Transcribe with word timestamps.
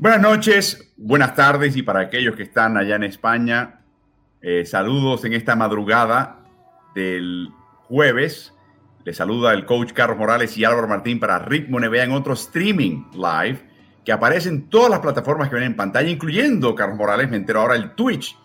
Buenas 0.00 0.22
noches, 0.22 0.94
buenas 0.96 1.34
tardes 1.34 1.76
y 1.76 1.82
para 1.82 2.00
aquellos 2.00 2.34
que 2.34 2.44
están 2.44 2.78
allá 2.78 2.96
en 2.96 3.02
España, 3.04 3.82
eh, 4.40 4.64
saludos 4.64 5.26
en 5.26 5.34
esta 5.34 5.56
madrugada 5.56 6.38
del 6.94 7.50
jueves. 7.82 8.54
Les 9.04 9.18
saluda 9.18 9.52
el 9.52 9.66
coach 9.66 9.92
Carlos 9.92 10.16
Morales 10.16 10.56
y 10.56 10.64
Álvaro 10.64 10.88
Martín 10.88 11.20
para 11.20 11.38
Ritmo 11.40 11.78
NBA 11.78 12.04
en 12.04 12.12
otro 12.12 12.32
streaming 12.32 13.10
live 13.12 13.60
que 14.02 14.10
aparece 14.10 14.48
en 14.48 14.70
todas 14.70 14.88
las 14.88 15.00
plataformas 15.00 15.50
que 15.50 15.56
ven 15.56 15.64
en 15.64 15.76
pantalla, 15.76 16.08
incluyendo 16.08 16.74
Carlos 16.74 16.96
Morales, 16.96 17.28
me 17.28 17.36
entero 17.36 17.60
ahora 17.60 17.74
el 17.74 17.90
Twitch. 17.90 18.38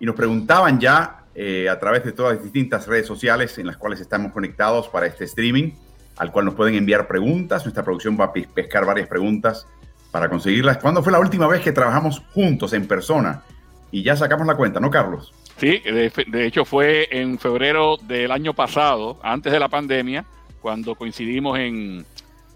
Y 0.00 0.06
nos 0.06 0.14
preguntaban 0.14 0.80
ya 0.80 1.26
eh, 1.34 1.68
a 1.68 1.78
través 1.78 2.02
de 2.02 2.12
todas 2.12 2.36
las 2.36 2.42
distintas 2.42 2.86
redes 2.86 3.06
sociales 3.06 3.58
en 3.58 3.66
las 3.66 3.76
cuales 3.76 4.00
estamos 4.00 4.32
conectados 4.32 4.88
para 4.88 5.04
este 5.04 5.24
streaming, 5.24 5.72
al 6.16 6.32
cual 6.32 6.46
nos 6.46 6.54
pueden 6.54 6.76
enviar 6.76 7.06
preguntas. 7.06 7.62
Nuestra 7.62 7.84
producción 7.84 8.18
va 8.18 8.24
a 8.24 8.32
pescar 8.32 8.86
varias 8.86 9.06
preguntas 9.06 9.66
para 10.14 10.28
conseguirlas. 10.28 10.78
¿Cuándo 10.78 11.02
fue 11.02 11.10
la 11.10 11.18
última 11.18 11.48
vez 11.48 11.60
que 11.60 11.72
trabajamos 11.72 12.22
juntos 12.32 12.72
en 12.72 12.86
persona? 12.86 13.42
Y 13.90 14.04
ya 14.04 14.14
sacamos 14.14 14.46
la 14.46 14.54
cuenta, 14.54 14.78
¿no, 14.78 14.88
Carlos? 14.88 15.34
Sí, 15.56 15.80
de, 15.80 16.46
hecho 16.46 16.64
fue 16.64 17.08
en 17.10 17.36
febrero 17.36 17.96
del 17.96 18.30
año 18.30 18.54
pasado, 18.54 19.18
antes 19.24 19.52
de 19.52 19.58
la 19.58 19.68
pandemia, 19.68 20.24
cuando 20.60 20.94
coincidimos 20.94 21.58
en, 21.58 22.06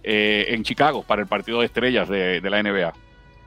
eh, 0.05 0.47
en 0.51 0.63
Chicago 0.63 1.03
para 1.03 1.21
el 1.21 1.27
partido 1.27 1.59
de 1.59 1.67
estrellas 1.67 2.09
de, 2.09 2.41
de 2.41 2.49
la 2.49 2.63
NBA. 2.63 2.93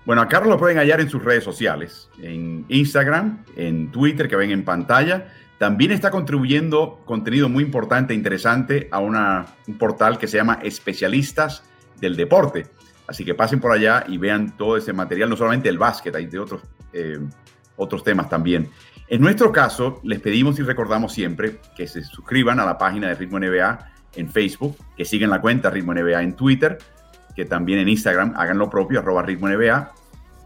Bueno, 0.06 0.22
a 0.22 0.28
Carlos 0.28 0.50
lo 0.50 0.60
pueden 0.60 0.78
hallar 0.78 1.00
en 1.00 1.10
sus 1.10 1.24
redes 1.24 1.46
sociales, 1.46 2.10
en 2.22 2.66
Instagram, 2.68 3.46
en 3.56 3.94
Twitter, 3.94 4.28
que 4.28 4.36
ven 4.36 4.52
en 4.52 4.66
pantalla. 4.66 5.32
También 5.58 5.92
está 5.92 6.12
contribuyendo 6.12 7.00
contenido 7.06 7.48
muy 7.48 7.64
importante 7.64 8.12
e 8.12 8.18
interesante 8.18 8.90
a 8.92 9.00
una, 9.00 9.46
un 9.68 9.78
portal 9.78 10.18
que 10.18 10.28
se 10.28 10.36
llama 10.36 10.60
Especialistas 10.62 11.64
del 12.02 12.18
Deporte. 12.18 12.66
Así 13.12 13.26
que 13.26 13.36
pasen 13.36 13.60
por 13.60 13.74
allá 13.74 14.06
y 14.08 14.18
vean 14.18 14.56
todo 14.56 14.78
ese 14.78 14.94
material, 14.94 15.30
no 15.30 15.36
solamente 15.36 15.68
el 15.68 15.78
básquet, 15.78 16.16
hay 16.16 16.28
de 16.28 16.40
otros, 16.40 16.62
eh, 16.94 17.20
otros 17.76 18.06
temas 18.06 18.30
también. 18.30 18.70
En 19.10 19.20
nuestro 19.20 19.52
caso, 19.52 20.00
les 20.06 20.22
pedimos 20.22 20.58
y 20.60 20.64
recordamos 20.64 21.12
siempre 21.12 21.60
que 21.76 21.88
se 21.88 22.06
suscriban 22.06 22.62
a 22.62 22.66
la 22.66 22.78
página 22.78 23.10
de 23.10 23.16
Ritmo 23.16 23.38
NBA 23.38 23.80
en 24.16 24.30
Facebook, 24.30 24.78
que 24.96 25.04
sigan 25.04 25.30
la 25.30 25.42
cuenta 25.42 25.70
Ritmo 25.70 25.94
NBA 25.94 26.24
en 26.24 26.38
Twitter, 26.38 26.78
que 27.36 27.44
también 27.44 27.80
en 27.80 27.90
Instagram 27.90 28.34
hagan 28.38 28.58
lo 28.58 28.70
propio, 28.70 29.00
arroba 29.00 29.24
Ritmo 29.24 29.50
NBA, 29.50 29.92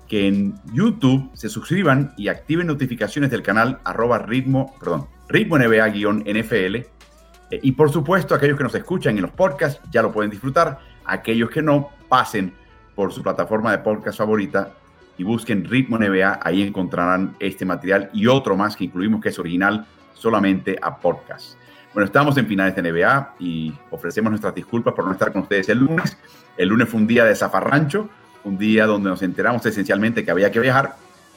que 0.07 0.27
en 0.27 0.55
YouTube 0.73 1.29
se 1.35 1.49
suscriban 1.49 2.15
y 2.17 2.29
activen 2.29 2.65
notificaciones 2.65 3.29
del 3.29 3.43
canal 3.43 3.79
arroba 3.83 4.17
Ritmo, 4.17 4.73
perdón, 4.79 5.07
Ritmo 5.29 5.59
NBA-NFL. 5.59 6.75
Eh, 6.75 7.59
y 7.61 7.73
por 7.73 7.91
supuesto, 7.91 8.33
aquellos 8.33 8.57
que 8.57 8.63
nos 8.63 8.73
escuchan 8.73 9.15
en 9.17 9.21
los 9.21 9.31
podcasts 9.31 9.79
ya 9.91 10.01
lo 10.01 10.11
pueden 10.11 10.31
disfrutar. 10.31 10.94
Aquellos 11.05 11.49
que 11.49 11.61
no, 11.61 11.89
pasen 12.09 12.53
por 12.95 13.11
su 13.11 13.21
plataforma 13.21 13.71
de 13.71 13.79
podcast 13.79 14.17
favorita 14.17 14.71
y 15.17 15.23
busquen 15.23 15.65
Ritmo 15.65 15.97
NBA, 15.97 16.39
ahí 16.41 16.63
encontrarán 16.63 17.35
este 17.39 17.65
material 17.65 18.09
y 18.13 18.27
otro 18.27 18.55
más 18.55 18.75
que 18.75 18.85
incluimos 18.85 19.21
que 19.21 19.29
es 19.29 19.39
original 19.39 19.85
solamente 20.13 20.77
a 20.81 20.97
podcast. 20.97 21.57
Bueno, 21.93 22.07
estamos 22.07 22.37
en 22.37 22.47
finales 22.47 22.75
de 22.75 22.81
NBA 22.81 23.35
y 23.39 23.73
ofrecemos 23.91 24.29
nuestras 24.29 24.53
disculpas 24.53 24.93
por 24.93 25.05
no 25.05 25.13
estar 25.13 25.31
con 25.31 25.43
ustedes 25.43 25.69
el 25.69 25.79
lunes. 25.79 26.17
El 26.57 26.69
lunes 26.69 26.89
fue 26.89 26.99
un 26.99 27.07
día 27.07 27.23
de 27.23 27.35
zafarrancho, 27.35 28.09
un 28.43 28.57
día 28.57 28.85
donde 28.85 29.09
nos 29.09 29.21
enteramos 29.21 29.65
esencialmente 29.65 30.25
que 30.25 30.31
había 30.31 30.51
que 30.51 30.59
viajar 30.59 30.95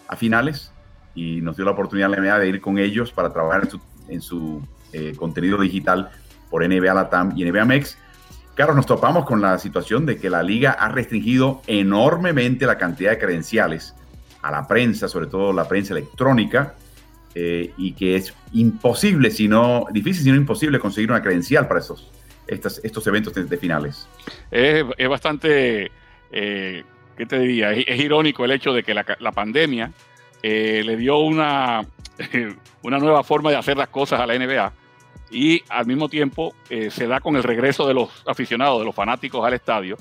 a 0.08 0.16
finales 0.16 0.72
y 1.14 1.40
nos 1.40 1.56
dio 1.56 1.64
la 1.64 1.72
oportunidad 1.72 2.10
la 2.10 2.16
NBA 2.16 2.38
de 2.40 2.48
ir 2.48 2.60
con 2.60 2.78
ellos 2.78 3.12
para 3.12 3.32
trabajar 3.32 3.68
en 4.08 4.20
su, 4.20 4.62
eh, 4.92 5.14
contenido 5.16 5.58
digital 5.58 6.10
por 6.50 6.66
NBA 6.66 6.92
Latam 6.94 7.32
y 7.36 7.44
NBA 7.44 7.64
Mex 7.64 7.98
Carlos, 8.58 8.74
nos 8.74 8.86
topamos 8.86 9.24
con 9.24 9.40
la 9.40 9.56
situación 9.60 10.04
de 10.04 10.18
que 10.18 10.28
la 10.28 10.42
liga 10.42 10.72
ha 10.72 10.88
restringido 10.88 11.62
enormemente 11.68 12.66
la 12.66 12.76
cantidad 12.76 13.12
de 13.12 13.18
credenciales 13.18 13.94
a 14.42 14.50
la 14.50 14.66
prensa, 14.66 15.06
sobre 15.06 15.28
todo 15.28 15.52
la 15.52 15.68
prensa 15.68 15.94
electrónica, 15.94 16.74
eh, 17.36 17.70
y 17.76 17.92
que 17.92 18.16
es 18.16 18.34
imposible, 18.52 19.30
si 19.30 19.46
no, 19.46 19.86
difícil, 19.92 20.24
si 20.24 20.30
no 20.30 20.36
imposible 20.36 20.80
conseguir 20.80 21.08
una 21.08 21.22
credencial 21.22 21.68
para 21.68 21.78
estos, 21.78 22.10
estos, 22.48 22.80
estos 22.82 23.06
eventos 23.06 23.32
de, 23.32 23.56
finales. 23.58 24.08
Es, 24.50 24.84
bastante, 25.08 25.92
eh, 26.32 26.82
¿qué 27.16 27.26
te 27.26 27.38
diría? 27.38 27.70
Es, 27.70 28.00
irónico 28.00 28.44
el 28.44 28.50
hecho 28.50 28.72
de 28.72 28.82
que 28.82 28.92
la, 28.92 29.32
pandemia 29.32 29.92
eh, 30.42 30.82
le 30.84 30.96
dio 30.96 31.18
una, 31.18 31.86
una 32.82 32.98
nueva 32.98 33.22
forma 33.22 33.50
de 33.50 33.56
hacer 33.56 33.76
las 33.76 33.88
cosas 33.88 34.18
a 34.18 34.26
la 34.26 34.36
NBA 34.36 34.72
y 35.30 35.62
al 35.68 35.86
mismo 35.86 36.08
tiempo 36.08 36.54
eh, 36.70 36.90
se 36.90 37.06
da 37.06 37.20
con 37.20 37.36
el 37.36 37.42
regreso 37.42 37.86
de 37.86 37.94
los 37.94 38.10
aficionados, 38.26 38.78
de 38.80 38.84
los 38.84 38.94
fanáticos 38.94 39.44
al 39.44 39.54
estadio. 39.54 39.96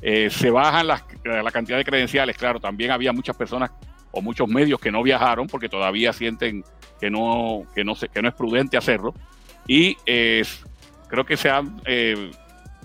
Eh, 0.00 0.30
se 0.30 0.50
bajan 0.50 0.86
las, 0.86 1.04
la 1.24 1.50
cantidad 1.50 1.76
de 1.76 1.84
credenciales, 1.84 2.36
claro, 2.36 2.60
también 2.60 2.90
había 2.90 3.12
muchas 3.12 3.36
personas 3.36 3.70
o 4.12 4.22
muchos 4.22 4.48
medios 4.48 4.80
que 4.80 4.92
no 4.92 5.02
viajaron 5.02 5.48
porque 5.48 5.68
todavía 5.68 6.12
sienten 6.12 6.64
que 7.00 7.10
no, 7.10 7.62
que 7.74 7.84
no, 7.84 7.94
que 7.94 8.22
no 8.22 8.28
es 8.28 8.34
prudente 8.34 8.76
hacerlo. 8.76 9.14
Y 9.66 9.96
eh, 10.06 10.44
creo 11.08 11.24
que 11.24 11.36
se 11.36 11.50
han 11.50 11.80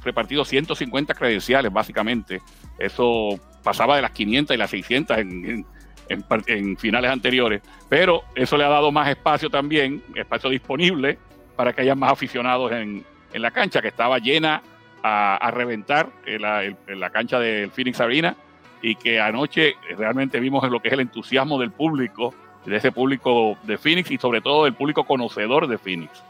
repartido 0.03 0.43
150 0.43 1.13
credenciales, 1.13 1.71
básicamente. 1.71 2.41
Eso 2.79 3.39
pasaba 3.63 3.95
de 3.95 4.01
las 4.01 4.11
500 4.11 4.55
y 4.55 4.57
las 4.57 4.69
600 4.71 5.17
en, 5.19 5.65
en, 6.09 6.25
en, 6.47 6.77
finales 6.77 7.11
anteriores, 7.11 7.61
pero 7.87 8.23
eso 8.35 8.57
le 8.57 8.65
ha 8.65 8.69
dado 8.69 8.91
más 8.91 9.07
espacio 9.07 9.49
también, 9.49 10.03
espacio 10.15 10.49
disponible 10.49 11.17
para 11.55 11.73
que 11.73 11.81
haya 11.81 11.95
más 11.95 12.11
aficionados 12.11 12.71
en, 12.71 13.03
la 13.33 13.51
cancha, 13.51 13.81
que 13.81 13.87
estaba 13.87 14.19
llena 14.19 14.61
a, 15.01 15.51
reventar 15.51 16.09
en 16.25 16.41
la, 16.99 17.09
cancha 17.09 17.39
del 17.39 17.71
Phoenix 17.71 17.99
Arena 17.99 18.35
y 18.81 18.95
que 18.95 19.19
anoche 19.19 19.75
realmente 19.97 20.39
vimos 20.39 20.69
lo 20.69 20.79
que 20.81 20.89
es 20.89 20.93
el 20.93 21.01
entusiasmo 21.01 21.59
del 21.59 21.71
público, 21.71 22.33
de 22.65 22.77
ese 22.77 22.91
público 22.91 23.57
de 23.63 23.77
Phoenix 23.77 24.11
y 24.11 24.17
sobre 24.17 24.41
todo 24.41 24.65
del 24.65 24.73
público 24.73 25.03
conocedor 25.05 25.67
de 25.67 25.77
Phoenix. 25.77 26.23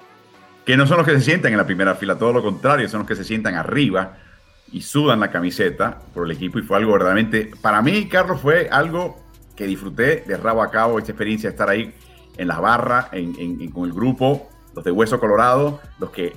Que 0.65 0.77
no 0.77 0.87
son 0.87 0.97
los 0.97 1.05
que 1.05 1.13
se 1.13 1.21
sientan 1.21 1.51
en 1.51 1.57
la 1.57 1.65
primera 1.65 1.95
fila, 1.95 2.17
todo 2.17 2.31
lo 2.31 2.41
contrario, 2.41 2.87
son 2.87 2.99
los 2.99 3.07
que 3.07 3.15
se 3.15 3.23
sientan 3.23 3.55
arriba 3.55 4.17
y 4.71 4.81
sudan 4.81 5.19
la 5.19 5.29
camiseta 5.29 5.99
por 6.13 6.25
el 6.25 6.31
equipo 6.31 6.57
y 6.57 6.63
fue 6.63 6.77
algo 6.77 6.93
verdaderamente, 6.93 7.51
para 7.61 7.81
mí, 7.81 8.07
Carlos, 8.07 8.41
fue 8.41 8.69
algo 8.71 9.21
que 9.55 9.67
disfruté 9.67 10.23
de 10.25 10.37
rabo 10.37 10.63
a 10.63 10.71
cabo, 10.71 10.97
esta 10.97 11.11
experiencia 11.11 11.49
de 11.49 11.53
estar 11.53 11.69
ahí 11.69 11.93
en 12.37 12.47
la 12.47 12.59
barra, 12.59 13.09
con 13.73 13.85
el 13.85 13.93
grupo, 13.93 14.49
los 14.75 14.83
de 14.83 14.91
Hueso 14.91 15.19
Colorado, 15.19 15.79
los 15.99 16.09
que 16.11 16.33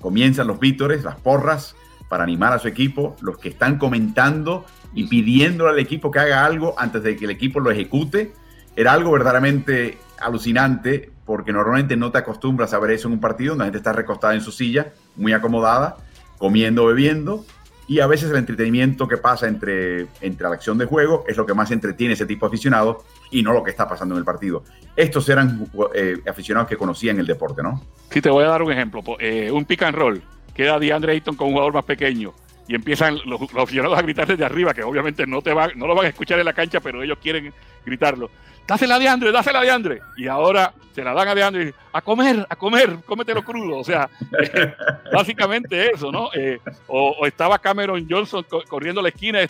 comienzan 0.00 0.46
los 0.46 0.58
vítores, 0.58 1.04
las 1.04 1.16
porras 1.16 1.76
para 2.08 2.24
animar 2.24 2.52
a 2.52 2.58
su 2.58 2.68
equipo, 2.68 3.16
los 3.20 3.38
que 3.38 3.50
están 3.50 3.78
comentando 3.78 4.64
y 4.94 5.06
pidiéndole 5.06 5.70
al 5.70 5.78
equipo 5.78 6.10
que 6.10 6.18
haga 6.18 6.44
algo 6.44 6.74
antes 6.76 7.02
de 7.02 7.16
que 7.16 7.24
el 7.24 7.30
equipo 7.30 7.60
lo 7.60 7.70
ejecute. 7.70 8.32
Era 8.74 8.92
algo 8.92 9.12
verdaderamente 9.12 9.98
alucinante 10.20 11.12
porque 11.24 11.52
normalmente 11.52 11.96
no 11.96 12.10
te 12.10 12.18
acostumbras 12.18 12.74
a 12.74 12.78
ver 12.80 12.92
eso 12.92 13.06
en 13.06 13.14
un 13.14 13.20
partido 13.20 13.50
donde 13.50 13.62
la 13.62 13.66
gente 13.66 13.78
está 13.78 13.92
recostada 13.92 14.34
en 14.34 14.40
su 14.40 14.50
silla, 14.50 14.92
muy 15.16 15.32
acomodada, 15.32 15.98
comiendo, 16.38 16.86
bebiendo, 16.86 17.44
y 17.90 17.98
a 17.98 18.06
veces 18.06 18.30
el 18.30 18.36
entretenimiento 18.36 19.08
que 19.08 19.16
pasa 19.16 19.48
entre, 19.48 20.06
entre 20.20 20.48
la 20.48 20.54
acción 20.54 20.78
de 20.78 20.84
juego 20.84 21.24
es 21.26 21.36
lo 21.36 21.44
que 21.44 21.54
más 21.54 21.72
entretiene 21.72 22.14
ese 22.14 22.24
tipo 22.24 22.46
de 22.46 22.50
aficionados 22.50 22.98
y 23.32 23.42
no 23.42 23.52
lo 23.52 23.64
que 23.64 23.72
está 23.72 23.88
pasando 23.88 24.14
en 24.14 24.20
el 24.20 24.24
partido. 24.24 24.62
Estos 24.94 25.28
eran 25.28 25.68
eh, 25.92 26.18
aficionados 26.24 26.68
que 26.68 26.76
conocían 26.76 27.18
el 27.18 27.26
deporte, 27.26 27.64
¿no? 27.64 27.82
Sí, 28.08 28.20
te 28.20 28.30
voy 28.30 28.44
a 28.44 28.46
dar 28.46 28.62
un 28.62 28.70
ejemplo. 28.70 29.02
Eh, 29.18 29.50
un 29.50 29.64
pick 29.64 29.82
and 29.82 29.96
roll. 29.96 30.22
Queda 30.54 30.78
DeAndre 30.78 31.14
Ayton 31.14 31.34
con 31.34 31.48
un 31.48 31.54
jugador 31.54 31.74
más 31.74 31.82
pequeño 31.82 32.32
y 32.68 32.76
empiezan 32.76 33.18
los, 33.26 33.40
aficionados 33.56 33.98
a 33.98 34.02
gritar 34.02 34.28
desde 34.28 34.44
arriba, 34.44 34.72
que 34.72 34.84
obviamente 34.84 35.26
no, 35.26 35.42
te 35.42 35.52
va, 35.52 35.66
no 35.74 35.88
lo 35.88 35.96
van 35.96 36.06
a 36.06 36.10
escuchar 36.10 36.38
en 36.38 36.44
la 36.44 36.52
cancha, 36.52 36.78
pero 36.78 37.02
ellos 37.02 37.18
quieren 37.20 37.52
gritarlo. 37.84 38.30
Dásela 38.70 38.94
a 38.94 38.98
DeAndre, 39.00 39.32
dásela 39.32 39.58
a 39.58 39.62
DeAndre. 39.62 40.00
Y 40.16 40.28
ahora 40.28 40.72
se 40.94 41.02
la 41.02 41.12
dan 41.12 41.26
a 41.26 41.34
DeAndre 41.34 41.74
a 41.92 42.00
comer, 42.02 42.46
a 42.48 42.54
comer, 42.54 42.98
cómetelo 43.04 43.42
crudo. 43.42 43.78
O 43.78 43.82
sea, 43.82 44.08
básicamente 45.12 45.90
eso, 45.90 46.12
¿no? 46.12 46.30
Eh, 46.32 46.60
o, 46.86 47.26
estaba 47.26 47.58
Cameron 47.58 48.06
Johnson 48.08 48.46
corriendo 48.68 49.02
la 49.02 49.08
esquina 49.08 49.40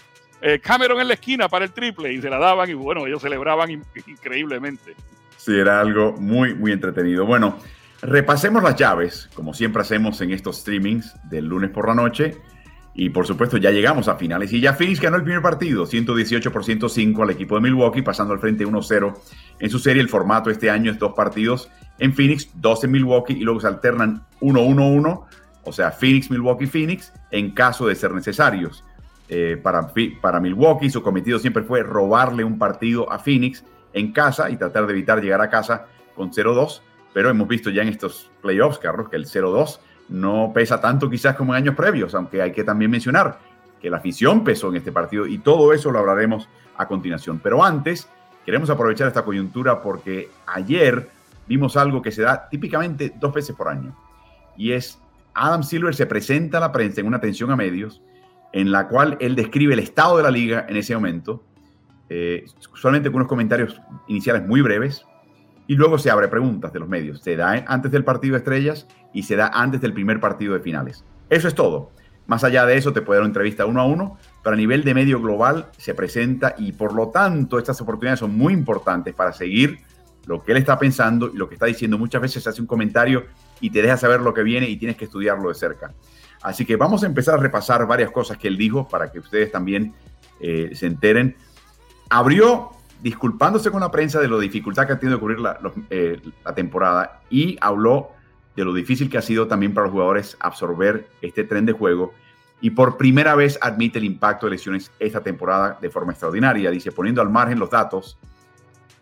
eh, 0.40 0.58
Cameron 0.58 1.02
en 1.02 1.08
la 1.08 1.14
esquina 1.14 1.50
para 1.50 1.67
el 1.67 1.72
triple 1.72 2.14
y 2.14 2.22
se 2.22 2.31
la 2.31 2.38
daban 2.38 2.70
y 2.70 2.72
bueno, 2.72 3.06
ellos 3.06 3.20
celebraban 3.20 3.70
increíblemente. 4.06 4.94
Sí, 5.37 5.55
era 5.55 5.82
algo 5.82 6.12
muy, 6.12 6.55
muy 6.55 6.72
entretenido. 6.72 7.26
Bueno, 7.26 7.58
repasemos 8.00 8.62
las 8.62 8.75
llaves, 8.76 9.28
como 9.34 9.52
siempre 9.52 9.82
hacemos 9.82 10.19
en 10.22 10.31
estos 10.31 10.61
streamings 10.61 11.14
del 11.28 11.44
lunes 11.44 11.69
por 11.69 11.88
la 11.88 11.94
noche. 11.94 12.38
Y 12.94 13.10
por 13.10 13.26
supuesto, 13.26 13.56
ya 13.56 13.70
llegamos 13.70 14.08
a 14.08 14.16
finales. 14.16 14.52
Y 14.52 14.60
ya 14.60 14.75
Phoenix 14.75 15.00
ganó 15.00 15.16
el 15.16 15.22
primer 15.22 15.42
partido, 15.42 15.87
118 15.87 16.52
por 16.52 16.64
105 16.64 17.22
al 17.22 17.31
equipo 17.31 17.54
de 17.54 17.62
Milwaukee, 17.62 18.02
pasando 18.02 18.34
al 18.34 18.40
frente 18.40 18.66
1-0 18.66 19.14
en 19.60 19.70
su 19.70 19.78
serie. 19.78 20.02
El 20.02 20.08
formato 20.08 20.50
este 20.50 20.70
año 20.70 20.90
es 20.90 20.98
dos 20.98 21.12
partidos 21.14 21.70
en 22.00 22.12
Phoenix, 22.14 22.50
dos 22.54 22.82
en 22.82 22.90
Milwaukee 22.90 23.34
y 23.34 23.40
luego 23.40 23.60
se 23.60 23.69
alternan 23.69 24.25
1-1-1, 24.40 25.25
o 25.62 25.72
sea, 25.72 25.92
Phoenix, 25.92 26.31
Milwaukee, 26.31 26.66
Phoenix, 26.66 27.12
en 27.31 27.52
caso 27.52 27.87
de 27.87 27.94
ser 27.94 28.12
necesarios. 28.12 28.84
Eh, 29.28 29.60
para, 29.62 29.93
para 30.20 30.40
Milwaukee, 30.40 30.90
su 30.90 31.02
cometido 31.02 31.38
siempre 31.38 31.62
fue 31.62 31.82
robarle 31.82 32.43
un 32.43 32.58
partido 32.58 33.12
a 33.12 33.19
Phoenix 33.19 33.64
en 33.93 34.12
casa 34.12 34.50
y 34.50 34.56
tratar 34.56 34.86
de 34.86 34.93
evitar 34.93 35.22
llegar 35.22 35.40
a 35.40 35.50
casa 35.50 35.86
con 36.16 36.32
0-2. 36.32 36.81
Pero 37.12 37.28
hemos 37.28 37.46
visto 37.46 37.70
ya 37.70 37.82
en 37.82 37.88
estos 37.88 38.31
playoffs, 38.40 38.78
Carlos, 38.78 39.08
que 39.08 39.16
el 39.16 39.26
0-2 39.26 39.78
no 40.10 40.52
pesa 40.52 40.80
tanto 40.80 41.08
quizás 41.08 41.36
como 41.36 41.54
en 41.54 41.62
años 41.62 41.74
previos, 41.74 42.14
aunque 42.14 42.42
hay 42.42 42.52
que 42.52 42.64
también 42.64 42.90
mencionar 42.90 43.38
que 43.80 43.88
la 43.88 43.96
afición 43.96 44.44
pesó 44.44 44.68
en 44.68 44.76
este 44.76 44.92
partido 44.92 45.26
y 45.26 45.38
todo 45.38 45.72
eso 45.72 45.90
lo 45.90 46.00
hablaremos 46.00 46.48
a 46.76 46.86
continuación. 46.86 47.40
Pero 47.42 47.64
antes, 47.64 48.08
queremos 48.44 48.68
aprovechar 48.68 49.08
esta 49.08 49.24
coyuntura 49.24 49.80
porque 49.80 50.30
ayer 50.46 51.08
vimos 51.46 51.76
algo 51.76 52.02
que 52.02 52.12
se 52.12 52.22
da 52.22 52.48
típicamente 52.48 53.14
dos 53.18 53.32
veces 53.32 53.56
por 53.56 53.68
año 53.68 53.96
y 54.56 54.72
es 54.72 55.00
Adam 55.34 55.62
Silver 55.62 55.94
se 55.94 56.06
presenta 56.06 56.58
a 56.58 56.60
la 56.60 56.72
prensa 56.72 57.00
en 57.00 57.06
una 57.06 57.16
atención 57.16 57.50
a 57.50 57.56
medios 57.56 58.02
en 58.52 58.72
la 58.72 58.88
cual 58.88 59.16
él 59.20 59.36
describe 59.36 59.74
el 59.74 59.80
estado 59.80 60.16
de 60.16 60.22
la 60.24 60.30
liga 60.30 60.66
en 60.68 60.76
ese 60.76 60.94
momento, 60.94 61.42
eh, 62.08 62.44
usualmente 62.72 63.08
con 63.08 63.16
unos 63.16 63.28
comentarios 63.28 63.80
iniciales 64.08 64.46
muy 64.46 64.60
breves, 64.60 65.06
y 65.70 65.76
luego 65.76 65.99
se 65.99 66.11
abre 66.11 66.26
preguntas 66.26 66.72
de 66.72 66.81
los 66.81 66.88
medios. 66.88 67.20
Se 67.20 67.37
da 67.37 67.52
antes 67.69 67.93
del 67.93 68.02
partido 68.02 68.32
de 68.32 68.38
estrellas 68.38 68.88
y 69.12 69.22
se 69.22 69.37
da 69.37 69.52
antes 69.55 69.81
del 69.81 69.93
primer 69.93 70.19
partido 70.19 70.55
de 70.55 70.58
finales. 70.58 71.05
Eso 71.28 71.46
es 71.46 71.55
todo. 71.55 71.93
Más 72.26 72.43
allá 72.43 72.67
de 72.67 72.76
eso, 72.76 72.93
te 72.93 73.02
puede 73.02 73.19
dar 73.19 73.22
una 73.22 73.28
entrevista 73.28 73.67
uno 73.67 73.81
a 73.81 73.84
uno, 73.84 74.19
pero 74.43 74.55
a 74.55 74.56
nivel 74.56 74.82
de 74.82 74.94
medio 74.94 75.20
global 75.20 75.70
se 75.76 75.94
presenta 75.94 76.56
y 76.58 76.72
por 76.72 76.93
lo 76.93 77.11
tanto 77.11 77.56
estas 77.56 77.81
oportunidades 77.81 78.19
son 78.19 78.37
muy 78.37 78.52
importantes 78.52 79.14
para 79.14 79.32
seguir 79.32 79.78
lo 80.26 80.43
que 80.43 80.50
él 80.50 80.58
está 80.58 80.76
pensando 80.76 81.31
y 81.32 81.37
lo 81.37 81.49
que 81.49 81.55
está 81.55 81.67
diciendo. 81.67 81.99
Muchas 81.99 82.20
veces 82.20 82.44
hace 82.49 82.61
un 82.61 82.67
comentario 82.67 83.26
y 83.61 83.70
te 83.70 83.81
deja 83.81 83.96
saber 83.96 84.22
lo 84.22 84.34
que 84.34 84.43
viene 84.43 84.69
y 84.69 84.76
tienes 84.76 84.96
que 84.96 85.05
estudiarlo 85.05 85.50
de 85.50 85.55
cerca. 85.55 85.94
Así 86.43 86.64
que 86.67 86.75
vamos 86.75 87.05
a 87.05 87.06
empezar 87.06 87.37
a 87.37 87.38
repasar 87.40 87.87
varias 87.87 88.11
cosas 88.11 88.38
que 88.38 88.49
él 88.49 88.56
dijo 88.56 88.88
para 88.88 89.12
que 89.12 89.20
ustedes 89.20 89.52
también 89.52 89.94
eh, 90.40 90.70
se 90.75 90.87
enteren. 90.87 91.37
Abrió 92.08 92.72
disculpándose 93.02 93.70
con 93.70 93.81
la 93.81 93.91
prensa 93.91 94.20
de 94.20 94.29
lo 94.29 94.38
dificultad 94.38 94.87
que 94.87 94.93
ha 94.94 94.99
tenido 94.99 95.19
que 95.19 95.20
cubrir 95.20 95.38
eh, 95.91 96.20
la 96.44 96.55
temporada 96.55 97.23
y 97.31 97.56
habló 97.61 98.11
de 98.56 98.64
lo 98.64 98.75
difícil 98.75 99.08
que 99.08 99.19
ha 99.19 99.23
sido 99.23 99.47
también 99.47 99.73
para 99.73 99.87
los 99.87 99.93
jugadores 99.93 100.37
absorber 100.41 101.08
este 101.23 101.44
tren 101.44 101.67
de 101.67 101.73
juego 101.73 102.12
y 102.61 102.70
por 102.70 102.97
primera 102.97 103.35
vez 103.35 103.58
admite 103.62 103.99
el 103.99 104.05
impacto 104.05 104.47
de 104.47 104.52
lesiones 104.52 104.91
esta 104.99 105.23
temporada 105.23 105.79
de 105.81 105.88
forma 105.91 106.12
extraordinaria. 106.12 106.70
Dice, 106.70 106.93
poniendo 106.93 107.23
al 107.23 107.31
margen 107.31 107.58
los 107.58 107.70
datos, 107.70 108.19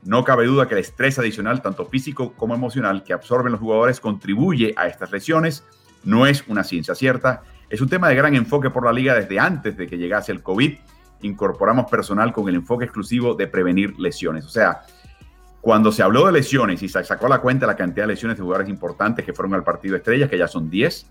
no 0.04 0.22
cabe 0.22 0.46
duda 0.46 0.68
que 0.68 0.74
el 0.74 0.80
estrés 0.80 1.18
adicional, 1.18 1.60
tanto 1.60 1.84
físico 1.86 2.32
como 2.34 2.54
emocional, 2.54 3.02
que 3.02 3.12
absorben 3.12 3.52
los 3.52 3.60
jugadores 3.60 4.00
contribuye 4.00 4.74
a 4.76 4.86
estas 4.86 5.10
lesiones. 5.10 5.64
No 6.04 6.26
es 6.26 6.44
una 6.46 6.62
ciencia 6.62 6.94
cierta, 6.94 7.42
es 7.68 7.80
un 7.80 7.88
tema 7.88 8.08
de 8.08 8.14
gran 8.14 8.34
enfoque 8.34 8.70
por 8.70 8.84
la 8.84 8.92
liga 8.92 9.14
desde 9.14 9.40
antes 9.40 9.76
de 9.76 9.88
que 9.88 9.98
llegase 9.98 10.30
el 10.30 10.42
COVID. 10.42 10.78
Incorporamos 11.22 11.90
personal 11.90 12.32
con 12.32 12.48
el 12.48 12.56
enfoque 12.56 12.84
exclusivo 12.84 13.34
de 13.34 13.46
prevenir 13.46 13.98
lesiones. 13.98 14.44
O 14.44 14.50
sea, 14.50 14.82
cuando 15.60 15.90
se 15.90 16.02
habló 16.02 16.26
de 16.26 16.32
lesiones 16.32 16.82
y 16.82 16.88
se 16.88 17.02
sacó 17.04 17.26
a 17.26 17.30
la 17.30 17.40
cuenta 17.40 17.66
la 17.66 17.76
cantidad 17.76 18.04
de 18.04 18.12
lesiones 18.14 18.36
de 18.36 18.42
jugadores 18.42 18.68
importantes 18.68 19.24
que 19.24 19.32
fueron 19.32 19.54
al 19.54 19.64
partido 19.64 19.92
de 19.92 19.98
estrellas, 19.98 20.30
que 20.30 20.38
ya 20.38 20.48
son 20.48 20.70
10, 20.70 21.10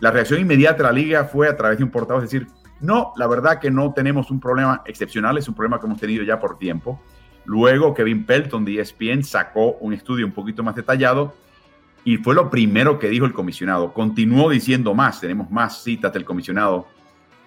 la 0.00 0.10
reacción 0.10 0.40
inmediata 0.40 0.78
de 0.78 0.82
la 0.84 0.92
liga 0.92 1.24
fue 1.24 1.48
a 1.48 1.56
través 1.56 1.78
de 1.78 1.84
un 1.84 1.90
portavoz 1.90 2.22
decir, 2.22 2.46
no, 2.80 3.12
la 3.16 3.26
verdad 3.26 3.58
que 3.58 3.70
no 3.70 3.92
tenemos 3.92 4.30
un 4.30 4.40
problema 4.40 4.82
excepcional, 4.86 5.36
es 5.36 5.48
un 5.48 5.54
problema 5.54 5.80
que 5.80 5.86
hemos 5.86 6.00
tenido 6.00 6.24
ya 6.24 6.38
por 6.38 6.58
tiempo. 6.58 7.00
Luego 7.44 7.94
Kevin 7.94 8.24
Pelton 8.24 8.64
de 8.64 8.80
ESPN 8.80 9.24
sacó 9.24 9.72
un 9.80 9.92
estudio 9.92 10.24
un 10.26 10.32
poquito 10.32 10.62
más 10.62 10.76
detallado 10.76 11.34
y 12.04 12.16
fue 12.18 12.34
lo 12.34 12.50
primero 12.50 12.98
que 12.98 13.08
dijo 13.08 13.26
el 13.26 13.32
comisionado. 13.32 13.92
Continuó 13.92 14.50
diciendo 14.50 14.94
más, 14.94 15.20
tenemos 15.20 15.50
más 15.50 15.82
citas 15.82 16.12
del 16.12 16.24
comisionado 16.24 16.86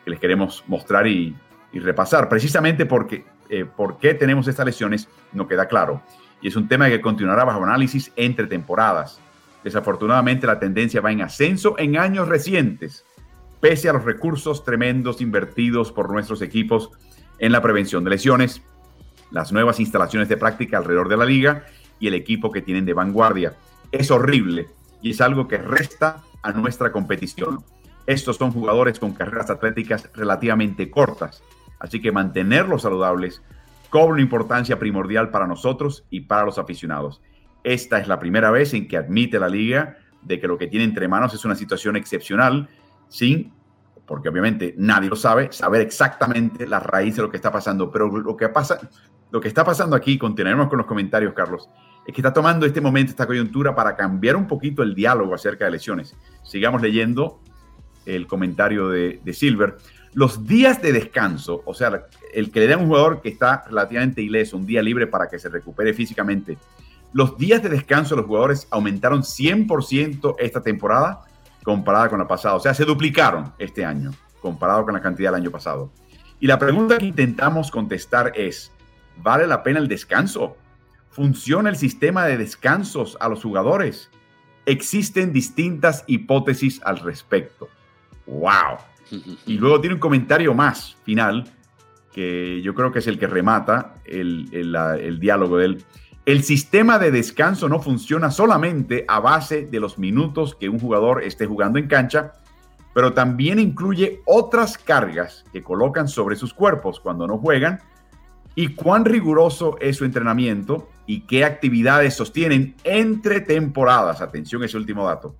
que 0.04 0.12
les 0.12 0.20
queremos 0.20 0.64
mostrar 0.68 1.08
y, 1.08 1.36
y 1.74 1.80
repasar, 1.80 2.28
precisamente 2.30 2.86
porque 2.86 3.26
eh, 3.50 3.66
por 3.66 3.98
qué 3.98 4.14
tenemos 4.14 4.48
estas 4.48 4.66
lesiones 4.66 5.08
no 5.34 5.48
queda 5.48 5.68
claro. 5.68 6.02
Y 6.42 6.48
es 6.48 6.56
un 6.56 6.68
tema 6.68 6.90
que 6.90 7.02
continuará 7.02 7.44
bajo 7.44 7.64
análisis 7.64 8.12
entre 8.16 8.48
temporadas. 8.48 9.20
Desafortunadamente 9.64 10.48
la 10.48 10.60
tendencia 10.60 11.02
va 11.02 11.12
en 11.12 11.22
ascenso 11.22 11.76
en 11.78 11.98
años 11.98 12.28
recientes, 12.28 13.06
pese 13.60 13.90
a 13.90 13.94
los 13.94 14.06
recursos 14.06 14.66
tremendos 14.66 15.22
invertidos 15.22 15.92
por 15.92 16.10
nuestros 16.12 16.42
equipos 16.42 16.90
en 17.38 17.52
la 17.52 17.62
prevención 17.62 18.04
de 18.04 18.10
lesiones, 18.10 18.62
las 19.30 19.52
nuevas 19.52 19.80
instalaciones 19.80 20.30
de 20.30 20.38
práctica 20.38 20.78
alrededor 20.78 21.10
de 21.10 21.18
la 21.18 21.26
liga 21.26 21.66
y 22.00 22.08
el 22.08 22.16
equipo 22.16 22.52
que 22.52 22.62
tienen 22.62 22.86
de 22.86 22.94
vanguardia. 22.94 23.56
Es 23.92 24.10
horrible 24.12 24.68
y 25.02 25.12
es 25.12 25.22
algo 25.22 25.48
que 25.48 25.58
resta 25.58 26.24
a 26.42 26.52
nuestra 26.54 26.92
competición. 26.92 27.64
Estos 28.08 28.38
son 28.38 28.52
jugadores 28.52 29.00
con 29.00 29.14
carreras 29.14 29.50
atléticas 29.52 30.10
relativamente 30.14 30.90
cortas 30.90 31.44
Así 31.82 32.00
que 32.00 32.12
mantenerlos 32.12 32.84
saludables 32.84 33.42
cobra 33.90 34.14
una 34.14 34.22
importancia 34.22 34.80
primordial 34.80 35.32
para 35.32 35.48
nosotros 35.48 36.06
y 36.10 36.22
para 36.22 36.46
los 36.46 36.58
aficionados. 36.58 37.22
Esta 37.64 38.00
es 38.00 38.08
la 38.08 38.20
primera 38.20 38.52
vez 38.52 38.74
en 38.74 38.88
que 38.88 38.98
admite 38.98 39.40
la 39.40 39.50
liga 39.50 39.98
de 40.22 40.40
que 40.40 40.48
lo 40.48 40.58
que 40.58 40.68
tiene 40.68 40.86
entre 40.86 41.08
manos 41.08 41.34
es 41.34 41.44
una 41.44 41.56
situación 41.56 41.96
excepcional, 41.96 42.70
sin, 43.10 43.52
porque 44.06 44.30
obviamente 44.30 44.76
nadie 44.78 45.10
lo 45.10 45.16
sabe, 45.16 45.52
saber 45.52 45.82
exactamente 45.82 46.68
la 46.68 46.80
raíz 46.80 47.16
de 47.16 47.24
lo 47.24 47.32
que 47.32 47.38
está 47.38 47.52
pasando. 47.52 47.92
Pero 47.92 48.08
lo 48.08 48.38
que 48.38 48.50
pasa, 48.50 48.80
lo 49.32 49.42
que 49.42 49.48
está 49.48 49.66
pasando 49.66 49.96
aquí, 49.96 50.18
continuaremos 50.18 50.70
con 50.70 50.78
los 50.78 50.88
comentarios, 50.88 51.34
Carlos, 51.34 51.68
es 52.06 52.14
que 52.14 52.22
está 52.22 52.32
tomando 52.32 52.66
este 52.66 52.82
momento, 52.82 53.12
esta 53.12 53.28
coyuntura, 53.28 53.76
para 53.76 53.96
cambiar 53.96 54.36
un 54.36 54.48
poquito 54.48 54.84
el 54.84 54.96
diálogo 54.96 55.34
acerca 55.34 55.66
de 55.66 55.72
lesiones. 55.72 56.16
Sigamos 56.44 56.82
leyendo 56.82 57.42
el 58.06 58.28
comentario 58.28 58.90
de, 58.90 59.20
de 59.24 59.34
Silver. 59.34 59.78
Los 60.14 60.46
días 60.46 60.82
de 60.82 60.92
descanso, 60.92 61.62
o 61.66 61.74
sea, 61.74 62.08
el 62.34 62.52
que 62.52 62.60
le 62.60 62.68
dé 62.68 62.74
a 62.74 62.78
un 62.78 62.88
jugador 62.88 63.22
que 63.22 63.30
está 63.30 63.64
relativamente 63.68 64.22
ileso 64.22 64.58
un 64.58 64.66
día 64.66 64.82
libre 64.82 65.08
para 65.08 65.30
que 65.30 65.40
se 65.40 65.48
recupere 65.48 65.94
físicamente, 65.94 66.58
los 67.14 67.38
días 67.38 67.64
de 67.64 67.70
descanso 67.70 68.16
de 68.16 68.22
los 68.22 68.28
jugadores 68.28 68.68
aumentaron 68.72 69.22
100% 69.22 70.36
esta 70.40 70.62
temporada 70.62 71.22
comparada 71.64 72.10
con 72.10 72.20
la 72.20 72.28
pasada. 72.28 72.56
O 72.56 72.60
sea, 72.60 72.74
se 72.74 72.86
duplicaron 72.86 73.54
este 73.58 73.86
año 73.86 74.12
comparado 74.42 74.84
con 74.84 74.94
la 74.94 75.02
cantidad 75.02 75.32
del 75.32 75.42
año 75.42 75.52
pasado. 75.52 75.92
Y 76.40 76.48
la 76.48 76.58
pregunta 76.58 76.98
que 76.98 77.06
intentamos 77.06 77.70
contestar 77.70 78.34
es, 78.36 78.72
¿vale 79.18 79.46
la 79.46 79.64
pena 79.64 79.80
el 79.80 79.88
descanso? 79.88 80.58
¿Funciona 81.10 81.70
el 81.70 81.76
sistema 81.76 82.26
de 82.26 82.38
descansos 82.38 83.18
a 83.20 83.30
los 83.30 83.44
jugadores? 83.44 84.10
Existen 84.66 85.34
distintas 85.34 86.04
hipótesis 86.08 86.82
al 86.84 87.00
respecto. 87.00 87.70
¡Wow! 88.26 88.78
Y 89.46 89.58
luego 89.58 89.82
tiene 89.82 89.96
un 89.96 90.00
comentario 90.00 90.54
más 90.54 90.98
final, 91.04 91.46
que 92.14 92.62
yo 92.62 92.74
creo 92.74 92.92
que 92.92 93.00
es 93.00 93.08
el 93.08 93.18
que 93.18 93.28
remata 93.28 93.96
el, 94.06 94.50
el, 94.52 95.20
diálogo 95.20 95.58
de 95.58 95.66
él. 95.66 95.84
El 96.26 96.44
sistema 96.44 97.00
de 97.00 97.12
descanso 97.12 97.68
no 97.68 97.80
funciona 97.80 98.32
solamente 98.32 99.06
a 99.08 99.20
base 99.20 99.66
de 99.66 99.80
los 99.80 99.98
minutos 99.98 100.56
que 100.56 100.70
un 100.70 100.80
jugador 100.80 101.24
esté 101.24 101.46
jugando 101.46 101.80
en 101.80 101.88
cancha, 101.88 102.34
pero 102.94 103.14
también 103.14 103.60
incluye 103.60 104.22
otras 104.26 104.78
cargas 104.78 105.46
que 105.52 105.64
colocan 105.64 106.08
sobre 106.08 106.36
sus 106.36 106.54
cuerpos 106.54 107.00
cuando 107.00 107.26
no 107.26 107.38
juegan 107.38 107.80
y 108.56 108.76
cuán 108.76 109.06
riguroso 109.06 109.78
es 109.80 109.98
su 109.98 110.06
entrenamiento 110.06 110.90
y 111.06 111.22
qué 111.22 111.46
actividades 111.46 112.16
sostienen 112.16 112.76
entre 112.84 113.42
temporadas. 113.42 114.22
Atención, 114.22 114.64
ese 114.64 114.78
último 114.78 115.06
dato. 115.06 115.36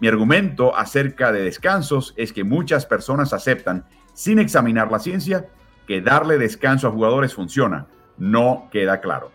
Mi 0.00 0.08
argumento 0.08 0.76
acerca 0.76 1.32
de 1.32 1.42
descansos 1.42 2.14
es 2.16 2.32
que 2.32 2.44
muchas 2.44 2.86
personas 2.86 3.32
aceptan, 3.32 3.84
sin 4.12 4.38
examinar 4.38 4.90
la 4.90 4.98
ciencia, 4.98 5.46
que 5.86 6.00
darle 6.00 6.38
descanso 6.38 6.88
a 6.88 6.90
jugadores 6.90 7.34
funciona. 7.34 7.86
No 8.16 8.68
queda 8.70 9.00
claro. 9.00 9.30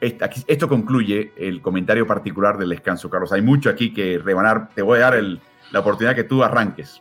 Esto 0.00 0.68
concluye 0.68 1.32
el 1.36 1.62
comentario 1.62 2.06
particular 2.06 2.58
del 2.58 2.70
descanso, 2.70 3.08
Carlos. 3.08 3.32
Hay 3.32 3.42
mucho 3.42 3.70
aquí 3.70 3.92
que 3.92 4.18
rebanar. 4.18 4.68
Te 4.74 4.82
voy 4.82 4.98
a 4.98 5.02
dar 5.02 5.22
la 5.70 5.80
oportunidad 5.80 6.16
que 6.16 6.24
tú 6.24 6.42
arranques. 6.42 7.00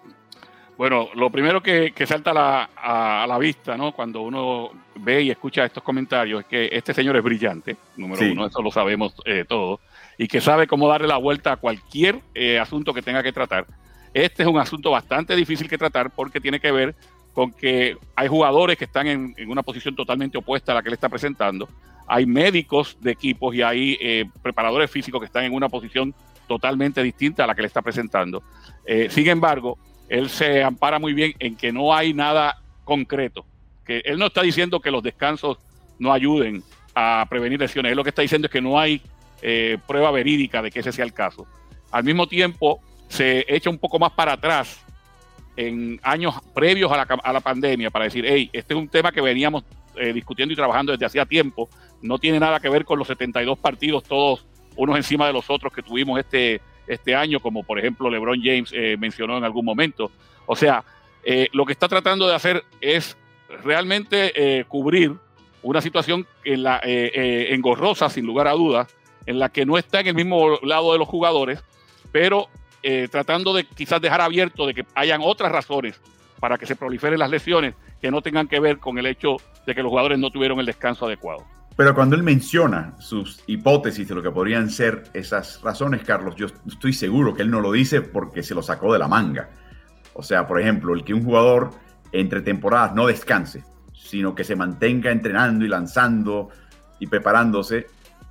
Bueno, 0.77 1.09
lo 1.15 1.29
primero 1.29 1.61
que, 1.61 1.93
salta 2.05 2.31
a 2.75 3.25
la, 3.27 3.37
vista, 3.37 3.75
¿no? 3.75 3.91
Cuando 3.91 4.21
uno 4.21 4.71
ve 4.95 5.23
y 5.23 5.31
escucha 5.31 5.65
estos 5.65 5.83
comentarios 5.83 6.41
es 6.41 6.47
que 6.47 6.69
este 6.71 6.93
señor 6.93 7.17
es 7.17 7.23
brillante, 7.23 7.77
número 7.97 8.21
uno, 8.31 8.47
eso 8.47 8.61
lo 8.61 8.71
sabemos 8.71 9.13
eh, 9.25 9.45
todos 9.47 9.79
y 10.21 10.27
que 10.27 10.39
sabe 10.39 10.67
cómo 10.67 10.87
darle 10.87 11.07
la 11.07 11.17
vuelta 11.17 11.53
a 11.53 11.57
cualquier 11.57 12.19
eh, 12.35 12.59
asunto 12.59 12.93
que 12.93 13.01
tenga 13.01 13.23
que 13.23 13.31
tratar. 13.31 13.65
Este 14.13 14.43
es 14.43 14.47
un 14.47 14.59
asunto 14.59 14.91
bastante 14.91 15.35
difícil 15.35 15.67
que 15.67 15.79
tratar 15.79 16.11
porque 16.11 16.39
tiene 16.39 16.59
que 16.59 16.71
ver 16.71 16.93
con 17.33 17.51
que 17.51 17.97
hay 18.15 18.27
jugadores 18.27 18.77
que 18.77 18.85
están 18.85 19.07
en, 19.07 19.33
una 19.47 19.63
posición 19.63 19.95
totalmente 19.95 20.37
opuesta 20.37 20.73
a 20.73 20.75
la 20.75 20.83
que 20.83 20.89
él 20.89 20.93
está 20.93 21.09
presentando, 21.09 21.67
hay 22.05 22.27
médicos 22.27 22.97
de 23.01 23.13
equipos 23.13 23.55
y 23.55 23.63
hay 23.63 23.97
eh, 23.99 24.25
preparadores 24.43 24.91
físicos 24.91 25.19
que 25.19 25.25
están 25.25 25.43
en 25.43 25.55
una 25.55 25.69
posición 25.69 26.13
totalmente 26.47 27.01
distinta 27.01 27.45
a 27.45 27.47
la 27.47 27.55
que 27.55 27.63
le 27.63 27.67
está 27.69 27.81
presentando. 27.81 28.43
Eh, 28.85 29.07
sin 29.09 29.27
embargo, 29.27 29.79
él 30.07 30.29
se 30.29 30.61
ampara 30.61 30.99
muy 30.99 31.13
bien 31.13 31.33
en 31.39 31.55
que 31.55 31.71
no 31.71 31.95
hay 31.95 32.13
nada 32.13 32.61
concreto, 32.83 33.43
que 33.83 34.03
él 34.05 34.19
no 34.19 34.27
está 34.27 34.43
diciendo 34.43 34.81
que 34.81 34.91
los 34.91 35.01
descansos 35.01 35.57
no 35.97 36.13
ayuden 36.13 36.61
a 36.93 37.25
prevenir 37.27 37.59
lesiones, 37.59 37.91
él 37.91 37.95
lo 37.95 38.03
que 38.03 38.09
está 38.09 38.21
diciendo 38.21 38.45
es 38.45 38.51
que 38.51 38.61
no 38.61 38.79
hay 38.79 39.01
eh, 39.41 39.77
prueba 39.87 40.11
verídica 40.11 40.61
de 40.61 40.71
que 40.71 40.79
ese 40.79 40.91
sea 40.91 41.05
el 41.05 41.13
caso. 41.13 41.47
Al 41.91 42.03
mismo 42.03 42.27
tiempo, 42.27 42.81
se 43.07 43.45
echa 43.47 43.69
un 43.69 43.77
poco 43.77 43.99
más 43.99 44.11
para 44.13 44.33
atrás 44.33 44.83
en 45.57 45.99
años 46.03 46.35
previos 46.53 46.91
a 46.91 46.97
la, 46.97 47.03
a 47.03 47.33
la 47.33 47.39
pandemia 47.41 47.89
para 47.89 48.05
decir, 48.05 48.25
hey, 48.27 48.49
este 48.53 48.73
es 48.73 48.79
un 48.79 48.87
tema 48.87 49.11
que 49.11 49.21
veníamos 49.21 49.63
eh, 49.95 50.13
discutiendo 50.13 50.53
y 50.53 50.55
trabajando 50.55 50.93
desde 50.93 51.05
hacía 51.05 51.25
tiempo, 51.25 51.69
no 52.01 52.17
tiene 52.17 52.39
nada 52.39 52.59
que 52.61 52.69
ver 52.69 52.85
con 52.85 52.97
los 52.97 53.07
72 53.07 53.59
partidos 53.59 54.03
todos 54.03 54.45
unos 54.77 54.95
encima 54.95 55.27
de 55.27 55.33
los 55.33 55.49
otros 55.49 55.73
que 55.73 55.83
tuvimos 55.83 56.17
este, 56.17 56.61
este 56.87 57.13
año, 57.13 57.41
como 57.41 57.63
por 57.63 57.77
ejemplo 57.77 58.09
LeBron 58.09 58.41
James 58.41 58.71
eh, 58.73 58.95
mencionó 58.97 59.37
en 59.37 59.43
algún 59.43 59.65
momento. 59.65 60.09
O 60.45 60.55
sea, 60.55 60.85
eh, 61.25 61.49
lo 61.51 61.65
que 61.65 61.73
está 61.73 61.89
tratando 61.89 62.25
de 62.27 62.35
hacer 62.35 62.63
es 62.79 63.17
realmente 63.63 64.65
cubrir 64.69 65.13
una 65.61 65.81
situación 65.81 66.25
engorrosa, 66.45 68.09
sin 68.09 68.25
lugar 68.25 68.47
a 68.47 68.53
dudas, 68.53 68.87
en 69.25 69.39
la 69.39 69.49
que 69.49 69.65
no 69.65 69.77
está 69.77 69.99
en 69.99 70.07
el 70.07 70.15
mismo 70.15 70.59
lado 70.63 70.93
de 70.93 70.99
los 70.99 71.07
jugadores, 71.07 71.63
pero 72.11 72.47
eh, 72.83 73.07
tratando 73.11 73.53
de 73.53 73.65
quizás 73.65 74.01
dejar 74.01 74.21
abierto 74.21 74.65
de 74.65 74.73
que 74.73 74.85
hayan 74.95 75.21
otras 75.23 75.51
razones 75.51 75.99
para 76.39 76.57
que 76.57 76.65
se 76.65 76.75
proliferen 76.75 77.19
las 77.19 77.29
lesiones 77.29 77.75
que 78.01 78.09
no 78.09 78.21
tengan 78.21 78.47
que 78.47 78.59
ver 78.59 78.79
con 78.79 78.97
el 78.97 79.05
hecho 79.05 79.37
de 79.65 79.75
que 79.75 79.83
los 79.83 79.89
jugadores 79.89 80.17
no 80.17 80.31
tuvieron 80.31 80.59
el 80.59 80.65
descanso 80.65 81.05
adecuado. 81.05 81.45
Pero 81.75 81.95
cuando 81.95 82.15
él 82.15 82.23
menciona 82.23 82.95
sus 82.99 83.43
hipótesis 83.47 84.07
de 84.07 84.15
lo 84.15 84.21
que 84.21 84.31
podrían 84.31 84.69
ser 84.69 85.03
esas 85.13 85.61
razones, 85.61 86.03
Carlos, 86.03 86.35
yo 86.35 86.47
estoy 86.67 86.93
seguro 86.93 87.33
que 87.33 87.43
él 87.43 87.51
no 87.51 87.61
lo 87.61 87.71
dice 87.71 88.01
porque 88.01 88.43
se 88.43 88.53
lo 88.53 88.61
sacó 88.61 88.91
de 88.91 88.99
la 88.99 89.07
manga. 89.07 89.49
O 90.13 90.23
sea, 90.23 90.47
por 90.47 90.59
ejemplo, 90.59 90.93
el 90.93 91.03
que 91.03 91.13
un 91.13 91.23
jugador 91.23 91.71
entre 92.11 92.41
temporadas 92.41 92.93
no 92.93 93.07
descanse, 93.07 93.63
sino 93.93 94.35
que 94.35 94.43
se 94.43 94.55
mantenga 94.55 95.11
entrenando 95.11 95.63
y 95.63 95.69
lanzando 95.69 96.49
y 96.99 97.07
preparándose, 97.07 97.87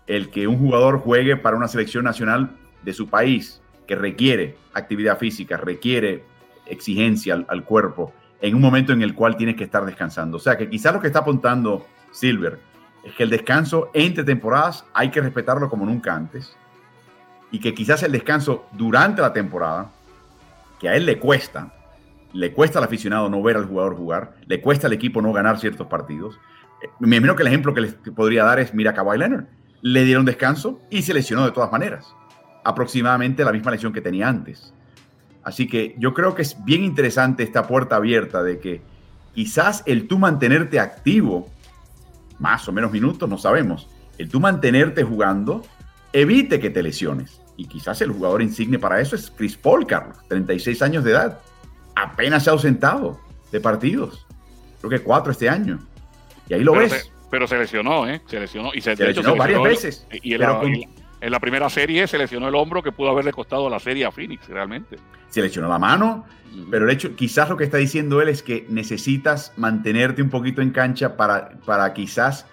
el 0.06 0.30
que 0.30 0.46
un 0.46 0.58
jugador 0.58 0.98
juegue 0.98 1.36
para 1.36 1.56
una 1.56 1.68
selección 1.68 2.04
nacional 2.04 2.56
de 2.82 2.92
su 2.92 3.08
país 3.08 3.60
que 3.86 3.96
requiere 3.96 4.56
actividad 4.72 5.18
física, 5.18 5.56
requiere 5.56 6.24
exigencia 6.66 7.44
al, 7.48 7.64
cuerpo 7.64 8.12
en 8.40 8.54
un 8.54 8.60
momento 8.60 8.92
en 8.92 9.02
el 9.02 9.14
cual 9.14 9.36
tienes 9.36 9.56
que 9.56 9.64
estar 9.64 9.84
descansando. 9.84 10.36
O 10.36 10.40
sea 10.40 10.56
que 10.56 10.70
quizás 10.70 10.94
lo 10.94 11.00
que 11.00 11.08
está 11.08 11.20
apuntando 11.20 11.86
Silver 12.12 12.58
es 13.04 13.12
que 13.14 13.24
el 13.24 13.30
descanso 13.30 13.90
entre 13.94 14.24
temporadas 14.24 14.84
hay 14.94 15.10
que 15.10 15.20
respetarlo 15.20 15.68
como 15.68 15.86
nunca 15.86 16.14
antes 16.14 16.56
y 17.50 17.58
que 17.58 17.74
quizás 17.74 18.02
el 18.02 18.12
descanso 18.12 18.66
durante 18.72 19.22
la 19.22 19.32
temporada, 19.32 19.90
que 20.78 20.88
a 20.88 20.94
él 20.94 21.04
le 21.04 21.18
cuesta, 21.18 21.72
le 22.32 22.52
cuesta 22.52 22.78
al 22.78 22.84
aficionado 22.84 23.28
no 23.28 23.42
ver 23.42 23.56
al 23.56 23.66
jugador 23.66 23.96
jugar, 23.96 24.34
le 24.46 24.60
cuesta 24.60 24.86
al 24.86 24.92
equipo 24.92 25.20
no 25.20 25.32
ganar 25.32 25.58
ciertos 25.58 25.86
partidos. 25.88 26.38
Eh, 26.82 26.88
me 27.00 27.16
imagino 27.16 27.34
que 27.34 27.42
el 27.42 27.48
ejemplo 27.48 27.74
que 27.74 27.80
les 27.80 27.94
podría 27.94 28.44
dar 28.44 28.60
es, 28.60 28.72
mira, 28.72 28.94
Kawhi 28.94 29.18
Leonard, 29.18 29.46
le 29.82 30.04
dieron 30.04 30.24
descanso 30.24 30.80
y 30.90 31.02
se 31.02 31.14
lesionó 31.14 31.44
de 31.44 31.52
todas 31.52 31.72
maneras 31.72 32.14
aproximadamente 32.64 33.44
la 33.44 33.52
misma 33.52 33.70
lesión 33.70 33.92
que 33.92 34.00
tenía 34.00 34.28
antes. 34.28 34.72
Así 35.42 35.66
que 35.66 35.94
yo 35.98 36.12
creo 36.14 36.34
que 36.34 36.42
es 36.42 36.62
bien 36.64 36.84
interesante 36.84 37.42
esta 37.42 37.66
puerta 37.66 37.96
abierta 37.96 38.42
de 38.42 38.58
que 38.58 38.82
quizás 39.34 39.82
el 39.86 40.06
tú 40.06 40.18
mantenerte 40.18 40.78
activo, 40.78 41.48
más 42.38 42.68
o 42.68 42.72
menos 42.72 42.92
minutos, 42.92 43.28
no 43.28 43.38
sabemos, 43.38 43.88
el 44.18 44.28
tú 44.28 44.40
mantenerte 44.40 45.02
jugando, 45.02 45.64
evite 46.12 46.60
que 46.60 46.70
te 46.70 46.82
lesiones. 46.82 47.40
Y 47.56 47.66
quizás 47.66 48.00
el 48.00 48.10
jugador 48.10 48.42
insigne 48.42 48.78
para 48.78 49.00
eso 49.00 49.16
es 49.16 49.30
Chris 49.30 49.56
Paul, 49.56 49.86
Carlos, 49.86 50.16
36 50.28 50.80
años 50.82 51.04
de 51.04 51.12
edad. 51.12 51.40
Apenas 51.94 52.44
se 52.44 52.50
ha 52.50 52.52
ausentado 52.54 53.20
de 53.52 53.60
partidos. 53.60 54.26
Creo 54.80 54.90
que 54.90 55.00
cuatro 55.00 55.32
este 55.32 55.48
año. 55.48 55.78
Y 56.48 56.54
ahí 56.54 56.64
lo 56.64 56.72
ves. 56.72 57.10
Pero 57.30 57.46
se 57.46 57.56
lesionó, 57.56 58.08
¿eh? 58.08 58.20
Se 58.26 58.40
lesionó. 58.40 58.72
Y 58.74 58.80
se, 58.80 58.96
lesionó 58.96 59.36
varias 59.36 59.62
veces. 59.62 60.06
Y, 60.22 60.34
en 61.20 61.30
la 61.30 61.38
primera 61.38 61.68
serie 61.68 62.06
se 62.06 62.16
lesionó 62.16 62.48
el 62.48 62.54
hombro 62.54 62.82
que 62.82 62.92
pudo 62.92 63.10
haberle 63.10 63.32
costado 63.32 63.68
la 63.68 63.78
serie 63.78 64.06
a 64.06 64.10
Phoenix, 64.10 64.48
realmente. 64.48 64.96
Se 65.28 65.42
lesionó 65.42 65.68
la 65.68 65.78
mano, 65.78 66.24
pero 66.70 66.86
el 66.86 66.90
hecho, 66.90 67.14
quizás 67.14 67.48
lo 67.48 67.56
que 67.56 67.64
está 67.64 67.76
diciendo 67.76 68.22
él 68.22 68.28
es 68.28 68.42
que 68.42 68.66
necesitas 68.70 69.52
mantenerte 69.56 70.22
un 70.22 70.30
poquito 70.30 70.62
en 70.62 70.70
cancha 70.70 71.16
para, 71.16 71.50
para 71.66 71.92
quizás 71.92 72.46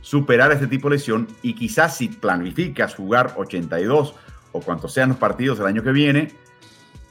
superar 0.00 0.50
este 0.52 0.66
tipo 0.66 0.88
de 0.88 0.96
lesión 0.96 1.28
y 1.42 1.54
quizás 1.54 1.96
si 1.96 2.08
planificas 2.08 2.94
jugar 2.94 3.34
82 3.36 4.14
o 4.52 4.60
cuantos 4.60 4.92
sean 4.92 5.10
los 5.10 5.18
partidos 5.18 5.60
el 5.60 5.66
año 5.66 5.82
que 5.82 5.92
viene, 5.92 6.32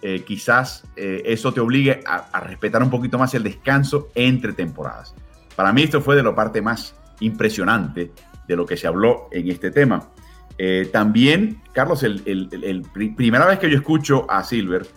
eh, 0.01 0.23
quizás 0.25 0.83
eh, 0.95 1.23
eso 1.25 1.53
te 1.53 1.61
obligue 1.61 2.03
a, 2.05 2.27
a, 2.31 2.39
respetar 2.41 2.83
un 2.83 2.89
poquito 2.89 3.17
más 3.17 3.33
el 3.33 3.43
descanso 3.43 4.09
entre 4.13 4.53
temporadas. 4.53 5.15
Para 5.55 5.71
mí 5.73 5.83
esto 5.83 6.01
fue 6.01 6.15
de 6.15 6.23
la 6.23 6.35
parte 6.35 6.61
más 6.61 6.95
impresionante 7.19 8.11
de 8.47 8.55
lo 8.55 8.65
que 8.65 8.77
se 8.77 8.87
habló 8.87 9.27
en 9.31 9.49
este 9.49 9.71
tema. 9.71 10.09
Eh, 10.57 10.89
también, 10.91 11.61
Carlos, 11.71 12.03
el, 12.03 12.83
primera 13.15 13.45
vez 13.45 13.59
que 13.59 13.69
yo 13.69 13.77
escucho 13.77 14.29
a 14.29 14.43
Silver 14.43 14.87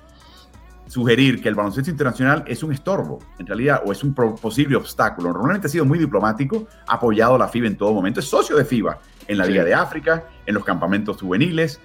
sugerir 0.86 1.40
que 1.40 1.48
el 1.48 1.54
baloncesto 1.54 1.88
internacional 1.90 2.42
es 2.48 2.64
un 2.64 2.72
estorbo, 2.72 3.20
en 3.38 3.46
realidad, 3.46 3.82
o 3.86 3.92
es 3.92 4.02
un 4.02 4.12
posible 4.12 4.74
obstáculo. 4.76 5.32
Normalmente 5.32 5.68
ha 5.68 5.70
sido 5.70 5.84
muy 5.84 5.98
diplomático, 5.98 6.66
ha 6.88 6.94
apoyado 6.94 7.36
a 7.36 7.38
la 7.38 7.46
FIBA 7.46 7.68
en 7.68 7.76
todo 7.76 7.92
momento, 7.92 8.18
es 8.18 8.26
socio 8.26 8.56
de 8.56 8.64
FIBA 8.64 8.98
en 9.28 9.38
la 9.38 9.46
Liga 9.46 9.62
de 9.62 9.72
África, 9.72 10.24
en 10.46 10.54
los 10.54 10.64
campamentos 10.64 11.20
juveniles. 11.20 11.80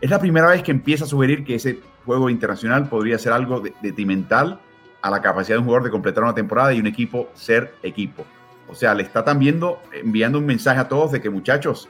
Es 0.00 0.10
la 0.10 0.20
primera 0.20 0.46
vez 0.48 0.62
que 0.62 0.70
empieza 0.70 1.04
a 1.04 1.08
sugerir 1.08 1.44
que 1.44 1.56
ese 1.56 1.80
juego 2.04 2.30
internacional 2.30 2.88
podría 2.88 3.18
ser 3.18 3.32
algo 3.32 3.60
detrimental 3.82 4.60
a 5.02 5.10
la 5.10 5.20
capacidad 5.20 5.56
de 5.56 5.60
un 5.60 5.64
jugador 5.64 5.84
de 5.84 5.90
completar 5.90 6.22
una 6.22 6.34
temporada 6.34 6.72
y 6.72 6.78
un 6.78 6.86
equipo 6.86 7.30
ser 7.34 7.74
equipo. 7.82 8.24
O 8.68 8.74
sea, 8.74 8.94
le 8.94 9.02
está 9.02 9.24
también 9.24 9.60
enviando 9.92 10.38
un 10.38 10.46
mensaje 10.46 10.80
a 10.80 10.88
todos 10.88 11.12
de 11.12 11.20
que 11.20 11.30
muchachos, 11.30 11.88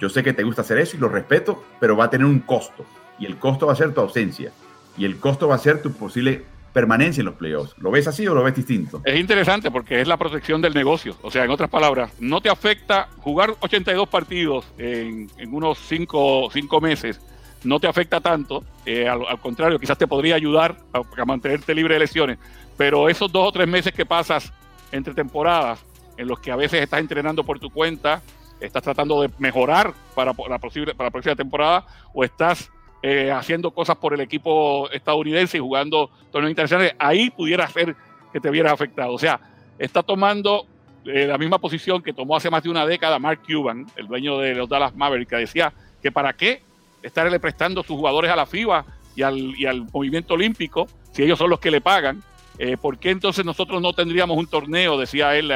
yo 0.00 0.08
sé 0.08 0.22
que 0.22 0.32
te 0.32 0.42
gusta 0.42 0.62
hacer 0.62 0.78
eso 0.78 0.96
y 0.96 1.00
lo 1.00 1.08
respeto, 1.08 1.64
pero 1.80 1.96
va 1.96 2.04
a 2.04 2.10
tener 2.10 2.26
un 2.26 2.40
costo. 2.40 2.84
Y 3.18 3.26
el 3.26 3.36
costo 3.36 3.66
va 3.66 3.72
a 3.72 3.76
ser 3.76 3.92
tu 3.92 4.00
ausencia. 4.00 4.52
Y 4.96 5.04
el 5.04 5.18
costo 5.18 5.48
va 5.48 5.56
a 5.56 5.58
ser 5.58 5.82
tu 5.82 5.92
posible 5.92 6.44
permanencia 6.72 7.20
en 7.20 7.26
los 7.26 7.34
playoffs. 7.34 7.74
¿Lo 7.78 7.90
ves 7.90 8.06
así 8.06 8.26
o 8.26 8.34
lo 8.34 8.42
ves 8.42 8.54
distinto? 8.54 9.00
Es 9.04 9.18
interesante 9.18 9.70
porque 9.70 10.00
es 10.00 10.08
la 10.08 10.16
protección 10.16 10.62
del 10.62 10.74
negocio. 10.74 11.16
O 11.22 11.30
sea, 11.30 11.44
en 11.44 11.50
otras 11.50 11.70
palabras, 11.70 12.12
no 12.20 12.40
te 12.40 12.48
afecta 12.48 13.08
jugar 13.18 13.54
82 13.60 14.08
partidos 14.08 14.66
en, 14.78 15.28
unos 15.50 15.78
5 15.78 16.50
cinco, 16.52 16.80
meses. 16.80 17.20
No 17.64 17.80
te 17.80 17.88
afecta 17.88 18.20
tanto, 18.20 18.62
eh, 18.86 19.08
al, 19.08 19.40
contrario, 19.40 19.80
quizás 19.80 19.98
te 19.98 20.06
podría 20.06 20.36
ayudar 20.36 20.76
a, 20.92 21.00
a 21.20 21.24
mantenerte 21.24 21.74
libre 21.74 21.94
de 21.94 22.00
lesiones, 22.00 22.38
pero 22.76 23.08
esos 23.08 23.32
dos 23.32 23.48
o 23.48 23.52
tres 23.52 23.66
meses 23.66 23.92
que 23.92 24.06
pasas 24.06 24.52
entre 24.92 25.12
temporadas, 25.12 25.84
en 26.18 26.28
los 26.28 26.40
que 26.40 26.50
a 26.50 26.56
veces 26.56 26.82
estás 26.82 27.00
entrenando 27.00 27.44
por 27.44 27.58
tu 27.58 27.70
cuenta, 27.70 28.20
estás 28.60 28.82
tratando 28.82 29.22
de 29.22 29.30
mejorar 29.38 29.94
para 30.14 30.34
la, 30.48 30.58
posible, 30.58 30.94
para 30.94 31.06
la 31.06 31.10
próxima 31.12 31.36
temporada 31.36 31.86
o 32.12 32.24
estás 32.24 32.70
eh, 33.02 33.30
haciendo 33.30 33.70
cosas 33.70 33.96
por 33.96 34.12
el 34.12 34.20
equipo 34.20 34.90
estadounidense 34.90 35.56
y 35.56 35.60
jugando 35.60 36.10
torneos 36.32 36.50
internacionales, 36.50 36.94
ahí 36.98 37.30
pudiera 37.30 37.66
ser 37.68 37.94
que 38.32 38.40
te 38.40 38.50
vieras 38.50 38.72
afectado. 38.72 39.12
O 39.14 39.18
sea, 39.18 39.40
está 39.78 40.02
tomando 40.02 40.66
eh, 41.04 41.26
la 41.26 41.38
misma 41.38 41.58
posición 41.58 42.02
que 42.02 42.12
tomó 42.12 42.36
hace 42.36 42.50
más 42.50 42.64
de 42.64 42.70
una 42.70 42.84
década 42.84 43.20
Mark 43.20 43.40
Cuban, 43.46 43.86
el 43.96 44.08
dueño 44.08 44.38
de 44.38 44.54
los 44.54 44.68
Dallas 44.68 44.94
Mavericks, 44.94 45.30
que 45.30 45.36
decía 45.36 45.72
que 46.02 46.10
para 46.10 46.32
qué 46.32 46.62
estarle 47.02 47.38
prestando 47.38 47.84
sus 47.84 47.96
jugadores 47.96 48.30
a 48.30 48.36
la 48.36 48.46
FIBA 48.46 48.84
y 49.14 49.22
al, 49.22 49.36
y 49.56 49.66
al 49.66 49.86
movimiento 49.92 50.34
olímpico 50.34 50.88
si 51.12 51.22
ellos 51.22 51.38
son 51.38 51.50
los 51.50 51.60
que 51.60 51.70
le 51.70 51.80
pagan. 51.80 52.22
Eh, 52.58 52.76
¿Por 52.76 52.98
qué 52.98 53.10
entonces 53.10 53.44
nosotros 53.44 53.80
no 53.80 53.92
tendríamos 53.92 54.36
un 54.36 54.46
torneo, 54.46 54.98
decía 54.98 55.36
él, 55.36 55.52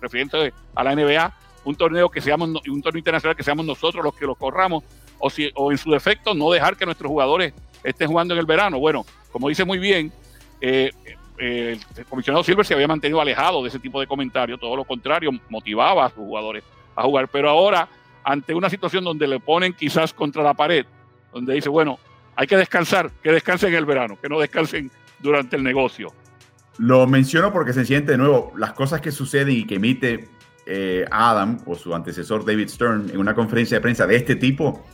referente 0.00 0.52
a 0.74 0.84
la 0.84 0.94
NBA, 0.94 1.34
un 1.64 1.74
torneo 1.74 2.10
que 2.10 2.20
seamos 2.20 2.48
un 2.48 2.82
torneo 2.82 2.98
internacional 2.98 3.36
que 3.36 3.42
seamos 3.42 3.64
nosotros 3.64 4.04
los 4.04 4.14
que 4.14 4.26
lo 4.26 4.34
corramos 4.34 4.84
o 5.18 5.30
si 5.30 5.50
o 5.54 5.72
en 5.72 5.78
su 5.78 5.90
defecto 5.90 6.34
no 6.34 6.50
dejar 6.50 6.76
que 6.76 6.84
nuestros 6.84 7.08
jugadores 7.08 7.54
estén 7.82 8.08
jugando 8.08 8.34
en 8.34 8.40
el 8.40 8.46
verano. 8.46 8.78
Bueno, 8.78 9.06
como 9.32 9.48
dice 9.48 9.64
muy 9.64 9.78
bien, 9.78 10.12
eh, 10.60 10.90
eh, 11.38 11.78
el 11.96 12.04
comisionado 12.04 12.44
Silver 12.44 12.66
se 12.66 12.74
había 12.74 12.86
mantenido 12.86 13.20
alejado 13.20 13.62
de 13.62 13.68
ese 13.68 13.78
tipo 13.78 14.00
de 14.00 14.06
comentarios, 14.06 14.60
todo 14.60 14.76
lo 14.76 14.84
contrario, 14.84 15.30
motivaba 15.48 16.04
a 16.06 16.08
sus 16.08 16.18
jugadores 16.18 16.62
a 16.94 17.02
jugar, 17.02 17.28
pero 17.28 17.48
ahora 17.48 17.88
ante 18.22 18.54
una 18.54 18.70
situación 18.70 19.04
donde 19.04 19.26
le 19.26 19.40
ponen 19.40 19.72
quizás 19.72 20.12
contra 20.12 20.42
la 20.42 20.54
pared, 20.54 20.86
donde 21.32 21.54
dice, 21.54 21.68
bueno, 21.68 21.98
hay 22.36 22.46
que 22.46 22.56
descansar, 22.56 23.10
que 23.22 23.32
descansen 23.32 23.70
en 23.70 23.76
el 23.76 23.84
verano, 23.84 24.18
que 24.20 24.28
no 24.28 24.38
descansen 24.38 24.90
durante 25.18 25.56
el 25.56 25.62
negocio. 25.62 26.12
Lo 26.78 27.06
menciono 27.06 27.52
porque 27.52 27.72
se 27.72 27.84
siente 27.84 28.12
de 28.12 28.18
nuevo 28.18 28.52
las 28.56 28.72
cosas 28.72 29.00
que 29.00 29.12
suceden 29.12 29.54
y 29.54 29.64
que 29.64 29.76
emite 29.76 30.28
eh, 30.66 31.04
Adam 31.10 31.58
o 31.66 31.74
su 31.74 31.94
antecesor 31.94 32.44
David 32.44 32.68
Stern 32.68 33.10
en 33.10 33.18
una 33.18 33.34
conferencia 33.34 33.76
de 33.76 33.80
prensa 33.80 34.06
de 34.06 34.16
este 34.16 34.34
tipo, 34.34 34.84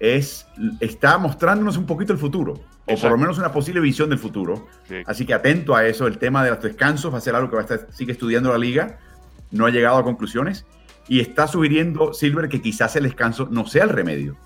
es, 0.00 0.46
está 0.80 1.18
mostrándonos 1.18 1.76
un 1.76 1.86
poquito 1.86 2.12
el 2.12 2.18
futuro, 2.18 2.54
o 2.86 2.96
por 2.96 3.10
lo 3.12 3.18
menos 3.18 3.38
una 3.38 3.52
posible 3.52 3.80
visión 3.80 4.10
del 4.10 4.18
futuro. 4.18 4.66
Así 5.06 5.24
que 5.24 5.32
atento 5.32 5.76
a 5.76 5.86
eso, 5.86 6.08
el 6.08 6.18
tema 6.18 6.42
de 6.42 6.50
los 6.50 6.60
descansos 6.60 7.12
va 7.12 7.18
a 7.18 7.20
ser 7.20 7.36
algo 7.36 7.48
que 7.48 7.56
va 7.56 7.62
a 7.62 7.64
estar, 7.64 7.86
sigue 7.92 8.12
estudiando 8.12 8.50
la 8.50 8.58
liga, 8.58 8.98
no 9.52 9.66
ha 9.66 9.70
llegado 9.70 9.98
a 9.98 10.02
conclusiones, 10.02 10.66
y 11.08 11.20
está 11.20 11.46
sugiriendo 11.46 12.14
Silver 12.14 12.48
que 12.48 12.60
quizás 12.60 12.96
el 12.96 13.04
descanso 13.04 13.48
no 13.50 13.66
sea 13.66 13.84
el 13.84 13.90
remedio, 13.90 14.36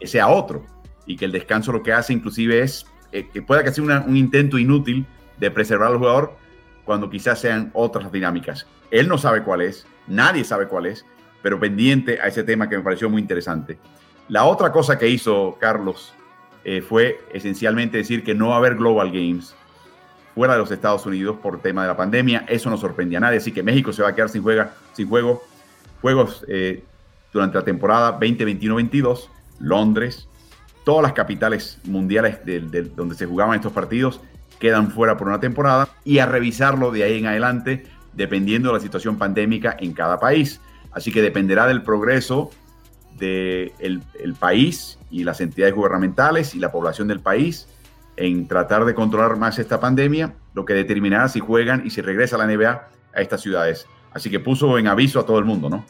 que 0.00 0.08
sea 0.08 0.28
otro, 0.28 0.66
y 1.06 1.16
que 1.16 1.26
el 1.26 1.32
descanso 1.32 1.70
lo 1.70 1.82
que 1.82 1.92
hace 1.92 2.12
inclusive 2.12 2.60
es 2.62 2.86
eh, 3.12 3.28
que 3.32 3.40
pueda 3.40 3.62
que 3.62 3.72
sea 3.72 3.84
un 4.06 4.16
intento 4.16 4.58
inútil 4.58 5.06
de 5.38 5.50
preservar 5.50 5.92
al 5.92 5.98
jugador 5.98 6.36
cuando 6.84 7.10
quizás 7.10 7.40
sean 7.40 7.70
otras 7.74 8.10
dinámicas. 8.10 8.66
Él 8.90 9.08
no 9.08 9.18
sabe 9.18 9.42
cuál 9.42 9.60
es, 9.60 9.86
nadie 10.06 10.44
sabe 10.44 10.68
cuál 10.68 10.86
es, 10.86 11.04
pero 11.42 11.60
pendiente 11.60 12.20
a 12.20 12.28
ese 12.28 12.42
tema 12.42 12.68
que 12.68 12.76
me 12.76 12.82
pareció 12.82 13.10
muy 13.10 13.20
interesante. 13.20 13.78
La 14.28 14.44
otra 14.44 14.72
cosa 14.72 14.98
que 14.98 15.08
hizo 15.08 15.56
Carlos 15.60 16.12
eh, 16.64 16.80
fue 16.80 17.20
esencialmente 17.32 17.98
decir 17.98 18.24
que 18.24 18.34
no 18.34 18.48
va 18.48 18.54
a 18.54 18.58
haber 18.58 18.76
Global 18.76 19.10
Games 19.10 19.54
fuera 20.34 20.54
de 20.54 20.60
los 20.60 20.70
Estados 20.70 21.04
Unidos 21.06 21.36
por 21.42 21.60
tema 21.60 21.82
de 21.82 21.88
la 21.88 21.96
pandemia. 21.96 22.44
Eso 22.48 22.70
no 22.70 22.76
sorprende 22.76 23.16
a 23.16 23.20
nadie, 23.20 23.38
así 23.38 23.52
que 23.52 23.62
México 23.62 23.92
se 23.92 24.02
va 24.02 24.10
a 24.10 24.14
quedar 24.14 24.28
sin, 24.28 24.42
juega, 24.42 24.74
sin 24.92 25.08
juego, 25.08 25.42
juegos 26.00 26.44
eh, 26.48 26.84
durante 27.32 27.58
la 27.58 27.64
temporada 27.64 28.18
2021-22. 28.20 29.28
Londres, 29.60 30.28
todas 30.84 31.02
las 31.02 31.12
capitales 31.12 31.78
mundiales 31.84 32.38
donde 32.94 33.14
se 33.14 33.26
jugaban 33.26 33.56
estos 33.56 33.72
partidos 33.72 34.20
quedan 34.58 34.90
fuera 34.90 35.16
por 35.16 35.28
una 35.28 35.40
temporada 35.40 35.88
y 36.04 36.18
a 36.18 36.26
revisarlo 36.26 36.90
de 36.90 37.04
ahí 37.04 37.18
en 37.18 37.26
adelante 37.26 37.86
dependiendo 38.12 38.68
de 38.68 38.74
la 38.74 38.80
situación 38.80 39.16
pandémica 39.16 39.76
en 39.78 39.92
cada 39.92 40.18
país. 40.18 40.60
Así 40.92 41.12
que 41.12 41.22
dependerá 41.22 41.66
del 41.66 41.82
progreso 41.82 42.50
del 43.18 43.72
el 43.80 44.34
país 44.38 44.98
y 45.10 45.24
las 45.24 45.40
entidades 45.40 45.74
gubernamentales 45.74 46.54
y 46.54 46.58
la 46.58 46.70
población 46.70 47.08
del 47.08 47.20
país 47.20 47.66
en 48.18 48.48
tratar 48.48 48.84
de 48.84 48.94
controlar 48.94 49.36
más 49.36 49.58
esta 49.58 49.78
pandemia, 49.78 50.34
lo 50.54 50.64
que 50.64 50.74
determinará 50.74 51.28
si 51.28 51.38
juegan 51.40 51.86
y 51.86 51.90
si 51.90 52.00
regresa 52.00 52.36
la 52.36 52.46
NBA 52.46 52.88
a 53.14 53.20
estas 53.20 53.40
ciudades. 53.40 53.86
Así 54.12 54.28
que 54.28 54.40
puso 54.40 54.76
en 54.78 54.88
aviso 54.88 55.20
a 55.20 55.26
todo 55.26 55.38
el 55.38 55.44
mundo, 55.44 55.70
¿no? 55.70 55.84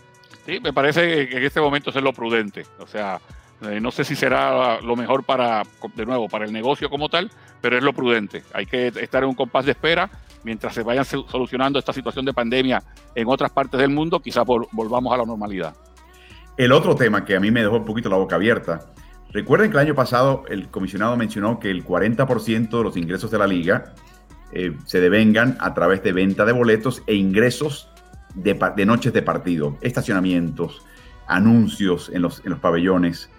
Sí, 0.45 0.61
me 0.61 0.73
parece 0.73 1.29
que 1.29 1.39
en 1.39 1.45
este 1.45 1.61
momento 1.61 1.91
es 1.91 1.97
lo 1.97 2.13
prudente. 2.13 2.67
O 2.79 2.87
sea, 2.87 3.21
eh, 3.63 3.81
no 3.81 3.91
sé 3.91 4.05
si 4.05 4.15
será 4.15 4.81
lo 4.81 4.95
mejor 4.97 5.25
para, 5.25 5.63
de 5.95 6.07
nuevo, 6.07 6.29
para 6.29 6.45
el 6.45 6.53
negocio 6.53 6.89
como 6.89 7.09
tal, 7.09 7.31
pero 7.61 7.77
es 7.77 7.83
lo 7.83 7.93
prudente. 7.93 8.45
Hay 8.53 8.67
que 8.67 8.89
estar 8.89 9.23
en 9.23 9.31
un 9.31 9.35
compás 9.35 9.65
de 9.65 9.73
espera 9.73 10.09
mientras 10.45 10.75
se 10.75 10.83
vayan 10.83 11.05
solucionando 11.05 11.79
esta 11.79 11.93
situación 11.93 12.25
de 12.25 12.33
pandemia 12.33 12.83
en 13.15 13.29
otras 13.29 13.51
partes 13.51 13.81
del 13.81 13.91
mundo, 13.91 14.21
quizás 14.21 14.45
volvamos 14.47 15.13
a 15.13 15.17
la 15.17 15.25
normalidad. 15.25 15.75
El 16.57 16.73
otro 16.73 16.95
tema 16.95 17.25
que 17.25 17.37
a 17.37 17.41
mí 17.41 17.51
me 17.51 17.61
dejó 17.61 17.77
un 17.77 17.85
poquito 17.85 18.09
la 18.09 18.17
boca 18.17 18.37
abierta, 18.37 18.93
recuerden 19.31 19.71
que 19.71 19.77
el 19.77 19.87
año 19.87 19.95
pasado 19.95 20.45
el 20.49 20.69
comisionado 20.69 21.17
mencionó 21.17 21.59
que 21.59 21.71
el 21.71 21.85
40% 21.85 22.71
de 22.71 22.83
los 22.83 22.97
ingresos 22.97 23.31
de 23.31 23.39
la 23.39 23.47
liga 23.47 23.95
eh, 24.53 24.77
se 24.87 25.01
devengan 25.01 25.57
a 25.61 25.75
través 25.75 26.03
de 26.03 26.13
venta 26.13 26.45
de 26.45 26.53
boletos 26.53 27.03
e 27.07 27.15
ingresos 27.15 27.91
de, 28.35 28.87
noches 28.87 29.13
de 29.13 29.23
partido, 29.23 29.77
estacionamientos, 29.81 30.83
anuncios 31.27 32.11
en 32.13 32.23
los, 32.23 32.41
en 32.45 32.51
los 32.51 32.59
pabellones, 32.61 33.31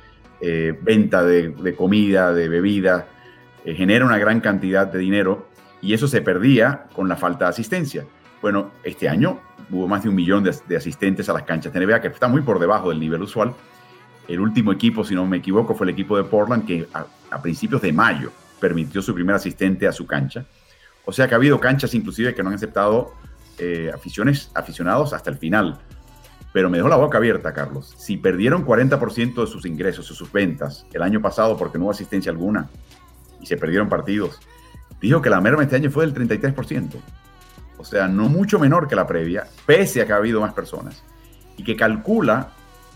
eh, 0.41 0.77
venta 0.81 1.24
de, 1.24 1.75
comida, 1.75 2.34
de 2.34 2.48
bebida, 2.48 3.08
eh, 3.65 3.75
genera 3.75 4.05
una 4.05 4.17
gran 4.17 4.39
cantidad 4.39 4.88
de 4.88 5.00
dinero 5.00 5.50
y 5.81 5.93
eso 5.93 6.08
se 6.08 6.22
perdía 6.22 6.88
con 6.93 7.10
la 7.10 7.15
falta 7.15 7.46
de 7.46 7.50
asistencia. 7.50 8.05
Bueno, 8.41 8.71
este 8.84 9.10
año 9.10 9.39
hubo 9.69 9.88
más 9.88 10.04
de 10.04 10.10
un 10.10 10.15
millón 10.15 10.43
de, 10.43 10.75
asistentes 10.75 11.28
a 11.30 11.34
las 11.34 11.43
canchas 11.43 11.73
de 11.73 11.86
NBA, 11.86 12.02
que 12.02 12.08
está 12.08 12.28
muy 12.28 12.41
por 12.41 12.60
debajo 12.60 12.89
del 12.89 12.99
nivel 12.99 13.21
usual. 13.21 13.54
El 14.28 14.39
último 14.39 14.71
equipo, 14.71 15.04
si 15.04 15.15
no 15.15 15.25
me 15.25 15.38
equivoco, 15.38 15.75
fue 15.75 15.88
el 15.88 15.91
equipo 15.91 16.15
de 16.15 16.23
Portland, 16.23 16.65
que 16.65 16.88
a, 16.93 17.41
principios 17.41 17.82
de 17.82 17.91
mayo 17.91 18.32
permitió 18.60 19.02
su 19.02 19.13
primer 19.13 19.36
asistente 19.36 19.88
a 19.88 19.91
su 19.91 20.06
cancha. 20.06 20.45
O 21.06 21.12
sea 21.12 21.28
que 21.28 21.34
ha 21.34 21.38
habido 21.38 21.60
canchas 21.60 21.93
inclusive 21.93 22.34
que 22.34 22.43
no 22.43 22.49
han 22.49 22.56
aceptado 22.56 23.13
eh, 23.58 23.91
aficiones, 23.93 24.52
aficionados 24.54 25.13
hasta 25.13 25.30
el 25.30 25.38
final. 25.38 25.80
Pero 26.51 26.69
me 26.69 26.77
dejó 26.77 26.89
la 26.89 26.95
boca 26.95 27.17
abierta, 27.17 27.53
Carlos. 27.53 27.93
Si 27.97 28.17
perdieron 28.17 28.65
40% 28.65 29.41
de 29.41 29.47
sus 29.47 29.65
ingresos 29.65 30.09
o 30.09 30.15
sus 30.15 30.31
ventas 30.31 30.85
el 30.93 31.03
año 31.03 31.21
pasado 31.21 31.55
porque 31.57 31.77
no 31.77 31.85
hubo 31.85 31.91
asistencia 31.91 32.31
alguna 32.31 32.69
y 33.39 33.45
se 33.45 33.57
perdieron 33.57 33.88
partidos, 33.88 34.39
dijo 34.99 35.21
que 35.21 35.29
la 35.29 35.41
merma 35.41 35.63
este 35.63 35.75
año 35.75 35.91
fue 35.91 36.05
del 36.05 36.15
33%. 36.15 36.95
O 37.77 37.85
sea, 37.85 38.07
no 38.07 38.27
mucho 38.29 38.59
menor 38.59 38.88
que 38.88 38.95
la 38.95 39.07
previa, 39.07 39.47
pese 39.65 40.01
a 40.01 40.05
que 40.05 40.13
ha 40.13 40.17
habido 40.17 40.41
más 40.41 40.53
personas. 40.53 41.03
Y 41.55 41.63
que 41.63 41.75
calcula 41.75 42.49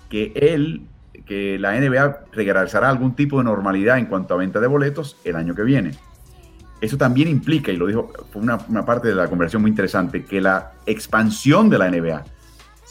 que 0.10 0.34
él, 0.36 0.88
que 1.26 1.58
la 1.60 1.80
NBA 1.80 2.26
regresará 2.34 2.90
algún 2.90 3.16
tipo 3.16 3.38
de 3.38 3.46
normalidad 3.46 3.98
en 3.98 4.08
cuanto 4.08 4.34
a 4.34 4.38
venta 4.38 4.60
de 4.60 4.68
boletos 4.68 5.18
el 5.24 5.36
año 5.36 5.56
que 5.56 5.64
viene. 5.64 5.92
Eso 6.82 6.98
también 6.98 7.30
implica, 7.30 7.72
y 7.72 7.78
lo 7.78 7.88
dijo, 7.88 8.12
fue 8.32 8.42
una 8.42 8.86
parte 8.86 9.08
de 9.08 9.16
la 9.16 9.30
conversación 9.30 9.62
muy 9.62 9.72
interesante, 9.72 10.26
que 10.26 10.42
la 10.42 10.74
expansión 10.86 11.70
de 11.70 11.78
la 11.78 11.90
NBA 11.90 12.26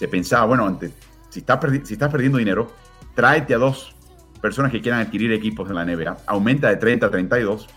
se 0.02 0.08
pensaba, 0.08 0.46
bueno, 0.46 0.66
antes, 0.66 0.90
si 1.28 1.38
estás, 1.38 1.60
si 1.84 1.92
estás 1.92 2.10
perdiendo 2.10 2.38
dinero, 2.38 2.72
tráete 3.14 3.54
a 3.54 3.58
dos 3.58 3.94
personas 4.40 4.72
que 4.72 4.80
quieran 4.80 4.98
adquirir 4.98 5.30
equipos 5.30 5.70
en 5.70 5.76
la 5.76 5.84
NBA, 5.84 6.16
aumenta 6.26 6.68
de 6.70 6.74
30 6.74 7.06
a 7.06 7.10
32 7.10 7.68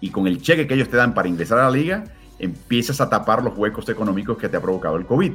y 0.00 0.10
con 0.10 0.26
el 0.26 0.42
cheque 0.42 0.66
que 0.66 0.74
ellos 0.74 0.88
te 0.88 0.96
dan 0.96 1.14
para 1.14 1.28
ingresar 1.28 1.60
a 1.60 1.66
la 1.66 1.70
liga, 1.70 2.02
empiezas 2.40 3.00
a 3.00 3.08
tapar 3.08 3.40
los 3.44 3.56
huecos 3.56 3.88
económicos 3.88 4.36
que 4.36 4.48
te 4.48 4.56
ha 4.56 4.60
provocado 4.60 4.96
el 4.96 5.06
COVID. 5.06 5.32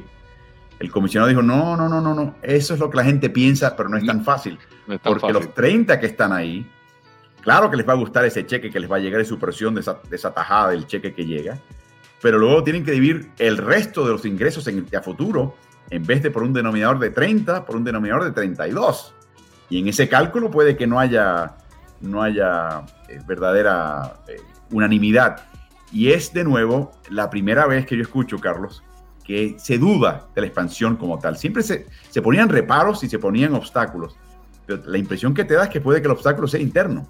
El 0.77 0.91
comisionado 0.91 1.29
dijo, 1.29 1.41
no, 1.41 1.77
no, 1.77 1.88
no, 1.88 2.01
no, 2.01 2.13
no, 2.13 2.36
eso 2.41 2.73
es 2.73 2.79
lo 2.81 2.89
que 2.89 2.97
la 2.97 3.05
gente 3.05 3.29
piensa, 3.29 3.73
pero 3.77 3.88
no 3.88 3.95
es 3.95 4.05
tan 4.05 4.25
fácil. 4.25 4.60
porque 5.01 5.31
los 5.31 5.53
30 5.53 6.01
que 6.01 6.05
están 6.05 6.34
ahí, 6.34 6.69
claro 7.39 7.71
que 7.71 7.77
les 7.77 7.88
va 7.88 7.93
a 7.93 7.95
gustar 7.95 8.25
ese 8.25 8.45
cheque 8.45 8.69
que 8.69 8.79
les 8.81 8.91
va 8.91 8.97
a 8.97 8.99
llegar 8.99 9.21
y 9.21 9.25
su 9.25 9.39
presión 9.39 9.73
de 9.73 9.79
esa, 9.79 10.01
de 10.10 10.17
esa 10.17 10.34
tajada 10.34 10.71
del 10.71 10.86
cheque 10.86 11.13
que 11.13 11.25
llega, 11.25 11.57
pero 12.21 12.38
luego 12.38 12.63
tienen 12.63 12.84
que 12.84 12.91
dividir 12.91 13.31
el 13.39 13.57
resto 13.57 14.05
de 14.05 14.12
los 14.12 14.25
ingresos 14.25 14.67
en, 14.67 14.86
a 14.95 15.01
futuro, 15.01 15.55
en 15.89 16.05
vez 16.05 16.21
de 16.21 16.31
por 16.31 16.43
un 16.43 16.53
denominador 16.53 16.99
de 16.99 17.10
30, 17.10 17.65
por 17.65 17.75
un 17.75 17.84
denominador 17.84 18.25
de 18.25 18.31
32. 18.31 19.13
Y 19.69 19.79
en 19.79 19.88
ese 19.88 20.07
cálculo 20.07 20.51
puede 20.51 20.77
que 20.77 20.86
no 20.86 20.99
haya, 20.99 21.55
no 22.01 22.21
haya 22.21 22.84
eh, 23.10 23.19
verdadera 23.25 24.21
eh, 24.27 24.38
unanimidad. 24.71 25.47
Y 25.91 26.12
es 26.12 26.31
de 26.34 26.43
nuevo 26.43 26.91
la 27.10 27.29
primera 27.29 27.65
vez 27.65 27.86
que 27.86 27.95
yo 27.95 28.03
escucho, 28.03 28.39
Carlos, 28.39 28.84
que 29.23 29.55
se 29.57 29.77
duda 29.77 30.27
de 30.36 30.41
la 30.41 30.47
expansión 30.47 30.97
como 30.97 31.19
tal. 31.19 31.38
Siempre 31.38 31.63
se, 31.63 31.88
se 32.10 32.21
ponían 32.21 32.49
reparos 32.49 33.03
y 33.03 33.10
se 33.10 33.19
ponían 33.19 33.55
obstáculos. 33.55 34.15
Pero 34.65 34.84
la 34.86 34.97
impresión 34.97 35.34
que 35.34 35.43
te 35.43 35.55
da 35.55 35.63
es 35.63 35.69
que 35.69 35.81
puede 35.81 36.01
que 36.01 36.07
el 36.07 36.13
obstáculo 36.13 36.47
sea 36.47 36.62
interno. 36.62 37.07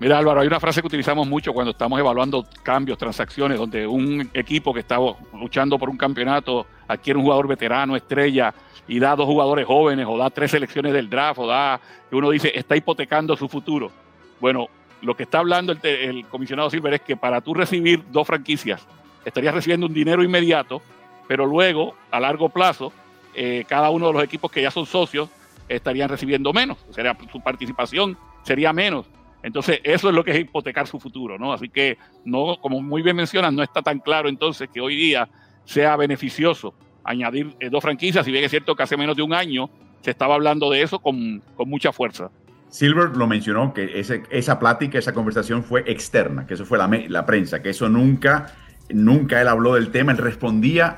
Mira 0.00 0.16
Álvaro, 0.16 0.40
hay 0.40 0.46
una 0.46 0.58
frase 0.58 0.80
que 0.80 0.86
utilizamos 0.86 1.28
mucho 1.28 1.52
cuando 1.52 1.72
estamos 1.72 2.00
evaluando 2.00 2.46
cambios, 2.62 2.96
transacciones, 2.96 3.58
donde 3.58 3.86
un 3.86 4.30
equipo 4.32 4.72
que 4.72 4.80
está 4.80 4.96
luchando 5.34 5.78
por 5.78 5.90
un 5.90 5.98
campeonato 5.98 6.66
adquiere 6.88 7.18
un 7.18 7.24
jugador 7.24 7.46
veterano, 7.46 7.94
estrella, 7.94 8.54
y 8.88 8.98
da 8.98 9.14
dos 9.14 9.26
jugadores 9.26 9.66
jóvenes, 9.66 10.06
o 10.08 10.16
da 10.16 10.30
tres 10.30 10.52
selecciones 10.52 10.94
del 10.94 11.10
draft, 11.10 11.40
o 11.40 11.46
da, 11.46 11.78
que 12.08 12.16
uno 12.16 12.30
dice, 12.30 12.50
está 12.54 12.74
hipotecando 12.76 13.36
su 13.36 13.46
futuro. 13.46 13.92
Bueno, 14.40 14.68
lo 15.02 15.14
que 15.14 15.24
está 15.24 15.40
hablando 15.40 15.76
el, 15.82 16.26
comisionado 16.28 16.70
Silver 16.70 16.94
es 16.94 17.02
que 17.02 17.18
para 17.18 17.42
tú 17.42 17.52
recibir 17.52 18.02
dos 18.10 18.26
franquicias, 18.26 18.86
estarías 19.22 19.52
recibiendo 19.52 19.84
un 19.86 19.92
dinero 19.92 20.24
inmediato, 20.24 20.80
pero 21.28 21.44
luego, 21.44 21.94
a 22.10 22.18
largo 22.20 22.48
plazo, 22.48 22.90
eh, 23.34 23.66
cada 23.68 23.90
uno 23.90 24.06
de 24.06 24.12
los 24.14 24.24
equipos 24.24 24.50
que 24.50 24.62
ya 24.62 24.70
son 24.70 24.86
socios 24.86 25.28
estarían 25.68 26.08
recibiendo 26.08 26.54
menos, 26.54 26.78
o 26.88 27.30
su 27.30 27.40
participación 27.42 28.16
sería 28.44 28.72
menos. 28.72 29.04
Entonces, 29.42 29.80
eso 29.84 30.08
es 30.08 30.14
lo 30.14 30.24
que 30.24 30.32
es 30.32 30.40
hipotecar 30.40 30.86
su 30.86 31.00
futuro, 31.00 31.38
¿no? 31.38 31.52
Así 31.52 31.68
que, 31.68 31.98
no, 32.24 32.58
como 32.60 32.82
muy 32.82 33.02
bien 33.02 33.16
mencionas, 33.16 33.52
no 33.52 33.62
está 33.62 33.82
tan 33.82 33.98
claro 34.00 34.28
entonces 34.28 34.68
que 34.72 34.80
hoy 34.80 34.96
día 34.96 35.28
sea 35.64 35.96
beneficioso 35.96 36.74
añadir 37.04 37.54
eh, 37.60 37.70
dos 37.70 37.82
franquicias, 37.82 38.24
si 38.24 38.32
bien 38.32 38.44
es 38.44 38.50
cierto 38.50 38.76
que 38.76 38.82
hace 38.82 38.96
menos 38.96 39.16
de 39.16 39.22
un 39.22 39.32
año 39.32 39.70
se 40.02 40.10
estaba 40.10 40.34
hablando 40.34 40.70
de 40.70 40.82
eso 40.82 40.98
con, 40.98 41.42
mucha 41.66 41.92
fuerza. 41.92 42.30
Silver 42.68 43.16
lo 43.16 43.26
mencionó, 43.26 43.74
que 43.74 44.00
esa 44.30 44.58
plática, 44.58 44.98
esa 44.98 45.12
conversación 45.12 45.64
fue 45.64 45.82
externa, 45.86 46.46
que 46.46 46.54
eso 46.54 46.64
fue 46.64 46.78
la, 46.78 46.88
la 47.08 47.26
prensa, 47.26 47.60
que 47.62 47.70
eso 47.70 47.88
nunca, 47.88 48.54
nunca 48.90 49.40
él 49.40 49.48
habló 49.48 49.74
del 49.74 49.90
tema, 49.90 50.12
él 50.12 50.18
respondía 50.18 50.96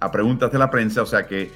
a 0.00 0.10
preguntas 0.10 0.50
de 0.50 0.58
la 0.58 0.70
prensa, 0.70 1.02
o 1.02 1.06
sea 1.06 1.26
que 1.26 1.50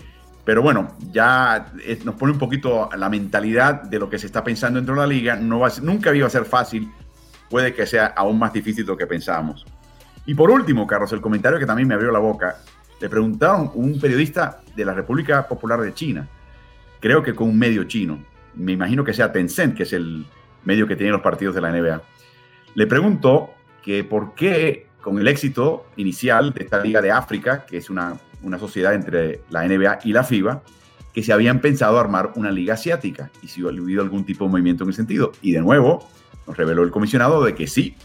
pero 0.46 0.62
bueno, 0.62 0.96
ya 1.10 1.72
eh, 1.84 1.98
nos 2.04 2.14
pone 2.14 2.32
un 2.32 2.38
poquito 2.38 2.88
la 2.96 3.08
mentalidad 3.08 3.82
de 3.82 3.98
lo 3.98 4.08
que 4.08 4.16
se 4.16 4.26
está 4.26 4.44
pensando 4.44 4.78
dentro 4.78 4.94
de 4.94 5.00
la 5.00 5.06
liga. 5.08 5.34
No 5.34 5.58
va 5.58 5.72
nunca 5.82 6.14
iba 6.14 6.28
a 6.28 6.30
ser 6.30 6.44
fácil. 6.44 6.88
Puede 7.50 7.74
que 7.74 7.84
sea 7.84 8.06
aún 8.16 8.38
más 8.38 8.52
difícil 8.52 8.86
de 8.86 8.92
lo 8.92 8.96
que 8.96 9.08
pensábamos. 9.08 9.66
Y 10.24 10.36
por 10.36 10.52
último, 10.52 10.86
Carlos, 10.86 11.12
el 11.12 11.20
comentario 11.20 11.58
que 11.58 11.66
también 11.66 11.88
me 11.88 11.94
abrió 11.94 12.12
la 12.12 12.20
boca. 12.20 12.58
Le 13.00 13.08
preguntaron 13.08 13.72
un 13.74 13.98
periodista 13.98 14.60
de 14.76 14.84
la 14.84 14.94
República 14.94 15.48
Popular 15.48 15.80
de 15.80 15.92
China, 15.92 16.28
creo 17.00 17.24
que 17.24 17.34
con 17.34 17.48
un 17.48 17.58
medio 17.58 17.82
chino, 17.84 18.24
me 18.54 18.70
imagino 18.70 19.02
que 19.02 19.12
sea 19.12 19.32
Tencent, 19.32 19.76
que 19.76 19.82
es 19.82 19.92
el 19.92 20.26
medio 20.64 20.86
que 20.86 20.94
tiene 20.94 21.10
los 21.10 21.22
partidos 21.22 21.56
de 21.56 21.60
la 21.60 21.72
NBA, 21.72 22.02
le 22.74 22.86
preguntó 22.86 23.50
que 23.82 24.04
por 24.04 24.34
qué 24.34 24.86
con 25.02 25.18
el 25.18 25.26
éxito 25.26 25.86
inicial 25.96 26.52
de 26.52 26.64
esta 26.64 26.80
Liga 26.80 27.02
de 27.02 27.10
África, 27.10 27.66
que 27.66 27.78
es 27.78 27.90
una 27.90 28.16
una 28.46 28.58
sociedad 28.58 28.94
entre 28.94 29.42
la 29.50 29.66
NBA 29.66 29.98
y 30.04 30.12
la 30.12 30.22
FIBA, 30.22 30.62
que 31.12 31.22
se 31.22 31.32
habían 31.32 31.60
pensado 31.60 31.98
armar 31.98 32.32
una 32.36 32.50
liga 32.50 32.74
asiática 32.74 33.30
y 33.42 33.48
si 33.48 33.62
hubiera 33.62 33.82
habido 33.82 34.02
algún 34.02 34.24
tipo 34.24 34.44
de 34.44 34.50
movimiento 34.50 34.84
en 34.84 34.90
ese 34.90 34.98
sentido. 34.98 35.32
Y 35.42 35.52
de 35.52 35.60
nuevo, 35.60 36.08
nos 36.46 36.56
reveló 36.56 36.82
el 36.82 36.90
comisionado 36.90 37.42
de 37.42 37.54
que 37.54 37.66
sí, 37.66 37.96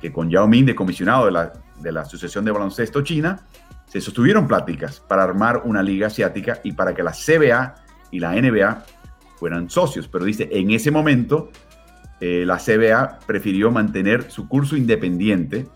que 0.00 0.12
con 0.12 0.30
Yao 0.30 0.48
Ming 0.48 0.64
de 0.64 0.74
comisionado 0.74 1.26
de 1.26 1.32
la, 1.32 1.52
de 1.80 1.92
la 1.92 2.02
Asociación 2.02 2.44
de 2.44 2.50
Baloncesto 2.50 3.02
China, 3.02 3.46
se 3.86 4.00
sostuvieron 4.00 4.46
pláticas 4.46 5.00
para 5.00 5.24
armar 5.24 5.62
una 5.64 5.82
liga 5.82 6.06
asiática 6.06 6.60
y 6.62 6.72
para 6.72 6.94
que 6.94 7.02
la 7.02 7.12
CBA 7.12 7.74
y 8.10 8.20
la 8.20 8.32
NBA 8.32 8.84
fueran 9.36 9.68
socios. 9.68 10.08
Pero 10.08 10.24
dice, 10.24 10.48
en 10.52 10.70
ese 10.70 10.90
momento 10.90 11.50
eh, 12.20 12.44
la 12.46 12.58
CBA 12.58 13.18
prefirió 13.26 13.70
mantener 13.70 14.30
su 14.30 14.48
curso 14.48 14.76
independiente 14.76 15.66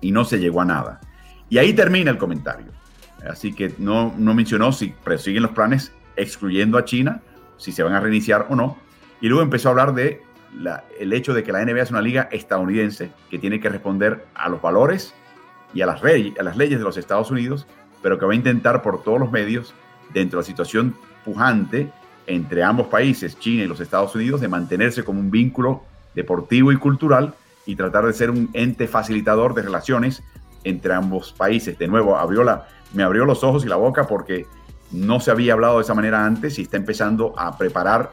y 0.00 0.10
no 0.10 0.24
se 0.24 0.38
llegó 0.38 0.60
a 0.62 0.64
nada. 0.64 1.00
Y 1.48 1.58
ahí 1.58 1.72
termina 1.72 2.10
el 2.10 2.18
comentario. 2.18 2.77
Así 3.26 3.52
que 3.52 3.74
no, 3.78 4.14
no 4.16 4.34
mencionó 4.34 4.72
si 4.72 4.88
persiguen 5.04 5.42
los 5.42 5.52
planes 5.52 5.92
excluyendo 6.16 6.78
a 6.78 6.84
China, 6.84 7.22
si 7.56 7.72
se 7.72 7.82
van 7.82 7.94
a 7.94 8.00
reiniciar 8.00 8.46
o 8.50 8.56
no. 8.56 8.76
Y 9.20 9.28
luego 9.28 9.42
empezó 9.42 9.68
a 9.68 9.72
hablar 9.72 9.94
de 9.94 10.22
el 10.98 11.12
hecho 11.12 11.34
de 11.34 11.42
que 11.42 11.52
la 11.52 11.64
NBA 11.64 11.82
es 11.82 11.90
una 11.90 12.00
liga 12.00 12.28
estadounidense 12.32 13.10
que 13.30 13.38
tiene 13.38 13.60
que 13.60 13.68
responder 13.68 14.24
a 14.34 14.48
los 14.48 14.62
valores 14.62 15.14
y 15.74 15.82
a 15.82 15.86
las, 15.86 16.02
a 16.02 16.42
las 16.42 16.56
leyes 16.56 16.78
de 16.78 16.84
los 16.84 16.96
Estados 16.96 17.30
Unidos, 17.30 17.66
pero 18.02 18.18
que 18.18 18.24
va 18.24 18.32
a 18.32 18.36
intentar 18.36 18.82
por 18.82 19.02
todos 19.02 19.20
los 19.20 19.30
medios, 19.30 19.74
dentro 20.12 20.38
de 20.38 20.42
la 20.42 20.46
situación 20.46 20.94
pujante 21.24 21.90
entre 22.26 22.62
ambos 22.62 22.86
países, 22.86 23.38
China 23.38 23.64
y 23.64 23.66
los 23.66 23.80
Estados 23.80 24.14
Unidos, 24.14 24.40
de 24.40 24.48
mantenerse 24.48 25.04
como 25.04 25.20
un 25.20 25.30
vínculo 25.30 25.82
deportivo 26.14 26.72
y 26.72 26.76
cultural 26.76 27.34
y 27.66 27.76
tratar 27.76 28.06
de 28.06 28.12
ser 28.12 28.30
un 28.30 28.50
ente 28.52 28.88
facilitador 28.88 29.54
de 29.54 29.62
relaciones 29.62 30.22
entre 30.64 30.92
ambos 30.94 31.32
países. 31.32 31.78
De 31.78 31.88
nuevo, 31.88 32.16
abrió 32.16 32.44
la, 32.44 32.66
me 32.92 33.02
abrió 33.02 33.24
los 33.24 33.44
ojos 33.44 33.64
y 33.64 33.68
la 33.68 33.76
boca 33.76 34.06
porque 34.06 34.46
no 34.90 35.20
se 35.20 35.30
había 35.30 35.52
hablado 35.52 35.76
de 35.76 35.82
esa 35.82 35.94
manera 35.94 36.24
antes 36.24 36.58
y 36.58 36.62
está 36.62 36.76
empezando 36.76 37.34
a 37.36 37.56
preparar 37.58 38.10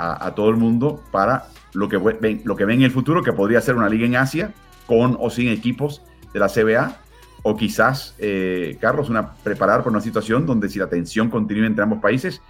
a, 0.00 0.32
todo 0.36 0.48
el 0.50 0.56
mundo 0.56 1.02
para 1.10 1.46
lo 1.72 1.88
que, 1.88 1.96
ven, 1.96 2.42
lo 2.44 2.54
que 2.54 2.62
en 2.62 2.82
el 2.82 2.90
futuro, 2.92 3.22
que 3.22 3.32
podría 3.32 3.60
ser 3.60 3.74
una 3.74 3.88
liga 3.88 4.06
en 4.06 4.14
Asia 4.14 4.52
con 4.86 5.16
o 5.18 5.28
sin 5.28 5.48
equipos 5.48 6.02
de 6.32 6.38
la 6.38 6.48
CBA, 6.48 6.96
o 7.42 7.56
quizás, 7.56 8.14
eh, 8.18 8.78
Carlos, 8.80 9.08
una, 9.08 9.34
preparar 9.34 9.82
por 9.82 9.90
una 9.92 10.00
situación 10.00 10.46
donde 10.46 10.68
si 10.68 10.78
la 10.78 10.88
tensión 10.88 11.30
continúa 11.30 11.66
entre 11.66 11.82
ambos 11.82 12.00
países, 12.00 12.42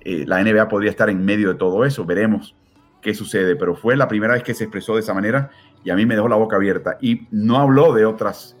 eh, 0.00 0.24
la 0.26 0.42
NBA 0.42 0.68
podría 0.68 0.90
estar 0.90 1.10
en 1.10 1.24
medio 1.24 1.48
de 1.48 1.54
todo 1.54 1.84
eso. 1.84 2.04
Veremos 2.04 2.56
qué 3.00 3.14
sucede, 3.14 3.56
pero 3.56 3.76
fue 3.76 3.96
la 3.96 4.08
primera 4.08 4.34
vez 4.34 4.42
que 4.42 4.54
se 4.54 4.64
expresó 4.64 4.94
de 4.94 5.00
esa 5.00 5.14
manera 5.14 5.50
y 5.84 5.90
a 5.90 5.96
mí 5.96 6.06
me 6.06 6.14
dejó 6.14 6.28
la 6.28 6.36
boca 6.36 6.56
abierta. 6.56 6.98
Y 7.00 7.26
no 7.30 7.58
habló 7.58 7.92
de 7.94 8.04
otras 8.04 8.56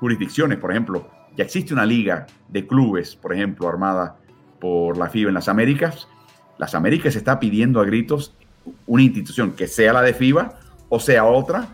jurisdicciones, 0.00 0.58
por 0.58 0.70
ejemplo, 0.70 1.08
ya 1.36 1.44
existe 1.44 1.74
una 1.74 1.86
liga 1.86 2.26
de 2.48 2.66
clubes, 2.66 3.16
por 3.16 3.32
ejemplo, 3.32 3.68
armada 3.68 4.16
por 4.60 4.96
la 4.96 5.08
FIBA 5.08 5.28
en 5.28 5.34
las 5.34 5.48
Américas. 5.48 6.08
Las 6.58 6.74
Américas 6.74 7.16
está 7.16 7.38
pidiendo 7.38 7.80
a 7.80 7.84
gritos 7.84 8.34
una 8.86 9.02
institución 9.02 9.52
que 9.52 9.68
sea 9.68 9.92
la 9.92 10.02
de 10.02 10.14
FIBA 10.14 10.58
o 10.88 11.00
sea 11.00 11.24
otra, 11.24 11.68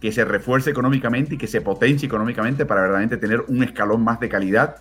que 0.00 0.12
se 0.12 0.24
refuerce 0.24 0.70
económicamente 0.70 1.34
y 1.34 1.38
que 1.38 1.46
se 1.46 1.60
potencie 1.60 2.06
económicamente 2.06 2.64
para 2.66 2.82
verdaderamente 2.82 3.16
tener 3.16 3.44
un 3.48 3.62
escalón 3.62 4.02
más 4.02 4.18
de 4.18 4.28
calidad 4.28 4.76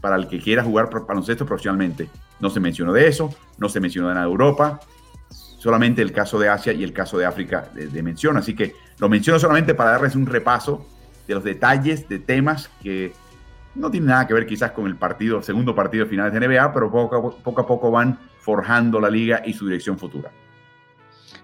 para 0.00 0.16
el 0.16 0.26
que 0.26 0.40
quiera 0.40 0.64
jugar 0.64 0.90
baloncesto 1.06 1.46
profesionalmente. 1.46 2.08
No 2.40 2.50
se 2.50 2.58
mencionó 2.58 2.92
de 2.92 3.06
eso, 3.06 3.30
no 3.58 3.68
se 3.68 3.80
mencionó 3.80 4.08
de 4.08 4.14
nada 4.14 4.26
de 4.26 4.32
Europa, 4.32 4.80
solamente 5.28 6.02
el 6.02 6.12
caso 6.12 6.38
de 6.40 6.48
Asia 6.48 6.72
y 6.72 6.82
el 6.82 6.92
caso 6.92 7.18
de 7.18 7.26
África 7.26 7.68
de, 7.72 8.02
mención. 8.02 8.36
Así 8.36 8.54
que 8.54 8.74
lo 8.98 9.08
menciono 9.08 9.38
solamente 9.38 9.74
para 9.74 9.92
darles 9.92 10.16
un 10.16 10.26
repaso 10.26 10.88
de 11.26 11.34
los 11.34 11.44
detalles 11.44 12.08
de 12.08 12.18
temas 12.18 12.70
que 12.82 13.12
no 13.74 13.90
tienen 13.90 14.10
nada 14.10 14.26
que 14.26 14.34
ver 14.34 14.46
quizás 14.46 14.72
con 14.72 14.86
el 14.86 14.96
partido, 14.96 15.42
segundo 15.42 15.74
partido 15.74 16.04
de 16.04 16.10
finales 16.10 16.32
de 16.32 16.46
NBA, 16.46 16.72
pero 16.72 16.90
poco, 16.90 17.36
poco 17.42 17.60
a 17.60 17.66
poco 17.66 17.90
van 17.90 18.18
forjando 18.40 19.00
la 19.00 19.08
liga 19.08 19.42
y 19.44 19.52
su 19.52 19.66
dirección 19.66 19.98
futura. 19.98 20.30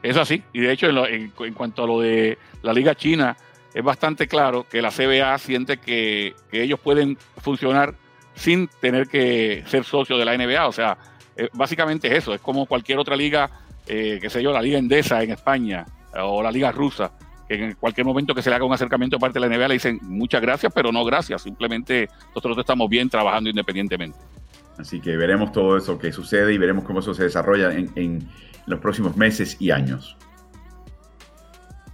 Es 0.03 0.17
así, 0.17 0.43
y 0.53 0.61
de 0.61 0.73
hecho 0.73 0.89
en, 1.07 1.33
cuanto 1.55 1.85
a 1.85 1.87
lo 1.87 2.01
de 2.01 2.39
la 2.63 2.73
liga 2.73 2.95
china, 2.95 3.37
es 3.75 3.83
bastante 3.83 4.29
claro 4.29 4.67
que 4.69 4.81
la 4.81 4.91
CBA 4.91 5.37
siente 5.39 5.79
que, 5.79 6.35
ellos 6.53 6.79
pueden 6.81 7.17
funcionar 7.39 7.95
sin 8.35 8.69
tener 8.81 9.09
que 9.09 9.65
ser 9.67 9.85
socios 9.85 10.19
de 10.19 10.25
la 10.25 10.37
NBA. 10.37 10.67
O 10.67 10.73
sea, 10.73 10.97
eh, 11.37 11.49
básicamente 11.53 12.09
es 12.09 12.15
eso, 12.15 12.33
es 12.33 12.41
como 12.41 12.67
cualquier 12.67 12.99
otra 12.99 13.17
liga, 13.17 13.51
eh, 13.87 14.19
qué 14.21 14.31
sé 14.31 14.43
yo, 14.43 14.53
la 14.53 14.63
liga 14.63 14.79
endesa 14.79 15.23
en 15.23 15.33
España 15.33 15.85
o 16.15 16.43
la 16.43 16.53
liga 16.53 16.71
rusa, 16.71 17.13
que 17.19 17.28
en 17.49 17.75
cualquier 17.75 18.07
momento 18.07 18.35
que 18.35 18.43
se 18.43 18.51
le 18.51 18.57
haga 18.57 18.65
un 18.65 18.73
acercamiento 18.73 19.17
de 19.17 19.21
parte 19.21 19.41
de 19.41 19.49
la 19.49 19.57
NBA 19.57 19.69
le 19.69 19.75
dicen 19.75 19.99
muchas 20.03 20.41
gracias, 20.41 20.73
pero 20.75 20.93
no 20.93 21.05
gracias, 21.05 21.43
simplemente 21.43 22.09
nosotros 22.29 22.59
estamos 22.59 22.89
bien 22.89 23.09
trabajando 23.09 23.51
independientemente. 23.51 24.19
Así 24.79 25.01
que 25.01 25.17
veremos 25.17 25.51
todo 25.53 25.77
eso 25.77 25.99
que 25.99 26.13
sucede 26.13 26.55
y 26.55 26.59
veremos 26.59 26.85
cómo 26.85 27.01
eso 27.01 27.13
se 27.13 27.25
desarrolla 27.25 27.73
en 27.73 28.29
los 28.67 28.79
próximos 28.81 29.17
meses 29.17 29.57
y 29.59 29.71
años. 29.71 30.17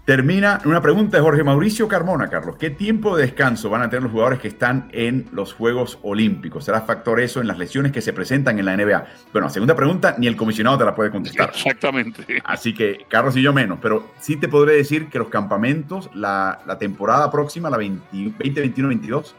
Termina 0.05 0.61
una 0.67 0.83
pregunta 0.83 1.17
de 1.17 1.23
Jorge 1.23 1.43
Mauricio 1.43 1.89
Carmona, 1.89 2.29
Carlos. 2.29 2.57
¿Qué 2.59 2.69
tiempo 2.69 3.17
de 3.17 3.23
descanso 3.23 3.71
van 3.71 3.81
a 3.81 3.89
tener 3.89 4.03
los 4.03 4.13
jugadores 4.13 4.39
que 4.39 4.49
están 4.49 4.91
en 4.93 5.27
los 5.33 5.55
Juegos 5.55 5.99
Olímpicos? 6.03 6.67
¿Será 6.67 6.83
factor 6.83 7.21
eso 7.21 7.41
en 7.41 7.47
las 7.47 7.57
lesiones 7.57 7.91
que 7.91 8.03
se 8.03 8.13
presentan 8.13 8.59
en 8.59 8.67
la 8.67 8.77
NBA? 8.77 9.07
Bueno, 9.33 9.49
segunda 9.49 9.75
pregunta, 9.75 10.15
ni 10.19 10.27
el 10.27 10.37
comisionado 10.37 10.77
te 10.77 10.85
la 10.85 10.95
puede 10.95 11.11
contestar. 11.11 11.49
Exactamente. 11.55 12.43
Así 12.45 12.75
que 12.75 13.07
Carlos 13.09 13.35
y 13.39 13.41
yo 13.41 13.55
menos, 13.55 13.79
pero 13.81 14.11
sí 14.21 14.37
te 14.37 14.47
podré 14.47 14.75
decir 14.75 15.09
que 15.09 15.19
los 15.19 15.29
campamentos, 15.29 16.11
la, 16.13 16.59
temporada 16.79 17.31
próxima, 17.31 17.71
la 17.71 17.79
2021-22, 17.79 19.33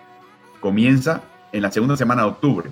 comienza 0.61 1.21
en 1.51 1.61
la 1.61 1.71
segunda 1.71 1.95
semana 1.95 2.23
de 2.23 2.29
octubre. 2.29 2.71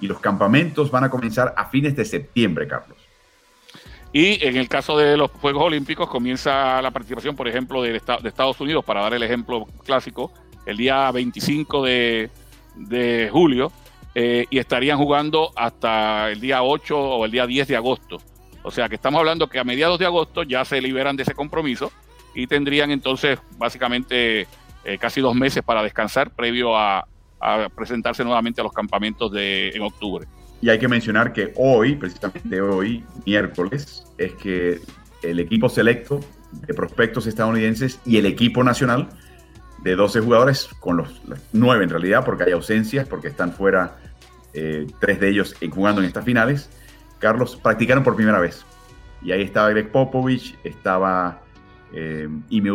Y 0.00 0.08
los 0.08 0.18
campamentos 0.18 0.90
van 0.90 1.04
a 1.04 1.10
comenzar 1.10 1.54
a 1.56 1.66
fines 1.66 1.94
de 1.94 2.04
septiembre, 2.04 2.66
Carlos. 2.66 2.99
Y 4.12 4.44
en 4.44 4.56
el 4.56 4.68
caso 4.68 4.98
de 4.98 5.16
los 5.16 5.30
Juegos 5.30 5.62
Olímpicos 5.64 6.08
comienza 6.08 6.82
la 6.82 6.90
participación, 6.90 7.36
por 7.36 7.46
ejemplo, 7.46 7.82
de, 7.82 7.96
Estados 7.96 8.60
Unidos, 8.60 8.84
para 8.84 9.02
dar 9.02 9.14
el 9.14 9.22
ejemplo 9.22 9.66
clásico, 9.84 10.32
el 10.66 10.76
día 10.76 11.10
25 11.12 11.84
de, 11.84 13.28
julio, 13.30 13.70
eh, 14.14 14.46
y 14.50 14.58
estarían 14.58 14.98
jugando 14.98 15.52
hasta 15.54 16.30
el 16.30 16.40
día 16.40 16.62
8 16.62 16.98
o 16.98 17.24
el 17.24 17.30
día 17.30 17.46
10 17.46 17.68
de 17.68 17.76
agosto. 17.76 18.18
O 18.62 18.70
sea 18.70 18.88
que 18.88 18.96
estamos 18.96 19.20
hablando 19.20 19.48
que 19.48 19.58
a 19.58 19.64
mediados 19.64 19.98
de 19.98 20.06
agosto 20.06 20.42
ya 20.42 20.64
se 20.64 20.80
liberan 20.80 21.16
de 21.16 21.22
ese 21.22 21.34
compromiso 21.34 21.92
y 22.34 22.46
tendrían 22.46 22.90
entonces 22.90 23.38
básicamente 23.56 24.46
eh, 24.84 24.98
casi 24.98 25.20
dos 25.20 25.34
meses 25.34 25.62
para 25.62 25.82
descansar 25.82 26.30
previo 26.30 26.76
a, 26.76 27.06
presentarse 27.74 28.22
nuevamente 28.22 28.60
a 28.60 28.64
los 28.64 28.72
campamentos 28.72 29.32
de, 29.32 29.70
en 29.70 29.80
octubre. 29.80 30.26
Y 30.60 30.68
hay 30.68 30.78
que 30.78 30.88
mencionar 30.88 31.32
que 31.32 31.52
hoy, 31.56 31.96
precisamente 31.96 32.60
hoy, 32.60 33.04
miércoles, 33.24 34.04
es 34.18 34.32
que 34.34 34.80
el 35.22 35.40
equipo 35.40 35.68
selecto 35.68 36.20
de 36.52 36.74
prospectos 36.74 37.26
estadounidenses 37.26 38.00
y 38.04 38.18
el 38.18 38.26
equipo 38.26 38.62
nacional 38.62 39.08
de 39.82 39.96
12 39.96 40.20
jugadores, 40.20 40.68
con 40.80 40.98
los, 40.98 41.22
nueve 41.52 41.84
en 41.84 41.90
realidad, 41.90 42.24
porque 42.24 42.44
hay 42.44 42.52
ausencias, 42.52 43.08
porque 43.08 43.28
están 43.28 43.52
fuera 43.52 43.96
eh, 44.52 44.86
tres 45.00 45.20
de 45.20 45.30
ellos 45.30 45.56
jugando 45.70 46.02
en 46.02 46.06
estas 46.06 46.24
finales, 46.24 46.68
Carlos, 47.18 47.56
practicaron 47.56 48.04
por 48.04 48.16
primera 48.16 48.40
vez. 48.40 48.64
Y 49.22 49.32
ahí 49.32 49.42
estaba 49.42 49.70
Greg 49.70 49.90
Popovich, 49.90 50.58
estaba 50.64 51.40
eh, 51.92 52.28
Ime 52.50 52.70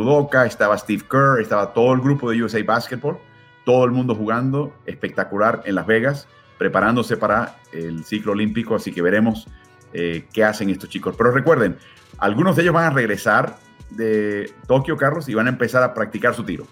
estaba 0.46 0.78
Steve 0.78 1.04
Kerr, 1.10 1.42
estaba 1.42 1.74
todo 1.74 1.94
el 1.94 2.02
grupo 2.02 2.30
de 2.32 2.44
USA 2.44 2.64
Basketball, 2.64 3.18
todo 3.66 3.86
el 3.86 3.92
mundo 3.92 4.16
jugando 4.16 4.74
espectacular 4.86 5.62
en 5.66 5.76
Las 5.76 5.88
Vegas 5.88 6.28
preparándose 6.58 7.18
para 7.18 7.58
el 7.72 8.04
ciclo 8.06 8.32
olímpico, 8.32 8.76
así 8.76 8.92
que 8.92 9.02
veremos 9.02 9.48
eh, 9.94 10.28
qué 10.34 10.44
hacen 10.44 10.70
estos 10.70 10.90
chicos. 10.90 11.16
Pero 11.18 11.32
recuerden, 11.32 11.78
algunos 12.18 12.56
de 12.56 12.64
ellos 12.64 12.74
van 12.74 12.86
a 12.86 12.90
regresar 12.90 13.58
de 13.92 14.52
Tokio, 14.68 14.98
Carlos, 14.98 15.30
y 15.30 15.34
van 15.34 15.48
a 15.48 15.50
empezar 15.50 15.84
a 15.84 15.94
practicar 15.94 16.34
su 16.34 16.44
tiro. 16.44 16.66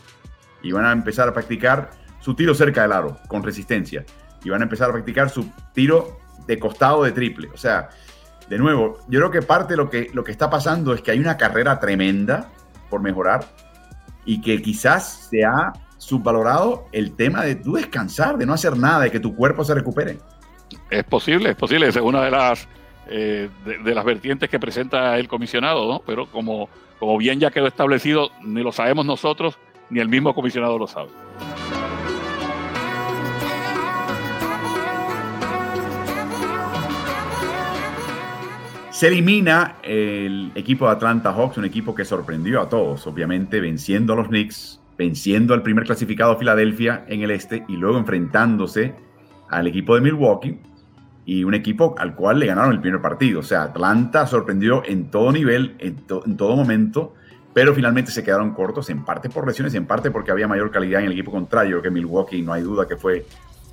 Y 0.62 0.72
van 0.72 0.86
a 0.86 0.92
empezar 0.92 1.28
a 1.28 1.34
practicar 1.34 1.92
su 2.20 2.36
tiro 2.36 2.54
cerca 2.54 2.84
del 2.84 2.94
aro, 2.94 3.20
con 3.28 3.44
resistencia. 3.44 4.06
Y 4.44 4.50
van 4.50 4.62
a 4.62 4.64
empezar 4.64 4.90
a 4.90 4.94
practicar 4.94 5.30
su 5.30 5.50
tiro 5.74 6.20
de 6.48 6.60
costado 6.60 7.04
de 7.04 7.12
triple. 7.12 7.50
O 7.54 7.58
sea, 7.58 7.90
de 8.50 8.58
nuevo, 8.58 9.00
yo 9.08 9.20
creo 9.20 9.32
que 9.32 9.42
parte 9.42 9.74
de 9.74 9.78
lo 9.78 9.90
que, 9.90 10.10
lo 10.14 10.24
que 10.24 10.32
está 10.32 10.50
pasando 10.50 10.94
es 10.94 11.02
que 11.02 11.12
hay 11.12 11.20
una 11.20 11.38
carrera 11.38 11.80
tremenda 11.80 12.50
por 12.90 13.02
mejorar 13.02 13.46
y 14.26 14.42
que 14.42 14.62
quizás 14.62 15.28
se 15.30 15.44
ha 15.44 15.74
subvalorado 16.04 16.86
el 16.92 17.16
tema 17.16 17.44
de 17.44 17.56
tú 17.56 17.74
descansar, 17.74 18.38
de 18.38 18.46
no 18.46 18.54
hacer 18.54 18.78
nada, 18.78 19.02
de 19.02 19.12
que 19.12 19.20
tu 19.20 19.36
cuerpo 19.36 19.64
se 19.64 19.74
recupere. 19.74 20.20
Es 20.90 21.04
posible, 21.04 21.52
es 21.52 21.56
posible, 21.56 21.88
es 21.88 21.96
una 21.96 22.24
de 22.24 22.32
las 22.32 22.68
eh, 23.08 23.50
de, 23.66 23.94
las 23.94 24.06
vertientes 24.06 24.50
que 24.50 24.60
presenta 24.60 25.18
el 25.18 25.28
comisionado, 25.28 25.88
¿no? 25.88 26.02
Pero 26.06 26.28
como, 26.28 26.70
como 27.00 27.18
bien 27.18 27.40
ya 27.40 27.52
quedó 27.52 27.68
establecido, 27.68 28.32
ni 28.42 28.64
lo 28.64 28.72
sabemos 28.72 29.06
nosotros, 29.06 29.58
ni 29.90 30.00
el 30.00 30.08
mismo 30.08 30.34
comisionado 30.34 30.78
lo 30.78 30.88
sabe. 30.88 31.10
Se 38.92 39.08
elimina 39.08 39.78
el 39.84 40.52
equipo 40.56 40.86
de 40.86 40.92
Atlanta 40.92 41.34
Hawks, 41.34 41.58
un 41.58 41.66
equipo 41.66 41.94
que 41.94 42.06
sorprendió 42.06 42.62
a 42.62 42.70
todos, 42.70 43.06
obviamente 43.06 43.60
venciendo 43.60 44.14
a 44.14 44.16
los 44.16 44.28
Knicks 44.28 44.83
venciendo 44.98 45.54
al 45.54 45.64
primer 45.64 45.86
clasificado 45.86 46.38
Filadelfia 46.38 47.06
en 47.08 47.22
el 47.22 47.32
este 47.32 47.64
y 47.68 47.76
luego 47.76 47.98
enfrentándose 47.98 48.96
al 49.50 49.68
equipo 49.68 49.96
de 49.96 50.02
Milwaukee. 50.02 50.60
y 51.26 51.46
un 51.46 51.54
equipo 51.54 51.96
al 51.98 52.16
cual 52.16 52.40
le 52.40 52.48
ganaron 52.48 52.74
el 52.74 52.82
primer 52.82 53.02
partido. 53.02 53.40
O 53.40 53.44
sea, 53.44 53.64
Atlanta 53.64 54.28
sorprendió 54.28 54.84
en 54.86 55.10
todo 55.10 55.32
nivel, 55.32 55.76
en, 55.80 55.96
todo 56.06 56.56
momento, 56.58 57.14
pero 57.54 57.74
finalmente 57.74 58.12
se 58.12 58.26
quedaron 58.26 58.54
cortos, 58.54 58.90
en 58.90 59.06
parte 59.06 59.30
por 59.30 59.48
lesiones, 59.48 59.74
en 59.74 59.86
parte 59.86 60.12
porque 60.12 60.32
había 60.32 60.50
mayor 60.50 60.70
calidad 60.70 61.00
en 61.00 61.06
el 61.06 61.14
equipo 61.14 61.32
contrario 61.32 61.82
que 61.82 61.90
Milwaukee, 61.90 62.42
no 62.42 62.52
hay 62.52 62.62
duda 62.62 62.90
que 62.90 62.98
fue 62.98 63.26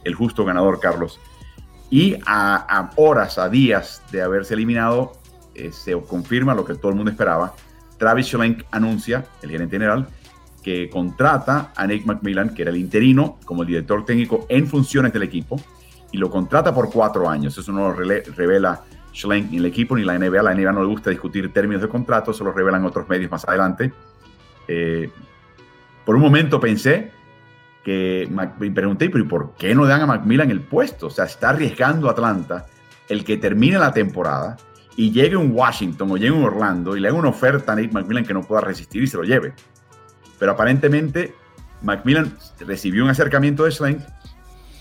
el 0.05 0.15
justo 0.15 0.45
ganador, 0.45 0.79
Carlos. 0.79 1.19
Y 1.91 2.17
a, 2.25 2.91
horas, 2.95 3.37
a 3.37 3.49
días 3.49 4.01
de 4.13 4.23
haberse 4.23 4.55
eliminado, 4.55 5.13
eh, 5.57 5.73
se 5.73 6.01
confirma 6.03 6.55
lo 6.55 6.65
que 6.65 6.75
todo 6.77 6.91
el 6.91 6.97
mundo 6.97 7.11
esperaba. 7.11 7.55
Travis 7.99 8.29
Schlenk 8.29 8.63
anuncia, 8.71 9.25
el 9.43 9.51
gerente 9.51 9.75
general, 9.75 10.07
que 10.62 10.90
contrata 10.90 11.73
a 11.75 11.87
Nick 11.87 12.07
McMillan, 12.07 12.55
que 12.55 12.62
era 12.62 12.70
el 12.70 12.77
interino, 12.77 13.38
como 13.44 13.62
el 13.62 13.68
director 13.68 14.05
técnico 14.05 14.46
en 14.49 14.66
funciones 14.66 15.12
del 15.12 15.23
equipo, 15.23 15.61
y 16.12 16.18
lo 16.18 16.31
contrata 16.31 16.75
por 16.75 16.90
cuatro 16.90 17.29
años. 17.29 17.57
Eso 17.57 17.73
no 17.73 17.88
lo 17.88 17.92
revela 17.92 18.83
Schlenk 19.14 19.51
ni 19.51 19.59
el 19.59 19.66
equipo 19.66 19.96
ni 19.96 20.05
la 20.05 20.18
NBA. 20.18 20.42
La 20.42 20.55
NBA 20.55 20.73
no 20.73 20.81
le 20.81 20.88
gusta 20.88 21.11
discutir 21.11 21.53
términos 21.53 21.83
de 21.83 21.88
contrato, 21.88 22.31
eso 22.31 22.44
lo 22.44 22.53
revelan 22.53 22.85
otros 22.85 23.09
medios 23.09 23.31
más 23.31 23.46
adelante. 23.46 23.92
Eh, 24.68 25.11
por 26.05 26.16
un 26.16 26.23
momento 26.23 26.61
pensé 26.61 27.12
que 27.85 28.29
me 28.31 28.70
pregunté, 28.70 29.09
pero 29.09 29.25
¿y 29.25 29.27
por 29.27 29.55
qué 29.55 29.75
no 29.75 29.87
dan 29.87 30.03
a 30.03 30.07
Macmillan 30.07 30.51
el 30.51 30.61
puesto? 30.61 31.07
O 31.07 31.11
sea, 31.11 31.25
está 31.25 31.51
arriesgando 31.51 32.11
Atlanta 32.11 32.66
el 33.09 33.25
que 33.25 33.37
termine 33.37 33.79
la 33.79 33.92
temporada 33.92 34.57
y 34.96 35.11
llegue 35.11 35.37
un 35.37 35.53
Washington 35.53 36.11
o 36.11 36.16
llegue 36.16 36.31
un 36.31 36.44
Orlando 36.44 36.96
y 36.96 37.01
le 37.01 37.09
haga 37.09 37.16
una 37.16 37.31
oferta 37.31 37.73
a 37.73 37.77
Nick 37.77 37.92
McMillan 37.92 38.25
que 38.25 38.35
no 38.35 38.42
pueda 38.42 38.61
resistir 38.61 39.03
y 39.03 39.07
se 39.07 39.16
lo 39.16 39.25
lleve. 39.25 39.55
Pero 40.40 40.53
aparentemente 40.53 41.35
Macmillan 41.83 42.37
recibió 42.59 43.05
un 43.05 43.11
acercamiento 43.11 43.64
de 43.64 43.70
Schlenk, 43.70 44.00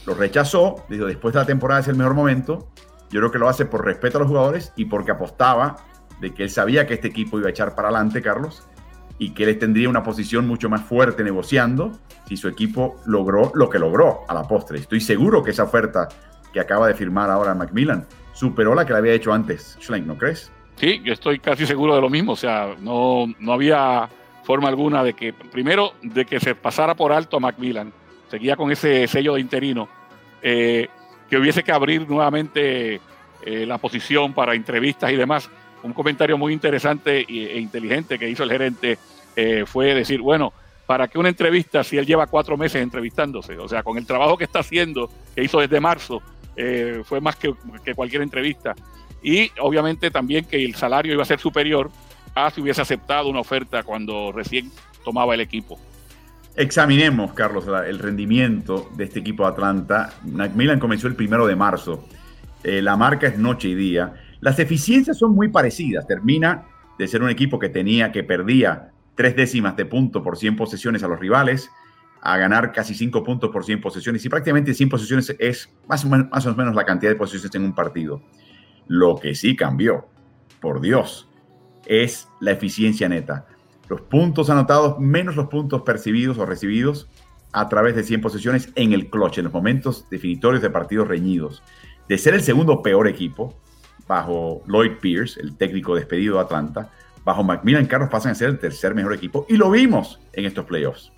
lo 0.07 0.15
rechazó, 0.15 0.83
dijo 0.89 1.05
después 1.05 1.33
de 1.35 1.41
la 1.41 1.45
temporada 1.45 1.81
es 1.81 1.87
el 1.87 1.95
mejor 1.95 2.15
momento. 2.15 2.67
Yo 3.11 3.19
creo 3.19 3.31
que 3.31 3.37
lo 3.37 3.47
hace 3.49 3.65
por 3.65 3.85
respeto 3.85 4.17
a 4.17 4.21
los 4.21 4.27
jugadores 4.27 4.73
y 4.75 4.85
porque 4.85 5.11
apostaba 5.11 5.77
de 6.19 6.33
que 6.33 6.43
él 6.43 6.49
sabía 6.49 6.87
que 6.87 6.95
este 6.95 7.09
equipo 7.09 7.37
iba 7.37 7.47
a 7.47 7.51
echar 7.51 7.75
para 7.75 7.89
adelante, 7.89 8.21
Carlos, 8.21 8.67
y 9.17 9.33
que 9.33 9.43
él 9.43 9.59
tendría 9.59 9.89
una 9.89 10.03
posición 10.03 10.47
mucho 10.47 10.69
más 10.69 10.81
fuerte 10.81 11.23
negociando 11.23 11.91
si 12.27 12.37
su 12.37 12.47
equipo 12.47 12.95
logró 13.05 13.51
lo 13.53 13.69
que 13.69 13.79
logró 13.79 14.21
a 14.27 14.33
la 14.33 14.43
postre. 14.43 14.79
Estoy 14.79 15.01
seguro 15.01 15.43
que 15.43 15.51
esa 15.51 15.63
oferta 15.63 16.07
que 16.53 16.59
acaba 16.59 16.87
de 16.87 16.93
firmar 16.93 17.29
ahora 17.29 17.53
Macmillan 17.53 18.05
superó 18.33 18.73
la 18.73 18.85
que 18.85 18.93
le 18.93 18.99
había 18.99 19.13
hecho 19.13 19.33
antes 19.33 19.77
Schlenk, 19.81 20.05
¿no 20.05 20.17
crees? 20.17 20.51
Sí, 20.75 21.01
yo 21.03 21.11
estoy 21.11 21.39
casi 21.39 21.65
seguro 21.65 21.95
de 21.95 22.01
lo 22.01 22.09
mismo. 22.09 22.31
O 22.31 22.37
sea, 22.37 22.75
no, 22.79 23.25
no 23.39 23.53
había 23.53 24.09
forma 24.49 24.67
alguna 24.67 25.03
de 25.03 25.13
que, 25.13 25.31
primero, 25.31 25.93
de 26.01 26.25
que 26.25 26.39
se 26.39 26.55
pasara 26.55 26.95
por 26.95 27.11
alto 27.11 27.37
a 27.37 27.39
Macmillan. 27.39 27.93
Seguía 28.31 28.55
con 28.55 28.71
ese 28.71 29.07
sello 29.07 29.35
de 29.35 29.41
interino. 29.41 29.87
Eh, 30.41 30.87
que 31.29 31.37
hubiese 31.37 31.61
que 31.61 31.71
abrir 31.71 32.09
nuevamente 32.09 32.99
eh, 33.43 33.65
la 33.67 33.77
posición 33.77 34.33
para 34.33 34.55
entrevistas 34.55 35.11
y 35.11 35.17
demás 35.17 35.51
un 35.83 35.93
comentario 35.93 36.35
muy 36.35 36.51
interesante 36.51 37.27
e 37.29 37.59
inteligente 37.59 38.17
que 38.17 38.27
hizo 38.27 38.41
el 38.41 38.49
gerente 38.49 38.97
eh, 39.35 39.65
fue 39.67 39.93
decir, 39.93 40.19
bueno, 40.19 40.51
¿para 40.87 41.07
qué 41.07 41.19
una 41.19 41.29
entrevista 41.29 41.83
si 41.83 41.99
él 41.99 42.07
lleva 42.07 42.25
cuatro 42.25 42.57
meses 42.57 42.81
entrevistándose? 42.81 43.55
O 43.55 43.67
sea, 43.67 43.83
con 43.83 43.99
el 43.99 44.07
trabajo 44.07 44.35
que 44.35 44.45
está 44.45 44.61
haciendo, 44.61 45.11
que 45.35 45.43
hizo 45.43 45.59
desde 45.59 45.79
marzo, 45.79 46.23
fue 47.03 47.21
más 47.21 47.35
que, 47.35 47.53
cualquier 47.93 48.23
entrevista. 48.23 48.73
Y 49.21 49.51
obviamente 49.59 50.09
también 50.09 50.45
que 50.45 50.65
el 50.65 50.73
salario 50.73 51.13
iba 51.13 51.21
a 51.21 51.27
ser 51.27 51.39
superior 51.39 51.91
a 52.35 52.49
si 52.51 52.61
hubiese 52.61 52.81
aceptado 52.81 53.29
una 53.29 53.39
oferta 53.39 53.83
cuando 53.83 54.31
recién 54.31 54.71
tomaba 55.03 55.33
el 55.33 55.41
equipo. 55.41 55.79
Examinemos, 56.55 57.33
Carlos, 57.33 57.65
el 57.87 57.99
rendimiento 57.99 58.89
de 58.95 59.05
este 59.05 59.19
equipo 59.19 59.43
de 59.43 59.49
Atlanta. 59.49 60.13
Macmillan 60.25 60.79
comenzó 60.79 61.07
el 61.07 61.15
primero 61.15 61.47
de 61.47 61.55
marzo. 61.55 62.05
Eh, 62.63 62.81
la 62.81 62.97
marca 62.97 63.27
es 63.27 63.37
noche 63.37 63.69
y 63.69 63.75
día. 63.75 64.13
Las 64.41 64.59
eficiencias 64.59 65.17
son 65.17 65.35
muy 65.35 65.47
parecidas. 65.47 66.05
Termina 66.05 66.65
de 66.97 67.07
ser 67.07 67.23
un 67.23 67.29
equipo 67.29 67.59
que 67.59 67.69
tenía, 67.69 68.11
que 68.11 68.23
perdía 68.23 68.91
tres 69.15 69.35
décimas 69.35 69.77
de 69.77 69.85
punto 69.85 70.21
por 70.21 70.37
100 70.37 70.57
posesiones 70.57 71.01
a 71.03 71.07
los 71.07 71.19
rivales, 71.19 71.69
a 72.21 72.35
ganar 72.37 72.73
casi 72.73 72.93
cinco 72.93 73.23
puntos 73.23 73.51
por 73.51 73.63
100 73.63 73.79
posesiones. 73.79 74.25
Y 74.25 74.29
prácticamente 74.29 74.73
100 74.73 74.89
posesiones 74.89 75.35
es 75.39 75.69
más 75.87 76.03
o, 76.03 76.09
menos, 76.09 76.29
más 76.29 76.45
o 76.45 76.55
menos 76.55 76.75
la 76.75 76.83
cantidad 76.83 77.11
de 77.11 77.15
posesiones 77.15 77.55
en 77.55 77.63
un 77.63 77.73
partido. 77.73 78.21
Lo 78.87 79.15
que 79.15 79.33
sí 79.35 79.55
cambió, 79.55 80.07
por 80.59 80.81
Dios, 80.81 81.28
es 81.89 82.29
la 82.39 82.51
eficiencia 82.51 83.09
neta. 83.09 83.47
Los 83.89 84.01
puntos 84.01 84.49
anotados 84.49 84.99
menos 84.99 85.35
los 85.35 85.47
puntos 85.47 85.81
percibidos 85.81 86.37
o 86.37 86.45
recibidos 86.45 87.09
a 87.51 87.67
través 87.67 87.95
de 87.95 88.03
100 88.03 88.21
posesiones 88.21 88.69
en 88.75 88.93
el 88.93 89.09
clutch, 89.09 89.39
en 89.39 89.45
los 89.45 89.53
momentos 89.53 90.07
definitorios 90.09 90.61
de 90.61 90.69
partidos 90.69 91.07
reñidos. 91.07 91.63
De 92.07 92.17
ser 92.19 92.35
el 92.35 92.41
segundo 92.41 92.83
peor 92.83 93.07
equipo, 93.07 93.59
bajo 94.07 94.61
Lloyd 94.67 94.97
Pierce, 95.01 95.41
el 95.41 95.57
técnico 95.57 95.95
despedido 95.95 96.35
de 96.35 96.41
Atlanta, 96.41 96.91
bajo 97.25 97.43
Macmillan 97.43 97.87
Carlos 97.87 98.09
pasan 98.09 98.31
a 98.31 98.35
ser 98.35 98.49
el 98.49 98.59
tercer 98.59 98.93
mejor 98.93 99.13
equipo 99.13 99.45
y 99.49 99.57
lo 99.57 99.71
vimos 99.71 100.19
en 100.33 100.45
estos 100.45 100.65
playoffs. 100.65 101.11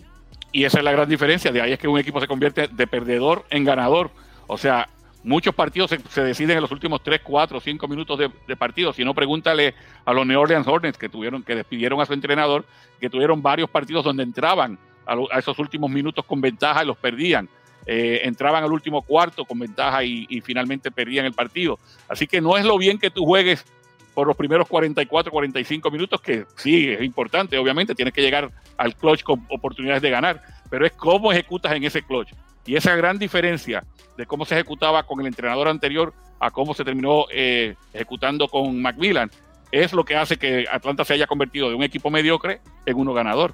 Y 0.54 0.64
esa 0.64 0.80
es 0.80 0.84
la 0.86 0.92
gran 0.94 1.08
diferencia, 1.08 1.52
de 1.52 1.62
ahí 1.62 1.74
es 1.74 1.80
que 1.80 1.88
un 1.88 2.00
equipo 2.00 2.20
se 2.22 2.28
convierte 2.28 2.70
de 2.70 2.88
perdedor 2.88 3.46
en 3.50 3.66
ganador. 3.66 4.12
O 4.48 4.58
sea, 4.58 4.90
muchos 5.24 5.54
partidos 5.54 5.92
se, 6.10 6.24
deciden 6.24 6.58
en 6.58 6.62
los 6.62 6.72
últimos 6.72 7.02
3, 7.04 7.22
4, 7.24 7.60
5 7.60 7.88
minutos 7.88 8.20
de, 8.20 8.56
partido. 8.56 8.94
Si 8.94 9.04
no, 9.04 9.14
pregúntale 9.14 9.74
a 10.06 10.14
los 10.14 10.26
New 10.26 10.40
Orleans 10.40 10.68
Hornets 10.68 10.98
que 10.98 11.10
tuvieron, 11.10 11.44
que 11.44 11.56
despidieron 11.56 12.00
a 12.02 12.06
su 12.06 12.14
entrenador, 12.14 12.66
que 13.00 13.10
tuvieron 13.10 13.42
varios 13.42 13.70
partidos 13.70 14.04
donde 14.04 14.24
entraban 14.24 14.78
a 15.06 15.40
esos 15.40 15.58
últimos 15.60 15.90
minutos 15.90 16.24
con 16.26 16.40
ventaja 16.42 16.84
y 16.84 16.88
los 16.88 16.98
perdían. 16.98 17.50
Eh, 17.86 18.22
entraban 18.24 18.64
al 18.64 18.72
último 18.72 19.02
cuarto 19.02 19.44
con 19.46 19.58
ventaja 19.60 20.04
y, 20.04 20.42
finalmente 20.42 20.92
perdían 20.92 21.26
el 21.26 21.34
partido. 21.34 21.80
Así 22.08 22.28
que 22.28 22.40
no 22.40 22.58
es 22.58 22.66
lo 22.66 22.78
bien 22.78 23.00
que 23.00 23.10
tú 23.10 23.26
juegues 23.26 23.66
por 24.14 24.28
los 24.28 24.36
primeros 24.36 24.68
44, 24.68 25.32
45 25.32 25.90
minutos, 25.90 26.22
que 26.22 26.46
sí, 26.56 26.90
es 26.90 27.02
importante, 27.02 27.58
obviamente, 27.58 27.96
tienes 27.96 28.14
que 28.14 28.22
llegar 28.22 28.52
al 28.78 28.96
clutch 28.96 29.24
con 29.24 29.46
oportunidades 29.50 30.02
de 30.02 30.10
ganar, 30.10 30.42
pero 30.70 30.86
es 30.86 30.92
cómo 30.92 31.32
ejecutas 31.32 31.74
en 31.74 31.84
ese 31.84 32.02
clutch. 32.02 32.34
Y 32.65 32.76
esa 32.76 32.95
gran 32.95 33.17
diferencia 33.17 33.84
de 34.17 34.26
cómo 34.26 34.45
se 34.45 34.56
ejecutaba 34.56 35.04
con 35.04 35.19
el 35.21 35.28
entrenador 35.28 35.67
anterior 35.67 36.13
a 36.39 36.52
cómo 36.52 36.74
se 36.74 36.84
terminó 36.84 37.26
eh, 37.32 37.76
ejecutando 37.93 38.47
con 38.47 38.82
Macmillan, 38.82 39.30
es 39.71 39.93
lo 39.93 40.04
que 40.04 40.15
hace 40.15 40.38
que 40.38 40.65
Atlanta 40.71 41.06
se 41.06 41.13
haya 41.13 41.28
convertido 41.28 41.69
de 41.69 41.76
un 41.76 41.84
equipo 41.84 42.10
mediocre 42.10 42.62
en 42.86 42.97
uno 42.97 43.13
ganador. 43.13 43.54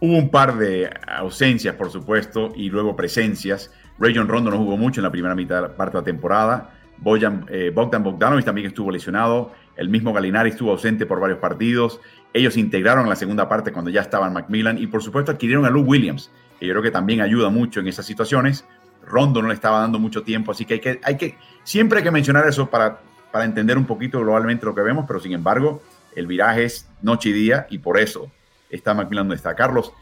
Hubo 0.00 0.16
un 0.16 0.28
par 0.28 0.58
de 0.58 0.90
ausencias, 1.06 1.74
por 1.76 1.90
supuesto, 1.90 2.52
y 2.54 2.68
luego 2.68 2.94
presencias. 2.96 3.72
Rayon 3.98 4.28
Rondo 4.28 4.50
no 4.50 4.58
jugó 4.58 4.76
mucho 4.76 5.00
en 5.00 5.04
la 5.04 5.10
primera 5.10 5.34
mitad 5.34 5.74
parte 5.74 5.96
de 5.96 6.02
la 6.02 6.04
temporada. 6.04 6.70
Eh, 7.48 7.72
Bogdan 7.74 8.02
Bogdanovic 8.02 8.44
también 8.44 8.66
estuvo 8.66 8.90
lesionado. 8.90 9.52
El 9.76 9.88
mismo 9.88 10.12
Galinari 10.12 10.50
estuvo 10.50 10.72
ausente 10.72 11.06
por 11.06 11.20
varios 11.20 11.38
partidos. 11.38 12.00
Ellos 12.34 12.56
integraron 12.56 13.08
la 13.08 13.16
segunda 13.16 13.48
parte 13.48 13.72
cuando 13.72 13.90
ya 13.90 14.02
estaban 14.02 14.32
Macmillan 14.34 14.76
y 14.76 14.86
por 14.86 15.02
supuesto 15.02 15.32
adquirieron 15.32 15.64
a 15.64 15.70
Lou 15.70 15.82
Williams, 15.82 16.30
que 16.58 16.66
yo 16.66 16.72
creo 16.72 16.82
que 16.82 16.90
también 16.90 17.20
ayuda 17.20 17.50
mucho 17.50 17.80
en 17.80 17.88
esas 17.88 18.06
situaciones. 18.06 18.64
Rondo 19.04 19.40
no 19.40 19.48
le 19.48 19.54
estaba 19.54 19.80
dando 19.80 19.98
mucho 19.98 20.22
tiempo, 20.22 20.52
así 20.52 20.64
que 20.64 20.74
hay 20.74 20.80
que, 20.80 21.00
hay 21.02 21.16
que 21.16 21.38
siempre 21.62 21.98
hay 21.98 22.04
que 22.04 22.10
mencionar 22.10 22.46
eso 22.48 22.68
para, 22.68 23.00
para 23.30 23.44
entender 23.44 23.78
un 23.78 23.86
poquito 23.86 24.20
globalmente 24.20 24.66
lo 24.66 24.74
que 24.74 24.82
vemos, 24.82 25.04
pero 25.06 25.20
sin 25.20 25.32
embargo 25.32 25.82
el 26.16 26.26
viraje 26.26 26.64
es 26.64 26.88
noche 27.02 27.28
y 27.28 27.32
día 27.32 27.66
y 27.70 27.78
por 27.78 27.98
eso 27.98 28.30
está 28.70 28.94
Macmillan 28.94 29.24
donde 29.24 29.36
está. 29.36 29.54
Carlos, 29.54 29.92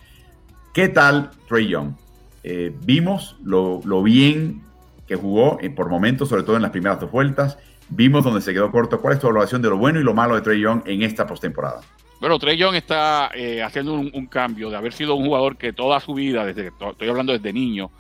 ¿qué 0.73 0.89
tal 0.89 1.31
Trey 1.49 1.69
Young? 1.69 1.95
Eh, 2.43 2.75
vimos 2.83 3.37
lo, 3.43 3.81
bien 4.03 4.63
que 5.07 5.17
jugó 5.17 5.59
eh, 5.61 5.71
por 5.71 5.89
momentos, 5.89 6.29
sobre 6.29 6.43
todo 6.43 6.57
en 6.57 6.63
las 6.63 6.71
primeras 6.71 7.01
dos 7.01 7.11
vueltas. 7.11 7.59
Vimos 7.89 8.25
donde 8.25 8.41
se 8.41 8.53
quedó 8.53 8.71
corto. 8.71 9.01
¿Cuál 9.01 9.15
es 9.15 9.21
tu 9.21 9.27
evaluación 9.27 9.61
de 9.61 9.69
lo 9.69 9.77
bueno 9.77 10.01
y 10.01 10.05
lo 10.05 10.15
malo 10.15 10.35
de 10.35 10.41
Trey 10.41 10.61
Young 10.61 10.83
en 10.87 11.03
esta 11.03 11.27
postemporada? 11.27 11.81
Bueno, 12.25 12.39
Trey 12.39 12.57
Young 12.57 12.75
está 12.75 13.31
eh, 13.35 13.63
haciendo 13.63 13.93
un, 13.93 14.27
cambio 14.29 14.71
de 14.71 14.79
haber 14.79 14.95
sido 14.95 15.15
un 15.15 15.27
jugador 15.27 15.59
que 15.59 15.75
toda 15.75 16.01
su 16.01 16.15
vida, 16.15 16.47
desde 16.47 16.69
estoy 16.69 17.07
hablando 17.07 17.35
desde 17.35 17.53
niño, 17.53 17.91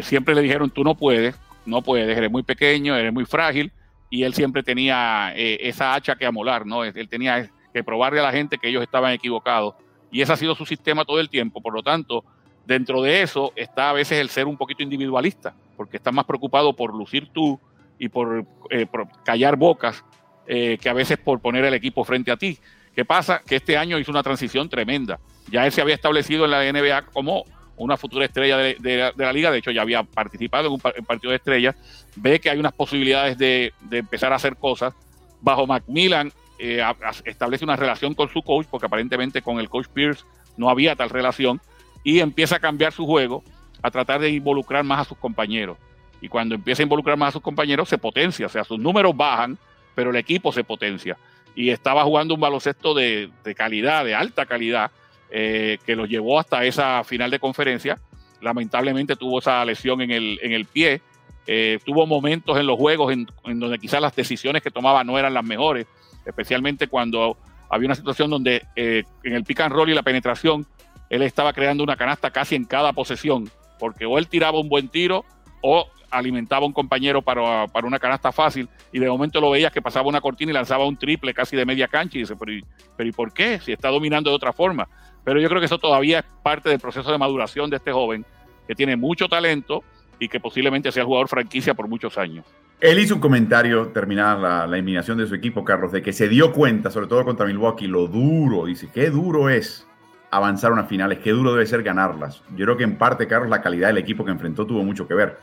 siempre 0.00 0.34
le 0.34 0.40
dijeron 0.40 0.70
tú 0.70 0.82
no 0.82 0.94
puedes, 0.94 1.38
no 1.66 1.82
puedes, 1.82 2.16
eres 2.16 2.30
muy 2.30 2.42
pequeño, 2.42 2.96
eres 2.96 3.12
muy 3.12 3.26
frágil, 3.26 3.70
y 4.08 4.22
él 4.22 4.32
siempre 4.32 4.62
tenía 4.62 5.34
esa 5.36 5.92
hacha 5.92 6.16
que 6.16 6.24
amolar, 6.24 6.64
¿no? 6.64 6.84
Él 6.84 7.06
tenía 7.10 7.50
que 7.70 7.84
probarle 7.84 8.20
a 8.20 8.22
la 8.22 8.32
gente 8.32 8.56
que 8.56 8.66
ellos 8.66 8.82
estaban 8.82 9.12
equivocados 9.12 9.74
y 10.10 10.22
ese 10.22 10.32
ha 10.32 10.36
sido 10.36 10.54
su 10.54 10.64
sistema 10.64 11.04
todo 11.04 11.20
el 11.20 11.28
tiempo. 11.28 11.60
Por 11.60 11.74
lo 11.74 11.82
tanto, 11.82 12.24
dentro 12.64 13.02
de 13.02 13.20
eso 13.20 13.52
está 13.56 13.90
a 13.90 13.92
veces 13.92 14.20
el 14.20 14.30
ser 14.30 14.46
un 14.46 14.56
poquito 14.56 14.82
individualista, 14.82 15.54
porque 15.76 15.98
está 15.98 16.10
más 16.12 16.24
preocupado 16.24 16.74
por 16.74 16.94
lucir 16.94 17.28
tú 17.30 17.60
y 17.98 18.08
por, 18.08 18.46
eh, 18.70 18.86
callar 19.22 19.56
bocas 19.56 20.02
eh, 20.46 20.78
que 20.80 20.88
a 20.88 20.94
veces 20.94 21.18
por 21.18 21.40
poner 21.40 21.66
el 21.66 21.74
equipo 21.74 22.04
frente 22.04 22.30
a 22.30 22.38
ti. 22.38 22.58
¿Qué 22.94 23.04
pasa? 23.04 23.40
Que 23.46 23.56
este 23.56 23.76
año 23.76 23.98
hizo 23.98 24.10
una 24.10 24.22
transición 24.22 24.68
tremenda. 24.68 25.18
Ya 25.50 25.66
él 25.66 25.72
se 25.72 25.80
había 25.80 25.94
establecido 25.94 26.44
en 26.44 26.50
la 26.50 26.72
NBA 26.72 27.06
como 27.12 27.44
una 27.76 27.96
futura 27.96 28.26
estrella 28.26 28.58
de, 28.58 29.12
la, 29.16 29.32
liga, 29.32 29.50
de 29.50 29.58
hecho 29.58 29.70
ya 29.70 29.80
había 29.80 30.02
participado 30.02 30.66
en 30.66 30.72
un 30.74 31.06
partido 31.06 31.30
de 31.30 31.36
estrellas, 31.36 31.74
ve 32.14 32.38
que 32.38 32.50
hay 32.50 32.58
unas 32.58 32.74
posibilidades 32.74 33.38
de, 33.38 33.72
de 33.80 33.98
empezar 33.98 34.32
a 34.32 34.36
hacer 34.36 34.56
cosas. 34.56 34.92
Bajo 35.40 35.66
Macmillan 35.66 36.30
eh, 36.58 36.82
establece 37.24 37.64
una 37.64 37.76
relación 37.76 38.12
con 38.12 38.28
su 38.28 38.42
coach, 38.42 38.66
porque 38.70 38.86
aparentemente 38.86 39.40
con 39.40 39.58
el 39.58 39.70
coach 39.70 39.86
Pierce 39.88 40.24
no 40.58 40.68
había 40.68 40.94
tal 40.94 41.08
relación, 41.08 41.58
y 42.04 42.20
empieza 42.20 42.56
a 42.56 42.60
cambiar 42.60 42.92
su 42.92 43.06
juego, 43.06 43.42
a 43.82 43.90
tratar 43.90 44.20
de 44.20 44.28
involucrar 44.28 44.84
más 44.84 45.00
a 45.00 45.04
sus 45.04 45.18
compañeros. 45.18 45.78
y 46.22 46.28
cuando 46.28 46.54
empieza 46.54 46.82
a 46.82 46.84
involucrar 46.84 47.16
más 47.16 47.30
a 47.30 47.32
sus 47.32 47.40
compañeros 47.40 47.88
se 47.88 47.96
potencia, 47.96 48.44
o 48.44 48.50
sea, 48.50 48.62
sus 48.62 48.78
números 48.78 49.16
bajan, 49.16 49.56
pero 49.94 50.10
el 50.10 50.16
equipo 50.16 50.52
se 50.52 50.64
potencia. 50.64 51.16
Y 51.54 51.70
estaba 51.70 52.04
jugando 52.04 52.34
un 52.34 52.40
baloncesto 52.40 52.94
de, 52.94 53.30
calidad, 53.56 54.04
de 54.04 54.14
alta 54.14 54.46
calidad, 54.46 54.90
eh, 55.30 55.78
que 55.84 55.96
lo 55.96 56.06
llevó 56.06 56.38
hasta 56.38 56.64
esa 56.64 57.04
final 57.04 57.30
de 57.30 57.38
conferencia. 57.38 57.98
Lamentablemente 58.40 59.16
tuvo 59.16 59.40
esa 59.40 59.64
lesión 59.64 60.00
en 60.00 60.10
el, 60.10 60.38
en 60.42 60.52
el 60.52 60.64
pie, 60.64 61.02
eh, 61.46 61.78
tuvo 61.84 62.06
momentos 62.06 62.58
en 62.58 62.66
los 62.66 62.76
juegos 62.76 63.12
en, 63.12 63.26
donde 63.58 63.78
quizás 63.78 64.00
las 64.00 64.14
decisiones 64.14 64.62
que 64.62 64.70
tomaba 64.70 65.02
no 65.04 65.18
eran 65.18 65.34
las 65.34 65.44
mejores, 65.44 65.86
especialmente 66.24 66.86
cuando 66.86 67.36
había 67.68 67.86
una 67.86 67.94
situación 67.94 68.30
donde 68.30 68.62
eh, 68.76 69.04
en 69.24 69.34
el 69.34 69.44
pick 69.44 69.60
and 69.60 69.72
roll 69.72 69.90
y 69.90 69.94
la 69.94 70.02
penetración 70.02 70.66
él 71.08 71.22
estaba 71.22 71.52
creando 71.52 71.82
una 71.82 71.96
canasta 71.96 72.30
casi 72.30 72.54
en 72.54 72.64
cada 72.64 72.92
posesión, 72.92 73.50
porque 73.78 74.06
o 74.06 74.16
él 74.16 74.28
tiraba 74.28 74.60
un 74.60 74.68
buen 74.68 74.88
tiro 74.88 75.24
o 75.60 75.86
alimentaba 76.10 76.64
a 76.64 76.66
un 76.66 76.72
compañero 76.72 77.22
para, 77.22 77.66
una 77.84 77.98
canasta 77.98 78.32
fácil 78.32 78.68
y 78.92 78.98
de 78.98 79.08
momento 79.08 79.40
lo 79.40 79.50
veías 79.50 79.72
que 79.72 79.80
pasaba 79.80 80.08
una 80.08 80.20
cortina 80.20 80.50
y 80.50 80.54
lanzaba 80.54 80.86
un 80.86 80.96
triple 80.96 81.32
casi 81.32 81.56
de 81.56 81.64
media 81.64 81.88
cancha 81.88 82.18
y 82.18 82.22
dice, 82.22 82.36
pero 82.36 82.52
¿y, 82.52 82.64
pero 82.96 83.08
¿y 83.08 83.12
por 83.12 83.32
qué? 83.32 83.60
Si 83.60 83.72
está 83.72 83.88
dominando 83.88 84.30
de 84.30 84.36
otra 84.36 84.52
forma. 84.52 84.88
Pero 85.24 85.40
yo 85.40 85.48
creo 85.48 85.60
que 85.60 85.66
eso 85.66 85.78
todavía 85.78 86.20
es 86.20 86.24
parte 86.42 86.68
del 86.68 86.80
proceso 86.80 87.10
de 87.12 87.18
maduración 87.18 87.70
de 87.70 87.76
este 87.76 87.92
joven 87.92 88.24
que 88.66 88.74
tiene 88.74 88.96
mucho 88.96 89.28
talento 89.28 89.84
y 90.18 90.28
que 90.28 90.40
posiblemente 90.40 90.92
sea 90.92 91.04
jugador 91.04 91.28
franquicia 91.28 91.74
por 91.74 91.88
muchos 91.88 92.18
años. 92.18 92.44
Él 92.80 92.98
hizo 92.98 93.14
un 93.14 93.20
comentario 93.20 93.88
terminada 93.88 94.36
la, 94.36 94.66
la, 94.66 94.76
eliminación 94.76 95.18
de 95.18 95.26
su 95.26 95.34
equipo, 95.34 95.64
Carlos, 95.64 95.92
de 95.92 96.02
que 96.02 96.12
se 96.12 96.28
dio 96.28 96.52
cuenta, 96.52 96.90
sobre 96.90 97.08
todo 97.08 97.24
contra 97.24 97.46
Milwaukee, 97.46 97.86
lo 97.86 98.06
duro, 98.06 98.64
dice, 98.64 98.88
qué 98.92 99.10
duro 99.10 99.50
es 99.50 99.86
avanzar 100.30 100.70
a 100.70 100.74
unas 100.74 100.88
finales, 100.88 101.18
qué 101.18 101.30
duro 101.30 101.52
debe 101.52 101.66
ser 101.66 101.82
ganarlas. 101.82 102.42
Yo 102.56 102.64
creo 102.64 102.76
que 102.76 102.84
en 102.84 102.96
parte, 102.96 103.26
Carlos, 103.26 103.50
la 103.50 103.60
calidad 103.60 103.88
del 103.88 103.98
equipo 103.98 104.24
que 104.24 104.30
enfrentó 104.30 104.66
tuvo 104.66 104.82
mucho 104.82 105.06
que 105.06 105.14
ver. 105.14 105.38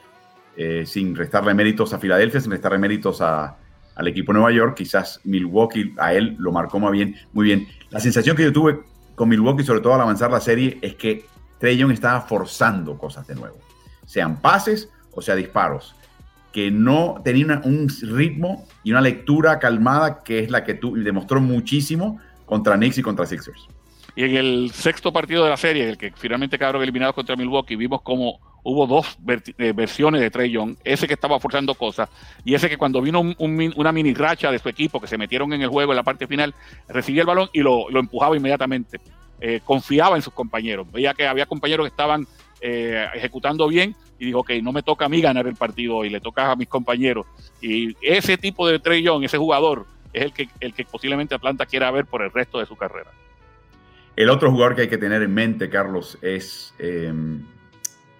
Eh, 0.60 0.88
sin 0.88 1.16
restarle 1.16 1.54
méritos 1.54 1.94
a 1.94 2.00
Filadelfia, 2.00 2.42
sin 2.42 2.50
restarle 2.50 2.80
méritos 2.80 3.22
a, 3.22 3.58
al 3.96 4.08
equipo 4.08 4.34
de 4.34 4.40
Nueva 4.40 4.52
York, 4.52 4.76
quizás 4.76 5.22
Milwaukee 5.24 5.94
a 6.00 6.16
él 6.16 6.36
lo 6.40 6.52
marcó 6.52 6.80
muy 6.80 6.92
bien, 6.94 7.16
muy 7.32 7.46
bien. 7.46 7.68
La 7.92 8.00
sensación 8.00 8.36
que 8.36 8.42
yo 8.42 8.52
tuve 8.52 8.80
con 9.14 9.30
Milwaukee, 9.30 9.64
sobre 9.64 9.82
todo 9.82 9.94
al 9.94 10.02
avanzar 10.02 10.32
la 10.32 10.40
serie, 10.40 10.80
es 10.82 10.96
que 10.96 11.26
Trey 11.60 11.78
Young 11.78 11.92
estaba 11.92 12.22
forzando 12.22 12.98
cosas 12.98 13.28
de 13.28 13.36
nuevo, 13.36 13.58
sean 14.08 14.42
pases 14.42 14.90
o 15.14 15.22
sea 15.22 15.36
disparos, 15.36 15.96
que 16.52 16.72
no 16.72 17.22
tenía 17.24 17.62
un 17.64 17.88
ritmo 18.02 18.66
y 18.84 18.92
una 18.92 19.02
lectura 19.02 19.60
calmada 19.60 20.24
que 20.24 20.40
es 20.40 20.50
la 20.50 20.64
que 20.64 20.74
tú 20.74 20.96
demostró 20.96 21.40
muchísimo 21.40 22.20
contra 22.46 22.78
Knicks 22.78 22.98
y 22.98 23.04
contra 23.04 23.28
Sixers. 23.28 23.68
Y 24.16 24.24
en 24.24 24.36
el 24.36 24.72
sexto 24.74 25.14
partido 25.14 25.44
de 25.44 25.52
la 25.52 25.58
serie, 25.58 25.88
el 25.88 25.98
que 25.98 26.12
finalmente 26.16 26.58
quedaron 26.58 26.82
eliminados 26.82 27.14
contra 27.14 27.36
Milwaukee, 27.36 27.76
vimos 27.76 28.02
como 28.02 28.40
hubo 28.64 28.86
dos 28.88 29.18
eh, 29.58 29.74
versiones 29.74 30.22
de 30.22 30.30
Trey 30.30 30.52
Young, 30.52 30.76
ese 30.84 31.08
que 31.08 31.14
estaba 31.14 31.40
forzando 31.40 31.76
cosas 31.76 32.10
y 32.44 32.54
ese 32.54 32.70
que 32.70 32.78
cuando 32.78 33.02
vino 33.02 33.22
una 33.40 33.92
mini 33.92 34.14
racha 34.14 34.52
de 34.52 34.60
su 34.60 34.70
equipo 34.70 35.00
que 35.00 35.08
se 35.08 35.18
metieron 35.18 35.54
en 35.54 35.62
el 35.62 35.70
juego 35.70 35.92
en 35.92 35.96
la 35.96 36.04
parte 36.04 36.28
final, 36.28 36.54
recibía 36.88 37.22
el 37.22 37.28
balón 37.28 37.50
y 37.54 37.62
lo, 37.62 37.90
empujaba 37.90 38.36
inmediatamente. 38.36 39.00
Eh, 39.40 39.62
confiaba 39.64 40.16
en 40.16 40.22
sus 40.22 40.34
compañeros, 40.34 40.92
veía 40.92 41.14
que 41.14 41.28
había 41.28 41.46
compañeros 41.46 41.86
que 41.86 41.92
estaban 41.92 42.28
eh, 42.60 43.06
ejecutando 43.14 43.68
bien 43.68 43.96
y 44.20 44.26
dijo, 44.26 44.40
ok, 44.40 44.52
no 44.64 44.72
me 44.72 44.82
toca 44.82 45.06
a 45.06 45.10
mí 45.10 45.22
ganar 45.22 45.46
el 45.48 45.56
partido 45.56 46.04
y 46.04 46.10
le 46.10 46.20
toca 46.20 46.52
a 46.52 46.56
mis 46.56 46.68
compañeros. 46.68 47.28
Y 47.62 47.96
ese 48.02 48.38
tipo 48.38 48.68
de 48.68 48.80
Trey 48.80 49.04
Young, 49.04 49.24
ese 49.24 49.38
jugador, 49.38 49.86
es 50.12 50.24
el 50.24 50.34
que, 50.34 50.50
el 50.60 50.74
que 50.74 50.86
posiblemente 50.86 51.36
Atlanta 51.36 51.66
quiera 51.66 51.92
ver 51.92 52.06
por 52.06 52.24
el 52.24 52.32
resto 52.32 52.60
de 52.60 52.66
su 52.66 52.76
carrera. 52.76 53.12
El 54.16 54.32
otro 54.32 54.52
jugador 54.52 54.76
que 54.76 54.82
hay 54.82 54.88
que 54.90 54.98
tener 54.98 55.22
en 55.22 55.34
mente, 55.34 55.70
Carlos, 55.70 56.18
es 56.24 56.74
em, 56.80 57.44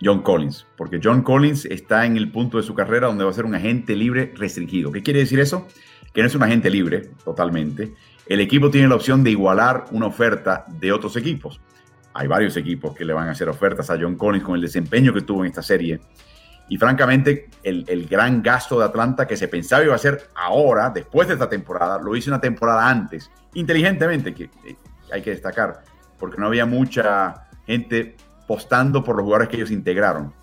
John 0.02 0.22
Collins, 0.22 0.68
porque 0.76 1.00
John 1.04 1.24
Collins 1.24 1.66
está 1.66 2.06
en 2.06 2.18
el 2.18 2.32
punto 2.32 2.58
de 2.58 2.64
su 2.64 2.74
carrera 2.76 3.08
donde 3.08 3.24
va 3.24 3.32
a 3.32 3.34
ser 3.34 3.46
un 3.46 3.56
agente 3.56 3.96
libre 3.96 4.32
restringido. 4.36 4.92
¿Qué 4.92 5.02
quiere 5.02 5.20
decir 5.20 5.40
eso? 5.40 5.68
Que 6.14 6.22
no 6.22 6.28
es 6.28 6.36
un 6.36 6.44
agente 6.44 6.70
libre 6.70 7.10
totalmente. 7.24 7.94
El 8.28 8.40
equipo 8.40 8.70
tiene 8.70 8.88
la 8.88 8.96
opción 8.96 9.24
de 9.24 9.32
igualar 9.32 9.86
una 9.92 10.08
oferta 10.08 10.66
de 10.68 10.92
otros 10.92 11.16
equipos. 11.16 11.62
Hay 12.14 12.28
varios 12.28 12.58
equipos 12.58 12.96
que 12.96 13.06
le 13.06 13.14
van 13.14 13.28
a 13.28 13.32
hacer 13.32 13.50
ofertas 13.50 13.90
a 13.90 13.98
John 14.00 14.16
Collins 14.16 14.44
con 14.46 14.56
el 14.56 14.62
desempeño 14.62 15.14
que 15.14 15.22
tuvo 15.22 15.44
en 15.44 15.50
esta 15.50 15.64
serie. 15.64 16.00
Y 16.70 16.78
francamente, 16.78 17.50
el, 17.64 17.86
el, 17.88 18.08
gran 18.08 18.44
gasto 18.44 18.78
de 18.78 18.86
Atlanta 18.86 19.26
que 19.26 19.38
se 19.38 19.48
pensaba 19.48 19.86
iba 19.86 19.96
a 19.96 20.00
ser 20.00 20.30
ahora, 20.36 20.90
después 20.90 21.28
de 21.28 21.36
esta 21.36 21.48
temporada, 21.48 21.98
lo 22.00 22.14
hizo 22.16 22.30
una 22.30 22.42
temporada 22.42 22.90
antes, 22.90 23.32
inteligentemente, 23.54 24.34
que 24.34 24.50
hay 25.12 25.22
que 25.22 25.30
destacar, 25.30 25.84
porque 26.20 26.38
no 26.38 26.48
había 26.48 26.66
mucha 26.66 27.48
gente 27.66 28.18
postando 28.48 29.04
por 29.04 29.16
los 29.18 29.24
jugadores 29.24 29.50
que 29.50 29.58
ellos 29.58 29.72
integraron. 29.72 30.34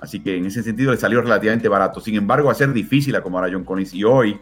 Así 0.00 0.20
que 0.20 0.36
en 0.36 0.46
ese 0.46 0.62
sentido 0.62 0.90
le 0.90 0.98
salió 0.98 1.22
relativamente 1.22 1.68
barato. 1.68 2.00
Sin 2.00 2.16
embargo, 2.16 2.46
va 2.46 2.52
a 2.52 2.56
ser 2.56 2.72
difícil 2.72 3.14
acomodar 3.16 3.48
a 3.48 3.52
John 3.52 3.64
Collins. 3.64 3.94
Y 3.94 4.04
hoy 4.04 4.38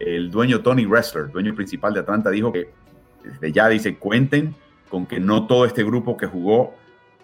el 0.00 0.30
dueño 0.30 0.60
Tony 0.60 0.86
Wrestler, 0.86 1.30
dueño 1.30 1.54
principal 1.54 1.92
de 1.94 2.00
Atlanta, 2.00 2.30
dijo 2.30 2.52
que 2.52 2.70
desde 3.22 3.52
ya 3.52 3.68
dice, 3.68 3.96
cuenten 3.96 4.54
con 4.88 5.06
que 5.06 5.20
no 5.20 5.46
todo 5.46 5.64
este 5.66 5.84
grupo 5.84 6.16
que 6.16 6.26
jugó 6.26 6.74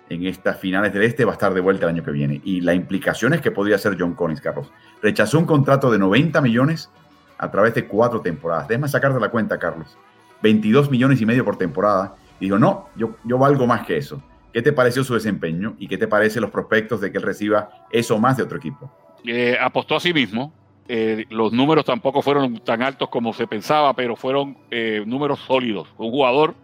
en 0.09 0.27
estas 0.27 0.59
finales 0.59 0.93
del 0.93 1.03
Este 1.03 1.25
va 1.25 1.33
a 1.33 1.35
estar 1.35 1.55
de 1.55 1.61
vuelta 1.61 1.87
el 1.87 1.95
año 1.95 2.05
que 2.05 2.11
viene. 2.11 2.41
Y 2.45 2.61
la 2.61 2.75
implicación 2.75 3.33
es 3.33 3.41
que 3.41 3.51
podría 3.51 3.79
ser 3.79 3.97
John 3.99 4.15
Collins, 4.15 4.41
Carlos. 4.41 4.71
Rechazó 5.03 5.39
un 5.39 5.47
contrato 5.47 5.91
de 5.91 5.99
90 5.99 6.41
millones 6.43 6.91
a 7.39 7.51
través 7.51 7.75
de 7.75 7.87
cuatro 7.87 8.21
temporadas. 8.21 8.69
Déjame 8.69 8.89
sacarte 8.89 9.19
la 9.19 9.31
cuenta, 9.31 9.59
Carlos. 9.59 9.97
22 10.43 10.91
millones 10.91 11.21
y 11.21 11.27
medio 11.27 11.45
por 11.45 11.57
temporada. 11.57 12.17
Y 12.39 12.47
dijo, 12.47 12.59
no, 12.59 12.89
yo, 12.97 13.17
yo 13.25 13.39
valgo 13.39 13.67
más 13.67 13.87
que 13.87 13.97
eso. 13.97 14.23
¿Qué 14.55 14.63
te 14.63 14.73
pareció 14.73 15.03
su 15.03 15.15
desempeño 15.15 15.75
y 15.81 15.89
qué 15.89 15.99
te 15.99 16.07
parecen 16.07 16.41
los 16.43 16.53
prospectos 16.53 17.01
de 17.01 17.11
que 17.11 17.19
él 17.19 17.25
reciba 17.25 17.71
eso 17.91 18.21
más 18.21 18.37
de 18.37 18.45
otro 18.45 18.57
equipo? 18.57 18.89
Eh, 19.27 19.59
apostó 19.61 19.97
a 19.97 20.01
sí 20.01 20.15
mismo. 20.15 20.53
Eh, 20.87 21.25
los 21.29 21.53
números 21.53 21.85
tampoco 21.85 22.23
fueron 22.23 22.59
tan 22.59 22.81
altos 22.81 23.09
como 23.09 23.33
se 23.33 23.49
pensaba, 23.49 23.95
pero 23.95 24.15
fueron 24.15 24.57
eh, 24.71 25.03
números 25.05 25.41
sólidos. 25.41 25.89
Un 25.99 26.13
jugador 26.13 26.55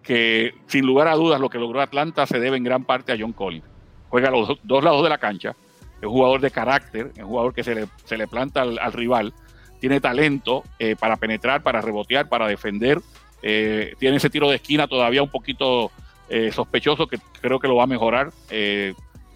que, 0.00 0.54
sin 0.68 0.86
lugar 0.86 1.08
a 1.08 1.16
dudas, 1.16 1.40
lo 1.40 1.50
que 1.50 1.58
logró 1.58 1.80
Atlanta 1.80 2.24
se 2.24 2.38
debe 2.38 2.56
en 2.56 2.62
gran 2.62 2.84
parte 2.84 3.10
a 3.10 3.16
John 3.18 3.32
Collins. 3.32 3.66
Juega 4.10 4.28
a 4.28 4.30
los 4.30 4.56
dos 4.62 4.84
lados 4.84 5.02
de 5.02 5.08
la 5.08 5.18
cancha. 5.18 5.56
Es 6.00 6.06
un 6.06 6.12
jugador 6.12 6.40
de 6.40 6.52
carácter, 6.52 7.10
es 7.16 7.22
un 7.24 7.30
jugador 7.30 7.52
que 7.52 7.64
se 7.64 7.74
le, 7.74 7.88
se 8.04 8.16
le 8.16 8.28
planta 8.28 8.62
al 8.62 8.92
rival 8.92 9.34
tiene 9.80 9.98
talento 9.98 10.62
para 11.00 11.16
penetrar, 11.16 11.62
para 11.62 11.80
rebotear, 11.80 12.28
para 12.28 12.46
defender. 12.46 13.00
Tiene 13.40 14.16
ese 14.16 14.28
tiro 14.28 14.50
de 14.50 14.56
esquina 14.56 14.86
todavía 14.86 15.22
un 15.22 15.30
poquito 15.30 15.90
eh, 16.30 16.50
sospechoso 16.52 17.06
que 17.06 17.18
creo 17.40 17.58
que 17.58 17.68
lo 17.68 17.76
va 17.76 17.84
a 17.84 17.86
mejorar. 17.86 18.30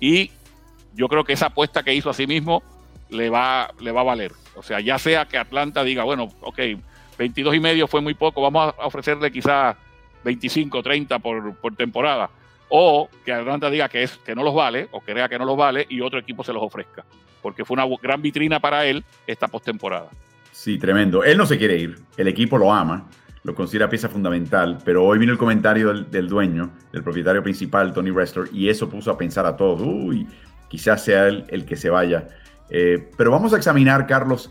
y 0.01 0.31
yo 0.95 1.09
creo 1.09 1.25
que 1.25 1.33
esa 1.33 1.47
apuesta 1.47 1.83
que 1.83 1.93
hizo 1.93 2.09
a 2.09 2.15
sí 2.15 2.27
mismo 2.27 2.63
le 3.11 3.31
va, 3.31 3.71
le 3.81 3.93
va 3.93 4.01
a 4.01 4.05
valer. 4.05 4.33
O 4.57 4.63
sea, 4.63 4.81
ya 4.81 4.99
sea 4.99 5.27
que 5.27 5.39
Atlanta 5.39 5.85
diga, 5.85 6.05
bueno, 6.05 6.29
ok, 6.41 6.59
22 7.19 7.55
y 7.55 7.61
medio 7.61 7.87
fue 7.87 8.01
muy 8.01 8.15
poco, 8.15 8.43
vamos 8.43 8.75
a 8.79 8.87
ofrecerle 8.87 9.31
quizás 9.31 9.77
25, 10.25 10.83
30 10.83 11.19
por, 11.19 11.55
por 11.57 11.75
temporada. 11.77 12.31
O 12.69 13.09
que 13.25 13.33
Atlanta 13.33 13.71
diga 13.71 13.89
que, 13.89 14.03
es, 14.03 14.17
que 14.19 14.35
no 14.35 14.43
los 14.43 14.55
vale, 14.55 14.89
o 14.91 15.01
crea 15.01 15.29
que 15.29 15.39
no 15.39 15.45
los 15.45 15.57
vale, 15.57 15.87
y 15.89 16.01
otro 16.01 16.19
equipo 16.19 16.43
se 16.43 16.53
los 16.53 16.63
ofrezca. 16.63 17.05
Porque 17.43 17.65
fue 17.65 17.75
una 17.75 17.87
gran 18.01 18.23
vitrina 18.23 18.59
para 18.59 18.87
él 18.87 19.05
esta 19.27 19.49
postemporada. 19.49 20.09
Sí, 20.51 20.79
tremendo. 20.79 21.25
Él 21.25 21.37
no 21.37 21.47
se 21.47 21.59
quiere 21.59 21.77
ir, 21.77 21.99
el 22.17 22.29
equipo 22.29 22.57
lo 22.57 22.73
ama, 22.73 23.09
lo 23.45 23.55
considera 23.55 23.91
pieza 23.91 24.09
fundamental, 24.09 24.79
pero 24.85 25.05
hoy 25.05 25.19
vino 25.19 25.31
el 25.31 25.39
comentario 25.39 25.93
del, 25.93 26.29
dueño, 26.29 26.73
del 26.93 27.03
propietario 27.03 27.43
principal, 27.43 27.93
Tony 27.93 28.11
Wrestler, 28.11 28.49
y 28.53 28.71
eso 28.71 28.89
puso 28.89 29.11
a 29.11 29.19
pensar 29.19 29.45
a 29.45 29.55
todos, 29.55 29.83
uy, 29.83 30.27
quizás 30.69 31.05
sea 31.05 31.29
él 31.29 31.45
el 31.49 31.67
que 31.67 31.77
se 31.77 31.91
vaya. 31.91 32.27
Eh, 32.71 33.11
pero 33.19 33.31
vamos 33.31 33.53
a 33.53 33.59
examinar, 33.59 34.07
Carlos, 34.07 34.51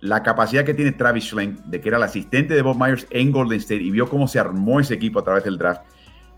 la 0.00 0.22
capacidad 0.22 0.64
que 0.64 0.72
tiene 0.72 0.92
Travis 0.92 1.24
Schlenk, 1.24 1.64
de 1.64 1.80
que 1.80 1.88
era 1.88 1.98
el 1.98 2.04
asistente 2.04 2.54
de 2.54 2.62
Bob 2.62 2.76
Myers 2.80 3.08
en 3.10 3.32
Golden 3.32 3.58
State 3.58 3.82
y 3.82 3.90
vio 3.90 4.08
cómo 4.08 4.28
se 4.28 4.38
armó 4.38 4.78
ese 4.78 4.94
equipo 4.94 5.18
a 5.18 5.24
través 5.24 5.42
del 5.42 5.58
draft. 5.58 5.82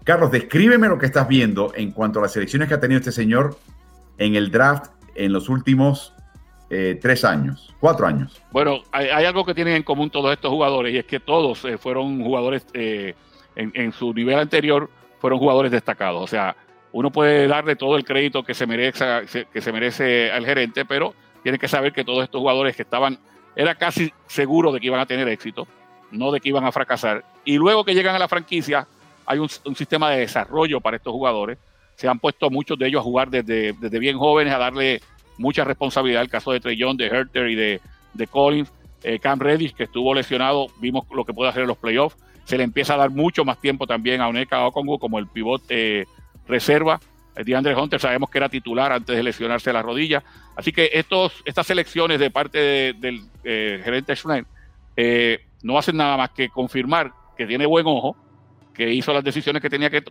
Carlos, 0.03 0.31
descríbeme 0.31 0.89
lo 0.89 0.97
que 0.97 1.05
estás 1.05 1.29
viendo 1.29 1.73
en 1.77 1.93
cuanto 1.93 2.19
a 2.19 2.23
las 2.23 2.33
selecciones 2.33 2.69
que 2.69 2.75
ha 2.75 2.81
tenido 2.81 2.99
este 2.99 3.13
señor 3.13 3.59
en 4.17 4.35
el 4.35 4.51
draft 4.51 4.87
en 5.15 5.35
los 5.35 5.51
últimos 5.51 6.15
eh, 6.73 6.99
tres 7.03 7.25
años, 7.25 7.75
cuatro 7.81 8.07
años. 8.07 8.41
Bueno, 8.53 8.83
hay, 8.93 9.25
algo 9.25 9.45
que 9.45 9.55
tienen 9.55 9.75
en 9.75 9.83
común 9.83 10.09
todos 10.09 10.33
estos 10.33 10.51
jugadores 10.51 10.95
y 10.95 10.99
es 10.99 11.05
que 11.05 11.19
todos 11.19 11.65
eh, 11.65 11.77
fueron 11.79 12.23
jugadores 12.23 12.65
eh, 12.75 13.15
en, 13.57 13.93
su 13.93 14.15
nivel 14.15 14.39
anterior, 14.39 14.89
fueron 15.19 15.41
jugadores 15.41 15.73
destacados. 15.73 16.23
O 16.23 16.29
sea, 16.29 16.55
uno 16.93 17.11
puede 17.11 17.49
darle 17.49 17.75
todo 17.75 17.97
el 17.97 18.05
crédito 18.05 18.45
que 18.45 18.55
se 18.55 18.69
merece, 18.69 19.05
que 19.53 19.61
se 19.61 19.73
merece 19.73 20.31
al 20.31 20.47
gerente, 20.47 20.85
pero 20.85 21.13
tiene 21.43 21.59
que 21.59 21.67
saber 21.67 21.93
que 21.93 22.05
todos 22.05 22.23
estos 22.23 22.41
jugadores 22.41 22.77
que 22.77 22.83
estaban, 22.83 23.19
era 23.57 23.75
casi 23.75 24.13
seguro 24.29 24.71
de 24.71 24.79
que 24.79 24.87
iban 24.87 25.01
a 25.01 25.07
tener 25.07 25.27
éxito, 25.27 25.67
no 26.13 26.31
de 26.31 26.41
que 26.41 26.51
iban 26.51 26.65
a 26.65 26.71
fracasar. 26.71 27.25
Y 27.45 27.57
luego 27.57 27.85
que 27.85 27.95
llegan 27.95 28.15
a 28.15 28.19
la 28.21 28.29
franquicia, 28.29 28.87
hay 29.27 29.41
un, 29.41 29.49
sistema 29.49 30.11
de 30.11 30.21
desarrollo 30.21 30.81
para 30.81 30.99
estos 30.99 31.13
jugadores. 31.13 31.59
Se 31.97 32.07
han 32.07 32.21
puesto 32.21 32.49
muchos 32.49 32.79
de 32.79 32.87
ellos 32.87 33.01
a 33.01 33.05
jugar 33.05 33.29
desde, 33.29 33.73
desde 33.73 33.99
bien 33.99 34.19
jóvenes, 34.19 34.55
a 34.55 34.59
darle 34.59 35.01
mucha 35.41 35.65
responsabilidad. 35.65 36.23
El 36.23 36.29
caso 36.29 36.53
de 36.53 36.61
Trey 36.61 36.77
de 36.77 37.07
Herter 37.07 37.49
y 37.49 37.55
de, 37.55 37.81
de 38.15 38.27
Collins. 38.27 38.73
Eh, 39.03 39.19
Cam 39.19 39.41
Reddish, 39.41 39.75
que 39.75 39.85
estuvo 39.85 40.15
lesionado, 40.15 40.67
vimos 40.79 41.07
lo 41.11 41.25
que 41.25 41.33
puede 41.33 41.49
hacer 41.49 41.63
en 41.63 41.69
los 41.69 41.79
playoffs. 41.79 42.17
Se 42.45 42.59
le 42.59 42.65
empieza 42.65 42.95
a 42.95 42.99
dar 42.99 43.11
mucho 43.11 43.45
más 43.45 43.59
tiempo 43.59 43.87
también 43.87 44.21
a 44.21 44.29
Oneka 44.29 44.67
Okongu 44.67 44.99
como 44.99 45.19
el 45.19 45.27
pivote 45.27 46.01
eh, 46.03 46.07
reserva. 46.47 47.01
DeAndre 47.35 47.75
Hunter 47.75 47.99
sabemos 47.99 48.29
que 48.29 48.39
era 48.39 48.49
titular 48.51 48.93
antes 48.93 49.17
de 49.17 49.23
lesionarse 49.23 49.73
la 49.73 49.81
rodilla. 49.81 50.23
Así 50.57 50.73
que 50.73 50.91
estos, 50.93 51.33
estas 51.47 51.67
selecciones 51.67 52.21
de 52.21 52.31
parte 52.31 52.93
del 52.93 53.23
gerente 53.43 54.15
Schneid 54.15 54.45
no 55.63 55.79
hacen 55.79 55.97
nada 55.97 56.17
más 56.19 56.31
que 56.31 56.51
confirmar 56.51 57.13
que 57.39 57.47
tiene 57.47 57.65
buen 57.65 57.87
ojo, 57.87 58.17
que 58.75 58.93
hizo 58.93 59.15
las 59.15 59.25
decisiones 59.25 59.63
que 59.63 59.71
tenía 59.71 59.89
que, 59.89 60.03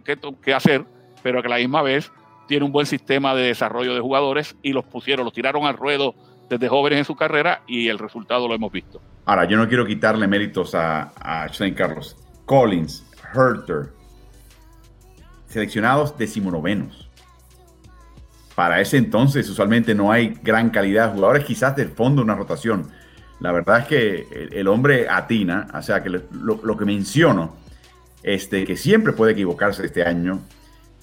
que 0.41 0.53
hacer, 0.53 0.85
pero 1.21 1.41
que 1.41 1.47
a 1.47 1.51
la 1.51 1.57
misma 1.57 1.83
vez 1.83 2.11
tiene 2.49 2.65
un 2.65 2.71
buen 2.71 2.87
sistema 2.87 3.35
de 3.35 3.43
desarrollo 3.43 3.93
de 3.93 4.01
jugadores 4.01 4.55
y 4.63 4.73
los 4.73 4.83
pusieron, 4.83 5.23
los 5.23 5.33
tiraron 5.35 5.67
al 5.67 5.77
ruedo 5.77 6.15
desde 6.49 6.67
jóvenes 6.67 6.97
en 6.97 7.05
su 7.05 7.15
carrera 7.15 7.61
y 7.67 7.89
el 7.89 7.99
resultado 7.99 8.47
lo 8.47 8.55
hemos 8.55 8.71
visto. 8.71 8.99
Ahora, 9.25 9.45
yo 9.45 9.55
no 9.55 9.67
quiero 9.67 9.85
quitarle 9.85 10.27
méritos 10.27 10.73
a, 10.73 11.11
a 11.21 11.47
Carlos. 11.75 12.17
Collins, 12.45 13.05
Herter, 13.35 13.93
seleccionados 15.45 16.17
decimonovenos. 16.17 17.07
Para 18.55 18.81
ese 18.81 18.97
entonces, 18.97 19.47
usualmente 19.47 19.93
no 19.93 20.11
hay 20.11 20.29
gran 20.41 20.71
calidad 20.71 21.09
de 21.09 21.13
jugadores, 21.13 21.45
quizás 21.45 21.75
del 21.75 21.89
fondo 21.89 22.23
una 22.23 22.33
rotación. 22.33 22.89
La 23.39 23.51
verdad 23.51 23.81
es 23.81 23.85
que 23.85 24.49
el, 24.51 24.67
hombre 24.67 25.07
atina, 25.07 25.67
o 25.71 25.83
sea, 25.83 26.01
que 26.01 26.09
lo, 26.09 26.77
que 26.77 26.85
menciono, 26.85 27.55
este, 28.23 28.65
que 28.65 28.75
siempre 28.75 29.13
puede 29.13 29.33
equivocarse 29.33 29.85
este 29.85 30.03
año, 30.03 30.39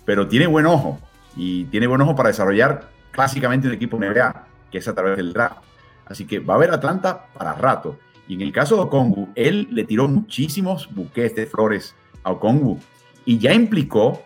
pero 0.04 0.26
tiene 0.26 0.48
buen 0.48 0.66
ojo 0.66 1.00
y 1.36 1.64
tiene 1.66 1.86
buen 1.86 2.00
ojo 2.00 2.16
para 2.16 2.30
desarrollar 2.30 2.88
clásicamente 3.10 3.68
un 3.68 3.74
equipo 3.74 3.98
NBA, 3.98 4.46
que 4.70 4.78
es 4.78 4.88
a 4.88 4.94
través 4.94 5.16
del 5.16 5.32
draft. 5.32 5.62
Así 6.06 6.26
que 6.26 6.38
va 6.38 6.54
a 6.54 6.56
haber 6.56 6.70
Atlanta 6.70 7.26
para 7.36 7.52
rato. 7.52 7.98
Y 8.28 8.34
en 8.34 8.40
el 8.40 8.52
caso 8.52 8.76
de 8.76 8.82
Okongu, 8.82 9.28
él 9.34 9.68
le 9.70 9.84
tiró 9.84 10.08
muchísimos 10.08 10.92
buques 10.92 11.34
de 11.34 11.46
flores 11.46 11.94
a 12.24 12.32
Okongu 12.32 12.78
y 13.24 13.38
ya 13.38 13.52
implicó 13.52 14.22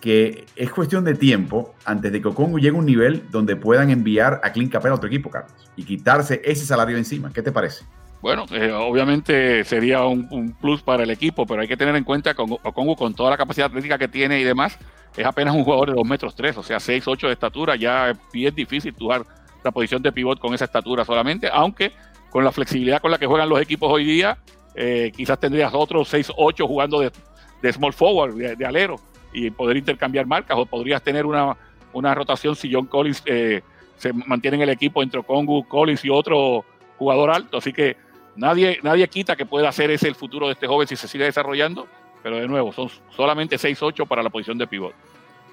que 0.00 0.46
es 0.54 0.70
cuestión 0.70 1.04
de 1.04 1.14
tiempo 1.14 1.74
antes 1.84 2.12
de 2.12 2.20
que 2.20 2.28
Okongu 2.28 2.58
llegue 2.58 2.76
a 2.76 2.78
un 2.78 2.86
nivel 2.86 3.24
donde 3.30 3.56
puedan 3.56 3.90
enviar 3.90 4.40
a 4.44 4.52
Clint 4.52 4.70
Capela 4.70 4.92
a 4.92 4.96
otro 4.96 5.08
equipo, 5.08 5.30
Carlos, 5.30 5.70
y 5.74 5.84
quitarse 5.84 6.40
ese 6.44 6.64
salario 6.64 6.96
encima. 6.96 7.32
¿Qué 7.32 7.42
te 7.42 7.50
parece? 7.50 7.84
Bueno, 8.26 8.44
eh, 8.50 8.72
obviamente 8.72 9.62
sería 9.62 10.04
un, 10.04 10.56
plus 10.60 10.82
para 10.82 11.04
el 11.04 11.10
equipo, 11.10 11.46
pero 11.46 11.62
hay 11.62 11.68
que 11.68 11.76
tener 11.76 11.94
en 11.94 12.02
cuenta 12.02 12.34
que 12.34 12.42
Okongu, 12.42 12.96
con 12.96 13.14
toda 13.14 13.30
la 13.30 13.36
capacidad 13.36 13.68
atlética 13.68 13.98
que 13.98 14.08
tiene 14.08 14.40
y 14.40 14.42
demás, 14.42 14.76
es 15.16 15.24
apenas 15.24 15.54
un 15.54 15.62
jugador 15.62 15.90
de 15.90 15.94
2 15.94 16.04
metros 16.04 16.34
3, 16.34 16.58
o 16.58 16.62
sea, 16.64 16.80
6, 16.80 17.06
8 17.06 17.28
de 17.28 17.32
estatura, 17.32 17.76
ya 17.76 18.10
es 18.10 18.54
difícil 18.56 18.92
jugar 18.98 19.24
la 19.62 19.70
posición 19.70 20.02
de 20.02 20.10
pivot 20.10 20.40
con 20.40 20.52
esa 20.54 20.64
estatura 20.64 21.04
solamente, 21.04 21.48
aunque 21.52 21.92
con 22.28 22.42
la 22.42 22.50
flexibilidad 22.50 23.00
con 23.00 23.12
la 23.12 23.18
que 23.18 23.26
juegan 23.26 23.48
los 23.48 23.60
equipos 23.60 23.92
hoy 23.92 24.04
día, 24.04 24.38
eh, 24.74 25.12
quizás 25.16 25.38
tendrías 25.38 25.72
otros 25.72 26.08
6, 26.08 26.32
8 26.36 26.66
jugando 26.66 26.98
de, 26.98 27.72
small 27.72 27.92
forward, 27.92 28.34
de, 28.34 28.66
alero, 28.66 28.96
y 29.32 29.52
poder 29.52 29.76
intercambiar 29.76 30.26
marcas, 30.26 30.58
o 30.58 30.66
podrías 30.66 31.00
tener 31.00 31.26
una, 31.26 31.56
una 31.92 32.12
rotación 32.12 32.56
si 32.56 32.74
John 32.74 32.86
Collins 32.86 33.22
eh, 33.24 33.62
se 33.96 34.12
mantiene 34.12 34.56
en 34.56 34.62
el 34.64 34.70
equipo 34.70 35.00
entre 35.00 35.22
Kongu, 35.22 35.62
Collins 35.68 36.04
y 36.04 36.10
otro 36.10 36.64
jugador 36.98 37.30
alto, 37.30 37.58
así 37.58 37.72
que 37.72 38.04
nadie, 38.36 38.78
nadie 38.82 39.08
quita 39.08 39.36
que 39.36 39.46
pueda 39.46 39.70
ser 39.72 39.90
ese 39.90 40.08
el 40.08 40.14
futuro 40.14 40.46
de 40.46 40.54
este 40.54 40.66
joven 40.66 40.86
si 40.86 40.96
se 40.96 41.08
sigue 41.08 41.24
desarrollando, 41.24 41.86
pero 42.22 42.36
de 42.36 42.48
nuevo, 42.48 42.72
son 42.72 42.88
solamente 43.10 43.56
6-8 43.56 44.06
para 44.06 44.22
la 44.22 44.30
posición 44.30 44.58
de 44.58 44.66
pivot. 44.66 44.94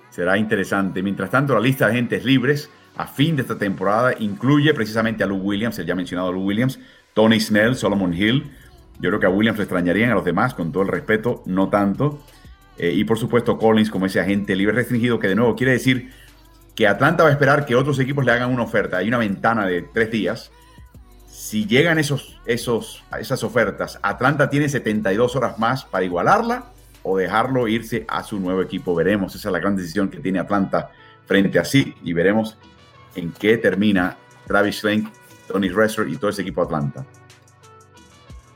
Será 0.10 0.38
interesante. 0.38 1.02
Mientras 1.02 1.30
tanto, 1.32 1.54
la 1.54 1.60
lista 1.60 1.86
de 1.86 1.94
agentes 1.94 2.24
libres 2.24 2.70
a 2.96 3.08
fin 3.08 3.36
de 3.36 3.42
esta 3.42 3.58
temporada 3.58 4.14
incluye 4.20 4.74
precisamente 4.74 5.24
a 5.24 5.28
Lou 5.28 5.38
Williams, 5.38 5.80
el 5.80 5.86
ya 5.86 5.96
mencionado 5.96 6.32
Lou 6.32 6.44
Williams, 6.44 6.80
Tony 7.14 7.40
Snell, 7.40 7.76
Solomon 7.76 8.14
Hill. 8.14 8.52
Yo 9.00 9.10
creo 9.10 9.20
que 9.20 9.26
a 9.26 9.30
Williams 9.30 9.58
le 9.58 9.64
extrañarían 9.64 10.12
a 10.12 10.16
los 10.16 10.26
demás, 10.26 10.54
con 10.54 10.72
todo 10.72 10.84
el 10.84 10.90
respeto, 10.90 11.42
no 11.46 11.70
tanto. 11.70 12.20
Eh, 12.78 12.92
y 12.94 13.04
por 13.04 13.18
supuesto 13.18 13.58
Collins 13.58 13.90
como 13.90 14.06
ese 14.06 14.20
agente 14.20 14.56
libre 14.56 14.76
restringido, 14.76 15.20
que 15.20 15.28
de 15.28 15.36
nuevo 15.36 15.56
quiere 15.56 15.74
decir 15.74 16.12
que 16.76 16.88
Atlanta 16.88 17.24
va 17.24 17.30
a 17.30 17.32
esperar 17.32 17.66
que 17.66 17.76
otros 17.76 18.00
equipos 18.00 18.26
le 18.26 18.32
hagan 18.32 18.52
una 18.52 18.64
oferta. 18.64 18.98
Hay 18.98 19.08
una 19.08 19.18
ventana 19.18 19.66
de 19.66 19.82
tres 19.82 20.12
días. 20.12 20.52
Si 21.44 21.66
llegan 21.66 22.00
esos, 22.00 22.40
esos, 22.46 23.04
esas 23.20 23.44
ofertas, 23.44 24.00
Atlanta 24.02 24.50
tiene 24.50 24.70
72 24.70 25.36
horas 25.36 25.60
más 25.60 25.84
para 25.84 26.06
igualarla 26.06 26.68
o 27.04 27.18
dejarlo 27.18 27.68
irse 27.68 28.06
a 28.08 28.24
su 28.24 28.40
nuevo 28.40 28.62
equipo. 28.62 28.96
Veremos, 28.96 29.36
esa 29.36 29.50
es 29.50 29.52
la 29.52 29.60
gran 29.60 29.76
decisión 29.76 30.08
que 30.08 30.22
tiene 30.22 30.40
Atlanta 30.40 30.92
frente 31.26 31.60
a 31.60 31.66
sí 31.66 31.96
y 32.02 32.14
veremos 32.14 32.58
en 33.16 33.34
qué 33.34 33.58
termina 33.58 34.16
Travis 34.48 34.78
Schlenk, 34.78 35.12
Tony 35.46 35.68
Resser 35.68 36.08
y 36.08 36.16
todo 36.16 36.30
ese 36.30 36.44
equipo 36.44 36.62
Atlanta. 36.62 37.06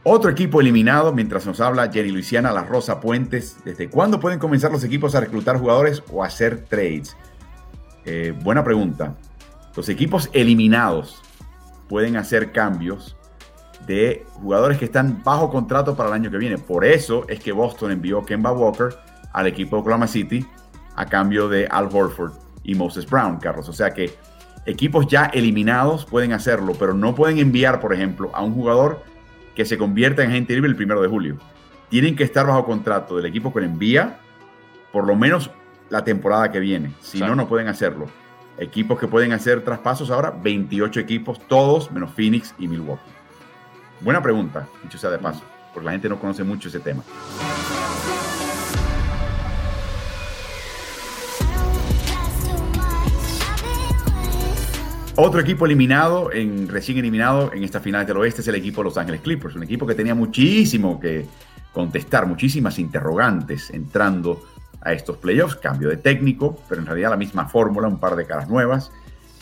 Otro 0.04 0.32
equipo 0.32 0.62
eliminado, 0.62 1.12
mientras 1.12 1.46
nos 1.46 1.60
habla 1.60 1.92
Jenny 1.92 2.12
Luisiana, 2.12 2.54
La 2.54 2.64
Rosa 2.64 3.02
Puentes. 3.02 3.58
¿Desde 3.66 3.90
cuándo 3.90 4.22
pueden 4.22 4.40
comenzar 4.40 4.72
los 4.72 4.86
equipos 4.86 5.14
a 5.14 5.20
reclutar 5.20 5.60
jugadores 5.60 6.02
o 6.10 6.24
hacer 6.24 6.64
trades? 6.64 7.18
Eh, 8.06 8.34
buena 8.42 8.64
pregunta. 8.64 9.14
Los 9.76 9.90
equipos 9.90 10.30
eliminados 10.32 11.22
pueden 11.88 12.18
hacer 12.18 12.52
cambios 12.52 13.16
de 13.86 14.26
jugadores 14.34 14.78
que 14.78 14.86
están 14.86 15.24
bajo 15.24 15.50
contrato 15.50 15.96
para 15.96 16.10
el 16.10 16.16
año 16.16 16.32
que 16.32 16.38
viene. 16.38 16.58
Por 16.58 16.86
eso 16.86 17.26
es 17.28 17.40
que 17.40 17.52
Boston 17.52 17.92
envió 17.92 18.24
Kemba 18.24 18.52
Walker 18.52 18.90
al 19.34 19.48
equipo 19.48 19.76
de 19.76 19.82
Oklahoma 19.82 20.08
City 20.08 20.46
a 20.96 21.06
cambio 21.06 21.48
de 21.48 21.68
Al 21.68 21.90
Horford 21.92 22.34
y 22.64 22.76
Moses 22.76 23.10
Brown, 23.10 23.38
Carlos. 23.38 23.70
O 23.70 23.74
sea 23.74 23.92
que 23.92 24.16
equipos 24.66 25.08
ya 25.08 25.26
eliminados 25.26 26.06
pueden 26.06 26.34
hacerlo, 26.34 26.74
pero 26.78 26.94
no 26.94 27.16
pueden 27.16 27.38
enviar, 27.38 27.80
por 27.80 27.94
ejemplo, 27.94 28.32
a 28.34 28.44
un 28.44 28.54
jugador 28.54 29.04
que 29.56 29.66
se 29.66 29.78
convierta 29.78 30.24
en 30.24 30.32
agente 30.32 30.54
libre 30.54 30.70
el 30.70 30.76
primero 30.76 31.02
de 31.02 31.08
julio. 31.08 31.38
Tienen 31.90 32.16
que 32.16 32.24
estar 32.24 32.46
bajo 32.46 32.66
contrato 32.66 33.16
del 33.16 33.26
equipo 33.26 33.54
que 33.54 33.62
le 33.62 33.68
envía 33.68 34.20
por 34.92 35.08
lo 35.08 35.16
menos 35.16 35.52
la 35.90 36.04
temporada 36.04 36.52
que 36.52 36.60
viene. 36.60 36.92
Si 37.00 37.20
no, 37.20 37.36
no 37.36 37.48
pueden 37.48 37.68
hacerlo. 37.68 38.08
Equipos 38.60 38.98
que 38.98 39.08
pueden 39.08 39.34
hacer 39.34 39.64
traspasos 39.64 40.10
ahora, 40.10 40.32
28 40.32 41.00
equipos, 41.00 41.40
todos 41.48 41.92
menos 41.92 42.12
Phoenix 42.12 42.56
y 42.58 42.68
Milwaukee. 42.68 43.04
Buena 44.02 44.22
pregunta, 44.22 44.68
dicho 44.84 44.98
sea 44.98 45.12
de 45.12 45.20
paso, 45.20 45.44
porque 45.74 45.86
la 45.86 45.92
gente 45.92 46.10
no 46.10 46.20
conoce 46.20 46.44
mucho 46.44 46.70
ese 46.70 46.80
tema. 46.80 47.04
Otro 55.20 55.40
equipo 55.40 55.66
eliminado, 55.66 56.30
recién 56.68 56.98
eliminado 56.98 57.52
en 57.54 57.64
esta 57.64 57.80
final 57.80 58.06
del 58.06 58.18
oeste 58.18 58.42
es 58.42 58.48
el 58.48 58.56
equipo 58.56 58.82
de 58.82 58.86
Los 58.86 58.98
Ángeles 58.98 59.22
Clippers, 59.22 59.56
un 59.56 59.64
equipo 59.64 59.86
que 59.86 59.96
tenía 59.96 60.14
muchísimo 60.14 61.00
que 61.00 61.26
contestar, 61.74 62.26
muchísimas 62.26 62.80
interrogantes 62.80 63.70
entrando 63.72 64.42
a 64.88 64.94
estos 64.94 65.18
playoffs, 65.18 65.58
cambio 65.58 65.90
de 65.90 65.98
técnico, 65.98 66.58
pero 66.70 66.80
en 66.80 66.88
realidad 66.88 67.10
la 67.10 67.18
misma 67.18 67.50
fórmula, 67.50 67.90
un 67.90 68.00
par 68.00 68.16
de 68.16 68.26
caras 68.26 68.48
nuevas, 68.48 68.90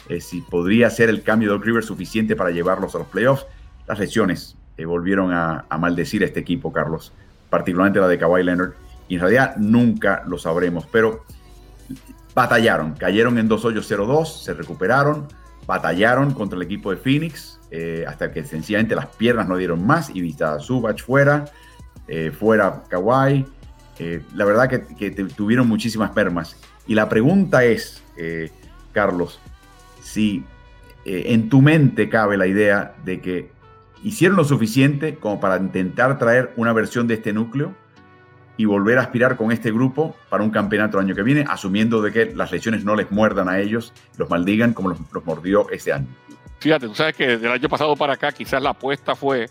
eh, 0.10 0.20
si 0.20 0.41
podría 0.41 0.89
ser 0.89 1.08
el 1.10 1.22
cambio 1.22 1.54
de 1.54 1.60
Clippers 1.60 1.86
suficiente 1.86 2.36
para 2.36 2.50
llevarlos 2.50 2.96
a 2.96 2.98
los 2.98 3.08
playoffs, 3.08 3.46
las 3.86 4.00
lesiones 4.00 4.58
eh, 4.78 4.86
volvieron 4.86 5.32
a, 5.32 5.66
maldecir 5.78 6.24
a 6.24 6.26
este 6.26 6.39
equipo, 6.39 6.74
Carlos, 6.74 7.14
particularmente 7.52 8.00
la 8.00 8.08
de 8.08 8.18
Kawhi 8.18 8.43
Leonard, 8.43 8.74
y 9.08 9.16
en 9.16 9.22
realidad 9.22 9.56
nunca 9.58 10.24
lo 10.26 10.39
sabremos, 10.39 10.88
pero 10.91 11.26
batallaron, 12.34 12.93
cayeron 12.93 13.38
en 13.38 13.48
dos 13.48 13.66
hoyos 13.66 13.89
0-2, 13.89 14.41
se 14.41 14.56
recuperaron, 14.56 15.28
batallaron 15.68 16.34
contra 16.34 16.58
el 16.58 16.64
equipo 16.64 16.89
de 16.89 16.98
Phoenix, 16.98 17.60
eh, 17.70 18.04
hasta 18.08 18.32
que 18.32 18.43
sencillamente 18.43 18.96
las 18.96 19.06
piernas 19.06 19.48
no 19.48 19.58
dieron 19.58 19.86
más, 19.86 20.10
y 20.10 20.22
vista 20.22 20.58
Subach 20.60 21.04
fuera, 21.04 21.46
fuera 22.38 22.84
Kawhi, 22.88 23.46
la 24.00 24.46
verdad 24.46 24.70
que, 24.70 25.12
tuvieron 25.36 25.68
muchísimas 25.68 26.12
permas. 26.12 26.58
Y 26.88 26.96
la 26.96 27.10
pregunta 27.10 27.64
es, 27.64 28.04
Carlos, 28.91 29.39
si 30.02 30.43
en 31.06 31.50
tu 31.50 31.62
mente 31.62 32.10
cabe 32.10 32.38
la 32.38 32.48
idea 32.48 32.96
de 33.04 33.22
que 33.22 33.50
hicieron 34.04 34.38
lo 34.38 34.43
suficiente 34.43 35.16
como 35.16 35.39
para 35.39 35.58
intentar 35.58 36.20
traer 36.20 36.54
una 36.58 36.74
versión 36.74 37.08
de 37.08 37.16
este 37.16 37.34
núcleo 37.34 37.74
y 38.58 38.66
volver 38.66 39.00
a 39.00 39.02
aspirar 39.02 39.36
con 39.36 39.52
este 39.52 39.72
grupo 39.72 40.16
para 40.30 40.43
un 40.43 40.52
campeonato 40.52 41.00
el 41.00 41.06
año 41.06 41.16
que 41.16 41.24
viene, 41.24 41.43
asumiendo 41.48 42.02
de 42.02 42.12
que 42.12 42.34
las 42.34 42.52
lesiones 42.52 42.86
no 42.86 42.96
les 42.96 43.12
muerdan 43.12 43.50
a 43.50 43.60
ellos, 43.60 43.93
los 44.18 44.30
maldigan 44.30 44.74
como 44.74 44.89
los, 44.89 45.26
mordió 45.26 45.70
este 45.72 45.91
año. 45.91 46.08
Fíjate, 46.60 46.88
tú 46.88 46.96
sabes 46.96 47.16
que 47.16 47.38
del 47.38 47.52
año 47.52 47.68
pasado 47.68 47.96
para 47.96 48.14
acá 48.14 48.32
quizás 48.32 48.62
la 48.62 48.70
apuesta 48.70 49.16
fue 49.16 49.50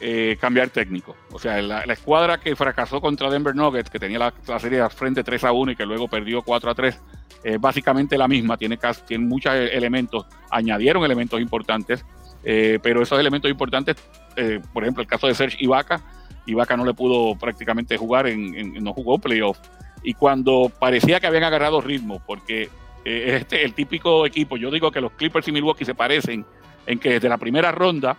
eh, 0.00 0.36
cambiar 0.40 0.70
técnico. 0.70 1.16
O 1.32 1.38
sea, 1.38 1.60
la, 1.62 1.82
escuadra 1.84 2.38
que 2.38 2.54
fracasó 2.56 3.00
contra 3.00 3.30
Denver 3.30 3.54
Nuggets, 3.54 3.90
que 3.90 3.98
tenía 3.98 4.18
la, 4.18 4.58
serie 4.58 4.82
de 4.82 4.90
frente 4.90 5.24
3 5.24 5.44
a 5.44 5.52
1 5.52 5.72
y 5.72 5.76
que 5.76 5.86
luego 5.86 6.08
perdió 6.08 6.42
4 6.42 6.70
a 6.70 6.74
3, 6.74 7.00
es 7.44 7.60
básicamente 7.60 8.18
la 8.18 8.28
misma, 8.28 8.56
tiene, 8.56 8.78
tiene 9.06 9.24
muchos 9.24 9.54
elementos, 9.54 10.26
añadieron 10.50 11.04
elementos 11.04 11.40
importantes 11.40 12.04
eh, 12.48 12.78
pero 12.80 13.02
esos 13.02 13.18
elementos 13.18 13.50
importantes, 13.50 13.96
eh, 14.36 14.60
por 14.72 14.84
ejemplo, 14.84 15.02
el 15.02 15.08
caso 15.08 15.26
de 15.26 15.34
Serge 15.34 15.56
Ibaka, 15.58 16.00
Ibaka 16.46 16.76
no 16.76 16.84
le 16.84 16.94
pudo 16.94 17.36
prácticamente 17.36 17.96
jugar, 17.96 18.28
en, 18.28 18.72
no 18.84 18.92
jugó 18.92 19.18
playoff. 19.18 19.58
Y 20.04 20.14
cuando 20.14 20.70
parecía 20.78 21.18
que 21.18 21.26
habían 21.26 21.42
agarrado 21.42 21.80
ritmo, 21.80 22.22
porque 22.24 22.70
este 23.04 23.64
el 23.64 23.74
típico 23.74 24.26
equipo, 24.26 24.56
yo 24.56 24.70
digo 24.70 24.92
que 24.92 25.00
los 25.00 25.12
Clippers 25.12 25.48
y 25.48 25.52
Milwaukee 25.52 25.84
se 25.84 25.96
parecen 25.96 26.46
en 26.86 27.00
que 27.00 27.10
desde 27.10 27.28
la 27.28 27.38
primera 27.38 27.72
ronda 27.72 28.16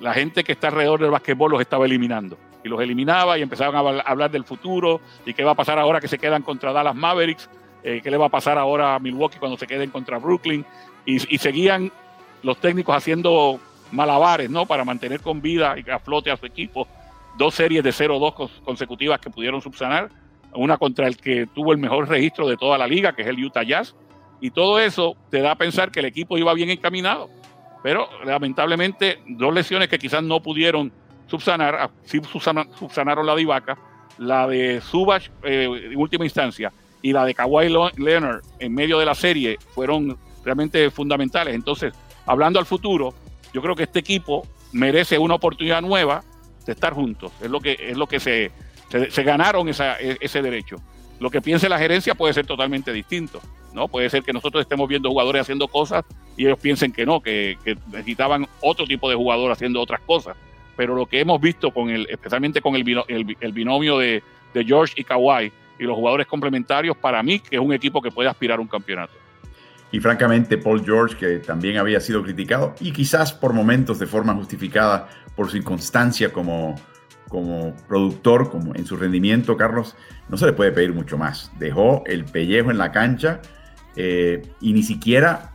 la 0.00 0.14
gente 0.14 0.44
que 0.44 0.52
está 0.52 0.68
alrededor 0.68 1.00
del 1.00 1.10
basquetbol 1.10 1.52
los 1.52 1.60
estaba 1.60 1.86
eliminando. 1.86 2.38
Y 2.64 2.68
los 2.68 2.80
eliminaba 2.80 3.38
y 3.38 3.42
empezaban 3.42 3.74
a 3.76 4.00
hablar 4.00 4.30
del 4.30 4.44
futuro 4.44 5.00
y 5.24 5.32
qué 5.32 5.44
va 5.44 5.52
a 5.52 5.54
pasar 5.54 5.78
ahora 5.78 6.00
que 6.00 6.08
se 6.08 6.18
quedan 6.18 6.42
contra 6.42 6.72
Dallas 6.72 6.94
Mavericks 6.94 7.48
eh, 7.82 8.00
qué 8.02 8.10
le 8.10 8.16
va 8.16 8.26
a 8.26 8.30
pasar 8.30 8.58
ahora 8.58 8.96
a 8.96 8.98
Milwaukee 8.98 9.38
cuando 9.38 9.56
se 9.56 9.66
queden 9.66 9.90
contra 9.90 10.18
Brooklyn, 10.18 10.64
y, 11.06 11.18
seguían 11.38 11.90
los 12.42 12.58
técnicos 12.60 12.94
haciendo 12.94 13.58
malabares, 13.92 14.50
¿no? 14.50 14.66
Para 14.66 14.84
mantener 14.84 15.22
con 15.22 15.40
vida 15.40 15.74
y 15.78 15.88
a 15.88 15.98
flote 15.98 16.30
a 16.30 16.36
su 16.36 16.44
equipo. 16.44 16.86
Dos 17.38 17.54
series 17.54 17.82
de 17.82 17.90
0-2 17.90 18.50
consecutivas 18.62 19.20
que 19.20 19.30
pudieron 19.30 19.62
subsanar, 19.62 20.10
una 20.52 20.76
contra 20.76 21.06
el 21.06 21.16
que 21.16 21.46
tuvo 21.46 21.72
el 21.72 21.78
mejor 21.78 22.08
registro 22.08 22.46
de 22.46 22.58
toda 22.58 22.76
la 22.76 22.86
liga, 22.86 23.14
que 23.14 23.22
es 23.22 23.28
el 23.28 23.42
Utah 23.42 23.62
Jazz, 23.62 23.94
y 24.40 24.50
todo 24.50 24.78
eso 24.80 25.16
te 25.30 25.40
da 25.40 25.52
a 25.52 25.56
pensar 25.56 25.90
que 25.90 26.00
el 26.00 26.06
equipo 26.06 26.36
iba 26.36 26.52
bien 26.52 26.68
encaminado. 26.68 27.30
Pero 27.82 28.08
lamentablemente, 28.24 29.22
dos 29.26 29.54
lesiones 29.54 29.88
que 29.88 29.98
quizás 29.98 30.22
no 30.22 30.42
pudieron 30.42 30.92
subsanar, 31.26 31.74
ah, 31.76 31.90
sí 32.04 32.20
subsanaron 32.24 33.26
la 33.26 33.34
de 33.34 33.42
Ibaka, 33.42 33.78
la 34.18 34.46
de 34.46 34.80
Subach 34.80 35.30
eh, 35.42 35.90
en 35.92 35.96
última 35.96 36.24
instancia 36.24 36.72
y 37.02 37.12
la 37.12 37.24
de 37.24 37.34
Kawhi 37.34 37.68
Leonard 37.96 38.42
en 38.58 38.74
medio 38.74 38.98
de 38.98 39.06
la 39.06 39.14
serie 39.14 39.58
fueron 39.74 40.18
realmente 40.44 40.90
fundamentales. 40.90 41.54
Entonces, 41.54 41.92
hablando 42.26 42.58
al 42.58 42.66
futuro, 42.66 43.14
yo 43.52 43.62
creo 43.62 43.76
que 43.76 43.84
este 43.84 44.00
equipo 44.00 44.46
merece 44.72 45.18
una 45.18 45.34
oportunidad 45.34 45.80
nueva 45.80 46.22
de 46.66 46.72
estar 46.72 46.92
juntos. 46.92 47.32
Es 47.40 47.50
lo 47.50 47.60
que, 47.60 47.76
es 47.78 47.96
lo 47.96 48.06
que 48.06 48.20
se, 48.20 48.50
se, 49.10 49.22
ganaron 49.22 49.68
esa, 49.68 49.98
e, 50.00 50.18
ese 50.20 50.42
derecho. 50.42 50.76
Lo 51.20 51.30
que 51.30 51.40
piense 51.40 51.68
la 51.68 51.78
gerencia 51.78 52.14
puede 52.14 52.34
ser 52.34 52.46
totalmente 52.46 52.92
distinto. 52.92 53.40
¿No? 53.72 53.88
Puede 53.88 54.10
ser 54.10 54.22
que 54.22 54.32
nosotros 54.32 54.62
estemos 54.62 54.88
viendo 54.88 55.10
jugadores 55.10 55.42
haciendo 55.42 55.68
cosas 55.68 56.04
y 56.36 56.46
ellos 56.46 56.58
piensen 56.58 56.92
que 56.92 57.04
no, 57.04 57.20
que, 57.20 57.56
necesitaban 57.90 58.46
otro 58.60 58.86
tipo 58.86 59.08
de 59.08 59.16
jugador 59.16 59.50
haciendo 59.50 59.80
otras 59.80 60.00
cosas. 60.00 60.36
Pero 60.76 60.94
lo 60.94 61.06
que 61.06 61.20
hemos 61.20 61.40
visto, 61.40 61.70
con 61.72 61.90
el, 61.90 62.06
especialmente 62.08 62.60
con 62.60 62.74
el, 62.76 62.84
binomio 63.52 63.98
de, 63.98 64.22
de 64.54 64.64
George 64.64 64.94
y 64.96 65.04
Kawhi 65.04 65.52
y 65.78 65.84
los 65.84 65.96
jugadores 65.96 66.26
complementarios, 66.26 66.96
para 66.96 67.22
mí 67.22 67.40
que 67.40 67.56
es 67.56 67.62
un 67.62 67.72
equipo 67.72 68.00
que 68.00 68.10
puede 68.10 68.28
aspirar 68.28 68.58
a 68.58 68.62
un 68.62 68.68
campeonato. 68.68 69.12
Y 69.90 70.00
francamente, 70.00 70.58
Paul 70.58 70.84
George, 70.84 71.16
que 71.16 71.38
también 71.38 71.78
había 71.78 72.00
sido 72.00 72.22
criticado 72.22 72.74
y 72.80 72.92
quizás 72.92 73.32
por 73.32 73.54
momentos 73.54 73.98
de 73.98 74.06
forma 74.06 74.34
justificada 74.34 75.08
por 75.34 75.50
su 75.50 75.56
inconstancia 75.56 76.32
como, 76.32 76.74
como 77.28 77.74
productor, 77.88 78.50
como 78.50 78.74
en 78.74 78.84
su 78.84 78.96
rendimiento, 78.96 79.56
Carlos, 79.56 79.96
no 80.28 80.36
se 80.36 80.46
le 80.46 80.52
puede 80.52 80.72
pedir 80.72 80.92
mucho 80.92 81.16
más. 81.16 81.50
Dejó 81.58 82.02
el 82.06 82.24
pellejo 82.24 82.70
en 82.70 82.78
la 82.78 82.92
cancha 82.92 83.40
eh, 84.00 84.42
y 84.60 84.72
ni 84.74 84.84
siquiera 84.84 85.50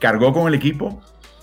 cargó 0.00 0.32
con 0.32 0.48
el 0.48 0.54
equipo, 0.54 1.00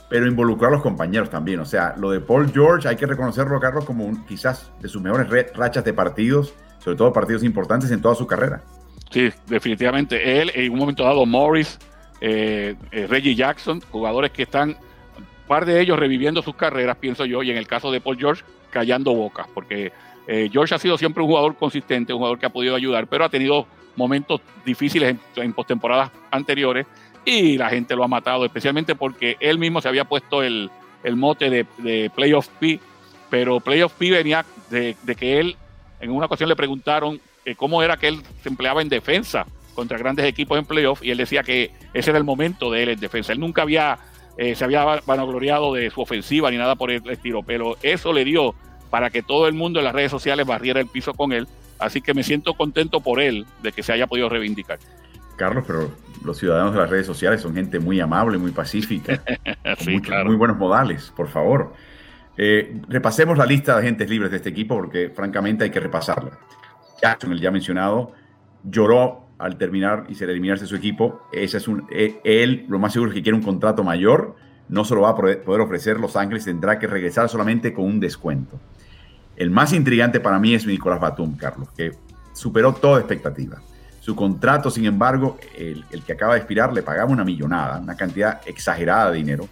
pero 0.09 0.27
involucró 0.27 0.67
a 0.67 0.71
los 0.71 0.81
compañeros 0.81 1.29
también. 1.29 1.61
O 1.61 1.65
sea, 1.65 1.95
lo 1.97 2.11
de 2.11 2.19
Paul 2.19 2.51
George 2.51 2.89
hay 2.89 2.97
que 2.97 3.05
reconocerlo, 3.05 3.57
Carlos, 3.61 3.85
como 3.85 4.25
quizás 4.25 4.69
de 4.81 4.89
sus 4.89 5.01
mejores 5.01 5.29
rachas 5.53 5.85
de 5.85 5.93
partidos, 5.93 6.53
sobre 6.79 6.97
todo 6.97 7.13
partidos 7.13 7.41
importantes 7.45 7.89
en 7.91 8.01
toda 8.01 8.15
su 8.15 8.27
carrera. 8.27 8.61
Sí, 9.11 9.29
definitivamente. 9.47 10.41
Él, 10.41 10.51
en 10.55 10.73
un 10.73 10.79
momento 10.79 11.05
dado, 11.05 11.25
Morris, 11.25 11.79
eh, 12.19 12.75
eh, 12.91 13.07
Reggie 13.07 13.33
Jackson, 13.33 13.79
jugadores 13.89 14.31
que 14.31 14.43
están, 14.43 14.71
un 14.71 15.47
par 15.47 15.65
de 15.65 15.79
ellos 15.79 15.97
reviviendo 15.97 16.41
sus 16.41 16.55
carreras, 16.55 16.97
pienso 16.97 17.23
yo, 17.23 17.43
y 17.43 17.51
en 17.51 17.55
el 17.55 17.65
caso 17.65 17.93
de 17.93 18.01
Paul 18.01 18.17
George, 18.17 18.43
callando 18.71 19.13
bocas, 19.13 19.47
porque 19.53 19.93
George 20.51 20.73
ha 20.73 20.79
sido 20.79 20.97
siempre 20.97 21.21
un 21.23 21.29
jugador 21.29 21.55
consistente, 21.55 22.11
un 22.11 22.17
jugador 22.17 22.39
que 22.39 22.47
ha 22.47 22.49
podido 22.49 22.75
ayudar, 22.75 23.07
pero 23.07 23.23
ha 23.23 23.29
tenido 23.29 23.67
momentos 23.95 24.41
difíciles 24.65 25.15
en, 25.35 25.53
postemporadas 25.53 26.11
anteriores 26.31 26.85
y 27.23 27.57
la 27.57 27.69
gente 27.69 27.95
lo 27.95 28.03
ha 28.03 28.07
matado, 28.07 28.45
especialmente 28.45 28.95
porque 28.95 29.37
él 29.39 29.57
mismo 29.57 29.81
se 29.81 29.87
había 29.87 30.05
puesto 30.05 30.43
el, 30.43 30.69
mote 31.15 31.49
de, 31.49 32.11
Playoff 32.15 32.47
P, 32.59 32.79
pero 33.29 33.59
Playoff 33.59 33.93
P 33.93 34.11
venía 34.11 34.45
de, 34.69 34.95
que 35.17 35.39
él, 35.39 35.55
en 35.99 36.11
una 36.11 36.27
ocasión 36.27 36.49
le 36.49 36.55
preguntaron 36.55 37.19
cómo 37.57 37.83
era 37.83 37.97
que 37.97 38.07
él 38.07 38.21
se 38.41 38.49
empleaba 38.49 38.81
en 38.81 38.89
defensa 38.89 39.45
contra 39.75 39.97
grandes 39.97 40.25
equipos 40.25 40.57
en 40.57 40.65
playoff 40.65 41.03
y 41.03 41.11
él 41.11 41.17
decía 41.17 41.43
que 41.43 41.71
ese 41.93 42.09
era 42.09 42.17
el 42.17 42.23
momento 42.23 42.71
de 42.71 42.83
él 42.83 42.89
en 42.89 42.99
defensa. 42.99 43.33
Él 43.33 43.39
nunca 43.39 43.61
había, 43.61 43.99
eh, 44.37 44.55
se 44.55 44.63
había 44.63 44.83
vanagloriado 45.05 45.73
de 45.73 45.91
su 45.91 46.01
ofensiva 46.01 46.49
ni 46.49 46.57
nada 46.57 46.75
por 46.75 46.89
el 46.89 47.07
estilo, 47.09 47.43
pero 47.43 47.77
eso 47.83 48.13
le 48.13 48.25
dio 48.25 48.55
para 48.89 49.09
que 49.09 49.21
todo 49.21 49.47
el 49.47 49.53
mundo 49.53 49.79
en 49.79 49.85
las 49.85 49.93
redes 49.93 50.11
sociales 50.11 50.47
barriera 50.47 50.79
el 50.79 50.87
piso 50.87 51.13
con 51.13 51.33
él. 51.33 51.47
Así 51.79 52.01
que 52.01 52.13
me 52.13 52.23
siento 52.23 52.53
contento 52.53 53.01
por 53.01 53.19
él 53.19 53.45
de 53.61 53.71
que 53.71 53.83
se 53.83 53.93
haya 53.93 54.07
podido 54.07 54.29
reivindicar. 54.29 54.79
Carlos, 55.35 55.65
pero 55.67 55.91
los 56.23 56.37
ciudadanos 56.37 56.73
de 56.73 56.79
las 56.79 56.89
redes 56.89 57.05
sociales 57.05 57.41
son 57.41 57.53
gente 57.53 57.79
muy 57.79 57.99
amable, 57.99 58.37
muy 58.37 58.51
pacífica, 58.51 59.21
muy 60.25 60.35
buenos 60.35 60.57
modales, 60.57 61.11
por 61.15 61.27
favor. 61.27 61.73
Eh, 62.37 62.81
repasemos 62.89 63.37
la 63.37 63.45
lista 63.45 63.73
de 63.73 63.79
agentes 63.79 64.09
libres 64.09 64.31
de 64.31 64.37
este 64.37 64.49
equipo 64.49 64.75
porque 64.75 65.09
francamente 65.09 65.63
hay 65.63 65.69
que 65.69 65.79
repasarla. 65.79 66.37
Jackson, 67.01 67.31
el 67.31 67.39
ya 67.39 67.51
mencionado, 67.51 68.13
lloró 68.63 69.27
al 69.37 69.57
terminar 69.57 70.05
y 70.07 70.15
ser 70.15 70.29
eliminarse 70.29 70.65
su 70.65 70.75
equipo, 70.75 71.21
ese 71.31 71.57
es 71.57 71.67
un, 71.67 71.87
e, 71.91 72.19
él 72.23 72.65
lo 72.69 72.79
más 72.79 72.93
seguro 72.93 73.11
es 73.11 73.15
que 73.15 73.21
quiere 73.21 73.37
un 73.37 73.43
contrato 73.43 73.83
mayor, 73.83 74.35
no 74.69 74.85
se 74.85 74.95
lo 74.95 75.01
va 75.01 75.09
a 75.09 75.15
poder 75.15 75.61
ofrecer, 75.61 75.99
Los 75.99 76.15
Ángeles 76.15 76.45
tendrá 76.45 76.79
que 76.79 76.87
regresar 76.87 77.29
solamente 77.29 77.73
con 77.73 77.85
un 77.85 77.99
descuento. 77.99 78.59
El 79.35 79.51
más 79.51 79.73
intrigante 79.73 80.19
para 80.19 80.39
mí 80.39 80.53
es 80.53 80.65
Nicolás 80.65 80.99
Batum, 80.99 81.35
Carlos, 81.35 81.69
que 81.75 81.91
superó 82.33 82.73
toda 82.73 82.99
expectativa. 82.99 83.61
Su 83.99 84.15
contrato, 84.15 84.69
sin 84.69 84.85
embargo, 84.85 85.37
el, 85.57 85.83
que 86.05 86.13
acaba 86.13 86.33
de 86.33 86.39
expirar, 86.39 86.71
le 86.73 86.83
pagaba 86.83 87.11
una 87.11 87.23
millonada, 87.23 87.79
una 87.79 87.95
cantidad 87.95 88.39
exagerada 88.45 89.11
de 89.11 89.17
dinero. 89.17 89.49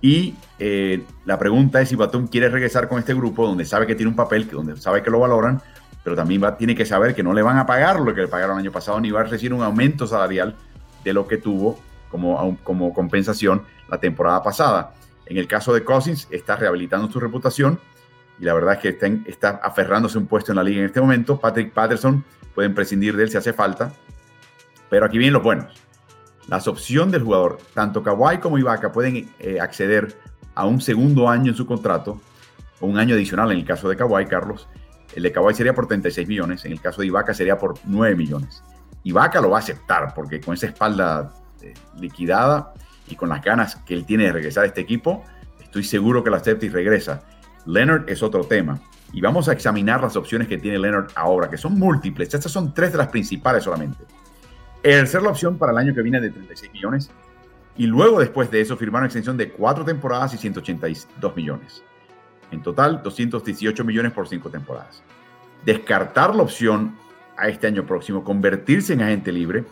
Y 0.00 0.34
eh, 0.58 1.02
la 1.24 1.38
pregunta 1.38 1.80
es 1.80 1.88
si 1.88 1.96
Batum 1.96 2.26
quiere 2.26 2.48
regresar 2.48 2.88
con 2.88 2.98
este 2.98 3.14
grupo 3.14 3.46
donde 3.46 3.64
sabe 3.64 3.86
que 3.86 3.94
tiene 3.94 4.10
un 4.10 4.16
papel, 4.16 4.48
donde 4.50 4.76
sabe 4.76 5.02
que 5.02 5.10
lo 5.10 5.20
valoran, 5.20 5.62
pero 6.04 6.16
también 6.16 6.42
tiene 6.58 6.74
que 6.74 6.84
saber 6.84 7.14
que 7.14 7.22
no 7.22 7.32
le 7.32 7.42
van 7.42 7.56
a 7.58 7.66
pagar 7.66 8.00
lo 8.00 8.12
que 8.14 8.22
le 8.22 8.28
pagaron 8.28 8.56
el 8.56 8.64
año 8.64 8.72
pasado, 8.72 9.00
ni 9.00 9.10
va 9.10 9.20
a 9.20 9.24
recibir 9.24 9.54
un 9.54 9.62
aumento 9.62 10.06
salarial 10.06 10.56
de 11.04 11.12
lo 11.12 11.26
que 11.26 11.38
tuvo 11.38 11.78
como, 12.10 12.58
como 12.62 12.92
compensación 12.92 13.62
la 13.88 13.98
temporada 13.98 14.42
pasada. 14.42 14.92
En 15.26 15.38
el 15.38 15.46
caso 15.46 15.72
de 15.72 15.84
Cousins, 15.84 16.28
está 16.30 16.56
rehabilitando 16.56 17.10
su 17.10 17.20
reputación 17.20 17.78
y 18.38 18.44
la 18.44 18.54
verdad 18.54 18.74
es 18.74 18.80
que 18.80 18.88
está, 18.90 19.06
está 19.26 19.48
aferrándose 19.62 20.18
un 20.18 20.26
puesto 20.26 20.52
en 20.52 20.56
la 20.56 20.64
liga 20.64 20.80
en 20.80 20.86
este 20.86 21.00
momento. 21.00 21.38
Patrick 21.38 21.72
Patterson 21.72 22.24
pueden 22.54 22.74
prescindir 22.74 23.16
de 23.16 23.24
él 23.24 23.30
si 23.30 23.36
hace 23.36 23.52
falta. 23.52 23.92
Pero 24.90 25.06
aquí 25.06 25.18
vienen 25.18 25.34
los 25.34 25.42
buenos. 25.42 25.72
Las 26.48 26.66
opciones 26.66 27.12
del 27.12 27.22
jugador, 27.22 27.58
tanto 27.72 28.02
Kawhi 28.02 28.38
como 28.38 28.58
Ibaka, 28.58 28.92
pueden 28.92 29.30
eh, 29.38 29.60
acceder 29.60 30.14
a 30.54 30.66
un 30.66 30.80
segundo 30.80 31.28
año 31.28 31.52
en 31.52 31.56
su 31.56 31.66
contrato, 31.66 32.20
o 32.80 32.86
un 32.86 32.98
año 32.98 33.14
adicional 33.14 33.52
en 33.52 33.58
el 33.58 33.64
caso 33.64 33.88
de 33.88 33.96
Kawhi, 33.96 34.26
Carlos, 34.26 34.68
el 35.14 35.22
de 35.22 35.32
Kawhi 35.32 35.54
sería 35.54 35.74
por 35.74 35.86
36 35.86 36.26
millones, 36.26 36.64
en 36.64 36.72
el 36.72 36.80
caso 36.80 37.00
de 37.00 37.06
Ibaka 37.08 37.34
sería 37.34 37.58
por 37.58 37.74
9 37.84 38.16
millones. 38.16 38.62
Ibaka 39.04 39.40
lo 39.40 39.50
va 39.50 39.58
a 39.58 39.60
aceptar 39.60 40.14
porque 40.14 40.40
con 40.40 40.54
esa 40.54 40.66
espalda 40.66 41.32
eh, 41.60 41.74
liquidada 41.98 42.72
y 43.08 43.16
con 43.16 43.28
las 43.28 43.42
ganas 43.42 43.76
que 43.76 43.94
él 43.94 44.06
tiene 44.06 44.24
de 44.24 44.32
regresar 44.32 44.64
a 44.64 44.66
este 44.66 44.80
equipo, 44.80 45.24
estoy 45.60 45.84
seguro 45.84 46.24
que 46.24 46.30
lo 46.30 46.36
acepta 46.36 46.66
y 46.66 46.68
regresa. 46.68 47.22
Leonard 47.66 48.08
es 48.08 48.22
otro 48.22 48.44
tema. 48.44 48.80
Y 49.12 49.20
vamos 49.20 49.48
a 49.48 49.52
examinar 49.52 50.00
las 50.00 50.16
opciones 50.16 50.48
que 50.48 50.58
tiene 50.58 50.78
Leonard 50.78 51.10
ahora, 51.14 51.50
que 51.50 51.58
son 51.58 51.78
múltiples. 51.78 52.32
Estas 52.32 52.50
son 52.50 52.72
tres 52.72 52.92
de 52.92 52.98
las 52.98 53.08
principales 53.08 53.64
solamente. 53.64 54.04
Ejercer 54.82 55.22
la 55.22 55.30
opción 55.30 55.58
para 55.58 55.72
el 55.72 55.78
año 55.78 55.94
que 55.94 56.02
viene 56.02 56.20
de 56.20 56.30
36 56.30 56.72
millones 56.72 57.10
y 57.76 57.86
luego 57.86 58.20
después 58.20 58.50
de 58.50 58.60
eso 58.60 58.76
firmar 58.76 59.00
una 59.00 59.06
extensión 59.06 59.36
de 59.36 59.50
cuatro 59.50 59.84
temporadas 59.84 60.34
y 60.34 60.38
182 60.38 61.36
millones. 61.36 61.82
En 62.50 62.62
total, 62.62 63.02
218 63.02 63.84
millones 63.84 64.12
por 64.12 64.28
cinco 64.28 64.50
temporadas. 64.50 65.02
Descartar 65.64 66.34
la 66.34 66.42
opción 66.42 66.96
a 67.36 67.48
este 67.48 67.66
año 67.66 67.86
próximo, 67.86 68.24
convertirse 68.24 68.92
en 68.92 69.02
agente 69.02 69.32
libre, 69.32 69.64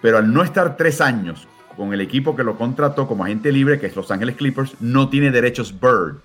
pero 0.00 0.18
al 0.18 0.32
no 0.32 0.42
estar 0.42 0.76
tres 0.76 1.00
años 1.00 1.46
con 1.76 1.92
el 1.92 2.00
equipo 2.00 2.34
que 2.34 2.42
lo 2.42 2.56
contrató 2.56 3.06
como 3.06 3.24
agente 3.24 3.52
libre, 3.52 3.78
que 3.78 3.86
es 3.86 3.96
Los 3.96 4.10
Ángeles 4.10 4.36
Clippers, 4.36 4.80
no 4.80 5.08
tiene 5.08 5.30
derechos 5.30 5.78
Bird. 5.78 6.16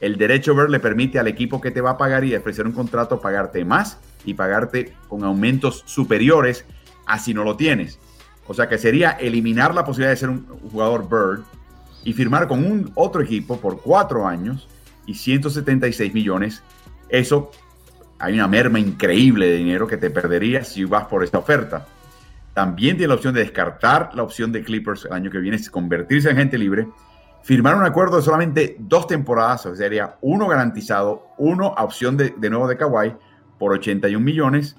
El 0.00 0.16
derecho 0.16 0.54
Bird 0.54 0.70
le 0.70 0.80
permite 0.80 1.18
al 1.18 1.26
equipo 1.26 1.60
que 1.60 1.70
te 1.70 1.80
va 1.80 1.90
a 1.90 1.98
pagar 1.98 2.24
y 2.24 2.34
ofrecer 2.34 2.66
un 2.66 2.72
contrato 2.72 3.20
pagarte 3.20 3.64
más 3.64 3.98
y 4.24 4.34
pagarte 4.34 4.92
con 5.08 5.24
aumentos 5.24 5.82
superiores 5.86 6.66
a 7.06 7.18
si 7.18 7.32
no 7.32 7.44
lo 7.44 7.56
tienes. 7.56 7.98
O 8.46 8.54
sea 8.54 8.68
que 8.68 8.78
sería 8.78 9.12
eliminar 9.12 9.74
la 9.74 9.84
posibilidad 9.84 10.10
de 10.10 10.16
ser 10.16 10.30
un 10.30 10.46
jugador 10.70 11.08
Bird 11.08 11.44
y 12.04 12.12
firmar 12.12 12.46
con 12.46 12.64
un 12.64 12.92
otro 12.94 13.22
equipo 13.22 13.58
por 13.58 13.80
cuatro 13.80 14.26
años 14.26 14.68
y 15.06 15.14
176 15.14 16.12
millones. 16.12 16.62
Eso 17.08 17.50
hay 18.18 18.34
una 18.34 18.48
merma 18.48 18.78
increíble 18.78 19.46
de 19.46 19.56
dinero 19.56 19.86
que 19.86 19.96
te 19.96 20.10
perderías 20.10 20.68
si 20.68 20.84
vas 20.84 21.06
por 21.06 21.24
esta 21.24 21.38
oferta. 21.38 21.86
También 22.54 22.96
tiene 22.96 23.08
la 23.08 23.14
opción 23.14 23.34
de 23.34 23.40
descartar 23.40 24.10
la 24.14 24.22
opción 24.22 24.52
de 24.52 24.62
Clippers 24.62 25.04
el 25.04 25.12
año 25.12 25.30
que 25.30 25.38
viene, 25.38 25.58
convertirse 25.70 26.30
en 26.30 26.36
gente 26.36 26.56
libre, 26.56 26.86
firmar 27.46 27.76
un 27.76 27.84
acuerdo 27.84 28.16
de 28.16 28.22
solamente 28.24 28.74
dos 28.76 29.06
temporadas, 29.06 29.66
o 29.66 29.68
sea, 29.68 29.76
sería 29.76 30.16
uno 30.20 30.48
garantizado, 30.48 31.28
uno 31.38 31.74
a 31.76 31.84
opción 31.84 32.16
de, 32.16 32.34
nuevo 32.50 32.66
de 32.66 32.76
Kawhi 32.76 33.12
por 33.56 33.72
81 33.72 34.18
millones, 34.18 34.76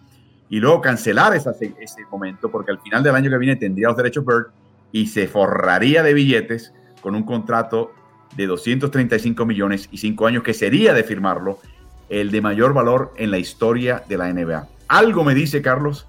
y 0.49 0.59
luego 0.59 0.82
cancelar 0.82 1.34
ese 1.34 2.05
momento, 2.11 2.51
porque 2.51 2.72
al 2.72 2.82
final 2.82 3.03
del 3.03 3.15
año 3.15 3.30
que 3.30 3.38
viene 3.38 3.55
tendría 3.55 3.88
los 3.88 3.95
derechos 3.95 4.26
Bird 4.26 4.47
y 4.91 5.07
se 5.07 5.30
forraría 5.30 6.03
de 6.03 6.13
billetes 6.13 6.74
con 6.99 7.15
un 7.15 7.24
contrato 7.24 7.93
de 8.36 8.47
235 8.47 9.45
millones 9.45 9.88
y 9.89 9.99
5 9.99 10.28
años, 10.28 10.43
que 10.43 10.53
sería 10.53 10.93
de 10.93 11.05
firmarlo, 11.05 11.59
el 12.09 12.32
de 12.32 12.41
mayor 12.41 12.74
valor 12.74 13.13
en 13.15 13.32
la 13.32 13.38
historia 13.38 14.03
de 14.09 14.18
la 14.18 14.34
NBA. 14.34 14.68
Algo 14.89 15.24
me 15.24 15.36
dice, 15.36 15.61
Carlos, 15.61 16.05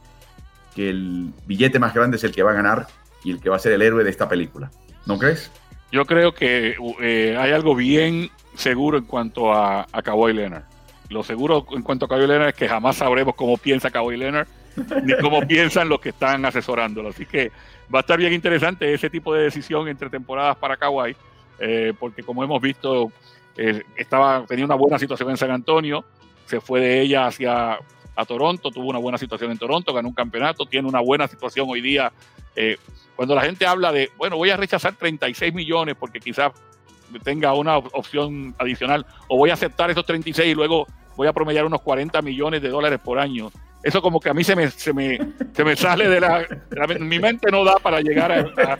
que 0.74 0.90
el 0.90 1.32
billete 1.46 1.78
más 1.78 1.94
grande 1.94 2.16
es 2.16 2.24
el 2.24 2.32
que 2.32 2.42
va 2.42 2.50
a 2.50 2.54
ganar 2.54 2.88
y 3.22 3.30
el 3.30 3.40
que 3.40 3.48
va 3.48 3.54
a 3.54 3.60
ser 3.60 3.70
el 3.74 3.82
héroe 3.82 4.02
de 4.02 4.10
esta 4.10 4.28
película. 4.28 4.72
¿No 5.06 5.18
crees? 5.18 5.52
Yo 5.90 6.04
creo 6.04 6.32
que 6.32 6.76
eh, 7.00 7.36
hay 7.38 7.52
algo 7.52 7.74
bien 7.74 8.30
seguro 8.54 8.98
en 8.98 9.04
cuanto 9.04 9.52
a, 9.52 9.86
a 9.90 10.02
Kawhi 10.02 10.32
Leonard. 10.32 10.64
Lo 11.08 11.22
seguro 11.22 11.66
en 11.72 11.82
cuanto 11.82 12.04
a 12.04 12.08
Kawhi 12.08 12.26
Leonard 12.26 12.48
es 12.48 12.54
que 12.54 12.68
jamás 12.68 12.96
sabremos 12.96 13.34
cómo 13.34 13.56
piensa 13.56 13.90
Kawhi 13.90 14.16
Leonard 14.16 14.46
ni 15.02 15.16
cómo 15.18 15.40
piensan 15.46 15.88
los 15.88 16.00
que 16.00 16.10
están 16.10 16.44
asesorándolo. 16.44 17.10
Así 17.10 17.26
que 17.26 17.50
va 17.92 18.00
a 18.00 18.02
estar 18.02 18.18
bien 18.18 18.32
interesante 18.32 18.92
ese 18.92 19.10
tipo 19.10 19.34
de 19.34 19.44
decisión 19.44 19.88
entre 19.88 20.10
temporadas 20.10 20.56
para 20.56 20.76
Kawhi, 20.76 21.16
eh, 21.58 21.92
porque 21.98 22.22
como 22.22 22.44
hemos 22.44 22.60
visto, 22.60 23.10
eh, 23.56 23.82
estaba, 23.96 24.44
tenía 24.46 24.64
una 24.64 24.74
buena 24.74 24.98
situación 24.98 25.30
en 25.30 25.36
San 25.36 25.50
Antonio, 25.50 26.04
se 26.46 26.60
fue 26.60 26.80
de 26.80 27.00
ella 27.00 27.26
hacia 27.26 27.78
a 28.18 28.24
Toronto, 28.24 28.70
tuvo 28.72 28.88
una 28.88 28.98
buena 28.98 29.16
situación 29.16 29.52
en 29.52 29.58
Toronto, 29.58 29.94
ganó 29.94 30.08
un 30.08 30.14
campeonato, 30.14 30.66
tiene 30.66 30.88
una 30.88 31.00
buena 31.00 31.28
situación 31.28 31.68
hoy 31.70 31.80
día. 31.80 32.12
Eh, 32.56 32.76
cuando 33.18 33.34
la 33.34 33.42
gente 33.42 33.66
habla 33.66 33.90
de, 33.90 34.12
bueno, 34.16 34.36
voy 34.36 34.50
a 34.50 34.56
rechazar 34.56 34.94
36 34.94 35.52
millones 35.52 35.96
porque 35.98 36.20
quizás 36.20 36.52
tenga 37.24 37.52
una 37.52 37.76
opción 37.78 38.54
adicional, 38.60 39.04
o 39.26 39.36
voy 39.36 39.50
a 39.50 39.54
aceptar 39.54 39.90
esos 39.90 40.06
36 40.06 40.52
y 40.52 40.54
luego 40.54 40.86
voy 41.16 41.26
a 41.26 41.32
promediar 41.32 41.64
unos 41.64 41.82
40 41.82 42.22
millones 42.22 42.62
de 42.62 42.68
dólares 42.68 43.00
por 43.02 43.18
año. 43.18 43.50
Eso 43.82 44.00
como 44.02 44.20
que 44.20 44.30
a 44.30 44.34
mí 44.34 44.44
se 44.44 44.54
me, 44.54 44.70
se 44.70 44.92
me, 44.92 45.18
se 45.52 45.64
me 45.64 45.74
sale 45.74 46.08
de 46.08 46.20
la, 46.20 46.46
Mi 47.00 47.18
mente 47.18 47.50
no 47.50 47.64
da 47.64 47.74
para 47.82 48.00
llegar 48.00 48.30
a, 48.30 48.78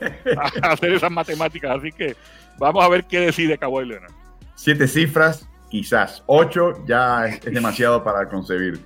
hacer 0.71 0.93
esas 0.93 1.11
matemáticas, 1.11 1.77
así 1.77 1.91
que 1.91 2.15
vamos 2.61 2.85
a 2.85 2.89
ver 2.89 3.07
qué 3.07 3.19
decide 3.19 3.59
Kawhi 3.59 3.87
Leonard. 3.87 4.13
Siete 4.55 4.87
cifras, 4.87 5.49
quizás. 5.69 6.23
Ocho 6.27 6.85
ya 6.87 7.27
es 7.27 7.41
demasiado 7.41 8.05
para 8.05 8.29
concebir. 8.29 8.79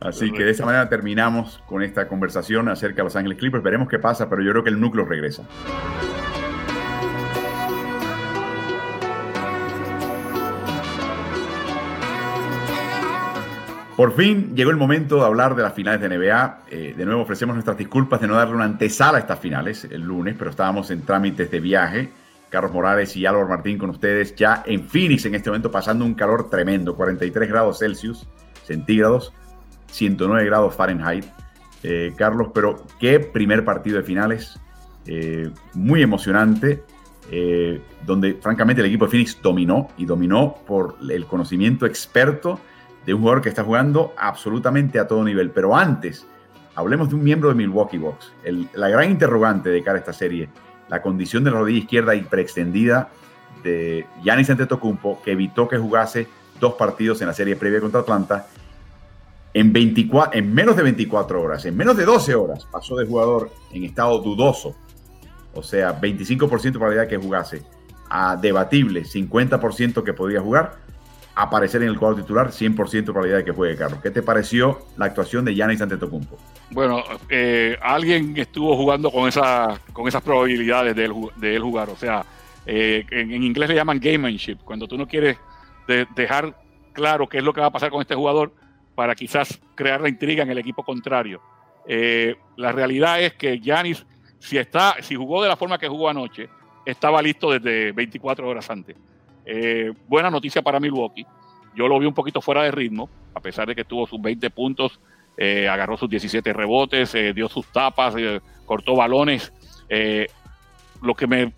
Así 0.00 0.30
que 0.30 0.44
de 0.44 0.50
esa 0.50 0.64
manera 0.64 0.88
terminamos 0.88 1.62
con 1.66 1.82
esta 1.82 2.06
conversación 2.06 2.68
acerca 2.68 2.98
de 2.98 3.04
Los 3.04 3.16
Ángeles 3.16 3.38
Clippers. 3.38 3.64
Veremos 3.64 3.88
qué 3.88 3.98
pasa, 3.98 4.30
pero 4.30 4.42
yo 4.42 4.52
creo 4.52 4.64
que 4.64 4.70
el 4.70 4.80
núcleo 4.80 5.04
regresa. 5.04 5.42
Por 13.96 14.14
fin 14.14 14.54
llegó 14.54 14.70
el 14.70 14.76
momento 14.76 15.16
de 15.16 15.24
hablar 15.24 15.56
de 15.56 15.64
las 15.64 15.74
finales 15.74 16.00
de 16.00 16.16
NBA. 16.16 16.60
Eh, 16.70 16.94
de 16.96 17.04
nuevo 17.04 17.22
ofrecemos 17.22 17.56
nuestras 17.56 17.76
disculpas 17.76 18.20
de 18.20 18.28
no 18.28 18.36
darle 18.36 18.54
una 18.54 18.64
antesala 18.64 19.18
a 19.18 19.20
estas 19.22 19.40
finales 19.40 19.88
el 19.90 20.02
lunes, 20.02 20.36
pero 20.38 20.50
estábamos 20.50 20.92
en 20.92 21.02
trámites 21.02 21.50
de 21.50 21.58
viaje. 21.58 22.08
Carlos 22.48 22.72
Morales 22.72 23.16
y 23.16 23.26
Álvaro 23.26 23.48
Martín 23.48 23.76
con 23.76 23.90
ustedes 23.90 24.36
ya 24.36 24.62
en 24.64 24.84
Phoenix 24.84 25.26
en 25.26 25.34
este 25.34 25.50
momento 25.50 25.72
pasando 25.72 26.04
un 26.04 26.14
calor 26.14 26.48
tremendo, 26.48 26.94
43 26.94 27.48
grados 27.48 27.80
Celsius 27.80 28.28
centígrados 28.64 29.32
109 29.90 30.44
grados 30.44 30.74
Fahrenheit. 30.74 31.24
Eh, 31.82 32.12
Carlos, 32.16 32.48
pero 32.52 32.84
qué 32.98 33.20
primer 33.20 33.64
partido 33.64 33.98
de 33.98 34.02
finales, 34.02 34.58
eh, 35.06 35.50
muy 35.74 36.02
emocionante, 36.02 36.82
eh, 37.30 37.80
donde 38.04 38.34
francamente 38.34 38.80
el 38.80 38.88
equipo 38.88 39.04
de 39.04 39.10
Phoenix 39.12 39.38
dominó 39.40 39.88
y 39.96 40.04
dominó 40.04 40.56
por 40.66 40.96
el 41.08 41.26
conocimiento 41.26 41.86
experto 41.86 42.58
de 43.06 43.14
un 43.14 43.20
jugador 43.20 43.42
que 43.42 43.48
está 43.48 43.62
jugando 43.62 44.12
absolutamente 44.16 44.98
a 44.98 45.06
todo 45.06 45.22
nivel. 45.24 45.50
Pero 45.50 45.76
antes, 45.76 46.26
hablemos 46.74 47.08
de 47.10 47.14
un 47.14 47.22
miembro 47.22 47.48
de 47.48 47.54
Milwaukee 47.54 47.98
Bucks. 47.98 48.32
la 48.74 48.88
gran 48.88 49.10
interrogante 49.10 49.70
de 49.70 49.82
cara 49.82 49.96
a 49.96 50.00
esta 50.00 50.12
serie, 50.12 50.48
la 50.88 51.00
condición 51.00 51.44
de 51.44 51.50
la 51.50 51.58
rodilla 51.58 51.78
izquierda 51.78 52.14
hiperextendida 52.14 53.10
de 53.62 54.06
Giannis 54.22 54.50
Antetokounmpo, 54.50 55.22
que 55.22 55.32
evitó 55.32 55.68
que 55.68 55.78
jugase 55.78 56.26
dos 56.60 56.74
partidos 56.74 57.20
en 57.20 57.28
la 57.28 57.34
serie 57.34 57.56
previa 57.56 57.80
contra 57.80 58.00
Atlanta 58.00 58.46
en, 59.54 59.72
24, 59.72 60.38
en 60.38 60.54
menos 60.54 60.76
de 60.76 60.82
24 60.82 61.42
horas, 61.42 61.64
en 61.64 61.76
menos 61.76 61.96
de 61.96 62.04
12 62.04 62.34
horas, 62.34 62.66
pasó 62.70 62.96
de 62.96 63.06
jugador 63.06 63.50
en 63.72 63.84
estado 63.84 64.18
dudoso, 64.18 64.74
o 65.54 65.62
sea, 65.62 65.98
25% 66.00 66.60
de 66.60 66.72
probabilidad 66.72 67.08
que 67.08 67.16
jugase, 67.16 67.62
a 68.10 68.36
debatible, 68.36 69.04
50% 69.04 70.02
que 70.02 70.12
podía 70.12 70.40
jugar, 70.40 70.76
aparecer 71.34 71.82
en 71.82 71.88
el 71.88 71.98
cuadro 71.98 72.16
titular, 72.16 72.48
100% 72.48 72.90
de 72.90 73.02
probabilidad 73.04 73.38
de 73.38 73.44
que 73.44 73.52
juegue 73.52 73.76
Carlos. 73.76 74.00
¿Qué 74.02 74.10
te 74.10 74.22
pareció 74.22 74.80
la 74.96 75.06
actuación 75.06 75.44
de 75.44 75.54
Giannis 75.54 75.80
Antetokounmpo? 75.80 76.36
Bueno, 76.70 77.02
eh, 77.28 77.78
alguien 77.80 78.36
estuvo 78.36 78.76
jugando 78.76 79.10
con, 79.10 79.28
esa, 79.28 79.80
con 79.92 80.08
esas 80.08 80.22
probabilidades 80.22 80.96
de 80.96 81.04
él, 81.54 81.62
jugar, 81.62 81.90
o 81.90 81.96
sea, 81.96 82.24
eh, 82.66 83.04
en, 83.10 83.42
inglés 83.42 83.68
le 83.68 83.76
llaman 83.76 84.00
gamemanship, 84.00 84.58
cuando 84.64 84.88
tú 84.88 84.98
no 84.98 85.06
quieres 85.06 85.38
dejar 86.14 86.54
claro 86.92 87.28
qué 87.28 87.38
es 87.38 87.44
lo 87.44 87.54
que 87.54 87.62
va 87.62 87.68
a 87.68 87.72
pasar 87.72 87.90
con 87.90 88.02
este 88.02 88.14
jugador, 88.14 88.52
para 88.98 89.14
quizás 89.14 89.60
crear 89.76 90.00
la 90.00 90.08
intriga 90.08 90.42
en 90.42 90.50
el 90.50 90.58
equipo 90.58 90.82
contrario. 90.82 91.40
Eh, 91.86 92.34
la 92.56 92.72
realidad 92.72 93.22
es 93.22 93.34
que 93.34 93.60
Yanis, 93.60 94.04
si, 94.40 94.58
está, 94.58 94.96
si 95.02 95.14
jugó 95.14 95.40
de 95.40 95.48
la 95.48 95.54
forma 95.54 95.78
que 95.78 95.86
jugó 95.86 96.08
anoche, 96.08 96.48
estaba 96.84 97.22
listo 97.22 97.52
desde 97.52 97.92
24 97.92 98.48
horas 98.48 98.68
antes. 98.70 98.96
Eh, 99.46 99.92
buena 100.08 100.32
noticia 100.32 100.62
para 100.62 100.80
Milwaukee. 100.80 101.24
Yo 101.76 101.86
lo 101.86 101.96
vi 102.00 102.06
un 102.06 102.12
poquito 102.12 102.40
fuera 102.40 102.64
de 102.64 102.72
ritmo, 102.72 103.08
a 103.34 103.40
pesar 103.40 103.68
de 103.68 103.76
que 103.76 103.84
tuvo 103.84 104.04
sus 104.04 104.20
20 104.20 104.50
puntos, 104.50 104.98
eh, 105.36 105.68
agarró 105.68 105.96
sus 105.96 106.10
17 106.10 106.52
rebotes, 106.52 107.12
dio 107.36 107.48
sus 107.48 107.68
tapas, 107.68 108.16
cortó 108.66 108.96
balones. 108.96 109.52
lo 111.00 111.14
que 111.14 111.26
me 111.28 111.52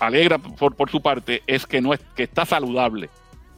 alegra 0.00 0.38
por, 0.38 0.74
por, 0.74 0.90
su 0.90 1.00
parte 1.00 1.44
es 1.46 1.64
que, 1.64 1.80
no 1.80 1.94
es 1.94 2.00
que 2.16 2.24
está 2.24 2.44
saludable, 2.44 3.08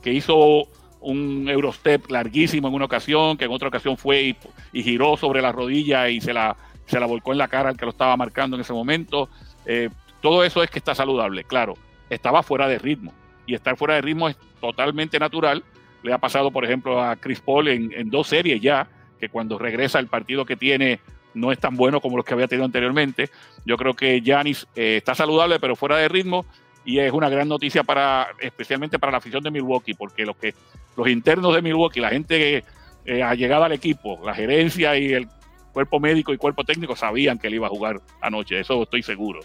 que 0.03 0.13
hizo 0.13 0.69
un 1.05 1.49
Eurostep 1.49 2.11
larguísimo 2.11 2.69
en 2.69 2.75
una 2.75 2.87
ocasión, 2.87 3.37
que 3.37 3.45
en 3.45 3.53
otra 3.53 3.69
ocasión 3.69 3.97
fue 3.97 4.37
y, 4.73 4.83
giró 4.83 5.17
sobre 5.17 5.43
la 5.43 5.53
rodilla 5.53 6.09
y 6.09 6.21
se 6.21 6.33
la, 6.33 6.57
se 6.87 6.99
la 6.99 7.07
volcó 7.07 7.33
en 7.33 7.39
la 7.39 7.49
cara 7.49 7.69
al 7.69 7.77
que 7.77 7.85
lo 7.85 7.91
estaba 7.91 8.17
marcando 8.17 8.57
en 8.57 8.63
ese 8.63 8.73
momento. 8.73 9.29
Eh, 9.67 9.91
todo 10.21 10.45
eso 10.45 10.63
es 10.63 10.71
que 10.71 10.79
está 10.79 10.95
saludable, 10.95 11.45
claro, 11.45 11.77
estaba 12.11 12.43
fuera 12.43 12.67
de 12.67 12.79
ritmo 12.79 13.13
y 13.47 13.55
estar 13.55 13.77
fuera 13.77 13.95
de 13.95 14.03
ritmo 14.03 14.29
es 14.29 14.37
totalmente 14.61 15.19
natural. 15.19 15.63
Le 16.03 16.13
ha 16.13 16.19
pasado, 16.19 16.51
por 16.51 16.65
ejemplo, 16.65 17.03
a 17.03 17.17
Chris 17.17 17.41
Paul 17.41 17.69
en, 17.69 18.11
dos 18.11 18.29
series 18.29 18.61
ya, 18.61 18.87
que 19.19 19.29
cuando 19.29 19.59
regresa 19.59 19.99
el 19.99 20.07
partido 20.07 20.45
que 20.45 20.57
tiene 20.57 21.01
no 21.35 21.51
es 21.51 21.59
tan 21.59 21.77
bueno 21.77 22.01
como 22.01 22.17
los 22.17 22.25
que 22.25 22.35
había 22.35 22.47
tenido 22.47 22.65
anteriormente. 22.65 23.29
Yo 23.65 23.77
creo 23.77 23.95
que 23.95 24.21
Yanis 24.21 24.67
eh, 24.77 24.99
está 24.99 25.15
saludable, 25.15 25.59
pero 25.59 25.75
fuera 25.75 25.97
de 25.97 26.09
ritmo 26.09 26.47
y 26.85 26.99
es 26.99 27.13
una 27.13 27.29
gran 27.29 27.49
noticia 27.49 27.83
para 27.83 28.29
especialmente 28.41 28.99
para 28.99 29.13
la 29.13 29.19
afición 29.19 29.43
de 29.43 29.51
Milwaukee 29.51 29.95
porque 29.95 30.25
los 30.25 30.37
que 30.37 30.55
los 30.97 31.09
internos 31.09 31.55
de 31.55 31.63
Milwaukee 31.63 32.01
la 32.01 32.11
gente 32.11 32.39
que 32.39 32.65
eh, 33.07 33.23
ha 33.23 33.35
llegado 33.35 33.65
al 33.65 33.73
equipo 33.73 34.21
la 34.25 34.35
gerencia 34.35 34.97
y 34.97 35.13
el 35.13 35.29
cuerpo 35.73 36.01
médico 36.01 36.33
y 36.33 36.37
cuerpo 36.37 36.65
técnico 36.65 36.95
sabían 36.97 37.39
que 37.39 37.49
él 37.49 37.55
iba 37.55 37.67
a 37.67 37.71
jugar 37.71 38.01
anoche 38.21 38.61
eso 38.61 38.83
estoy 38.83 39.03
seguro. 39.03 39.41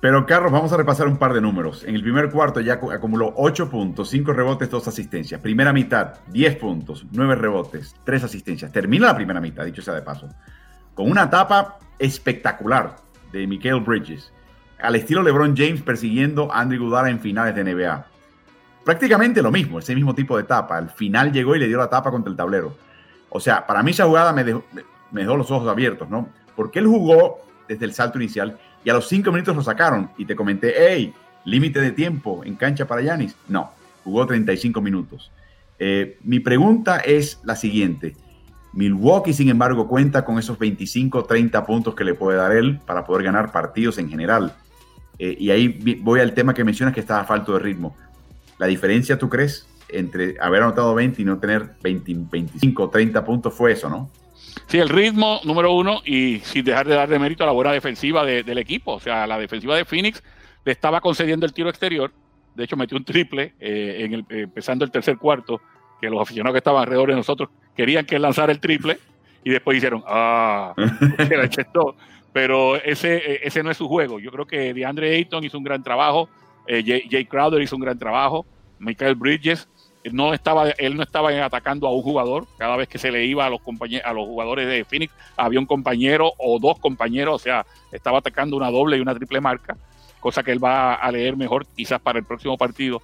Pero 0.00 0.24
Carlos 0.24 0.50
vamos 0.50 0.72
a 0.72 0.78
repasar 0.78 1.06
un 1.08 1.18
par 1.18 1.34
de 1.34 1.42
números. 1.42 1.84
En 1.84 1.94
el 1.94 2.02
primer 2.02 2.30
cuarto 2.30 2.62
ya 2.62 2.74
acumuló 2.74 3.34
8 3.36 3.68
puntos 3.68 4.08
5 4.08 4.32
rebotes 4.32 4.70
2 4.70 4.88
asistencias. 4.88 5.42
Primera 5.42 5.74
mitad 5.74 6.14
10 6.28 6.56
puntos 6.56 7.04
9 7.12 7.34
rebotes 7.34 7.94
3 8.04 8.24
asistencias. 8.24 8.72
Termina 8.72 9.08
la 9.08 9.14
primera 9.14 9.42
mitad 9.42 9.62
dicho 9.66 9.82
sea 9.82 9.92
de 9.92 10.00
paso 10.00 10.26
con 10.94 11.10
una 11.10 11.30
tapa 11.30 11.78
espectacular 11.98 12.96
de 13.32 13.46
Michael 13.46 13.80
Bridges 13.80 14.32
al 14.82 14.96
estilo 14.96 15.22
LeBron 15.22 15.56
James 15.56 15.82
persiguiendo 15.82 16.52
a 16.52 16.60
Andrew 16.60 16.84
Gudara 16.84 17.10
en 17.10 17.20
finales 17.20 17.54
de 17.54 17.64
NBA. 17.64 18.06
Prácticamente 18.84 19.42
lo 19.42 19.50
mismo, 19.50 19.78
ese 19.78 19.94
mismo 19.94 20.14
tipo 20.14 20.36
de 20.36 20.44
tapa. 20.44 20.76
Al 20.76 20.90
final 20.90 21.32
llegó 21.32 21.54
y 21.54 21.58
le 21.58 21.68
dio 21.68 21.78
la 21.78 21.90
tapa 21.90 22.10
contra 22.10 22.30
el 22.30 22.36
tablero. 22.36 22.74
O 23.28 23.40
sea, 23.40 23.66
para 23.66 23.82
mí 23.82 23.90
esa 23.92 24.06
jugada 24.06 24.32
me 24.32 24.44
dejó, 24.44 24.64
me 25.10 25.22
dejó 25.22 25.36
los 25.36 25.50
ojos 25.50 25.68
abiertos, 25.68 26.08
¿no? 26.08 26.28
Porque 26.56 26.78
él 26.78 26.86
jugó 26.86 27.38
desde 27.68 27.84
el 27.84 27.92
salto 27.92 28.18
inicial 28.18 28.58
y 28.84 28.90
a 28.90 28.94
los 28.94 29.08
cinco 29.08 29.30
minutos 29.30 29.54
lo 29.54 29.62
sacaron 29.62 30.10
y 30.16 30.24
te 30.24 30.34
comenté, 30.34 30.74
hey, 30.76 31.14
límite 31.44 31.80
de 31.80 31.92
tiempo 31.92 32.42
en 32.44 32.56
cancha 32.56 32.86
para 32.86 33.02
Yanis. 33.02 33.36
No, 33.48 33.72
jugó 34.04 34.26
35 34.26 34.80
minutos. 34.80 35.30
Eh, 35.78 36.18
mi 36.22 36.40
pregunta 36.40 36.98
es 36.98 37.40
la 37.44 37.56
siguiente. 37.56 38.16
Milwaukee, 38.72 39.32
sin 39.32 39.48
embargo, 39.48 39.88
cuenta 39.88 40.24
con 40.24 40.38
esos 40.38 40.58
25, 40.58 41.24
30 41.24 41.66
puntos 41.66 41.94
que 41.94 42.04
le 42.04 42.14
puede 42.14 42.38
dar 42.38 42.52
él 42.52 42.80
para 42.86 43.04
poder 43.04 43.24
ganar 43.24 43.50
partidos 43.50 43.98
en 43.98 44.08
general. 44.08 44.54
Eh, 45.22 45.36
y 45.38 45.50
ahí 45.50 45.68
voy 46.00 46.20
al 46.20 46.32
tema 46.32 46.54
que 46.54 46.64
mencionas 46.64 46.94
que 46.94 47.00
está 47.00 47.20
a 47.20 47.24
falto 47.24 47.52
de 47.52 47.58
ritmo. 47.58 47.94
La 48.58 48.66
diferencia, 48.66 49.18
¿tú 49.18 49.28
crees, 49.28 49.68
entre 49.90 50.36
haber 50.40 50.62
anotado 50.62 50.94
20 50.94 51.20
y 51.20 51.26
no 51.26 51.38
tener 51.38 51.72
20, 51.82 52.12
25, 52.30 52.88
30 52.88 53.22
puntos 53.22 53.52
fue 53.52 53.72
eso, 53.72 53.90
¿no? 53.90 54.10
Sí, 54.66 54.78
el 54.78 54.88
ritmo, 54.88 55.40
número 55.44 55.74
uno, 55.74 56.00
y 56.06 56.40
sin 56.40 56.64
dejar 56.64 56.88
de 56.88 56.94
dar 56.94 57.10
de 57.10 57.18
mérito 57.18 57.42
a 57.44 57.46
la 57.46 57.52
buena 57.52 57.70
defensiva 57.70 58.24
del 58.24 58.56
equipo. 58.56 58.94
O 58.94 59.00
sea, 59.00 59.26
la 59.26 59.38
defensiva 59.38 59.76
de 59.76 59.84
Phoenix 59.84 60.22
le 60.64 60.72
estaba 60.72 61.02
concediendo 61.02 61.44
el 61.44 61.52
tiro 61.52 61.68
exterior. 61.68 62.10
De 62.54 62.64
hecho, 62.64 62.78
metió 62.78 62.96
un 62.96 63.04
triple 63.04 63.52
eh, 63.60 63.96
en 64.00 64.14
el, 64.14 64.24
empezando 64.30 64.86
el 64.86 64.90
tercer 64.90 65.18
cuarto, 65.18 65.60
que 66.00 66.08
los 66.08 66.22
aficionados 66.22 66.54
que 66.54 66.58
estaban 66.58 66.80
alrededor 66.80 67.10
de 67.10 67.16
nosotros 67.16 67.50
querían 67.76 68.06
que 68.06 68.16
él 68.16 68.22
lanzara 68.22 68.52
el 68.52 68.58
triple, 68.58 68.98
y 69.44 69.50
después 69.50 69.76
hicieron, 69.76 70.02
ah, 70.06 70.74
se 70.76 71.36
la 71.36 71.48
pero 72.32 72.76
ese, 72.76 73.16
eh, 73.16 73.40
ese 73.44 73.62
no 73.62 73.70
es 73.70 73.76
su 73.76 73.88
juego. 73.88 74.18
Yo 74.18 74.30
creo 74.30 74.46
que 74.46 74.72
DeAndre 74.74 75.16
Ayton 75.16 75.44
hizo 75.44 75.58
un 75.58 75.64
gran 75.64 75.82
trabajo, 75.82 76.28
eh, 76.66 77.04
Jay, 77.10 77.24
Crowder 77.24 77.62
hizo 77.62 77.76
un 77.76 77.82
gran 77.82 77.98
trabajo, 77.98 78.46
Michael 78.78 79.16
Bridges, 79.16 79.68
no 80.12 80.32
estaba, 80.32 80.70
él 80.70 80.96
no 80.96 81.02
estaba 81.02 81.30
atacando 81.44 81.86
a 81.86 81.92
un 81.92 82.02
jugador. 82.02 82.46
Cada 82.56 82.76
vez 82.76 82.88
que 82.88 82.98
se 82.98 83.10
le 83.10 83.26
iba 83.26 83.44
a 83.44 83.50
los 83.50 83.60
compañeros, 83.60 84.06
a 84.06 84.12
los 84.12 84.26
jugadores 84.26 84.66
de 84.66 84.84
Phoenix, 84.84 85.12
había 85.36 85.60
un 85.60 85.66
compañero 85.66 86.32
o 86.38 86.58
dos 86.58 86.78
compañeros, 86.78 87.34
o 87.34 87.38
sea, 87.38 87.66
estaba 87.92 88.18
atacando 88.18 88.56
una 88.56 88.70
doble 88.70 88.96
y 88.96 89.00
una 89.00 89.14
triple 89.14 89.40
marca, 89.40 89.76
cosa 90.20 90.42
que 90.42 90.52
él 90.52 90.62
va 90.62 90.94
a 90.94 91.10
leer 91.10 91.36
mejor 91.36 91.66
quizás 91.76 92.00
para 92.00 92.18
el 92.18 92.24
próximo 92.24 92.56
partido. 92.56 93.02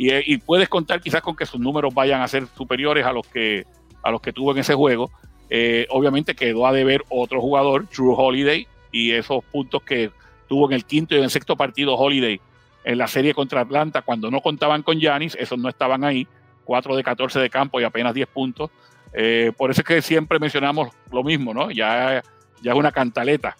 Y, 0.00 0.38
puedes 0.38 0.68
contar 0.68 1.00
quizás 1.00 1.22
con 1.22 1.34
que 1.34 1.44
sus 1.44 1.58
números 1.58 1.92
vayan 1.92 2.22
a 2.22 2.28
ser 2.28 2.46
superiores 2.56 3.04
a 3.04 3.12
los 3.12 3.26
que, 3.26 3.66
a 4.04 4.12
los 4.12 4.20
que 4.20 4.32
tuvo 4.32 4.52
en 4.52 4.58
ese 4.58 4.74
juego. 4.74 5.10
Eh, 5.50 5.86
obviamente 5.90 6.34
quedó 6.34 6.66
a 6.66 6.72
deber 6.72 7.04
otro 7.08 7.40
jugador, 7.40 7.86
True 7.86 8.14
Holiday, 8.16 8.66
y 8.92 9.12
esos 9.12 9.44
puntos 9.44 9.82
que 9.82 10.10
tuvo 10.48 10.66
en 10.68 10.74
el 10.74 10.84
quinto 10.84 11.14
y 11.14 11.18
en 11.18 11.24
el 11.24 11.30
sexto 11.30 11.56
partido 11.56 11.94
Holiday 11.94 12.40
en 12.84 12.96
la 12.96 13.06
serie 13.06 13.34
contra 13.34 13.60
Atlanta, 13.60 14.02
cuando 14.02 14.30
no 14.30 14.40
contaban 14.40 14.82
con 14.82 14.98
Yanis, 14.98 15.36
esos 15.38 15.58
no 15.58 15.68
estaban 15.68 16.04
ahí. 16.04 16.26
4 16.64 16.96
de 16.96 17.02
14 17.02 17.38
de 17.38 17.50
campo 17.50 17.80
y 17.80 17.84
apenas 17.84 18.14
10 18.14 18.28
puntos. 18.28 18.70
Eh, 19.12 19.52
por 19.56 19.70
eso 19.70 19.80
es 19.80 19.86
que 19.86 20.02
siempre 20.02 20.38
mencionamos 20.38 20.90
lo 21.10 21.22
mismo, 21.24 21.54
¿no? 21.54 21.70
Ya, 21.70 22.22
ya 22.62 22.72
es 22.72 22.78
una 22.78 22.92
cantaleta. 22.92 23.56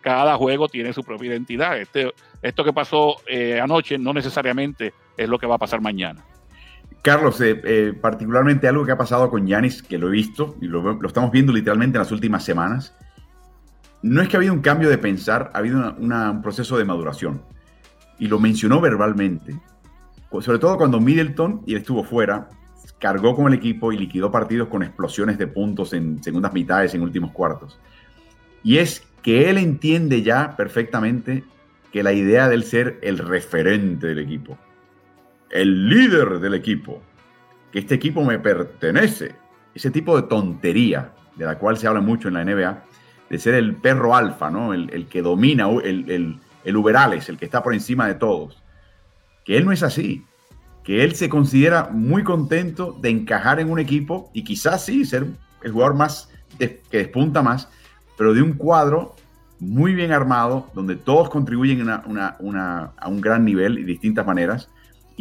Cada 0.00 0.36
juego 0.36 0.68
tiene 0.68 0.92
su 0.92 1.02
propia 1.02 1.30
identidad. 1.30 1.78
Este, 1.78 2.12
esto 2.40 2.64
que 2.64 2.72
pasó 2.72 3.16
eh, 3.26 3.60
anoche 3.60 3.98
no 3.98 4.12
necesariamente 4.12 4.92
es 5.16 5.28
lo 5.28 5.38
que 5.38 5.46
va 5.46 5.56
a 5.56 5.58
pasar 5.58 5.80
mañana. 5.80 6.24
Carlos, 7.00 7.40
eh, 7.40 7.96
particularmente 8.00 8.68
algo 8.68 8.84
que 8.84 8.92
ha 8.92 8.98
pasado 8.98 9.30
con 9.30 9.46
Yanis, 9.46 9.82
que 9.82 9.98
lo 9.98 10.08
he 10.08 10.10
visto 10.10 10.56
y 10.60 10.66
lo, 10.66 11.00
estamos 11.06 11.30
viendo 11.30 11.52
literalmente 11.52 11.96
en 11.96 12.02
las 12.02 12.12
últimas 12.12 12.44
semanas, 12.44 12.94
no 14.02 14.20
es 14.20 14.28
que 14.28 14.36
ha 14.36 14.38
habido 14.38 14.52
un 14.52 14.60
cambio 14.60 14.88
de 14.90 14.98
pensar, 14.98 15.50
ha 15.54 15.58
habido 15.58 15.94
un 15.96 16.42
proceso 16.42 16.76
de 16.76 16.84
maduración. 16.84 17.42
Y 18.18 18.26
lo 18.26 18.38
mencionó 18.38 18.80
verbalmente 18.80 19.60
sobre 20.40 20.58
todo 20.58 20.78
cuando 20.78 21.00
Middleton, 21.00 21.62
y 21.66 21.72
él 21.72 21.80
estuvo 21.80 22.02
fuera, 22.04 22.48
cargó 22.98 23.34
con 23.36 23.48
el 23.48 23.54
equipo 23.54 23.92
y 23.92 23.98
liquidó 23.98 24.30
partidos 24.30 24.68
con 24.68 24.82
explosiones 24.82 25.36
de 25.36 25.46
puntos 25.46 25.92
en 25.92 26.22
segundas 26.22 26.52
mitades, 26.52 26.94
en 26.94 27.02
últimos 27.02 27.32
cuartos. 27.32 27.78
Y 28.62 28.78
es 28.78 29.04
que 29.22 29.50
él 29.50 29.58
entiende 29.58 30.22
ya 30.22 30.56
perfectamente 30.56 31.44
que 31.92 32.02
la 32.02 32.12
idea 32.12 32.48
de 32.48 32.54
él 32.54 32.64
ser 32.64 32.98
el 33.02 33.18
referente 33.18 34.06
del 34.06 34.20
equipo, 34.20 34.56
el 35.52 35.88
líder 35.88 36.40
del 36.40 36.54
equipo, 36.54 37.02
que 37.70 37.78
este 37.78 37.94
equipo 37.94 38.24
me 38.24 38.38
pertenece, 38.38 39.34
ese 39.74 39.90
tipo 39.90 40.16
de 40.16 40.26
tontería 40.26 41.12
de 41.36 41.44
la 41.44 41.58
cual 41.58 41.76
se 41.76 41.86
habla 41.86 42.00
mucho 42.00 42.28
en 42.28 42.34
la 42.34 42.44
NBA, 42.44 42.84
de 43.30 43.38
ser 43.38 43.54
el 43.54 43.76
perro 43.76 44.14
alfa, 44.14 44.50
¿no? 44.50 44.74
el, 44.74 45.06
que 45.08 45.22
domina, 45.22 45.68
el, 45.70 46.10
el, 46.10 46.38
el 46.64 46.76
Uberales, 46.76 47.28
el 47.28 47.38
que 47.38 47.44
está 47.44 47.62
por 47.62 47.72
encima 47.72 48.06
de 48.06 48.14
todos. 48.14 48.62
Que 49.44 49.56
él 49.56 49.64
no 49.64 49.72
es 49.72 49.82
así, 49.82 50.24
que 50.84 51.04
él 51.04 51.14
se 51.14 51.28
considera 51.28 51.88
muy 51.90 52.24
contento 52.24 52.98
de 53.00 53.10
encajar 53.10 53.60
en 53.60 53.70
un 53.70 53.78
equipo 53.78 54.30
y 54.34 54.44
quizás 54.44 54.84
sí 54.84 55.04
ser 55.04 55.26
el 55.62 55.72
jugador 55.72 55.94
más 55.94 56.30
que 56.58 56.82
despunta 56.90 57.42
más, 57.42 57.68
pero 58.18 58.34
de 58.34 58.42
un 58.42 58.52
cuadro 58.52 59.14
muy 59.58 59.94
bien 59.94 60.12
armado, 60.12 60.68
donde 60.74 60.96
todos 60.96 61.30
contribuyen 61.30 61.88
a 61.88 62.04
un 62.40 63.20
gran 63.20 63.44
nivel 63.44 63.78
y 63.78 63.84
distintas 63.84 64.26
maneras, 64.26 64.68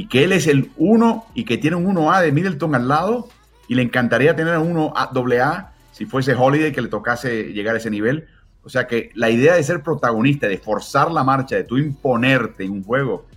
y 0.01 0.07
que 0.07 0.23
él 0.23 0.31
es 0.31 0.47
el 0.47 0.71
uno 0.77 1.25
y 1.35 1.43
que 1.43 1.59
tiene 1.59 1.75
un 1.75 1.85
1A 1.85 2.23
de 2.23 2.31
Middleton 2.31 2.73
al 2.73 2.87
lado, 2.87 3.29
y 3.67 3.75
le 3.75 3.83
encantaría 3.83 4.35
tener 4.35 4.57
un 4.57 4.75
1 4.75 4.93
AA 4.95 5.73
si 5.91 6.07
fuese 6.07 6.33
Holiday 6.33 6.71
que 6.71 6.81
le 6.81 6.87
tocase 6.87 7.53
llegar 7.53 7.75
a 7.75 7.77
ese 7.77 7.91
nivel. 7.91 8.27
O 8.63 8.69
sea 8.69 8.87
que 8.87 9.11
la 9.13 9.29
idea 9.29 9.53
de 9.53 9.63
ser 9.63 9.83
protagonista, 9.83 10.47
de 10.47 10.57
forzar 10.57 11.11
la 11.11 11.23
marcha, 11.23 11.55
de 11.55 11.65
tú 11.65 11.77
imponerte 11.77 12.63
en 12.63 12.71
un 12.71 12.83
juego, 12.83 13.27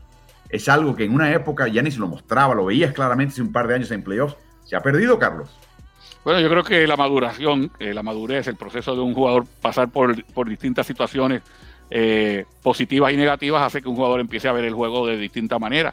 es 0.49 0.67
algo 0.71 0.97
que 0.97 1.05
en 1.05 1.12
una 1.12 1.35
época 1.35 1.69
ya 1.69 1.83
ni 1.83 1.91
se 1.91 1.99
lo 1.99 2.09
mostraba, 2.09 2.55
lo 2.55 2.65
veías 2.65 2.95
claramente 2.95 3.33
hace 3.33 3.43
un 3.43 3.53
par 3.53 3.69
de 3.69 3.75
años 3.75 3.91
en 3.91 4.03
playoffs. 4.03 4.37
Se 4.65 4.75
ha 4.75 4.81
perdido, 4.81 5.19
Carlos. 5.19 5.51
Bueno, 6.25 6.41
yo 6.41 6.49
creo 6.49 6.65
que 6.65 6.87
la 6.87 6.97
maduración, 6.97 7.73
la 7.79 8.03
madurez, 8.03 8.47
el 8.47 8.57
proceso 8.57 8.97
de 8.97 9.03
un 9.03 9.12
jugador 9.12 9.45
pasar 9.61 9.91
por, 9.91 10.17
distintas 10.49 10.87
situaciones 10.87 11.43
eh, 11.91 12.47
positivas 12.62 13.12
y 13.12 13.19
negativas 13.19 13.62
hace 13.65 13.83
que 13.83 13.89
un 13.91 13.97
jugador 13.97 14.21
empiece 14.21 14.49
a 14.49 14.53
ver 14.53 14.65
el 14.65 14.73
juego 14.73 15.07
de 15.07 15.19
distinta 15.19 15.59
manera. 15.59 15.93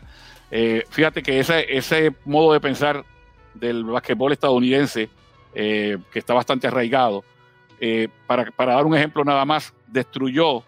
Eh, 0.52 0.84
fíjate 0.90 1.24
que 1.24 1.40
ese, 1.40 2.14
modo 2.26 2.54
de 2.54 2.60
pensar 2.60 3.04
del 3.54 3.84
basquetbol 3.84 4.34
estadounidense, 4.34 5.10
eh, 5.56 5.98
que 6.12 6.20
está 6.20 6.34
bastante 6.34 6.68
arraigado, 6.68 7.24
para, 8.28 8.46
para, 8.52 8.76
dar 8.76 8.86
un 8.86 8.96
ejemplo 8.96 9.24
nada 9.24 9.44
más, 9.44 9.74
destruyó 9.88 10.64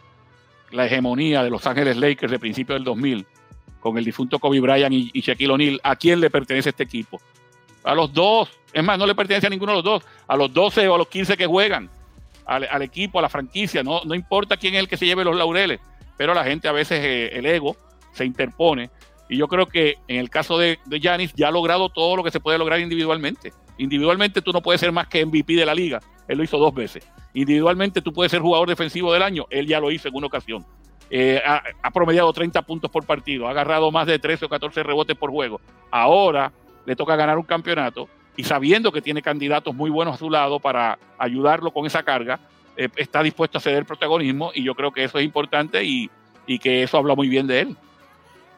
la 0.72 0.88
hegemonía 0.88 1.44
de 1.44 1.52
Los 1.52 1.68
Ángeles 1.68 1.96
Lakers 1.96 2.32
de 2.32 2.40
principios 2.40 2.78
del 2.78 2.84
2000 2.84 3.28
con 3.84 3.98
el 3.98 4.06
difunto 4.06 4.40
Kobe 4.40 4.62
Bryant 4.62 4.94
y, 4.94 5.20
Shaquille 5.20 5.52
O'Neal, 5.52 5.82
¿a 5.84 5.98
quién 5.98 6.22
le 6.22 6.30
pertenece 6.30 6.70
este 6.70 6.84
equipo? 6.84 7.20
A 7.84 7.94
los 7.94 8.14
dos, 8.14 8.50
es 8.72 8.82
más, 8.82 8.98
no 8.98 9.06
le 9.06 9.14
pertenece 9.14 9.48
a 9.48 9.50
ninguno 9.50 9.74
de 9.74 9.76
los 9.80 9.84
dos, 9.84 10.06
a 10.26 10.38
los 10.38 10.54
12 10.54 10.88
o 10.88 10.96
a 10.96 10.98
los 10.98 11.10
15 11.10 11.36
que 11.36 11.46
juegan, 11.46 11.90
al, 12.46 12.82
equipo, 12.82 13.20
a 13.20 13.22
la 13.22 13.28
franquicia, 13.28 13.84
no, 13.84 14.02
no 14.06 14.16
importa 14.16 14.56
quién 14.56 14.76
es 14.76 14.80
el 14.80 14.88
que 14.88 14.96
se 14.96 15.06
lleve 15.06 15.26
los 15.26 15.36
laureles, 15.36 15.82
pero 16.18 16.34
la 16.34 16.46
gente 16.46 16.70
a 16.70 16.72
veces 16.72 17.00
eh, 17.04 17.38
el 17.38 17.46
ego 17.46 17.76
se 18.14 18.24
interpone. 18.24 18.90
Y 19.34 19.38
yo 19.38 19.48
creo 19.48 19.66
que 19.66 19.98
en 20.08 20.18
el 20.18 20.30
caso 20.30 20.60
de 20.60 20.78
Yanis 20.86 21.34
ya 21.34 21.48
ha 21.48 21.52
logrado 21.52 21.90
todo 21.90 22.16
lo 22.16 22.24
que 22.24 22.30
se 22.30 22.40
puede 22.40 22.60
lograr 22.60 22.80
individualmente. 22.80 23.52
Individualmente 23.80 24.44
tú 24.44 24.54
no 24.54 24.62
puedes 24.62 24.80
ser 24.80 24.92
más 24.92 25.08
que 25.08 25.26
MVP 25.26 25.56
de 25.56 25.66
la 25.66 25.74
liga. 25.74 26.00
Él 26.28 26.38
lo 26.38 26.44
hizo 26.44 26.60
dos 26.60 26.72
veces. 26.72 27.12
Individualmente 27.34 28.04
tú 28.04 28.14
puedes 28.14 28.30
ser 28.30 28.42
jugador 28.42 28.70
defensivo 28.70 29.12
del 29.12 29.24
año. 29.24 29.48
Él 29.50 29.66
ya 29.66 29.80
lo 29.80 29.90
hizo 29.90 30.08
en 30.08 30.14
una 30.14 30.28
ocasión. 30.28 30.64
Eh, 31.10 31.42
ha, 31.44 31.90
promediado 31.90 32.32
30 32.32 32.62
puntos 32.62 32.92
por 32.92 33.08
partido, 33.08 33.48
ha 33.48 33.50
agarrado 33.50 33.90
más 33.90 34.06
de 34.06 34.20
13 34.20 34.46
o 34.46 34.50
14 34.50 34.84
rebotes 34.84 35.18
por 35.18 35.32
juego. 35.32 35.60
Ahora 35.90 36.54
le 36.86 36.96
toca 36.96 37.16
ganar 37.16 37.40
un 37.40 37.46
campeonato 37.46 38.10
y 38.38 38.44
sabiendo 38.44 38.92
que 38.92 39.02
tiene 39.02 39.24
candidatos 39.24 39.74
muy 39.74 39.90
buenos 39.90 40.14
a 40.14 40.18
su 40.20 40.30
lado 40.30 40.60
para 40.60 41.00
ayudarlo 41.18 41.72
con 41.72 41.88
esa 41.88 42.04
carga, 42.04 42.40
eh, 42.78 42.88
está 42.98 43.24
dispuesto 43.24 43.58
a 43.58 43.62
ceder 43.62 43.84
protagonismo 43.88 44.52
y 44.54 44.64
yo 44.64 44.76
creo 44.76 44.92
que 44.92 45.04
eso 45.04 45.18
es 45.18 45.26
importante 45.26 45.84
y, 45.84 46.12
y 46.46 46.60
que 46.60 46.84
eso 46.84 47.00
habla 47.00 47.16
muy 47.16 47.30
bien 47.30 47.48
de 47.48 47.62
él. 47.62 47.78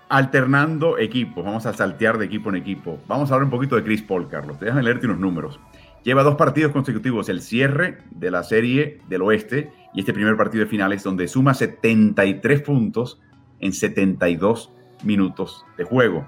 Alternando 0.08 1.00
equipos, 1.00 1.44
vamos 1.44 1.66
a 1.66 1.74
saltear 1.74 2.18
de 2.18 2.26
equipo 2.26 2.50
en 2.50 2.58
equipo. 2.58 3.00
Vamos 3.08 3.32
a 3.32 3.34
hablar 3.34 3.46
un 3.46 3.52
poquito 3.52 3.76
de 3.76 3.84
Chris 3.84 4.04
Paul, 4.04 4.28
Carlos. 4.28 4.60
Déjame 4.60 4.84
leerte 4.84 5.08
unos 5.08 5.20
números. 5.20 5.60
Lleva 6.04 6.22
dos 6.22 6.36
partidos 6.36 6.72
consecutivos, 6.72 7.28
el 7.30 7.42
cierre 7.42 7.98
de 8.12 8.30
la 8.30 8.44
serie 8.44 9.02
del 9.10 9.24
oeste 9.24 9.72
y 9.96 10.02
este 10.02 10.14
primer 10.14 10.38
partido 10.38 10.64
de 10.64 10.70
finales 10.70 11.02
donde 11.02 11.28
suma 11.28 11.56
73 11.56 12.62
puntos 12.62 13.20
en 13.60 13.74
72 13.74 14.72
minutos 15.04 15.66
de 15.78 15.84
juego. 15.84 16.28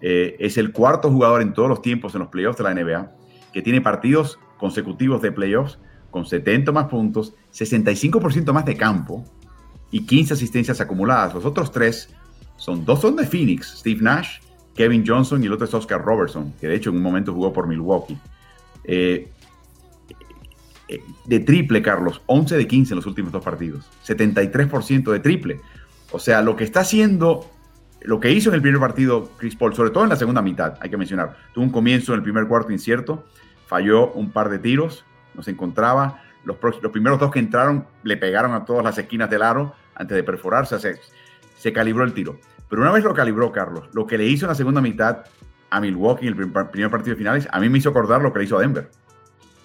Eh, 0.00 0.34
es 0.40 0.58
el 0.58 0.72
cuarto 0.72 1.10
jugador 1.10 1.42
en 1.42 1.54
todos 1.54 1.68
los 1.68 1.82
tiempos 1.82 2.14
en 2.14 2.20
los 2.20 2.28
playoffs 2.28 2.58
de 2.58 2.64
la 2.64 2.74
NBA 2.74 3.12
que 3.52 3.62
tiene 3.62 3.80
partidos 3.80 4.40
consecutivos 4.58 5.22
de 5.22 5.30
playoffs 5.30 5.78
con 6.10 6.26
70 6.26 6.72
más 6.72 6.86
puntos, 6.86 7.34
65% 7.52 8.52
más 8.52 8.64
de 8.64 8.76
campo 8.76 9.24
y 9.92 10.06
15 10.06 10.34
asistencias 10.34 10.80
acumuladas. 10.80 11.34
Los 11.34 11.44
otros 11.44 11.70
tres 11.70 12.12
son 12.56 12.84
dos 12.84 13.00
son 13.00 13.16
de 13.16 13.26
Phoenix, 13.26 13.78
Steve 13.78 14.00
Nash, 14.00 14.38
Kevin 14.74 15.04
Johnson 15.06 15.42
y 15.42 15.46
el 15.46 15.52
otro 15.52 15.66
es 15.66 15.74
Oscar 15.74 16.02
Robertson, 16.02 16.52
que 16.60 16.68
de 16.68 16.74
hecho 16.74 16.90
en 16.90 16.96
un 16.96 17.02
momento 17.02 17.32
jugó 17.32 17.52
por 17.52 17.66
Milwaukee. 17.66 18.18
Eh, 18.84 19.28
eh, 20.88 21.02
de 21.24 21.40
triple, 21.40 21.80
Carlos, 21.80 22.22
11 22.26 22.56
de 22.56 22.66
15 22.66 22.92
en 22.92 22.96
los 22.96 23.06
últimos 23.06 23.32
dos 23.32 23.42
partidos, 23.42 23.88
73% 24.06 25.12
de 25.12 25.20
triple. 25.20 25.60
O 26.12 26.18
sea, 26.18 26.42
lo 26.42 26.56
que 26.56 26.64
está 26.64 26.80
haciendo, 26.80 27.50
lo 28.02 28.20
que 28.20 28.30
hizo 28.30 28.50
en 28.50 28.56
el 28.56 28.62
primer 28.62 28.80
partido 28.80 29.30
Chris 29.38 29.56
Paul, 29.56 29.74
sobre 29.74 29.90
todo 29.90 30.04
en 30.04 30.10
la 30.10 30.16
segunda 30.16 30.42
mitad, 30.42 30.76
hay 30.80 30.90
que 30.90 30.96
mencionar, 30.96 31.36
tuvo 31.52 31.64
un 31.64 31.70
comienzo 31.70 32.12
en 32.12 32.18
el 32.18 32.22
primer 32.22 32.46
cuarto 32.46 32.72
incierto, 32.72 33.24
falló 33.66 34.12
un 34.12 34.30
par 34.30 34.50
de 34.50 34.58
tiros, 34.58 35.04
no 35.34 35.42
se 35.42 35.52
encontraba, 35.52 36.22
los, 36.44 36.58
los 36.82 36.92
primeros 36.92 37.18
dos 37.18 37.30
que 37.30 37.38
entraron 37.38 37.86
le 38.02 38.18
pegaron 38.18 38.52
a 38.52 38.64
todas 38.66 38.84
las 38.84 38.98
esquinas 38.98 39.30
del 39.30 39.42
aro 39.42 39.74
antes 39.94 40.14
de 40.14 40.22
perforarse, 40.22 40.78
se, 40.78 41.00
se 41.56 41.72
calibró 41.72 42.04
el 42.04 42.12
tiro. 42.12 42.38
Pero 42.68 42.82
una 42.82 42.92
vez 42.92 43.04
lo 43.04 43.14
calibró, 43.14 43.52
Carlos, 43.52 43.88
lo 43.92 44.06
que 44.06 44.18
le 44.18 44.26
hizo 44.26 44.46
en 44.46 44.50
la 44.50 44.54
segunda 44.54 44.80
mitad 44.80 45.24
a 45.70 45.80
Milwaukee 45.80 46.26
en 46.26 46.38
el 46.38 46.52
primer 46.68 46.90
partido 46.90 47.14
de 47.14 47.16
finales, 47.16 47.48
a 47.50 47.60
mí 47.60 47.68
me 47.68 47.78
hizo 47.78 47.90
acordar 47.90 48.22
lo 48.22 48.32
que 48.32 48.40
le 48.40 48.44
hizo 48.46 48.56
a 48.56 48.60
Denver. 48.60 48.90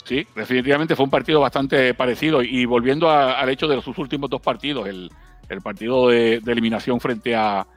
Sí, 0.09 0.25
definitivamente 0.35 0.95
fue 0.95 1.05
un 1.05 1.11
partido 1.11 1.39
bastante 1.39 1.93
parecido. 1.93 2.41
Y 2.41 2.65
volviendo 2.65 3.11
al 3.11 3.47
hecho 3.49 3.67
de 3.67 3.79
sus 3.81 3.95
últimos 3.99 4.29
dos 4.29 4.41
partidos, 4.41 4.87
el, 4.87 5.11
partido 5.61 6.09
de, 6.09 6.41
eliminación 6.47 6.99
frente 6.99 7.35
a, 7.35 7.67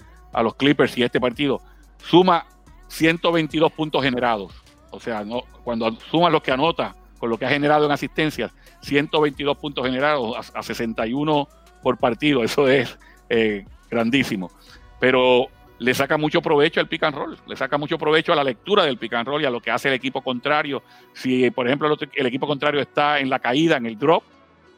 los 0.43 0.55
Clippers 0.55 0.97
y 0.97 1.03
este 1.03 1.21
partido, 1.21 1.61
suma 1.99 2.47
122 2.89 3.71
puntos 3.73 4.03
generados. 4.03 4.55
O 4.91 4.99
sea, 4.99 5.25
no, 5.25 5.43
cuando 5.63 5.91
suma 6.11 6.31
lo 6.31 6.43
que 6.43 6.53
anota 6.53 6.95
con 7.19 7.29
lo 7.29 7.37
que 7.37 7.45
ha 7.45 7.51
generado 7.51 7.85
en 7.85 7.93
asistencias, 7.93 8.51
122 8.81 9.59
puntos 9.59 9.85
generados 9.85 10.51
a, 10.55 10.63
61 10.63 11.49
por 11.83 11.99
partido, 11.99 12.43
eso 12.43 12.67
es 12.67 12.99
eh, 13.29 13.67
grandísimo. 13.93 14.51
Pero 14.99 15.49
le 15.79 15.95
saca 15.95 16.17
mucho 16.17 16.41
provecho 16.41 16.81
al 16.81 16.89
pick 16.89 17.03
and 17.03 17.17
roll, 17.17 17.39
le 17.47 17.57
saca 17.57 17.77
mucho 17.77 17.99
provecho 17.99 18.33
a 18.33 18.37
la 18.37 18.45
lectura 18.45 18.85
del 18.85 18.99
pick 18.99 19.13
and 19.15 19.27
roll 19.27 19.43
y 19.43 19.45
a 19.45 19.51
lo 19.51 19.61
que 19.61 19.71
hace 19.71 19.89
el 19.89 19.95
equipo 19.95 20.23
contrario. 20.23 20.83
Si, 21.13 21.51
por 21.51 21.67
ejemplo, 21.67 21.97
el, 22.15 22.27
equipo 22.27 22.47
contrario 22.47 22.81
está 22.81 23.19
en 23.19 23.29
la 23.29 23.39
caída, 23.39 23.77
en 23.77 23.87
el 23.87 23.99
drop, 23.99 24.23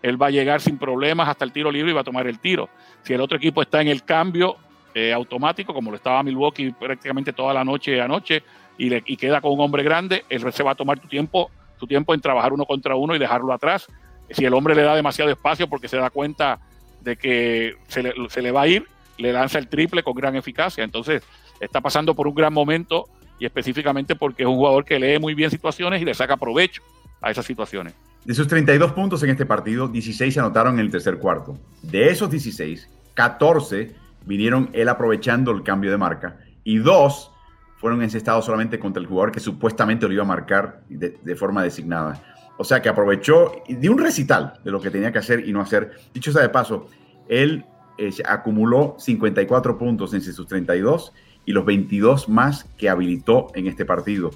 él 0.02 0.20
va 0.20 0.26
a 0.26 0.30
llegar 0.30 0.60
sin 0.60 0.78
problemas 0.78 1.28
hasta 1.28 1.44
el 1.44 1.52
tiro 1.52 1.70
libre 1.70 1.90
y 1.90 1.94
va 1.94 2.00
a 2.00 2.04
tomar 2.04 2.26
el 2.26 2.38
tiro. 2.38 2.68
Si 3.02 3.12
el 3.12 3.20
otro 3.20 3.36
equipo 3.36 3.62
está 3.62 3.80
en 3.80 3.88
el 3.88 4.02
cambio 4.04 4.56
eh, 4.94 5.12
automático, 5.12 5.72
como 5.72 5.90
lo 5.90 5.96
estaba 5.96 6.22
Milwaukee 6.22 6.72
prácticamente 6.72 7.32
toda 7.32 7.54
la 7.54 7.64
noche 7.64 8.00
anoche, 8.00 8.42
y, 8.76 8.88
le, 8.88 9.02
y 9.06 9.16
queda 9.16 9.40
con 9.40 9.52
un 9.52 9.60
hombre 9.60 9.82
grande, 9.82 10.24
él 10.28 10.52
se 10.52 10.62
va 10.62 10.72
a 10.72 10.74
tomar 10.74 10.98
tu 10.98 11.06
tiempo, 11.06 11.50
su 11.78 11.86
tiempo 11.86 12.12
en 12.12 12.20
trabajar 12.20 12.52
uno 12.52 12.64
contra 12.64 12.96
uno 12.96 13.14
y 13.14 13.18
dejarlo 13.18 13.52
atrás. 13.52 13.86
Si 14.30 14.44
el 14.44 14.54
hombre 14.54 14.74
le 14.74 14.82
da 14.82 14.96
demasiado 14.96 15.30
espacio 15.30 15.68
porque 15.68 15.86
se 15.86 15.98
da 15.98 16.10
cuenta 16.10 16.60
de 17.02 17.16
que 17.16 17.76
se 17.88 18.42
le 18.42 18.50
va 18.50 18.62
a 18.62 18.68
ir, 18.68 18.86
le 19.18 19.32
lanza 19.32 19.58
el 19.58 19.68
triple 19.68 20.02
con 20.02 20.14
gran 20.14 20.36
eficacia. 20.36 20.84
Entonces, 20.84 21.22
está 21.60 21.80
pasando 21.80 22.14
por 22.14 22.26
un 22.26 22.34
gran 22.34 22.52
momento 22.52 23.08
y 23.38 23.46
específicamente 23.46 24.16
porque 24.16 24.42
es 24.42 24.48
un 24.48 24.56
jugador 24.56 24.84
que 24.84 24.98
lee 24.98 25.18
muy 25.18 25.34
bien 25.34 25.50
situaciones 25.50 26.00
y 26.00 26.04
le 26.04 26.14
saca 26.14 26.36
provecho 26.36 26.82
a 27.20 27.30
esas 27.30 27.44
situaciones. 27.46 27.94
De 28.24 28.34
sus 28.34 28.48
32 28.48 28.92
puntos 28.92 29.22
en 29.22 29.30
este 29.30 29.44
partido, 29.44 29.88
16 29.88 30.32
se 30.32 30.40
anotaron 30.40 30.74
en 30.74 30.80
el 30.80 30.90
tercer 30.90 31.18
cuarto. 31.18 31.58
De 31.82 32.08
esos 32.08 32.30
16, 32.30 32.88
14 33.14 33.94
vinieron 34.24 34.70
él 34.72 34.88
aprovechando 34.88 35.50
el 35.52 35.62
cambio 35.62 35.90
de 35.90 35.98
marca 35.98 36.38
y 36.64 36.78
dos 36.78 37.30
fueron 37.76 38.02
encestados 38.02 38.46
solamente 38.46 38.78
contra 38.78 38.98
el 39.02 39.06
jugador 39.06 39.30
que 39.30 39.40
supuestamente 39.40 40.06
lo 40.06 40.14
iba 40.14 40.22
a 40.22 40.26
marcar 40.26 40.80
de, 40.88 41.36
forma 41.36 41.62
designada. 41.62 42.22
O 42.56 42.64
sea 42.64 42.80
que 42.80 42.88
aprovechó 42.88 43.52
de 43.68 43.90
un 43.90 43.98
recital 43.98 44.54
de 44.64 44.70
lo 44.70 44.80
que 44.80 44.90
tenía 44.90 45.12
que 45.12 45.18
hacer 45.18 45.46
y 45.46 45.52
no 45.52 45.60
hacer. 45.60 45.92
Dicho 46.14 46.32
sea 46.32 46.40
de 46.40 46.48
paso, 46.48 46.88
él 47.28 47.66
eh, 47.98 48.12
acumuló 48.26 48.96
54 48.98 49.78
puntos 49.78 50.14
en 50.14 50.20
sus 50.22 50.46
32 50.46 51.12
y 51.46 51.52
los 51.52 51.64
22 51.64 52.28
más 52.28 52.64
que 52.76 52.88
habilitó 52.88 53.48
en 53.54 53.66
este 53.66 53.84
partido. 53.84 54.30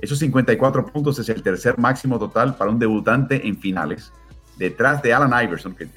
Esos 0.00 0.18
54 0.18 0.86
puntos 0.86 1.18
es 1.18 1.28
el 1.28 1.42
tercer 1.42 1.78
máximo 1.78 2.18
total 2.18 2.56
para 2.56 2.70
un 2.70 2.78
debutante 2.78 3.46
en 3.46 3.58
finales, 3.58 4.12
detrás 4.56 5.02
de 5.02 5.12
Alan 5.12 5.44
Iverson, 5.44 5.74
que, 5.74 5.88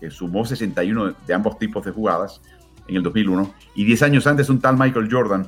que 0.00 0.10
sumó 0.10 0.44
61 0.44 1.14
de 1.26 1.34
ambos 1.34 1.58
tipos 1.58 1.84
de 1.84 1.92
jugadas 1.92 2.40
en 2.88 2.96
el 2.96 3.02
2001, 3.02 3.54
y 3.74 3.84
10 3.84 4.02
años 4.02 4.26
antes 4.26 4.48
un 4.48 4.60
tal 4.60 4.76
Michael 4.76 5.08
Jordan 5.10 5.46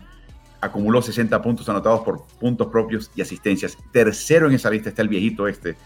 acumuló 0.61 1.03
60 1.03 1.41
puntos 1.43 1.69
anotados 1.69 2.01
por 2.01 2.27
puntos 2.41 2.69
propios 2.69 3.11
y 3.15 3.23
asistencias. 3.23 3.77
Tercero 3.93 4.49
en 4.49 4.55
esa 4.55 4.71
lista 4.71 4.89
está 4.89 5.03
el 5.03 5.09
viejito 5.09 5.47
este 5.47 5.77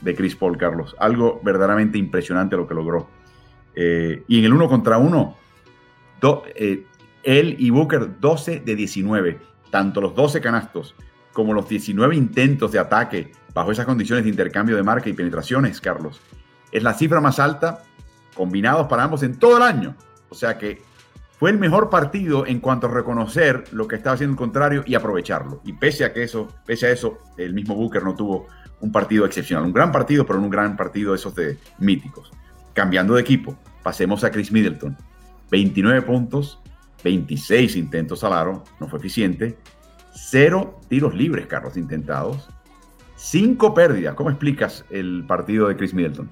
de 0.00 0.14
Chris 0.14 0.36
Paul, 0.36 0.56
Carlos. 0.56 0.94
Algo 0.98 1.40
verdaderamente 1.42 1.98
impresionante 1.98 2.56
lo 2.56 2.66
que 2.66 2.74
logró. 2.74 3.08
Eh, 3.80 4.24
y 4.26 4.40
en 4.40 4.44
el 4.44 4.52
uno 4.52 4.68
contra 4.68 4.98
uno, 4.98 5.36
eh, 6.56 6.84
él 7.22 7.56
y 7.60 7.70
Booker 7.70 8.18
12 8.18 8.58
de 8.58 8.74
19, 8.74 9.38
tanto 9.70 10.00
los 10.00 10.16
12 10.16 10.40
canastos 10.40 10.96
como 11.32 11.54
los 11.54 11.68
19 11.68 12.16
intentos 12.16 12.72
de 12.72 12.80
ataque 12.80 13.30
bajo 13.54 13.70
esas 13.70 13.86
condiciones 13.86 14.24
de 14.24 14.30
intercambio 14.30 14.74
de 14.74 14.82
marca 14.82 15.08
y 15.08 15.12
penetraciones, 15.12 15.80
Carlos. 15.80 16.20
Es 16.72 16.82
la 16.82 16.92
cifra 16.92 17.20
más 17.20 17.38
alta 17.38 17.84
combinados 18.34 18.88
para 18.88 19.04
ambos 19.04 19.22
en 19.22 19.38
todo 19.38 19.58
el 19.58 19.62
año. 19.62 19.94
O 20.28 20.34
sea 20.34 20.58
que 20.58 20.82
fue 21.38 21.50
el 21.50 21.58
mejor 21.58 21.88
partido 21.88 22.46
en 22.48 22.58
cuanto 22.58 22.88
a 22.88 22.90
reconocer 22.90 23.62
lo 23.70 23.86
que 23.86 23.94
estaba 23.94 24.14
haciendo 24.14 24.32
el 24.32 24.38
contrario 24.38 24.82
y 24.86 24.96
aprovecharlo. 24.96 25.60
Y 25.64 25.74
pese 25.74 26.04
a 26.04 26.12
que 26.12 26.24
eso, 26.24 26.48
pese 26.66 26.86
a 26.86 26.90
eso, 26.90 27.18
el 27.36 27.54
mismo 27.54 27.76
Booker 27.76 28.02
no 28.02 28.16
tuvo 28.16 28.48
un 28.80 28.90
partido 28.90 29.24
excepcional. 29.24 29.66
Un 29.66 29.72
gran 29.72 29.92
partido, 29.92 30.26
pero 30.26 30.40
un 30.40 30.50
gran 30.50 30.76
partido 30.76 31.14
esos 31.14 31.32
de 31.36 31.58
míticos. 31.78 32.32
Cambiando 32.74 33.14
de 33.14 33.20
equipo, 33.20 33.56
pasemos 33.82 34.24
a 34.24 34.30
Chris 34.30 34.52
Middleton. 34.52 34.96
29 35.50 36.02
puntos, 36.02 36.60
26 37.04 37.76
intentos 37.76 38.24
al 38.24 38.32
aro, 38.32 38.64
no 38.80 38.88
fue 38.88 38.98
eficiente. 38.98 39.58
Cero 40.12 40.80
tiros 40.88 41.14
libres, 41.14 41.46
Carlos, 41.46 41.76
intentados. 41.76 42.48
Cinco 43.16 43.74
pérdidas. 43.74 44.14
¿Cómo 44.14 44.30
explicas 44.30 44.84
el 44.90 45.24
partido 45.26 45.68
de 45.68 45.76
Chris 45.76 45.94
Middleton? 45.94 46.30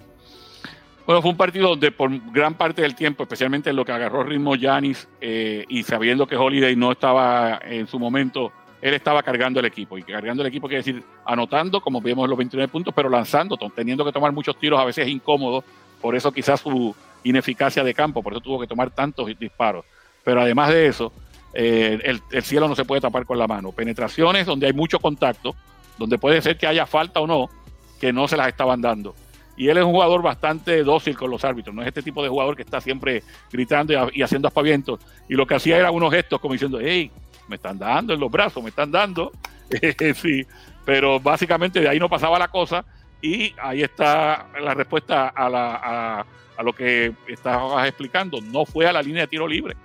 Bueno, 1.06 1.22
fue 1.22 1.30
un 1.30 1.36
partido 1.36 1.68
donde 1.68 1.92
por 1.92 2.10
gran 2.32 2.54
parte 2.54 2.82
del 2.82 2.96
tiempo, 2.96 3.22
especialmente 3.22 3.70
en 3.70 3.76
lo 3.76 3.84
que 3.84 3.92
agarró 3.92 4.24
ritmo 4.24 4.56
Yanis 4.56 5.08
eh, 5.20 5.64
y 5.68 5.84
sabiendo 5.84 6.26
que 6.26 6.36
Holiday 6.36 6.74
no 6.74 6.90
estaba 6.90 7.60
en 7.64 7.86
su 7.86 8.00
momento, 8.00 8.52
él 8.82 8.92
estaba 8.92 9.22
cargando 9.22 9.60
el 9.60 9.66
equipo. 9.66 9.96
Y 9.96 10.02
cargando 10.02 10.42
el 10.42 10.48
equipo 10.48 10.66
quiere 10.66 10.82
decir 10.82 11.04
anotando, 11.24 11.80
como 11.80 12.00
vemos 12.00 12.28
los 12.28 12.36
29 12.36 12.70
puntos, 12.70 12.92
pero 12.92 13.08
lanzando, 13.08 13.56
teniendo 13.74 14.04
que 14.04 14.10
tomar 14.10 14.32
muchos 14.32 14.58
tiros 14.58 14.80
a 14.80 14.84
veces 14.84 15.06
incómodos. 15.06 15.64
Por 16.06 16.14
eso 16.14 16.30
quizás 16.30 16.60
su 16.60 16.94
ineficacia 17.24 17.82
de 17.82 17.92
campo, 17.92 18.22
por 18.22 18.32
eso 18.32 18.40
tuvo 18.40 18.60
que 18.60 18.68
tomar 18.68 18.92
tantos 18.92 19.26
disparos. 19.40 19.84
Pero 20.22 20.40
además 20.40 20.68
de 20.68 20.86
eso, 20.86 21.12
eh, 21.52 21.98
el, 22.30 22.42
cielo 22.44 22.68
no 22.68 22.76
se 22.76 22.84
puede 22.84 23.00
tapar 23.00 23.26
con 23.26 23.36
la 23.36 23.48
mano. 23.48 23.72
Penetraciones 23.72 24.46
donde 24.46 24.68
hay 24.68 24.72
mucho 24.72 25.00
contacto, 25.00 25.56
donde 25.98 26.16
puede 26.16 26.40
ser 26.42 26.58
que 26.58 26.68
haya 26.68 26.86
falta 26.86 27.18
o 27.18 27.26
no, 27.26 27.50
que 27.98 28.12
no 28.12 28.28
se 28.28 28.36
las 28.36 28.46
estaban 28.46 28.80
dando. 28.80 29.16
Y 29.56 29.66
él 29.66 29.78
es 29.78 29.84
un 29.84 29.90
jugador 29.90 30.22
bastante 30.22 30.84
dócil 30.84 31.16
con 31.16 31.28
los 31.28 31.44
árbitros, 31.44 31.74
no 31.74 31.82
es 31.82 31.88
este 31.88 32.02
tipo 32.02 32.22
de 32.22 32.28
jugador 32.28 32.54
que 32.54 32.62
está 32.62 32.80
siempre 32.80 33.24
gritando 33.50 33.92
y, 34.12 34.22
haciendo 34.22 34.46
aspavientos. 34.46 35.00
Y 35.28 35.34
lo 35.34 35.44
que 35.44 35.56
hacía 35.56 35.76
era 35.76 35.90
unos 35.90 36.12
gestos 36.12 36.38
como 36.38 36.52
diciendo, 36.52 36.78
hey, 36.80 37.10
me 37.48 37.56
están 37.56 37.80
dando 37.80 38.14
en 38.14 38.20
los 38.20 38.30
brazos, 38.30 38.62
me 38.62 38.68
están 38.68 38.92
dando. 38.92 39.32
sí, 40.14 40.46
pero 40.84 41.18
básicamente 41.18 41.80
de 41.80 41.88
ahí 41.88 41.98
no 41.98 42.08
pasaba 42.08 42.38
la 42.38 42.46
cosa 42.46 42.84
y 43.26 43.54
ahí 43.60 43.82
está 43.82 44.46
la 44.60 44.74
respuesta 44.74 45.32
a, 45.34 46.24
lo 46.62 46.72
que 46.72 47.12
estabas 47.26 47.88
explicando. 47.88 48.40
No 48.40 48.64
fue 48.64 48.86
a 48.86 48.92
la 48.92 49.02
línea 49.02 49.22
de 49.22 49.28
tiro 49.28 49.48
libre. 49.48 49.76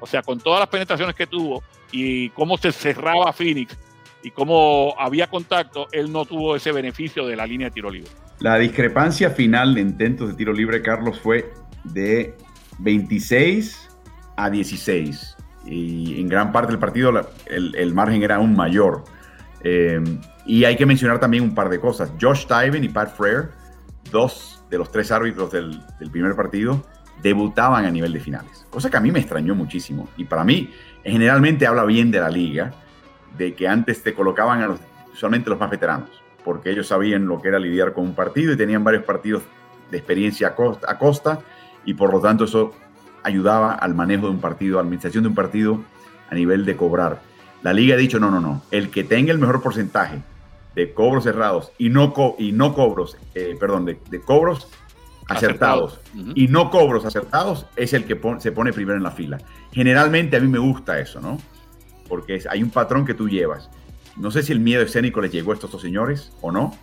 O 0.00 0.06
sea, 0.06 0.22
con 0.22 0.38
todas 0.40 0.60
las 0.60 0.68
penetraciones 0.68 1.14
que 1.14 1.26
tuvo 1.26 1.62
y 1.92 2.30
cómo 2.30 2.56
se 2.56 2.72
cerraba 2.72 3.32
Phoenix 3.32 3.76
y 4.22 4.30
cómo 4.30 4.94
había 4.98 5.26
contacto, 5.28 5.88
él 5.92 6.10
no 6.10 6.24
tuvo 6.24 6.56
ese 6.56 6.72
beneficio 6.72 7.26
de 7.26 7.36
la 7.36 7.46
línea 7.46 7.68
de 7.68 7.72
tiro 7.72 7.90
libre. 7.90 8.10
La 8.40 8.58
discrepancia 8.58 9.30
final 9.30 9.74
de 9.74 9.82
intentos 9.82 10.28
de 10.28 10.34
tiro 10.34 10.52
libre, 10.52 10.82
Carlos, 10.82 11.20
fue 11.20 11.52
de 11.84 12.34
26 12.78 13.88
a 14.36 14.50
16. 14.50 15.36
Y 15.66 16.20
en 16.20 16.28
gran 16.28 16.52
parte 16.52 16.72
del 16.72 16.78
partido 16.78 17.12
el, 17.46 17.94
margen 17.94 18.22
era 18.22 18.36
aún 18.36 18.54
mayor. 18.54 19.04
Eh, 19.64 20.00
y 20.46 20.64
hay 20.64 20.76
que 20.76 20.86
mencionar 20.86 21.18
también 21.18 21.42
un 21.42 21.54
par 21.54 21.68
de 21.68 21.80
cosas. 21.80 22.12
Josh 22.20 22.46
Tyven 22.46 22.84
y 22.84 22.88
Pat 22.88 23.14
Frere, 23.14 23.48
dos 24.10 24.62
de 24.70 24.78
los 24.78 24.90
tres 24.90 25.10
árbitros 25.10 25.50
del, 25.50 25.82
primer 26.10 26.34
partido, 26.36 26.84
debutaban 27.22 27.84
a 27.84 27.90
nivel 27.90 28.12
de 28.12 28.20
finales, 28.20 28.66
cosa 28.70 28.90
que 28.90 28.96
a 28.96 29.00
mí 29.00 29.10
me 29.10 29.18
extrañó 29.18 29.54
muchísimo. 29.54 30.08
Y 30.16 30.24
para 30.24 30.44
mí, 30.44 30.72
generalmente 31.02 31.66
habla 31.66 31.84
bien 31.84 32.10
de 32.10 32.20
la 32.20 32.30
liga, 32.30 32.72
de 33.36 33.54
que 33.54 33.66
antes 33.66 34.02
te 34.02 34.14
colocaban 34.14 34.62
a 34.62 34.66
los, 34.68 34.80
solamente 35.14 35.50
los 35.50 35.58
más 35.58 35.70
veteranos, 35.70 36.10
porque 36.44 36.70
ellos 36.70 36.86
sabían 36.86 37.26
lo 37.26 37.40
que 37.40 37.48
era 37.48 37.58
lidiar 37.58 37.92
con 37.92 38.04
un 38.04 38.14
partido 38.14 38.52
y 38.52 38.56
tenían 38.56 38.84
varios 38.84 39.04
partidos 39.04 39.42
de 39.90 39.98
experiencia 39.98 40.48
a 40.48 40.54
costa, 40.54 40.90
a 40.90 40.98
costa 40.98 41.40
y 41.84 41.94
por 41.94 42.12
lo 42.12 42.20
tanto 42.20 42.44
eso 42.44 42.72
ayudaba 43.22 43.72
al 43.72 43.94
manejo 43.94 44.26
de 44.26 44.32
un 44.32 44.40
partido, 44.40 44.78
a 44.78 44.82
administración 44.82 45.24
de 45.24 45.28
un 45.28 45.34
partido 45.34 45.80
a 46.30 46.34
nivel 46.34 46.64
de 46.64 46.76
cobrar. 46.76 47.20
La 47.62 47.72
liga 47.72 47.94
ha 47.94 47.98
dicho, 47.98 48.20
no, 48.20 48.30
no, 48.30 48.40
no, 48.40 48.62
el 48.70 48.90
que 48.90 49.04
tenga 49.04 49.32
el 49.32 49.38
mejor 49.38 49.60
porcentaje 49.60 50.22
de 50.76 50.92
cobros 50.92 51.24
cerrados 51.24 51.72
y 51.78 51.88
no, 51.88 52.14
y 52.38 52.52
no 52.52 52.74
cobros, 52.74 53.16
eh, 53.34 53.56
perdón, 53.58 53.86
de, 53.86 53.98
de 54.10 54.20
cobros 54.20 54.68
acertados 55.26 55.98
y 56.36 56.46
no 56.46 56.70
cobros 56.70 57.04
acertados 57.04 57.66
es 57.74 57.92
el 57.94 58.04
que 58.04 58.20
se 58.38 58.52
pone 58.52 58.72
primero 58.72 58.96
en 58.96 59.02
la 59.02 59.10
fila. 59.10 59.38
Generalmente 59.72 60.36
a 60.36 60.40
mí 60.40 60.46
me 60.46 60.58
gusta 60.58 61.00
eso, 61.00 61.20
¿no? 61.20 61.38
Porque 62.08 62.40
hay 62.48 62.62
un 62.62 62.70
patrón 62.70 63.04
que 63.04 63.14
tú 63.14 63.28
llevas. 63.28 63.68
No 64.16 64.30
sé 64.30 64.42
si 64.42 64.52
el 64.52 64.60
miedo 64.60 64.82
escénico 64.82 65.20
les 65.20 65.32
llegó 65.32 65.50
a 65.50 65.54
estos 65.54 65.72
dos 65.72 65.80
señores 65.80 66.30
o 66.42 66.52
no, 66.52 66.76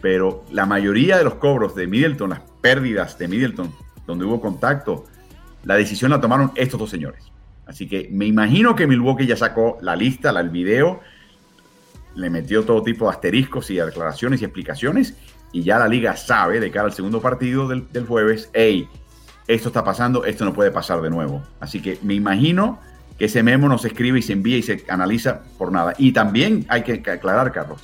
pero 0.00 0.44
la 0.50 0.64
mayoría 0.64 1.18
de 1.18 1.24
los 1.24 1.34
cobros 1.34 1.74
de 1.74 1.86
Middleton, 1.86 2.30
las 2.30 2.40
pérdidas 2.60 3.18
de 3.18 3.28
Middleton, 3.28 3.74
donde 4.06 4.24
hubo 4.24 4.40
contacto, 4.40 5.04
la 5.64 5.74
decisión 5.74 6.10
la 6.10 6.20
tomaron 6.20 6.52
estos 6.54 6.78
dos 6.78 6.88
señores. 6.88 7.24
Así 7.66 7.88
que 7.88 8.08
me 8.12 8.26
imagino 8.26 8.76
que 8.76 8.86
Milwaukee 8.86 9.26
ya 9.26 9.36
sacó 9.36 9.78
la 9.80 9.96
lista, 9.96 10.30
el 10.30 10.50
video, 10.50 11.00
le 12.14 12.30
metió 12.30 12.64
todo 12.64 12.82
tipo 12.82 13.06
de 13.06 13.12
asteriscos 13.12 13.70
y 13.70 13.76
declaraciones 13.76 14.40
y 14.40 14.44
explicaciones 14.44 15.14
y 15.52 15.62
ya 15.62 15.78
la 15.78 15.86
liga 15.86 16.16
sabe 16.16 16.58
de 16.58 16.70
cara 16.70 16.86
al 16.86 16.92
segundo 16.92 17.20
partido 17.20 17.68
del, 17.68 18.06
jueves, 18.06 18.50
hey, 18.54 18.88
esto 19.46 19.68
está 19.68 19.84
pasando, 19.84 20.24
esto 20.24 20.44
no 20.44 20.52
puede 20.52 20.72
pasar 20.72 21.00
de 21.00 21.10
nuevo. 21.10 21.42
Así 21.60 21.80
que 21.80 21.96
me 22.02 22.14
imagino 22.14 22.80
que 23.18 23.26
ese 23.26 23.44
memo 23.44 23.68
no 23.68 23.78
se 23.78 23.88
escribe 23.88 24.18
y 24.18 24.22
se 24.22 24.32
envía 24.32 24.56
y 24.56 24.62
se 24.62 24.84
analiza 24.88 25.42
por 25.56 25.70
nada. 25.70 25.94
Y 25.96 26.10
también 26.10 26.66
hay 26.68 26.82
que 26.82 27.08
aclarar, 27.08 27.52
Carlos, 27.52 27.82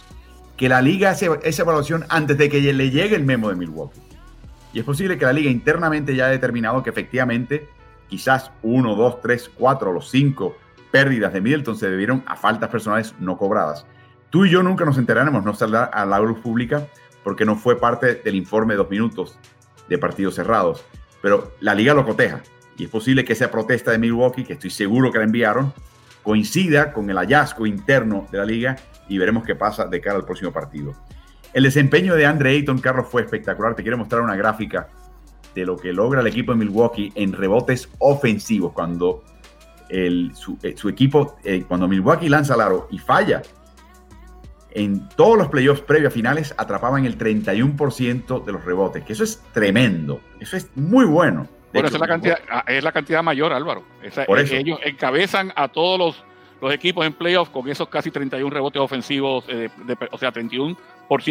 que 0.57 0.69
la 0.69 0.83
liga 0.83 1.11
hace 1.11 1.31
esa 1.45 1.63
evaluación 1.63 2.05
antes 2.09 2.37
de 2.39 2.49
que 2.49 2.61
le 2.61 2.91
llegue 2.91 3.15
el 3.15 3.25
memo 3.25 3.49
de 3.49 3.55
Milwaukee. 3.55 4.01
Y 4.73 4.81
es 4.81 4.85
posible 4.85 5.17
que 5.17 5.25
la 5.25 5.33
liga 5.33 5.49
internamente 5.49 6.17
ya 6.17 6.25
haya 6.25 6.33
determinado 6.33 6.83
que 6.83 6.91
efectivamente 6.91 7.69
quizás 8.09 8.51
uno, 8.63 8.97
dos, 8.97 9.21
tres, 9.21 9.49
cuatro, 9.49 9.93
los 9.93 10.11
cinco 10.11 10.57
pérdidas 10.91 11.33
de 11.33 11.41
Middleton 11.41 11.77
se 11.77 11.89
debieron 11.89 12.25
a 12.27 12.35
faltas 12.35 12.69
personales 12.69 13.15
no 13.21 13.39
cobradas. 13.39 13.87
Tú 14.31 14.45
y 14.45 14.51
yo 14.51 14.63
nunca 14.63 14.85
nos 14.85 14.97
enteraremos, 14.97 15.45
no 15.45 15.55
saldrá 15.55 15.85
a 15.85 16.07
la 16.07 16.21
luz 16.21 16.39
pública 16.39 16.87
porque 17.25 17.45
no 17.45 17.57
fue 17.57 17.79
parte 17.79 18.15
del 18.15 18.37
informe 18.37 18.75
de 18.75 18.79
dos 18.79 18.91
minutos 18.91 19.39
de 19.89 19.99
partidos 19.99 20.37
cerrados. 20.37 20.85
Pero 21.21 21.53
la 21.61 21.75
liga 21.75 21.95
lo 21.95 22.07
coteja 22.07 22.41
y 22.77 22.85
es 22.85 22.91
posible 22.91 23.25
que 23.25 23.33
esa 23.33 23.51
protesta 23.51 23.91
de 23.91 23.99
Milwaukee, 23.99 24.45
que 24.45 24.55
estoy 24.55 24.71
seguro 24.71 25.11
que 25.11 25.19
la 25.19 25.25
enviaron, 25.25 25.73
coincida 26.23 26.93
con 26.93 27.11
el 27.11 27.17
hallazgo 27.17 27.67
interno 27.67 28.27
de 28.31 28.39
la 28.39 28.45
liga 28.45 28.77
y 29.09 29.19
veremos 29.19 29.45
qué 29.45 29.57
pasa 29.57 29.87
de 29.87 30.01
cara 30.01 30.17
al 30.17 30.25
próximo 30.25 30.53
partido. 30.53 30.95
El 31.53 31.65
desempeño 31.65 32.15
de 32.15 32.27
Andre 32.27 32.51
Ayton, 32.51 32.79
Carlos, 32.79 33.07
fue 33.11 33.23
espectacular. 33.23 33.75
Te 33.75 33.83
quiero 33.83 33.99
mostrar 33.99 34.23
una 34.23 34.37
gráfica 34.37 34.89
de 35.55 35.67
lo 35.67 35.77
que 35.77 35.93
logra 35.93 36.21
el 36.21 36.29
equipo 36.29 36.53
de 36.53 36.59
Milwaukee 36.59 37.13
en 37.17 37.33
rebotes 37.33 37.89
ofensivos 37.99 38.73
cuando 38.73 39.25
el, 39.89 40.31
su, 40.35 40.57
eh, 40.63 40.77
equipo, 40.89 41.37
eh, 41.43 41.65
cuando 41.67 41.89
Milwaukee 41.89 42.29
lanza 42.29 42.55
al 42.55 42.61
aro 42.61 42.87
y 42.93 42.99
falla, 42.99 43.43
en 44.73 45.09
todos 45.11 45.37
los 45.37 45.49
playoffs 45.49 45.81
previos 45.83 46.13
a 46.13 46.15
finales 46.15 46.55
atrapaban 46.57 47.05
el 47.05 47.19
31% 47.19 48.45
de 48.45 48.53
los 48.53 48.65
rebotes, 48.65 49.05
que 49.05 49.13
eso 49.13 49.25
es 49.25 49.43
tremendo, 49.53 50.21
eso 50.39 50.57
es 50.57 50.71
muy 50.75 51.05
bueno. 51.05 51.49
Bueno, 51.73 51.89
esa 51.89 51.97
es 51.97 52.01
la, 52.01 52.09
cantidad, 52.09 52.39
ah, 52.51 52.65
es 52.67 52.83
la 52.83 52.93
cantidad 52.93 53.23
mayor, 53.23 53.53
Álvaro. 53.53 53.85
Por 54.27 54.39
eso. 54.39 54.55
Ellos 54.55 54.79
encabezan 54.85 55.53
a 55.55 55.69
todos 55.69 55.99
los, 55.99 56.25
los 56.61 56.75
equipos 56.75 57.07
en 57.07 57.13
playoffs 57.13 57.51
con 57.51 57.69
esos 57.69 57.89
casi 57.89 58.11
31 58.11 58.51
rebotes 58.51 58.83
ofensivos, 58.83 59.45
eh, 59.49 59.69
o 60.11 60.19
sea, 60.19 60.33
31% 60.33 60.77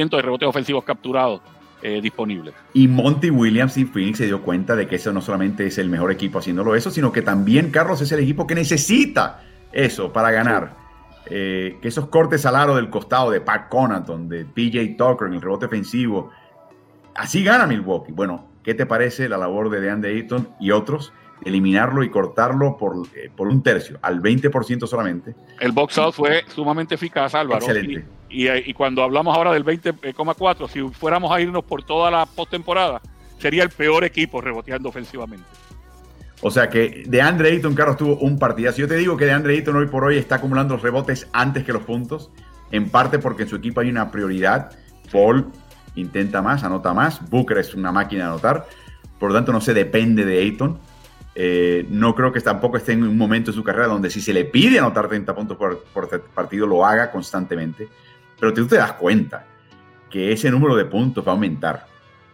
de 0.09 0.21
rebotes 0.21 0.47
ofensivos 0.47 0.83
capturados 0.85 1.41
eh, 1.81 1.99
disponibles. 2.01 2.53
Y 2.73 2.87
Monty 2.87 3.29
Williams 3.29 3.77
y 3.77 3.85
Phoenix 3.85 4.17
se 4.17 4.25
dio 4.25 4.41
cuenta 4.41 4.75
de 4.75 4.87
que 4.87 4.95
eso 4.95 5.11
no 5.11 5.21
solamente 5.21 5.65
es 5.65 5.77
el 5.77 5.89
mejor 5.89 6.11
equipo 6.11 6.39
haciéndolo 6.39 6.75
eso, 6.75 6.89
sino 6.89 7.11
que 7.11 7.21
también 7.21 7.71
Carlos 7.71 8.01
es 8.01 8.11
el 8.11 8.19
equipo 8.19 8.47
que 8.47 8.55
necesita 8.55 9.41
eso 9.71 10.11
para 10.11 10.31
ganar. 10.31 10.78
Eh, 11.29 11.77
que 11.81 11.87
esos 11.87 12.07
cortes 12.07 12.45
al 12.45 12.55
aro 12.55 12.75
del 12.75 12.89
costado 12.89 13.29
de 13.29 13.41
Pat 13.41 13.69
Conaton, 13.69 14.27
de 14.27 14.45
PJ 14.45 14.95
Tucker 14.97 15.27
en 15.27 15.35
el 15.35 15.41
rebote 15.41 15.67
ofensivo, 15.67 16.31
así 17.15 17.43
gana 17.43 17.67
Milwaukee. 17.67 18.11
Bueno, 18.11 18.47
¿qué 18.63 18.73
te 18.73 18.85
parece 18.85 19.29
la 19.29 19.37
labor 19.37 19.69
de 19.69 19.79
DeAndre 19.79 20.11
Ayton 20.11 20.49
y 20.59 20.71
otros? 20.71 21.13
Eliminarlo 21.45 22.03
y 22.03 22.09
cortarlo 22.09 22.77
por, 22.77 23.07
eh, 23.15 23.29
por 23.33 23.47
un 23.47 23.63
tercio, 23.63 23.99
al 24.01 24.21
20% 24.21 24.87
solamente. 24.87 25.35
El 25.59 25.71
box 25.71 25.97
out 25.99 26.15
fue 26.15 26.43
sumamente 26.53 26.95
eficaz, 26.95 27.35
Álvaro. 27.35 27.63
Excelente. 27.63 28.05
Y, 28.29 28.73
cuando 28.73 29.03
hablamos 29.03 29.35
ahora 29.35 29.51
del 29.53 29.63
20,4, 29.63 30.67
si 30.67 30.81
fuéramos 30.89 31.31
a 31.31 31.41
irnos 31.41 31.63
por 31.63 31.83
toda 31.83 32.11
la 32.11 32.25
postemporada, 32.25 33.01
sería 33.39 33.63
el 33.63 33.69
peor 33.69 34.03
equipo 34.03 34.41
reboteando 34.41 34.89
ofensivamente. 34.89 35.45
O 36.41 36.51
sea 36.51 36.69
que 36.69 37.03
de 37.05 37.21
Andre 37.21 37.51
Ayton, 37.51 37.75
Carlos, 37.75 37.97
tuvo 37.97 38.17
un 38.17 38.39
partidazo. 38.39 38.77
Yo 38.77 38.87
te 38.87 38.95
digo 38.95 39.17
que 39.17 39.25
de 39.25 39.33
Andre 39.33 39.55
Ayton 39.55 39.75
hoy 39.75 39.87
por 39.87 40.05
hoy 40.05 40.17
está 40.17 40.35
acumulando 40.35 40.75
los 40.75 40.83
rebotes 40.83 41.27
antes 41.33 41.63
que 41.65 41.73
los 41.73 41.83
puntos, 41.83 42.31
en 42.71 42.89
parte 42.89 43.19
porque 43.19 43.43
en 43.43 43.49
su 43.49 43.57
equipo 43.57 43.81
hay 43.81 43.89
una 43.89 44.09
prioridad. 44.09 44.71
Paul 45.11 45.47
intenta 45.95 46.41
más, 46.41 46.63
anota 46.63 46.93
más. 46.93 47.27
Booker 47.29 47.57
es 47.57 47.75
una 47.75 47.91
máquina 47.91 48.25
de 48.25 48.29
anotar. 48.29 48.67
Por 49.19 49.29
lo 49.29 49.35
tanto, 49.35 49.51
no 49.51 49.59
se 49.59 49.73
depende 49.73 50.23
de 50.23 50.39
Ayton. 50.39 50.79
Eh, 51.35 51.85
no 51.89 52.15
creo 52.15 52.31
que 52.31 52.39
tampoco 52.39 52.77
esté 52.77 52.93
en 52.93 53.03
un 53.03 53.17
momento 53.17 53.51
de 53.51 53.55
su 53.55 53.63
carrera 53.63 53.87
donde 53.87 54.09
si 54.09 54.21
se 54.21 54.33
le 54.33 54.45
pide 54.45 54.79
anotar 54.79 55.07
30 55.07 55.35
puntos 55.35 55.57
por, 55.57 55.83
por 55.93 56.21
partido, 56.21 56.65
lo 56.65 56.85
haga 56.85 57.11
constantemente. 57.11 57.89
Pero 58.39 58.53
tú 58.53 58.65
te 58.65 58.77
das 58.77 58.93
cuenta 58.93 59.45
que 60.09 60.31
ese 60.31 60.49
número 60.49 60.75
de 60.75 60.85
puntos 60.85 61.25
va 61.25 61.31
a 61.31 61.35
aumentar 61.35 61.85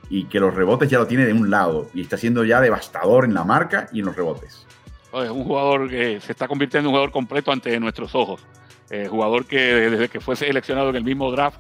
y 0.10 0.26
que 0.26 0.40
los 0.40 0.54
rebotes 0.54 0.90
ya 0.90 1.00
lo 1.00 1.08
tiene 1.08 1.26
de 1.26 1.34
un 1.34 1.50
lado 1.50 1.90
y 1.94 2.02
está 2.02 2.18
siendo 2.18 2.44
ya 2.44 2.62
devastador 2.62 3.26
en 3.26 3.34
la 3.34 3.44
marca 3.44 3.88
y 3.92 4.00
en 4.00 4.06
los 4.06 4.16
rebotes. 4.16 4.66
Es 5.14 5.30
un 5.30 5.46
jugador 5.46 5.90
que 5.90 6.20
se 6.20 6.34
está 6.34 6.48
convirtiendo 6.48 6.88
en 6.88 6.88
un 6.88 6.94
jugador 6.94 7.12
completo 7.12 7.52
ante 7.52 7.80
nuestros 7.80 8.14
ojos. 8.16 8.46
Eh, 8.90 9.08
jugador 9.10 9.46
que 9.46 9.58
desde 9.58 10.10
que 10.10 10.20
fue 10.20 10.36
seleccionado 10.36 10.90
en 10.90 10.98
el 10.98 11.04
mismo 11.04 11.32
draft 11.32 11.60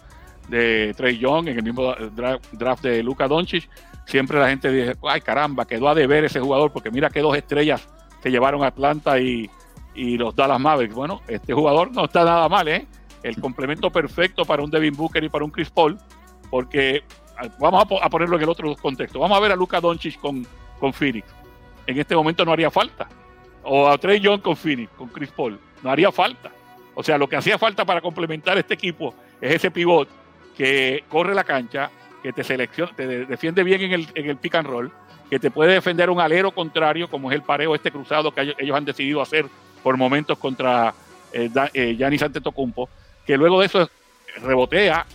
de 0.49 0.93
Trey 0.95 1.17
Young, 1.17 1.47
en 1.47 1.57
el 1.57 1.63
mismo 1.63 1.95
draft, 2.51 2.83
de 2.83 3.01
Luka 3.01 3.27
Doncic, 3.27 3.67
siempre 4.05 4.39
la 4.39 4.49
gente 4.49 4.71
dice, 4.71 4.95
ay 5.03 5.21
caramba, 5.21 5.65
quedó 5.65 5.89
a 5.89 5.95
deber 5.95 6.25
ese 6.25 6.39
jugador 6.39 6.71
porque 6.71 6.91
mira 6.91 7.09
que 7.09 7.21
dos 7.21 7.35
estrellas 7.35 7.87
se 8.21 8.29
llevaron 8.29 8.63
a 8.63 8.67
Atlanta 8.67 9.19
y, 9.19 9.49
y 9.95 10.17
los 10.17 10.35
Dallas 10.35 10.59
Mavericks. 10.59 10.93
Bueno, 10.93 11.21
este 11.27 11.53
jugador 11.53 11.91
no 11.91 12.05
está 12.05 12.23
nada 12.23 12.47
mal, 12.47 12.67
¿eh? 12.67 12.85
El 13.23 13.39
complemento 13.39 13.89
perfecto 13.89 14.45
para 14.45 14.61
un 14.61 14.69
Devin 14.69 14.95
Booker 14.95 15.23
y 15.23 15.29
para 15.29 15.45
un 15.45 15.51
Chris 15.51 15.71
Paul, 15.71 15.97
porque 16.51 17.03
vamos 17.59 17.85
a, 18.01 18.09
ponerlo 18.09 18.37
en 18.37 18.43
el 18.43 18.49
otro 18.49 18.75
contexto. 18.75 19.19
Vamos 19.19 19.37
a 19.37 19.41
ver 19.41 19.51
a 19.51 19.55
Luca 19.55 19.79
Doncic 19.79 20.19
con, 20.19 20.45
con 20.79 20.93
Phoenix. 20.93 21.27
En 21.87 21.99
este 21.99 22.15
momento 22.15 22.45
no 22.45 22.51
haría 22.51 22.71
falta. 22.71 23.07
O 23.63 23.87
a 23.87 23.97
Trey 23.97 24.19
Young 24.19 24.41
con 24.41 24.55
Phoenix, 24.55 24.91
con 24.97 25.07
Chris 25.09 25.29
Paul. 25.31 25.59
No 25.83 25.89
haría 25.89 26.11
falta. 26.11 26.51
O 26.93 27.03
sea, 27.03 27.17
lo 27.17 27.27
que 27.27 27.35
hacía 27.35 27.57
falta 27.57 27.83
para 27.85 28.01
complementar 28.01 28.57
este 28.57 28.73
equipo 28.73 29.13
es 29.41 29.55
ese 29.55 29.71
pivot 29.71 30.07
que 30.55 31.03
corre 31.09 31.35
la 31.35 31.43
cancha, 31.43 31.89
que 32.23 32.31
te 32.31 32.43
selecciona, 32.43 32.93
te 32.95 33.25
defiende 33.25 33.63
bien 33.63 33.81
en 33.81 33.91
el, 33.91 34.07
en 34.15 34.29
el 34.29 34.37
pick 34.37 34.55
and 34.55 34.67
roll, 34.67 34.91
que 35.29 35.39
te 35.39 35.51
puede 35.51 35.73
defender 35.73 36.09
un 36.09 36.19
alero 36.19 36.51
contrario, 36.51 37.09
como 37.09 37.29
es 37.29 37.35
el 37.35 37.41
pareo 37.41 37.75
este 37.75 37.91
cruzado 37.91 38.31
que 38.33 38.55
ellos 38.57 38.77
han 38.77 38.85
decidido 38.85 39.21
hacer 39.21 39.45
por 39.83 39.97
momentos 39.97 40.37
contra 40.37 40.93
eh, 41.33 41.49
eh, 41.73 41.95
Giannis 41.97 42.23
Antetokounmpo, 42.23 42.89
que 43.25 43.37
luego 43.37 43.59
de 43.59 43.65
eso 43.65 43.89
rebotea, 44.41 45.05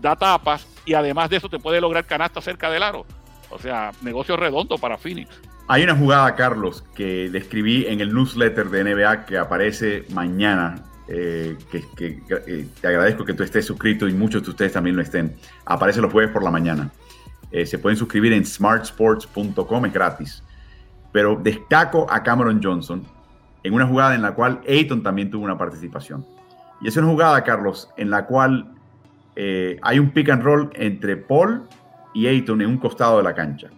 da 0.00 0.16
tapas 0.16 0.66
y 0.88 0.94
además 0.94 1.28
de 1.28 1.36
eso 1.36 1.50
te 1.50 1.58
puede 1.58 1.82
lograr 1.82 2.06
canasta 2.06 2.40
cerca 2.40 2.70
del 2.70 2.82
aro. 2.82 3.04
O 3.50 3.58
sea, 3.58 3.92
negocio 4.00 4.38
redondo 4.38 4.78
para 4.78 4.96
Phoenix. 4.96 5.28
Hay 5.68 5.82
una 5.82 5.94
jugada, 5.94 6.34
Carlos, 6.34 6.82
que 6.94 7.28
describí 7.28 7.84
en 7.86 8.00
el 8.00 8.14
newsletter 8.14 8.70
de 8.70 8.84
NBA 8.84 9.26
que 9.26 9.36
aparece 9.36 10.06
mañana, 10.14 10.82
eh, 11.08 11.58
que, 11.70 12.22
eh, 12.30 12.68
te 12.80 12.86
agradezco 12.88 13.26
que 13.26 13.34
tú 13.34 13.42
estés 13.42 13.66
suscrito 13.66 14.08
y 14.08 14.14
muchos 14.14 14.42
de 14.44 14.50
ustedes 14.50 14.72
también 14.72 14.96
lo 14.96 15.02
estén. 15.02 15.36
Aparece 15.66 16.00
los 16.00 16.10
jueves 16.10 16.30
por 16.32 16.42
la 16.42 16.50
mañana. 16.50 16.90
Eh, 17.50 17.66
se 17.66 17.78
pueden 17.78 17.98
suscribir 17.98 18.32
en 18.32 18.46
smartsports.com, 18.46 19.84
es 19.84 19.92
gratis. 19.92 20.42
Pero 21.12 21.36
destaco 21.36 22.06
a 22.10 22.22
Cameron 22.22 22.62
Johnson 22.62 23.04
en 23.62 23.74
una 23.74 23.86
jugada 23.86 24.14
en 24.14 24.22
la 24.22 24.32
cual 24.32 24.62
Ayton 24.66 25.02
también 25.02 25.30
tuvo 25.30 25.44
una 25.44 25.58
participación. 25.58 26.24
Y 26.80 26.88
es 26.88 26.96
una 26.96 27.08
jugada, 27.08 27.44
Carlos, 27.44 27.90
en 27.98 28.08
la 28.08 28.24
cual 28.24 28.77
eh, 29.40 29.78
hay 29.82 30.00
un 30.00 30.10
pick 30.10 30.30
and 30.30 30.42
roll 30.42 30.68
entre 30.74 31.16
Paul 31.16 31.62
y 32.12 32.26
Ayton 32.26 32.60
en 32.60 32.70
un 32.70 32.78
costado 32.78 33.18
de 33.18 33.22
la 33.22 33.36
cancha. 33.36 33.68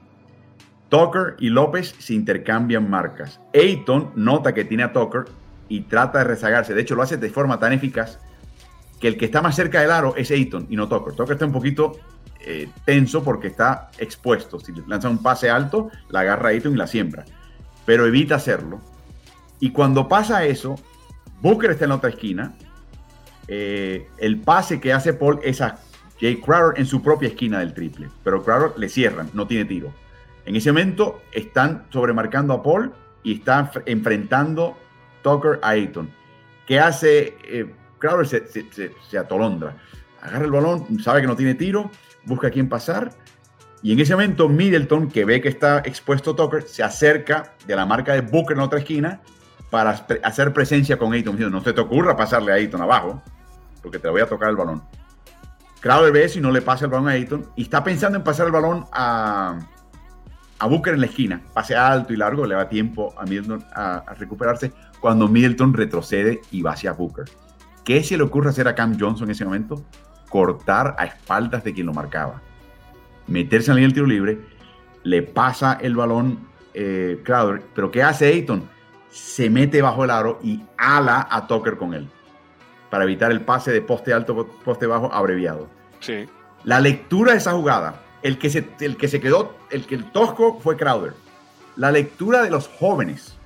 Tucker 0.89 1.37
y 1.39 1.51
López 1.51 1.95
se 1.99 2.15
intercambian 2.15 2.89
marcas. 2.89 3.39
Ayton 3.53 4.11
nota 4.17 4.55
que 4.55 4.65
tiene 4.65 4.85
a 4.85 4.93
Tucker 4.95 5.27
y 5.69 5.83
trata 5.83 6.21
de 6.21 6.25
rezagarse. 6.25 6.73
De 6.73 6.81
hecho, 6.81 6.95
lo 6.95 7.03
hace 7.03 7.19
de 7.19 7.29
forma 7.29 7.59
tan 7.59 7.75
eficaz 7.75 8.19
que 8.99 9.09
el 9.09 9.19
que 9.19 9.27
está 9.27 9.43
más 9.43 9.55
cerca 9.55 9.83
del 9.83 9.91
aro 9.91 10.17
es 10.17 10.31
Ayton 10.31 10.67
y 10.71 10.77
no 10.77 10.89
Tucker. 10.89 11.13
Tucker 11.13 11.35
está 11.35 11.45
un 11.45 11.53
poquito 11.53 11.93
eh, 12.41 12.71
tenso 12.87 13.23
porque 13.23 13.49
está 13.49 13.91
expuesto. 13.99 14.59
Si 14.59 14.73
lanza 14.87 15.11
un 15.11 15.23
pase 15.23 15.51
alto, 15.51 15.91
la 16.09 16.21
agarra 16.21 16.49
Ayton 16.49 16.73
y 16.73 16.77
la 16.77 16.87
siembra. 16.87 17.27
Pero 17.85 18.07
evita 18.07 18.37
hacerlo. 18.37 18.81
Y 19.59 19.73
cuando 19.73 20.09
pasa 20.09 20.43
eso, 20.47 20.77
Booker 21.43 21.73
está 21.73 21.85
en 21.85 21.91
la 21.91 21.97
otra 21.97 22.09
esquina 22.09 22.55
eh, 23.53 24.09
el 24.19 24.39
pase 24.39 24.81
que 24.81 24.93
hace 24.93 25.13
Paul 25.13 25.41
es 25.43 25.61
a 25.61 25.81
Jay 26.21 26.37
Crowder 26.37 26.79
en 26.79 26.87
su 26.87 27.03
propia 27.03 27.31
esquina 27.31 27.59
del 27.59 27.75
triple, 27.75 28.09
pero 28.23 28.45
Crowder 28.45 28.79
le 28.79 28.89
cierran, 28.89 29.29
no 29.35 29.49
tiene 29.49 29.65
tiro. 29.65 29.93
En 30.47 30.55
ese 30.55 30.71
momento 30.71 31.21
están 31.33 31.85
sobremarcando 31.91 32.55
a 32.55 32.63
Paul 32.63 32.93
y 33.25 33.35
están 33.35 33.69
enfrentando 33.87 34.79
Tucker 35.23 35.59
a 35.63 35.71
Ayton. 35.71 36.09
¿Qué 36.65 36.79
hace? 36.79 37.37
Eh, 37.43 37.75
Crowder 37.99 38.25
se, 38.25 39.19
atolondra, 39.19 39.77
agarra 40.23 40.45
el 40.45 40.53
balón, 40.53 41.01
sabe 41.01 41.21
que 41.21 41.27
no 41.27 41.35
tiene 41.35 41.57
tiro, 41.57 41.91
busca 42.27 42.47
a 42.47 42.51
quién 42.51 42.69
pasar. 42.69 43.11
Y 43.83 43.93
en 43.93 43.99
ese 43.99 44.13
momento 44.13 44.49
Middleton, 44.49 45.11
que 45.11 45.25
ve 45.25 45.41
que 45.41 45.49
está 45.49 45.79
expuesto 45.79 46.37
Tucker, 46.37 46.63
se 46.63 46.85
acerca 46.85 47.55
de 47.67 47.75
la 47.75 47.85
marca 47.85 48.13
de 48.13 48.21
Booker 48.21 48.57
en 48.57 48.63
otra 48.63 48.79
esquina 48.79 49.21
para 49.71 50.07
hacer 50.23 50.53
presencia 50.53 50.97
con 50.97 51.13
Ayton. 51.13 51.51
No 51.51 51.65
se 51.65 51.73
te 51.73 51.81
ocurra 51.81 52.17
pasarle 52.17 52.53
a 52.53 52.55
Ayton 52.55 52.81
abajo 52.81 53.21
porque 53.83 53.99
te 53.99 54.09
voy 54.09 54.21
a 54.21 54.27
tocar 54.27 54.51
el 54.51 54.57
balón. 54.57 54.83
Crowder 55.81 56.13
ve 56.13 56.25
eso 56.25 56.39
y 56.39 56.43
no 56.43 56.51
le 56.51 56.61
pasa 56.61 56.85
el 56.85 56.91
balón 56.91 57.09
a 57.09 57.13
Ayton 57.13 57.47
y 57.57 57.63
está 57.63 57.83
pensando 57.83 58.19
en 58.19 58.25
pasar 58.25 58.47
el 58.47 58.53
balón 58.53 58.85
a, 58.93 59.59
a 60.59 60.67
Booker 60.67 60.95
en 60.95 61.01
la 61.01 61.07
esquina. 61.07 61.43
Pase 61.55 61.75
alto 61.75 62.13
y 62.13 62.17
largo, 62.17 62.47
le 62.47 62.55
da 62.55 62.69
tiempo 62.69 63.15
a 63.19 63.25
Middleton 63.25 63.65
a, 63.75 64.05
recuperarse 64.19 64.73
cuando 65.01 65.27
Middleton 65.27 65.73
retrocede 65.73 66.43
y 66.51 66.63
va 66.63 66.73
hacia 66.73 66.93
Booker. 66.93 67.25
¿Qué 67.85 68.03
se 68.05 68.17
le 68.19 68.23
ocurre 68.23 68.51
hacer 68.51 68.69
a 68.69 68.75
Cam 68.75 68.97
Johnson 68.99 69.29
en 69.29 69.33
ese 69.33 69.45
momento? 69.45 69.83
Cortar 70.29 70.95
a 70.99 71.07
espaldas 71.07 71.65
de 71.65 71.73
quien 71.73 71.87
lo 71.87 71.95
marcaba. 71.95 72.43
Meterse 73.27 73.71
en 73.71 73.77
la 73.77 73.81
línea 73.81 73.89
del 73.89 73.95
tiro 73.95 74.07
libre, 74.07 74.41
le 75.03 75.23
pasa 75.23 75.79
el 75.81 75.97
balón 75.97 76.47
eh, 76.75 77.21
Crowder, 77.25 77.63
pero 77.75 77.91
¿qué 77.91 78.03
hace 78.03 78.27
Ayton? 78.27 78.69
Se 79.09 79.49
mete 79.49 79.81
bajo 79.81 80.05
el 80.05 80.11
aro 80.11 80.39
y 80.43 80.63
ala 80.77 81.27
a 81.31 81.47
Tucker 81.47 81.79
con 81.79 81.95
él 81.95 82.09
para 82.91 83.05
evitar 83.05 83.31
el 83.31 83.41
pase 83.43 83.73
de 83.73 83.81
poste 83.81 84.13
alto, 84.13 84.47
poste 84.65 84.87
bajo 84.87 85.13
abreviado. 85.13 85.69
Sí. 86.01 86.29
La 86.65 86.81
lectura 86.81 87.33
de 87.33 87.39
esa 87.39 87.53
jugada, 87.53 88.03
el 88.23 88.39
que 88.39 88.51
se, 88.51 88.69
el 88.81 88.97
que 88.97 89.09
se 89.09 89.21
quedó, 89.21 89.57
el 89.71 89.87
que 89.87 89.95
el 89.95 90.11
tosco 90.11 90.59
fue 90.61 90.77
Crowder. 90.77 91.15
La 91.77 91.91
lectura 91.91 92.43
de 92.43 92.51
los 92.51 92.69
jóvenes, 92.69 93.37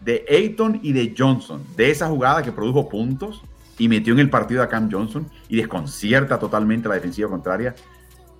de 0.00 0.24
Ayton 0.28 0.80
y 0.82 0.92
de 0.92 1.14
Johnson, 1.16 1.64
de 1.76 1.90
esa 1.90 2.08
jugada 2.08 2.42
que 2.42 2.52
produjo 2.52 2.88
puntos 2.88 3.42
y 3.78 3.88
metió 3.88 4.12
en 4.12 4.20
el 4.20 4.30
partido 4.30 4.62
a 4.62 4.68
Cam 4.68 4.90
Johnson 4.90 5.28
y 5.48 5.56
desconcierta 5.56 6.38
totalmente 6.38 6.88
la 6.88 6.96
defensiva 6.96 7.28
contraria. 7.28 7.74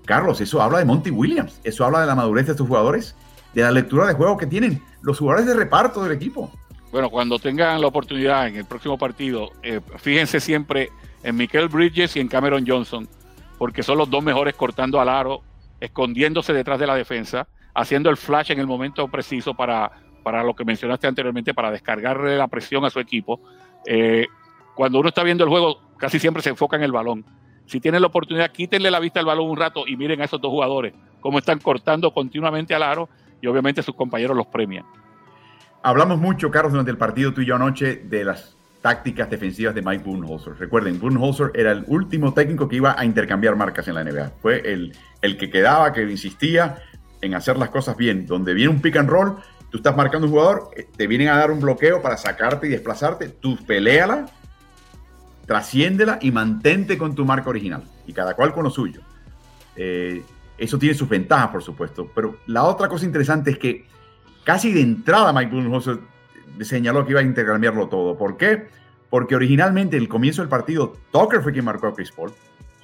Carlos, 0.04 0.40
eso 0.40 0.60
habla 0.60 0.78
de 0.78 0.84
Monty 0.84 1.10
Williams, 1.10 1.60
eso 1.64 1.84
habla 1.84 2.00
de 2.00 2.06
la 2.06 2.14
madurez 2.14 2.46
de 2.46 2.52
estos 2.52 2.68
jugadores, 2.68 3.14
de 3.54 3.62
la 3.62 3.70
lectura 3.70 4.06
de 4.06 4.14
juego 4.14 4.36
que 4.36 4.46
tienen 4.46 4.82
los 5.00 5.18
jugadores 5.18 5.46
de 5.46 5.54
reparto 5.54 6.02
del 6.02 6.12
equipo. 6.12 6.52
Bueno, 6.94 7.10
cuando 7.10 7.40
tengan 7.40 7.80
la 7.80 7.88
oportunidad 7.88 8.46
en 8.46 8.54
el 8.54 8.66
próximo 8.66 8.96
partido, 8.96 9.50
eh, 9.64 9.80
fíjense 9.96 10.38
siempre 10.38 10.90
en 11.24 11.34
Michael 11.34 11.66
Bridges 11.66 12.14
y 12.14 12.20
en 12.20 12.28
Cameron 12.28 12.64
Johnson, 12.64 13.08
porque 13.58 13.82
son 13.82 13.98
los 13.98 14.08
dos 14.08 14.22
mejores 14.22 14.54
cortando 14.54 15.00
al 15.00 15.08
aro, 15.08 15.42
escondiéndose 15.80 16.52
detrás 16.52 16.78
de 16.78 16.86
la 16.86 16.94
defensa, 16.94 17.48
haciendo 17.74 18.10
el 18.10 18.16
flash 18.16 18.52
en 18.52 18.60
el 18.60 18.68
momento 18.68 19.08
preciso 19.08 19.54
para, 19.54 19.90
para 20.22 20.44
lo 20.44 20.54
que 20.54 20.64
mencionaste 20.64 21.08
anteriormente, 21.08 21.52
para 21.52 21.72
descargarle 21.72 22.38
la 22.38 22.46
presión 22.46 22.84
a 22.84 22.90
su 22.90 23.00
equipo. 23.00 23.40
Eh, 23.86 24.28
cuando 24.76 25.00
uno 25.00 25.08
está 25.08 25.24
viendo 25.24 25.42
el 25.42 25.50
juego, 25.50 25.80
casi 25.96 26.20
siempre 26.20 26.44
se 26.44 26.50
enfoca 26.50 26.76
en 26.76 26.84
el 26.84 26.92
balón. 26.92 27.24
Si 27.66 27.80
tienen 27.80 28.02
la 28.02 28.06
oportunidad, 28.06 28.52
quítenle 28.52 28.92
la 28.92 29.00
vista 29.00 29.18
al 29.18 29.26
balón 29.26 29.50
un 29.50 29.56
rato 29.56 29.82
y 29.84 29.96
miren 29.96 30.20
a 30.20 30.26
esos 30.26 30.40
dos 30.40 30.52
jugadores, 30.52 30.94
cómo 31.18 31.38
están 31.38 31.58
cortando 31.58 32.12
continuamente 32.14 32.72
al 32.72 32.84
aro 32.84 33.08
y 33.42 33.48
obviamente 33.48 33.82
sus 33.82 33.96
compañeros 33.96 34.36
los 34.36 34.46
premian. 34.46 34.84
Hablamos 35.84 36.18
mucho, 36.18 36.50
Carlos, 36.50 36.72
durante 36.72 36.92
el 36.92 36.96
partido 36.96 37.34
tú 37.34 37.42
y 37.42 37.44
yo 37.44 37.56
anoche 37.56 37.96
de 38.06 38.24
las 38.24 38.56
tácticas 38.80 39.28
defensivas 39.28 39.74
de 39.74 39.82
Mike 39.82 40.02
Budenholzer. 40.02 40.54
Recuerden, 40.58 40.98
Budenholzer 40.98 41.50
era 41.52 41.72
el 41.72 41.84
último 41.88 42.32
técnico 42.32 42.66
que 42.66 42.76
iba 42.76 42.98
a 42.98 43.04
intercambiar 43.04 43.54
marcas 43.54 43.86
en 43.88 43.96
la 43.96 44.02
NBA. 44.02 44.32
Fue 44.40 44.60
el, 44.64 44.96
el 45.20 45.36
que 45.36 45.50
quedaba, 45.50 45.92
que 45.92 46.10
insistía 46.10 46.78
en 47.20 47.34
hacer 47.34 47.58
las 47.58 47.68
cosas 47.68 47.98
bien. 47.98 48.24
Donde 48.24 48.54
viene 48.54 48.70
un 48.70 48.80
pick 48.80 48.96
and 48.96 49.10
roll, 49.10 49.36
tú 49.68 49.76
estás 49.76 49.94
marcando 49.94 50.26
un 50.26 50.32
jugador, 50.32 50.70
eh, 50.74 50.88
te 50.96 51.06
vienen 51.06 51.28
a 51.28 51.36
dar 51.36 51.50
un 51.50 51.60
bloqueo 51.60 52.00
para 52.00 52.16
sacarte 52.16 52.66
y 52.66 52.70
desplazarte, 52.70 53.28
tú 53.28 53.58
peleala, 53.66 54.24
trasciéndela 55.44 56.18
y 56.22 56.30
mantente 56.30 56.96
con 56.96 57.14
tu 57.14 57.26
marca 57.26 57.50
original. 57.50 57.82
Y 58.06 58.14
cada 58.14 58.32
cual 58.32 58.54
con 58.54 58.64
lo 58.64 58.70
suyo. 58.70 59.02
Eh, 59.76 60.24
eso 60.56 60.78
tiene 60.78 60.94
sus 60.94 61.10
ventajas, 61.10 61.48
por 61.48 61.62
supuesto. 61.62 62.10
Pero 62.14 62.36
la 62.46 62.64
otra 62.64 62.88
cosa 62.88 63.04
interesante 63.04 63.50
es 63.50 63.58
que 63.58 63.84
casi 64.44 64.72
de 64.72 64.80
entrada 64.80 65.32
Mike 65.32 65.50
Budenholzer 65.50 65.98
señaló 66.60 67.04
que 67.04 67.12
iba 67.12 67.20
a 67.20 67.24
intercambiarlo 67.24 67.88
todo. 67.88 68.16
¿Por 68.16 68.36
qué? 68.36 68.68
Porque 69.10 69.34
originalmente, 69.34 69.96
en 69.96 70.02
el 70.02 70.08
comienzo 70.08 70.42
del 70.42 70.48
partido, 70.48 70.96
Tucker 71.10 71.42
fue 71.42 71.52
quien 71.52 71.64
marcó 71.64 71.88
a 71.88 71.94
Chris 71.94 72.12
Paul, 72.12 72.32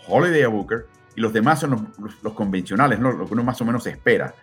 Holiday 0.08 0.42
a 0.42 0.48
Booker, 0.48 0.86
y 1.14 1.20
los 1.20 1.32
demás 1.32 1.60
son 1.60 1.92
los, 2.22 2.32
convencionales, 2.34 2.98
¿no? 2.98 3.12
lo 3.12 3.26
que 3.26 3.32
uno 3.32 3.44
más 3.44 3.60
o 3.60 3.64
menos 3.64 3.86
espera. 3.86 4.34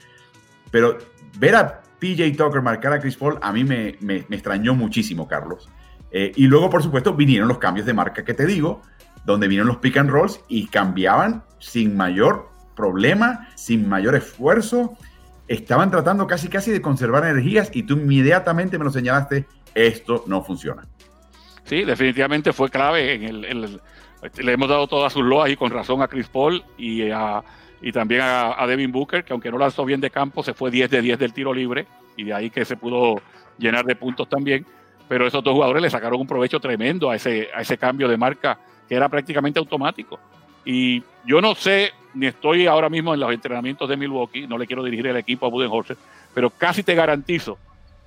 Pero 0.71 0.97
ver 1.37 1.55
a 1.55 1.81
PJ 1.99 2.31
Tucker 2.37 2.61
marcar 2.61 2.93
a 2.93 2.99
Chris 2.99 3.15
Paul 3.15 3.39
a 3.41 3.51
mí 3.51 3.63
me, 3.63 3.97
extrañó 4.29 4.75
muchísimo, 4.75 5.27
Carlos. 5.27 5.69
Eh, 6.11 6.31
y 6.35 6.47
luego, 6.47 6.69
por 6.69 6.83
supuesto, 6.83 7.13
vinieron 7.13 7.47
los 7.47 7.57
cambios 7.57 7.85
de 7.85 7.93
marca 7.93 8.23
que 8.23 8.33
te 8.33 8.45
digo, 8.45 8.81
donde 9.25 9.47
vinieron 9.47 9.67
los 9.67 9.77
pick 9.77 9.97
and 9.97 10.09
rolls 10.09 10.39
y 10.47 10.67
cambiaban 10.67 11.43
sin 11.59 11.97
mayor 11.97 12.49
problema, 12.75 13.49
sin 13.55 13.89
mayor 13.89 14.15
esfuerzo 14.15 14.97
estaban 15.47 15.91
tratando 15.91 16.27
casi 16.27 16.49
casi 16.49 16.71
de 16.71 16.81
conservar 16.81 17.23
energías 17.25 17.69
y 17.73 17.83
tú 17.83 17.95
inmediatamente 17.95 18.77
me 18.77 18.85
lo 18.85 18.91
señalaste, 18.91 19.45
esto 19.73 20.23
no 20.27 20.43
funciona. 20.43 20.83
Sí, 21.63 21.83
definitivamente 21.83 22.53
fue 22.53 22.69
clave. 22.69 23.13
En 23.13 23.23
el, 23.23 23.81
le 24.37 24.51
hemos 24.51 24.69
dado 24.69 24.87
todas 24.87 25.13
sus 25.13 25.23
loas 25.23 25.49
y 25.49 25.55
con 25.55 25.69
razón 25.71 26.01
a 26.01 26.07
Chris 26.07 26.27
Paul 26.27 26.63
y, 26.77 27.09
a, 27.11 27.43
y 27.81 27.91
también 27.91 28.21
a, 28.23 28.65
Devin 28.67 28.91
Booker, 28.91 29.23
que 29.23 29.33
aunque 29.33 29.51
no 29.51 29.57
lanzó 29.57 29.85
bien 29.85 30.01
de 30.01 30.09
campo, 30.09 30.43
se 30.43 30.53
fue 30.53 30.71
10 30.71 30.89
de 30.89 31.01
10 31.01 31.19
del 31.19 31.33
tiro 31.33 31.53
libre 31.53 31.85
y 32.15 32.23
de 32.23 32.33
ahí 32.33 32.49
que 32.49 32.65
se 32.65 32.77
pudo 32.77 33.21
llenar 33.57 33.85
de 33.85 33.95
puntos 33.95 34.27
también. 34.29 34.65
Pero 35.07 35.27
esos 35.27 35.43
dos 35.43 35.53
jugadores 35.53 35.81
le 35.81 35.89
sacaron 35.89 36.19
un 36.19 36.27
provecho 36.27 36.59
tremendo 36.59 37.09
a 37.09 37.15
ese, 37.15 37.49
a 37.55 37.61
ese 37.61 37.77
cambio 37.77 38.07
de 38.07 38.17
marca 38.17 38.59
que 38.87 38.95
era 38.95 39.07
prácticamente 39.07 39.59
automático. 39.59 40.19
Y 40.65 41.01
yo 41.25 41.39
no 41.41 41.55
sé, 41.55 41.91
ni 42.17 42.27
estoy 42.27 42.67
ahora 42.67 42.89
mismo 42.89 43.13
en 43.13 43.19
los 43.19 43.31
entrenamientos 43.31 43.87
de 43.87 43.95
Milwaukee, 43.95 44.47
no 44.47 44.57
le 44.57 44.65
quiero 44.65 44.83
dirigir 44.83 45.07
el 45.07 45.17
equipo 45.17 45.45
a 45.45 45.49
Budenholzer, 45.49 45.97
pero 46.33 46.49
casi 46.49 46.83
te 46.83 46.95
garantizo 46.95 47.57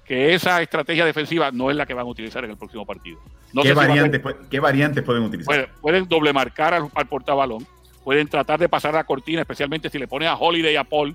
que 0.05 0.35
esa 0.35 0.61
estrategia 0.61 1.05
defensiva 1.05 1.53
no 1.53 1.71
es 1.71 1.77
la 1.77 1.87
que 1.87 1.95
van 1.95 2.05
a 2.05 2.09
utilizar 2.09 2.45
en 2.45 2.51
el 2.51 2.57
próximo 2.57 2.85
partido. 2.85 3.21
¿Qué, 3.63 3.73
variantes, 3.73 4.21
¿Qué, 4.51 4.59
variantes, 4.59 5.05
pueden 5.05 5.23
utilizar? 5.23 5.71
Pueden, 5.81 6.09
doble 6.09 6.33
marcar 6.33 6.75
al, 6.75 7.07
portabalón, 7.07 7.65
pueden 8.03 8.27
tratar 8.27 8.59
de 8.59 8.69
pasar 8.69 8.95
la 8.95 9.05
cortina, 9.05 9.43
especialmente 9.43 9.89
si 9.89 9.99
le 9.99 10.09
pones 10.09 10.29
a 10.29 10.35
Holiday 10.35 10.75
y 10.75 10.77
a 10.77 10.85
Paul, 10.85 11.15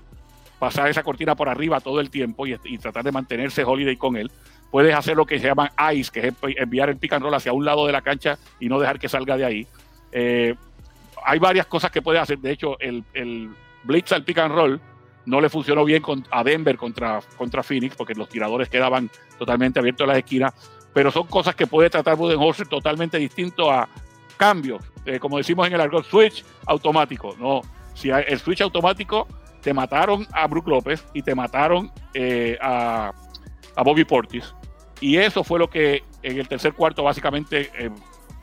pasar 0.58 0.88
esa 0.88 1.02
cortina 1.02 1.34
por 1.34 1.50
arriba 1.50 1.80
todo 1.80 2.00
el 2.00 2.08
tiempo 2.08 2.46
y, 2.46 2.56
tratar 2.78 3.04
de 3.04 3.12
mantenerse 3.12 3.64
Holiday 3.64 3.96
con 3.96 4.16
él. 4.16 4.30
Puedes 4.70 4.94
hacer 4.94 5.16
lo 5.16 5.26
que 5.26 5.38
se 5.38 5.46
llama 5.46 5.72
ice, 5.92 6.10
que 6.10 6.28
es 6.28 6.34
enviar 6.56 6.88
el 6.88 6.96
pick 6.96 7.12
and 7.12 7.22
roll 7.22 7.34
hacia 7.34 7.52
un 7.52 7.66
lado 7.66 7.86
de 7.86 7.92
la 7.92 8.00
cancha 8.00 8.38
y 8.58 8.68
no 8.68 8.80
dejar 8.80 8.98
que 8.98 9.10
salga 9.10 9.36
de 9.36 9.44
ahí. 9.44 9.66
Eh, 10.12 10.54
hay 11.26 11.38
varias 11.40 11.66
cosas 11.66 11.90
que 11.90 12.00
puede 12.00 12.20
hacer. 12.20 12.38
De 12.38 12.52
hecho, 12.52 12.78
el, 12.78 13.04
el 13.12 13.50
blitz 13.82 14.12
al 14.12 14.24
pick 14.24 14.38
and 14.38 14.54
roll 14.54 14.80
no 15.26 15.40
le 15.40 15.50
funcionó 15.50 15.84
bien 15.84 16.02
a 16.30 16.44
Denver 16.44 16.76
contra, 16.76 17.20
contra 17.36 17.64
Phoenix 17.64 17.96
porque 17.96 18.14
los 18.14 18.28
tiradores 18.28 18.68
quedaban 18.68 19.10
totalmente 19.36 19.80
abiertos 19.80 20.04
a 20.04 20.08
las 20.08 20.18
esquinas. 20.18 20.54
Pero 20.94 21.10
son 21.10 21.26
cosas 21.26 21.56
que 21.56 21.66
puede 21.66 21.90
tratar 21.90 22.16
Budenholzer 22.16 22.68
totalmente 22.68 23.18
distinto 23.18 23.70
a 23.70 23.88
cambios. 24.36 24.82
Eh, 25.04 25.18
como 25.18 25.36
decimos 25.36 25.66
en 25.66 25.74
el 25.74 25.80
argot, 25.80 26.06
switch 26.06 26.44
automático. 26.66 27.34
No, 27.38 27.60
si 27.92 28.10
el 28.10 28.38
switch 28.38 28.60
automático 28.60 29.26
te 29.62 29.74
mataron 29.74 30.26
a 30.32 30.46
Brook 30.46 30.68
López 30.68 31.04
y 31.12 31.22
te 31.22 31.34
mataron 31.34 31.90
eh, 32.14 32.56
a, 32.62 33.12
a, 33.74 33.82
Bobby 33.82 34.04
Portis. 34.04 34.54
Y 35.00 35.16
eso 35.16 35.42
fue 35.42 35.58
lo 35.58 35.68
que 35.68 36.04
en 36.22 36.38
el 36.38 36.46
tercer 36.46 36.72
cuarto 36.72 37.02
básicamente 37.02 37.70
eh, 37.76 37.90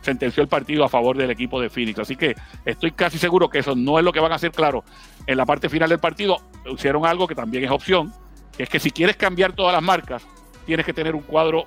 sentenció 0.04 0.44
el 0.44 0.50
partido 0.50 0.84
a 0.84 0.90
favor 0.90 1.18
del 1.18 1.32
equipo 1.32 1.60
de 1.60 1.70
Phoenix. 1.70 2.00
Así 2.00 2.16
que 2.16 2.36
estoy 2.66 2.92
casi 2.92 3.18
seguro 3.18 3.50
que 3.50 3.60
eso 3.60 3.76
no 3.76 3.98
es 3.98 4.06
lo 4.06 4.12
que 4.12 4.20
van 4.20 4.32
a 4.32 4.36
hacer 4.36 4.52
claro. 4.52 4.84
En 5.26 5.38
la 5.38 5.46
parte 5.46 5.70
final 5.70 5.90
del 5.90 6.00
partido 6.00 6.38
hicieron 6.66 7.06
algo 7.06 7.26
que 7.26 7.36
también 7.36 7.64
es 7.64 7.72
opción, 7.72 8.14
que 8.56 8.64
es 8.64 8.70
que 8.70 8.80
si 8.80 8.92
quieres 8.92 9.16
cambiar 9.16 9.54
todas 9.54 9.74
las 9.74 9.82
marcas, 9.82 10.28
tienes 10.66 10.86
que 10.86 10.94
tener 10.94 11.16
un 11.16 11.22
cuadro 11.22 11.66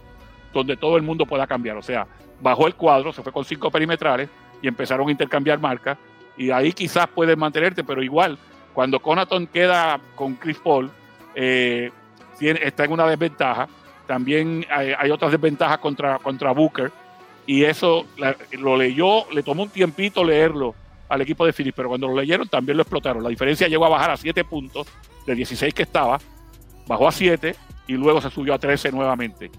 donde 0.52 0.76
todo 0.76 0.96
el 0.96 1.02
mundo 1.02 1.24
pueda 1.24 1.46
cambiar. 1.46 1.76
O 1.76 1.82
sea, 1.82 2.06
bajó 2.40 2.66
el 2.66 2.74
cuadro, 2.74 3.12
se 3.12 3.22
fue 3.22 3.32
con 3.32 3.44
cinco 3.44 3.70
perimetrales 3.70 4.28
y 4.60 4.68
empezaron 4.68 5.08
a 5.08 5.10
intercambiar 5.10 5.58
marcas. 5.58 5.96
Y 6.36 6.50
ahí 6.50 6.72
quizás 6.72 7.06
puedes 7.08 7.36
mantenerte, 7.36 7.82
pero 7.82 8.02
igual, 8.02 8.38
cuando 8.74 9.00
Conaton 9.00 9.46
queda 9.46 9.98
con 10.14 10.34
Chris 10.34 10.58
Paul, 10.58 10.90
eh, 11.34 11.90
está 12.38 12.84
en 12.84 12.92
una 12.92 13.06
desventaja. 13.06 13.66
También 14.06 14.66
hay, 14.70 14.92
hay 14.96 15.10
otras 15.10 15.32
desventajas 15.32 15.78
contra, 15.78 16.18
contra 16.18 16.52
Booker 16.52 16.92
y 17.46 17.62
eso 17.64 18.06
lo 18.52 18.76
leyó, 18.76 19.30
le 19.30 19.42
tomó 19.42 19.62
un 19.62 19.68
tiempito 19.68 20.24
leerlo 20.24 20.74
al 21.08 21.20
equipo 21.20 21.46
de 21.46 21.52
Phillips, 21.52 21.76
pero 21.76 21.88
cuando 21.88 22.08
lo 22.08 22.16
leyeron 22.16 22.48
también 22.48 22.76
lo 22.76 22.82
explotaron. 22.82 23.22
La 23.22 23.30
diferencia 23.30 23.68
llegó 23.68 23.86
a 23.86 23.88
bajar 23.88 24.10
a 24.10 24.16
7 24.16 24.44
puntos 24.44 24.88
de 25.24 25.34
16 25.34 25.72
que 25.72 25.84
estaba, 25.84 26.18
bajó 26.88 27.06
a 27.06 27.12
7 27.12 27.54
y 27.86 27.92
luego 27.92 28.20
se 28.20 28.30
subió 28.30 28.54
a 28.54 28.58
13 28.58 28.90
nuevamente. 28.90 29.50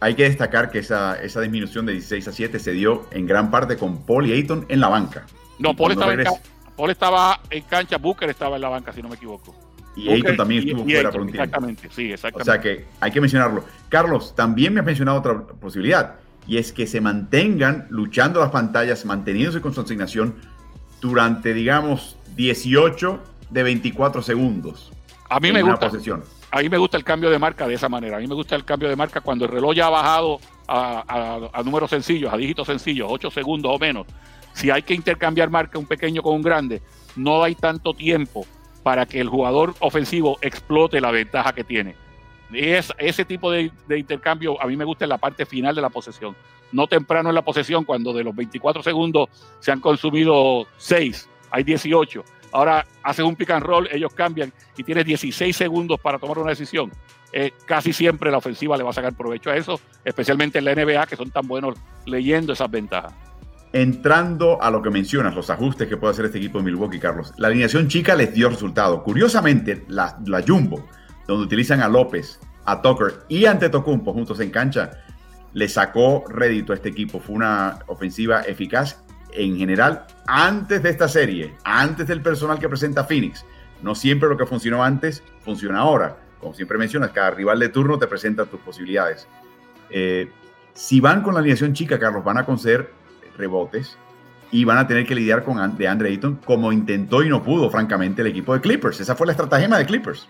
Hay 0.00 0.14
que 0.14 0.24
destacar 0.24 0.70
que 0.70 0.78
esa, 0.78 1.22
esa 1.22 1.40
disminución 1.42 1.86
de 1.86 1.92
16 1.92 2.28
a 2.28 2.32
7 2.32 2.58
se 2.58 2.72
dio 2.72 3.06
en 3.10 3.26
gran 3.26 3.50
parte 3.50 3.76
con 3.76 4.04
Paul 4.04 4.26
y 4.26 4.32
Ayton 4.32 4.64
en 4.68 4.80
la 4.80 4.88
banca. 4.88 5.26
No, 5.58 5.76
Paul 5.76 5.92
estaba, 5.92 6.14
en 6.14 6.24
Paul 6.76 6.90
estaba, 6.90 7.40
en 7.50 7.62
cancha, 7.64 7.98
Booker 7.98 8.30
estaba 8.30 8.56
en 8.56 8.62
la 8.62 8.68
banca, 8.70 8.92
si 8.92 9.02
no 9.02 9.08
me 9.08 9.16
equivoco. 9.16 9.54
Y 9.94 10.08
Ayton 10.10 10.36
también 10.36 10.66
estuvo 10.66 10.84
fuera 10.84 11.10
por 11.10 11.20
un 11.20 11.28
tiempo. 11.28 11.44
Exactamente, 11.44 11.88
sí, 11.90 12.12
exactamente. 12.12 12.50
O 12.50 12.52
sea 12.52 12.60
que 12.60 12.86
hay 13.00 13.12
que 13.12 13.20
mencionarlo. 13.20 13.64
Carlos, 13.88 14.34
también 14.34 14.74
me 14.74 14.80
has 14.80 14.86
mencionado 14.86 15.18
otra 15.18 15.40
posibilidad 15.42 16.16
y 16.46 16.58
es 16.58 16.72
que 16.72 16.86
se 16.86 17.00
mantengan 17.00 17.86
luchando 17.90 18.40
las 18.40 18.50
pantallas, 18.50 19.04
manteniéndose 19.04 19.60
con 19.60 19.74
su 19.74 19.80
asignación 19.80 20.34
durante, 21.00 21.54
digamos, 21.54 22.16
18 22.36 23.20
de 23.50 23.62
24 23.62 24.22
segundos. 24.22 24.92
A 25.28 25.40
mí 25.40 25.52
me 25.52 25.62
gusta. 25.62 25.90
A 26.50 26.62
mí 26.62 26.68
me 26.68 26.78
gusta 26.78 26.96
el 26.96 27.02
cambio 27.02 27.30
de 27.30 27.38
marca 27.38 27.66
de 27.66 27.74
esa 27.74 27.88
manera. 27.88 28.18
A 28.18 28.20
mí 28.20 28.28
me 28.28 28.34
gusta 28.34 28.54
el 28.54 28.64
cambio 28.64 28.88
de 28.88 28.94
marca 28.94 29.20
cuando 29.20 29.44
el 29.44 29.50
reloj 29.50 29.74
ya 29.74 29.86
ha 29.86 29.90
bajado 29.90 30.38
a, 30.68 31.62
números 31.64 31.90
sencillos, 31.90 32.32
a 32.32 32.36
dígitos 32.36 32.66
sencillos, 32.66 33.08
8 33.10 33.30
segundos 33.30 33.72
o 33.74 33.78
menos. 33.78 34.06
Si 34.52 34.70
hay 34.70 34.82
que 34.82 34.94
intercambiar 34.94 35.50
marca 35.50 35.78
un 35.78 35.86
pequeño 35.86 36.22
con 36.22 36.34
un 36.36 36.42
grande, 36.42 36.80
no 37.16 37.42
hay 37.42 37.56
tanto 37.56 37.92
tiempo 37.92 38.46
para 38.84 39.06
que 39.06 39.20
el 39.20 39.28
jugador 39.28 39.74
ofensivo 39.80 40.38
explote 40.42 41.00
la 41.00 41.10
ventaja 41.10 41.52
que 41.52 41.64
tiene. 41.64 41.96
Es, 42.54 42.92
ese 42.98 43.24
tipo 43.24 43.50
de, 43.50 43.70
intercambio 43.88 44.60
a 44.60 44.66
mí 44.66 44.76
me 44.76 44.84
gusta 44.84 45.04
en 45.04 45.10
la 45.10 45.18
parte 45.18 45.46
final 45.46 45.74
de 45.74 45.82
la 45.82 45.90
posesión. 45.90 46.36
No 46.72 46.86
temprano 46.86 47.28
en 47.28 47.34
la 47.34 47.42
posesión, 47.42 47.84
cuando 47.84 48.12
de 48.12 48.24
los 48.24 48.34
24 48.34 48.82
segundos 48.82 49.28
se 49.60 49.72
han 49.72 49.80
consumido 49.80 50.66
6, 50.78 51.28
hay 51.50 51.64
18. 51.64 52.24
Ahora 52.52 52.86
haces 53.02 53.24
un 53.24 53.36
pick 53.36 53.50
and 53.50 53.64
roll, 53.64 53.88
ellos 53.90 54.12
cambian 54.14 54.52
y 54.76 54.82
tienes 54.82 55.04
16 55.04 55.56
segundos 55.56 56.00
para 56.00 56.18
tomar 56.18 56.38
una 56.38 56.50
decisión. 56.50 56.90
Eh, 57.32 57.52
casi 57.66 57.92
siempre 57.92 58.30
la 58.30 58.38
ofensiva 58.38 58.76
le 58.76 58.84
va 58.84 58.90
a 58.90 58.92
sacar 58.92 59.12
provecho 59.14 59.50
a 59.50 59.56
eso, 59.56 59.80
especialmente 60.04 60.58
en 60.58 60.64
la 60.66 60.74
NBA, 60.74 61.06
que 61.06 61.16
son 61.16 61.30
tan 61.32 61.48
buenos 61.48 61.76
leyendo 62.06 62.52
esas 62.52 62.70
ventajas. 62.70 63.12
Entrando 63.72 64.62
a 64.62 64.70
lo 64.70 64.80
que 64.80 64.90
mencionas, 64.90 65.34
los 65.34 65.50
ajustes 65.50 65.88
que 65.88 65.96
puede 65.96 66.12
hacer 66.12 66.26
este 66.26 66.38
equipo 66.38 66.58
de 66.58 66.64
Milwaukee, 66.64 67.00
Carlos. 67.00 67.32
La 67.38 67.48
alineación 67.48 67.88
chica 67.88 68.14
les 68.14 68.32
dio 68.32 68.48
resultado. 68.48 69.02
Curiosamente, 69.02 69.84
la, 69.88 70.16
la 70.24 70.44
Jumbo 70.46 70.84
donde 71.26 71.44
utilizan 71.44 71.82
a 71.82 71.88
López, 71.88 72.38
a 72.64 72.80
Tucker 72.82 73.24
y 73.28 73.46
ante 73.46 73.68
Tocumpo 73.68 74.12
juntos 74.12 74.40
en 74.40 74.50
cancha, 74.50 74.90
le 75.52 75.68
sacó 75.68 76.24
rédito 76.28 76.72
a 76.72 76.76
este 76.76 76.88
equipo. 76.88 77.20
Fue 77.20 77.34
una 77.34 77.78
ofensiva 77.86 78.42
eficaz 78.42 79.02
en 79.32 79.56
general 79.56 80.06
antes 80.26 80.82
de 80.82 80.90
esta 80.90 81.08
serie, 81.08 81.54
antes 81.64 82.06
del 82.06 82.22
personal 82.22 82.58
que 82.58 82.68
presenta 82.68 83.04
Phoenix. 83.04 83.44
No 83.82 83.94
siempre 83.94 84.28
lo 84.28 84.36
que 84.36 84.46
funcionó 84.46 84.82
antes 84.82 85.22
funciona 85.42 85.80
ahora. 85.80 86.16
Como 86.40 86.54
siempre 86.54 86.78
mencionas, 86.78 87.10
cada 87.10 87.30
rival 87.30 87.58
de 87.58 87.68
turno 87.68 87.98
te 87.98 88.06
presenta 88.06 88.44
tus 88.44 88.60
posibilidades. 88.60 89.26
Eh, 89.90 90.30
si 90.74 91.00
van 91.00 91.22
con 91.22 91.34
la 91.34 91.40
alineación 91.40 91.72
chica, 91.72 91.98
Carlos, 91.98 92.24
van 92.24 92.38
a 92.38 92.44
conceder 92.44 92.90
rebotes 93.36 93.96
y 94.50 94.64
van 94.64 94.78
a 94.78 94.86
tener 94.86 95.06
que 95.06 95.14
lidiar 95.14 95.44
con 95.44 95.76
de 95.76 95.88
Andre 95.88 96.10
Ayton 96.10 96.36
como 96.44 96.72
intentó 96.72 97.22
y 97.22 97.28
no 97.28 97.42
pudo, 97.42 97.70
francamente, 97.70 98.22
el 98.22 98.28
equipo 98.28 98.54
de 98.54 98.60
Clippers. 98.60 99.00
Esa 99.00 99.14
fue 99.14 99.26
la 99.26 99.32
estratagema 99.32 99.78
de 99.78 99.86
Clippers. 99.86 100.28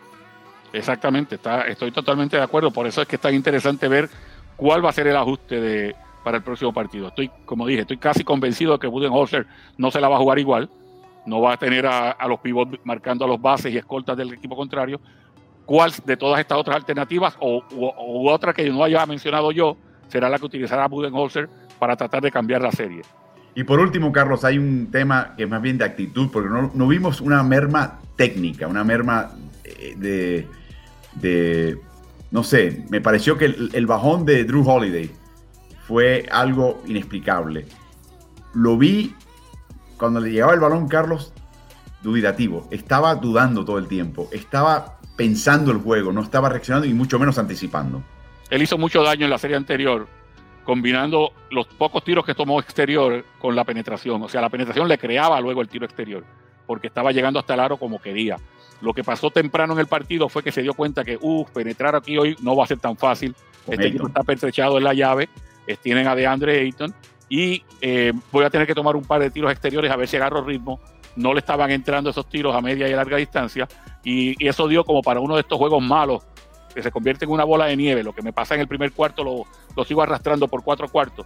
Exactamente, 0.74 1.36
está, 1.36 1.62
estoy 1.62 1.90
totalmente 1.92 2.36
de 2.36 2.42
acuerdo. 2.42 2.70
Por 2.70 2.86
eso 2.86 3.00
es 3.00 3.08
que 3.08 3.16
es 3.16 3.22
tan 3.22 3.34
interesante 3.34 3.88
ver 3.88 4.10
cuál 4.56 4.84
va 4.84 4.90
a 4.90 4.92
ser 4.92 5.06
el 5.06 5.16
ajuste 5.16 5.60
de, 5.60 5.96
para 6.22 6.38
el 6.38 6.42
próximo 6.42 6.72
partido. 6.72 7.08
Estoy, 7.08 7.30
como 7.44 7.66
dije, 7.66 7.82
estoy 7.82 7.96
casi 7.96 8.24
convencido 8.24 8.72
de 8.72 8.78
que 8.80 8.86
Budenholzer 8.86 9.46
no 9.78 9.90
se 9.90 10.00
la 10.00 10.08
va 10.08 10.16
a 10.16 10.18
jugar 10.18 10.38
igual. 10.38 10.68
No 11.26 11.40
va 11.40 11.54
a 11.54 11.56
tener 11.56 11.86
a, 11.86 12.16
los 12.28 12.40
pivots 12.40 12.78
marcando 12.84 13.24
a 13.24 13.28
los 13.28 13.40
bases 13.40 13.72
y 13.72 13.78
escoltas 13.78 14.16
del 14.16 14.32
equipo 14.34 14.56
contrario. 14.56 15.00
¿Cuál 15.64 15.92
de 16.04 16.16
todas 16.16 16.40
estas 16.40 16.58
otras 16.58 16.76
alternativas 16.76 17.36
o 17.40 17.62
otra 18.30 18.52
que 18.52 18.68
no 18.68 18.84
haya 18.84 19.06
mencionado 19.06 19.50
yo 19.52 19.78
será 20.08 20.28
la 20.28 20.38
que 20.38 20.44
utilizará 20.44 20.86
Budenholzer 20.86 21.48
para 21.78 21.96
tratar 21.96 22.20
de 22.20 22.30
cambiar 22.30 22.60
la 22.60 22.72
serie? 22.72 23.02
Y 23.54 23.62
por 23.62 23.78
último, 23.78 24.10
Carlos, 24.10 24.44
hay 24.44 24.58
un 24.58 24.90
tema 24.90 25.34
que 25.36 25.44
es 25.44 25.48
más 25.48 25.62
bien 25.62 25.78
de 25.78 25.84
actitud, 25.84 26.28
porque 26.32 26.50
no, 26.50 26.88
vimos 26.88 27.20
una 27.20 27.42
merma 27.42 28.00
técnica, 28.16 28.66
una 28.66 28.82
merma 28.82 29.30
eh, 29.62 29.94
de, 29.96 30.48
de, 31.16 31.78
no 32.30 32.42
sé, 32.42 32.84
me 32.90 33.00
pareció 33.00 33.36
que 33.38 33.46
el, 33.46 33.86
bajón 33.86 34.24
de 34.24 34.44
Drew 34.44 34.68
Holiday 34.68 35.10
fue 35.86 36.26
algo 36.30 36.82
inexplicable. 36.86 37.66
Lo 38.54 38.76
vi 38.76 39.14
cuando 39.96 40.20
le 40.20 40.30
llegaba 40.30 40.54
el 40.54 40.60
balón, 40.60 40.88
Carlos, 40.88 41.32
dudativo. 42.02 42.68
Estaba 42.70 43.14
dudando 43.14 43.64
todo 43.64 43.78
el 43.78 43.88
tiempo. 43.88 44.28
Estaba 44.32 44.98
pensando 45.16 45.70
el 45.70 45.78
juego, 45.78 46.12
no 46.12 46.22
estaba 46.22 46.48
reaccionando 46.48 46.86
y 46.86 46.94
mucho 46.94 47.18
menos 47.18 47.38
anticipando. 47.38 48.02
Él 48.50 48.62
hizo 48.62 48.78
mucho 48.78 49.02
daño 49.02 49.24
en 49.24 49.30
la 49.30 49.38
serie 49.38 49.56
anterior 49.56 50.06
combinando 50.64 51.32
los 51.50 51.66
pocos 51.66 52.02
tiros 52.02 52.24
que 52.24 52.34
tomó 52.34 52.58
exterior 52.58 53.24
con 53.38 53.54
la 53.54 53.64
penetración. 53.64 54.22
O 54.22 54.28
sea, 54.28 54.40
la 54.40 54.48
penetración 54.48 54.88
le 54.88 54.98
creaba 54.98 55.40
luego 55.40 55.60
el 55.60 55.68
tiro 55.68 55.84
exterior, 55.84 56.24
porque 56.66 56.88
estaba 56.88 57.12
llegando 57.12 57.38
hasta 57.38 57.54
el 57.54 57.60
aro 57.60 57.76
como 57.76 58.00
quería. 58.00 58.38
Lo 58.80 58.92
que 58.92 59.04
pasó 59.04 59.30
temprano 59.30 59.72
en 59.72 59.78
el 59.80 59.86
partido 59.86 60.28
fue 60.28 60.42
que 60.42 60.52
se 60.52 60.62
dio 60.62 60.74
cuenta 60.74 61.04
que, 61.04 61.18
uff, 61.20 61.50
penetrar 61.50 61.94
aquí 61.94 62.18
hoy 62.18 62.36
no 62.42 62.54
va 62.56 62.64
a 62.64 62.66
ser 62.66 62.78
tan 62.78 62.96
fácil. 62.96 63.34
este 63.68 63.88
equipo 63.88 64.08
está 64.08 64.22
pertrechado 64.22 64.78
en 64.78 64.84
la 64.84 64.94
llave, 64.94 65.28
tienen 65.82 66.06
a 66.06 66.14
DeAndre 66.14 66.60
Ayton 66.60 66.94
y 67.28 67.64
eh, 67.80 68.12
voy 68.30 68.44
a 68.44 68.50
tener 68.50 68.66
que 68.66 68.74
tomar 68.74 68.96
un 68.96 69.04
par 69.04 69.20
de 69.20 69.30
tiros 69.30 69.50
exteriores 69.50 69.90
a 69.90 69.96
ver 69.96 70.08
si 70.08 70.16
agarro 70.16 70.44
ritmo. 70.44 70.80
No 71.16 71.32
le 71.32 71.38
estaban 71.38 71.70
entrando 71.70 72.10
esos 72.10 72.28
tiros 72.28 72.54
a 72.54 72.60
media 72.60 72.88
y 72.88 72.92
a 72.92 72.96
larga 72.96 73.16
distancia 73.16 73.68
y, 74.02 74.34
y 74.44 74.48
eso 74.48 74.68
dio 74.68 74.84
como 74.84 75.00
para 75.00 75.20
uno 75.20 75.34
de 75.36 75.42
estos 75.42 75.58
juegos 75.58 75.82
malos 75.82 76.22
que 76.74 76.82
se 76.82 76.90
convierte 76.90 77.24
en 77.24 77.30
una 77.30 77.44
bola 77.44 77.66
de 77.66 77.76
nieve. 77.76 78.02
Lo 78.02 78.12
que 78.12 78.20
me 78.20 78.32
pasa 78.32 78.54
en 78.54 78.60
el 78.60 78.68
primer 78.68 78.92
cuarto 78.92 79.22
lo, 79.22 79.44
lo 79.76 79.84
sigo 79.84 80.02
arrastrando 80.02 80.48
por 80.48 80.62
cuatro 80.62 80.88
cuartos. 80.88 81.24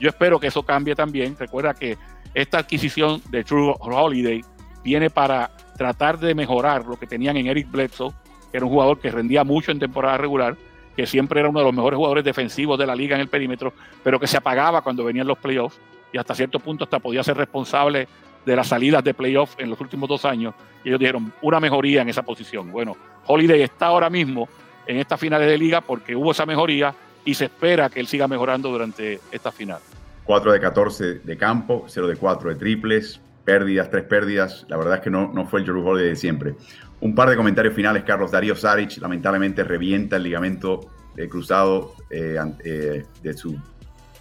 Yo 0.00 0.08
espero 0.08 0.40
que 0.40 0.48
eso 0.48 0.62
cambie 0.62 0.94
también. 0.94 1.36
Recuerda 1.38 1.74
que 1.74 1.96
esta 2.34 2.58
adquisición 2.58 3.22
de 3.30 3.44
True 3.44 3.74
Holiday 3.78 4.42
viene 4.82 5.10
para 5.10 5.50
tratar 5.76 6.18
de 6.18 6.34
mejorar 6.34 6.84
lo 6.86 6.96
que 6.96 7.06
tenían 7.06 7.36
en 7.36 7.46
Eric 7.46 7.70
Bledsoe, 7.70 8.12
que 8.50 8.56
era 8.56 8.66
un 8.66 8.72
jugador 8.72 9.00
que 9.00 9.10
rendía 9.10 9.44
mucho 9.44 9.70
en 9.70 9.78
temporada 9.78 10.18
regular, 10.18 10.56
que 10.96 11.06
siempre 11.06 11.40
era 11.40 11.48
uno 11.48 11.58
de 11.60 11.66
los 11.66 11.74
mejores 11.74 11.96
jugadores 11.96 12.24
defensivos 12.24 12.78
de 12.78 12.86
la 12.86 12.96
liga 12.96 13.14
en 13.14 13.20
el 13.20 13.28
perímetro, 13.28 13.72
pero 14.02 14.18
que 14.18 14.26
se 14.26 14.38
apagaba 14.38 14.82
cuando 14.82 15.04
venían 15.04 15.26
los 15.26 15.38
playoffs 15.38 15.78
y 16.12 16.18
hasta 16.18 16.34
cierto 16.34 16.58
punto 16.58 16.84
hasta 16.84 16.98
podía 16.98 17.22
ser 17.22 17.36
responsable 17.36 18.08
de 18.44 18.56
las 18.56 18.68
salidas 18.68 19.04
de 19.04 19.12
playoffs 19.12 19.56
en 19.58 19.68
los 19.68 19.80
últimos 19.80 20.08
dos 20.08 20.24
años. 20.24 20.54
Y 20.84 20.88
ellos 20.88 21.00
dijeron 21.00 21.32
una 21.42 21.60
mejoría 21.60 22.02
en 22.02 22.08
esa 22.08 22.22
posición. 22.22 22.70
Bueno, 22.70 22.96
Holiday 23.26 23.62
está 23.62 23.86
ahora 23.86 24.08
mismo 24.08 24.48
en 24.86 24.98
estas 24.98 25.20
finales 25.20 25.48
de 25.48 25.58
liga 25.58 25.80
porque 25.80 26.14
hubo 26.16 26.30
esa 26.30 26.46
mejoría 26.46 26.94
y 27.24 27.34
se 27.34 27.46
espera 27.46 27.90
que 27.90 28.00
él 28.00 28.06
siga 28.06 28.28
mejorando 28.28 28.70
durante 28.70 29.20
esta 29.32 29.50
final. 29.50 29.80
4 30.24 30.52
de 30.52 30.60
14 30.60 31.04
de 31.20 31.36
campo, 31.36 31.84
0 31.88 32.06
de 32.06 32.16
4 32.16 32.50
de 32.50 32.54
triples, 32.54 33.20
pérdidas, 33.46 33.88
tres 33.90 34.04
pérdidas. 34.04 34.66
La 34.68 34.76
verdad 34.76 34.96
es 34.96 35.00
que 35.00 35.10
no, 35.10 35.32
no 35.32 35.46
fue 35.46 35.60
el 35.60 35.66
Drew 35.66 35.86
Holiday 35.86 36.10
de 36.10 36.16
siempre. 36.16 36.56
Un 37.00 37.14
par 37.14 37.30
de 37.30 37.36
comentarios 37.36 37.72
finales, 37.72 38.02
Carlos. 38.04 38.32
Darío 38.32 38.54
Saric 38.56 38.98
lamentablemente 38.98 39.64
revienta 39.64 40.16
el 40.16 40.24
ligamento 40.24 40.90
eh, 41.16 41.28
cruzado 41.28 41.94
eh, 42.10 42.36
eh, 42.64 43.04
de, 43.22 43.34
su, 43.34 43.56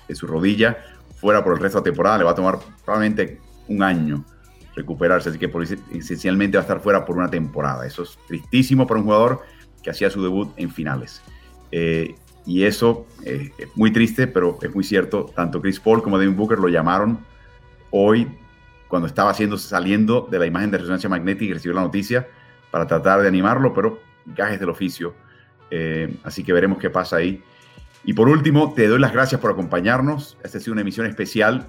de 0.07 0.15
su 0.15 0.27
rodilla. 0.27 0.77
Fuera 1.15 1.43
por 1.43 1.53
el 1.53 1.59
resto 1.59 1.79
de 1.79 1.81
la 1.81 1.91
temporada. 1.91 2.19
Le 2.19 2.23
va 2.23 2.31
a 2.31 2.35
tomar 2.35 2.59
probablemente 2.85 3.41
un 3.67 3.81
año 3.81 4.23
recuperarse. 4.75 5.29
Así 5.29 5.39
que 5.39 5.51
esencialmente 5.91 6.57
va 6.57 6.61
a 6.61 6.65
estar 6.65 6.79
fuera 6.79 7.03
por 7.03 7.17
una 7.17 7.29
temporada. 7.29 7.85
Eso 7.85 8.03
es 8.03 8.17
tristísimo 8.27 8.85
para 8.85 8.99
un 8.99 9.05
jugador 9.05 9.41
que 9.81 9.89
hacía 9.89 10.09
su 10.09 10.21
debut 10.21 10.53
en 10.57 10.69
finales. 10.69 11.21
Y 12.45 12.63
eso 12.63 13.07
es 13.23 13.51
muy 13.75 13.91
triste, 13.91 14.27
pero 14.27 14.57
es 14.61 14.73
muy 14.73 14.83
cierto. 14.83 15.25
Tanto 15.35 15.61
Chris 15.61 15.79
Paul 15.79 16.03
como 16.03 16.17
Devin 16.17 16.37
Booker 16.37 16.59
lo 16.59 16.69
llamaron 16.69 17.19
hoy 17.89 18.27
cuando 18.87 19.07
estaba 19.07 19.31
haciendo, 19.31 19.57
saliendo 19.57 20.27
de 20.29 20.39
la 20.39 20.45
imagen 20.45 20.71
de 20.71 20.77
resonancia 20.77 21.09
magnética 21.09 21.45
y 21.45 21.53
recibió 21.53 21.75
la 21.75 21.81
noticia 21.81 22.27
para 22.71 22.87
tratar 22.87 23.21
de 23.21 23.27
animarlo, 23.27 23.73
pero 23.73 23.99
gajes 24.25 24.59
del 24.59 24.69
oficio. 24.69 25.13
Eh, 25.71 26.15
así 26.23 26.43
que 26.43 26.53
veremos 26.53 26.77
qué 26.77 26.89
pasa 26.89 27.17
ahí. 27.17 27.43
Y 28.03 28.13
por 28.13 28.29
último, 28.29 28.73
te 28.73 28.87
doy 28.87 28.99
las 28.99 29.13
gracias 29.13 29.41
por 29.41 29.51
acompañarnos. 29.51 30.37
Esta 30.43 30.57
ha 30.57 30.61
sido 30.61 30.73
una 30.73 30.81
emisión 30.81 31.07
especial 31.07 31.65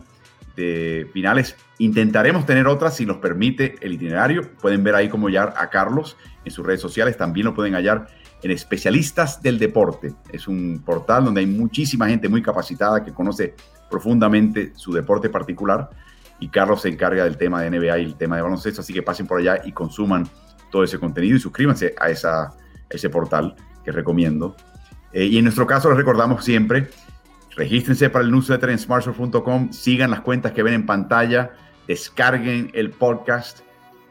de 0.55 1.09
finales. 1.13 1.57
Intentaremos 1.79 2.45
tener 2.45 2.67
otras 2.67 2.97
si 2.97 3.07
nos 3.07 3.19
permite 3.19 3.77
el 3.81 3.93
itinerario. 3.93 4.51
Pueden 4.61 4.85
ver 4.85 4.95
ahí 4.95 5.09
cómo 5.09 5.29
hallar 5.29 5.55
a 5.57 5.71
Carlos 5.71 6.17
en 6.45 6.51
sus 6.51 6.67
redes 6.67 6.81
sociales. 6.81 7.17
También 7.17 7.47
lo 7.47 7.55
pueden 7.55 7.75
hallar 7.75 8.09
en 8.43 8.51
Especialistas 8.51 9.43
del 9.43 9.59
Deporte. 9.59 10.15
Es 10.31 10.47
un 10.47 10.83
portal 10.85 11.25
donde 11.25 11.41
hay 11.41 11.47
muchísima 11.47 12.09
gente 12.09 12.29
muy 12.29 12.43
capacitada 12.43 13.05
que 13.05 13.13
conoce 13.13 13.55
profundamente 13.91 14.73
su 14.75 14.93
deporte 14.93 15.29
particular. 15.29 15.91
Y 16.41 16.49
Carlos 16.49 16.83
se 16.83 16.89
encarga 16.89 17.25
del 17.25 17.37
tema 17.37 17.63
de 17.63 17.71
NBA 17.71 17.99
y 17.99 18.05
el 18.05 18.17
tema 18.17 18.37
de 18.37 18.43
baloncesto. 18.43 18.81
Así 18.81 18.93
que 18.93 19.03
pasen 19.03 19.27
por 19.27 19.41
allá 19.41 19.61
y 19.65 19.73
consuman 19.73 20.29
todo 20.71 20.85
ese 20.85 20.99
contenido 20.99 21.37
y 21.37 21.41
suscríbanse 21.41 21.95
a, 21.99 22.11
ese 22.91 23.11
portal 23.11 23.55
que 23.85 23.93
recomiendo. 23.93 24.55
Eh, 25.13 25.25
y 25.25 25.39
en 25.39 25.45
nuestro 25.45 25.67
caso 25.67 25.89
les 25.89 25.97
recordamos 25.97 26.45
siempre 26.45 26.91
Regístrense 27.57 28.11
para 28.11 28.23
el 28.23 28.31
newsletter 28.31 28.69
en 28.69 28.79
smartphone.com, 28.79 29.73
sigan 29.73 30.11
las 30.11 30.21
cuentas 30.21 30.53
que 30.53 30.63
ven 30.63 30.75
en 30.75 30.85
pantalla, 30.85 31.53
descarguen 31.89 32.71
el 32.75 32.91
podcast, 32.91 33.61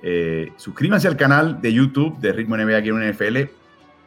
eh, 0.01 0.51
suscríbanse 0.57 1.07
al 1.07 1.15
canal 1.15 1.61
de 1.61 1.71
YouTube 1.71 2.17
de 2.17 2.33
Ritmo 2.33 2.57
NBA 2.57 2.77
aquí 2.77 2.89
en 2.89 3.07
NFL 3.07 3.37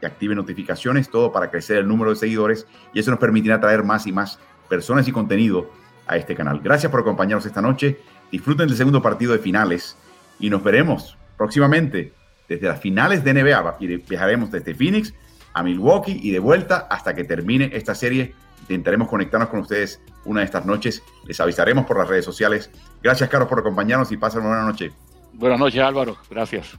y 0.02 0.06
activen 0.06 0.38
notificaciones, 0.38 1.08
todo 1.08 1.30
para 1.30 1.52
crecer 1.52 1.78
el 1.78 1.86
número 1.86 2.10
de 2.10 2.16
seguidores 2.16 2.66
y 2.92 2.98
eso 2.98 3.12
nos 3.12 3.20
permitirá 3.20 3.60
traer 3.60 3.84
más 3.84 4.08
y 4.08 4.12
más 4.12 4.40
personas 4.68 5.06
y 5.06 5.12
contenido 5.12 5.70
a 6.08 6.16
este 6.16 6.34
canal. 6.34 6.60
Gracias 6.60 6.90
por 6.90 7.00
acompañarnos 7.00 7.46
esta 7.46 7.62
noche, 7.62 8.00
disfruten 8.32 8.66
del 8.66 8.76
segundo 8.76 9.02
partido 9.02 9.32
de 9.32 9.38
finales 9.38 9.96
y 10.40 10.50
nos 10.50 10.62
veremos 10.62 11.16
próximamente 11.36 12.12
desde 12.48 12.66
las 12.66 12.80
finales 12.80 13.22
de 13.22 13.34
NBA 13.34 13.76
viajaremos 14.08 14.50
desde 14.50 14.74
Phoenix 14.74 15.14
a 15.52 15.62
Milwaukee 15.62 16.18
y 16.22 16.30
de 16.30 16.38
vuelta 16.38 16.86
hasta 16.90 17.14
que 17.14 17.24
termine 17.24 17.70
esta 17.72 17.94
serie 17.94 18.34
Intentaremos 18.68 19.08
conectarnos 19.08 19.48
con 19.48 19.60
ustedes 19.60 20.00
una 20.26 20.40
de 20.40 20.46
estas 20.46 20.66
noches. 20.66 21.02
Les 21.24 21.40
avisaremos 21.40 21.86
por 21.86 21.96
las 21.98 22.06
redes 22.06 22.24
sociales. 22.24 22.70
Gracias, 23.02 23.30
Carlos, 23.30 23.48
por 23.48 23.60
acompañarnos 23.60 24.12
y 24.12 24.18
pasen 24.18 24.40
una 24.40 24.50
buena 24.50 24.64
noche. 24.64 24.92
Buenas 25.32 25.58
noches, 25.58 25.80
Álvaro. 25.80 26.16
Gracias. 26.30 26.78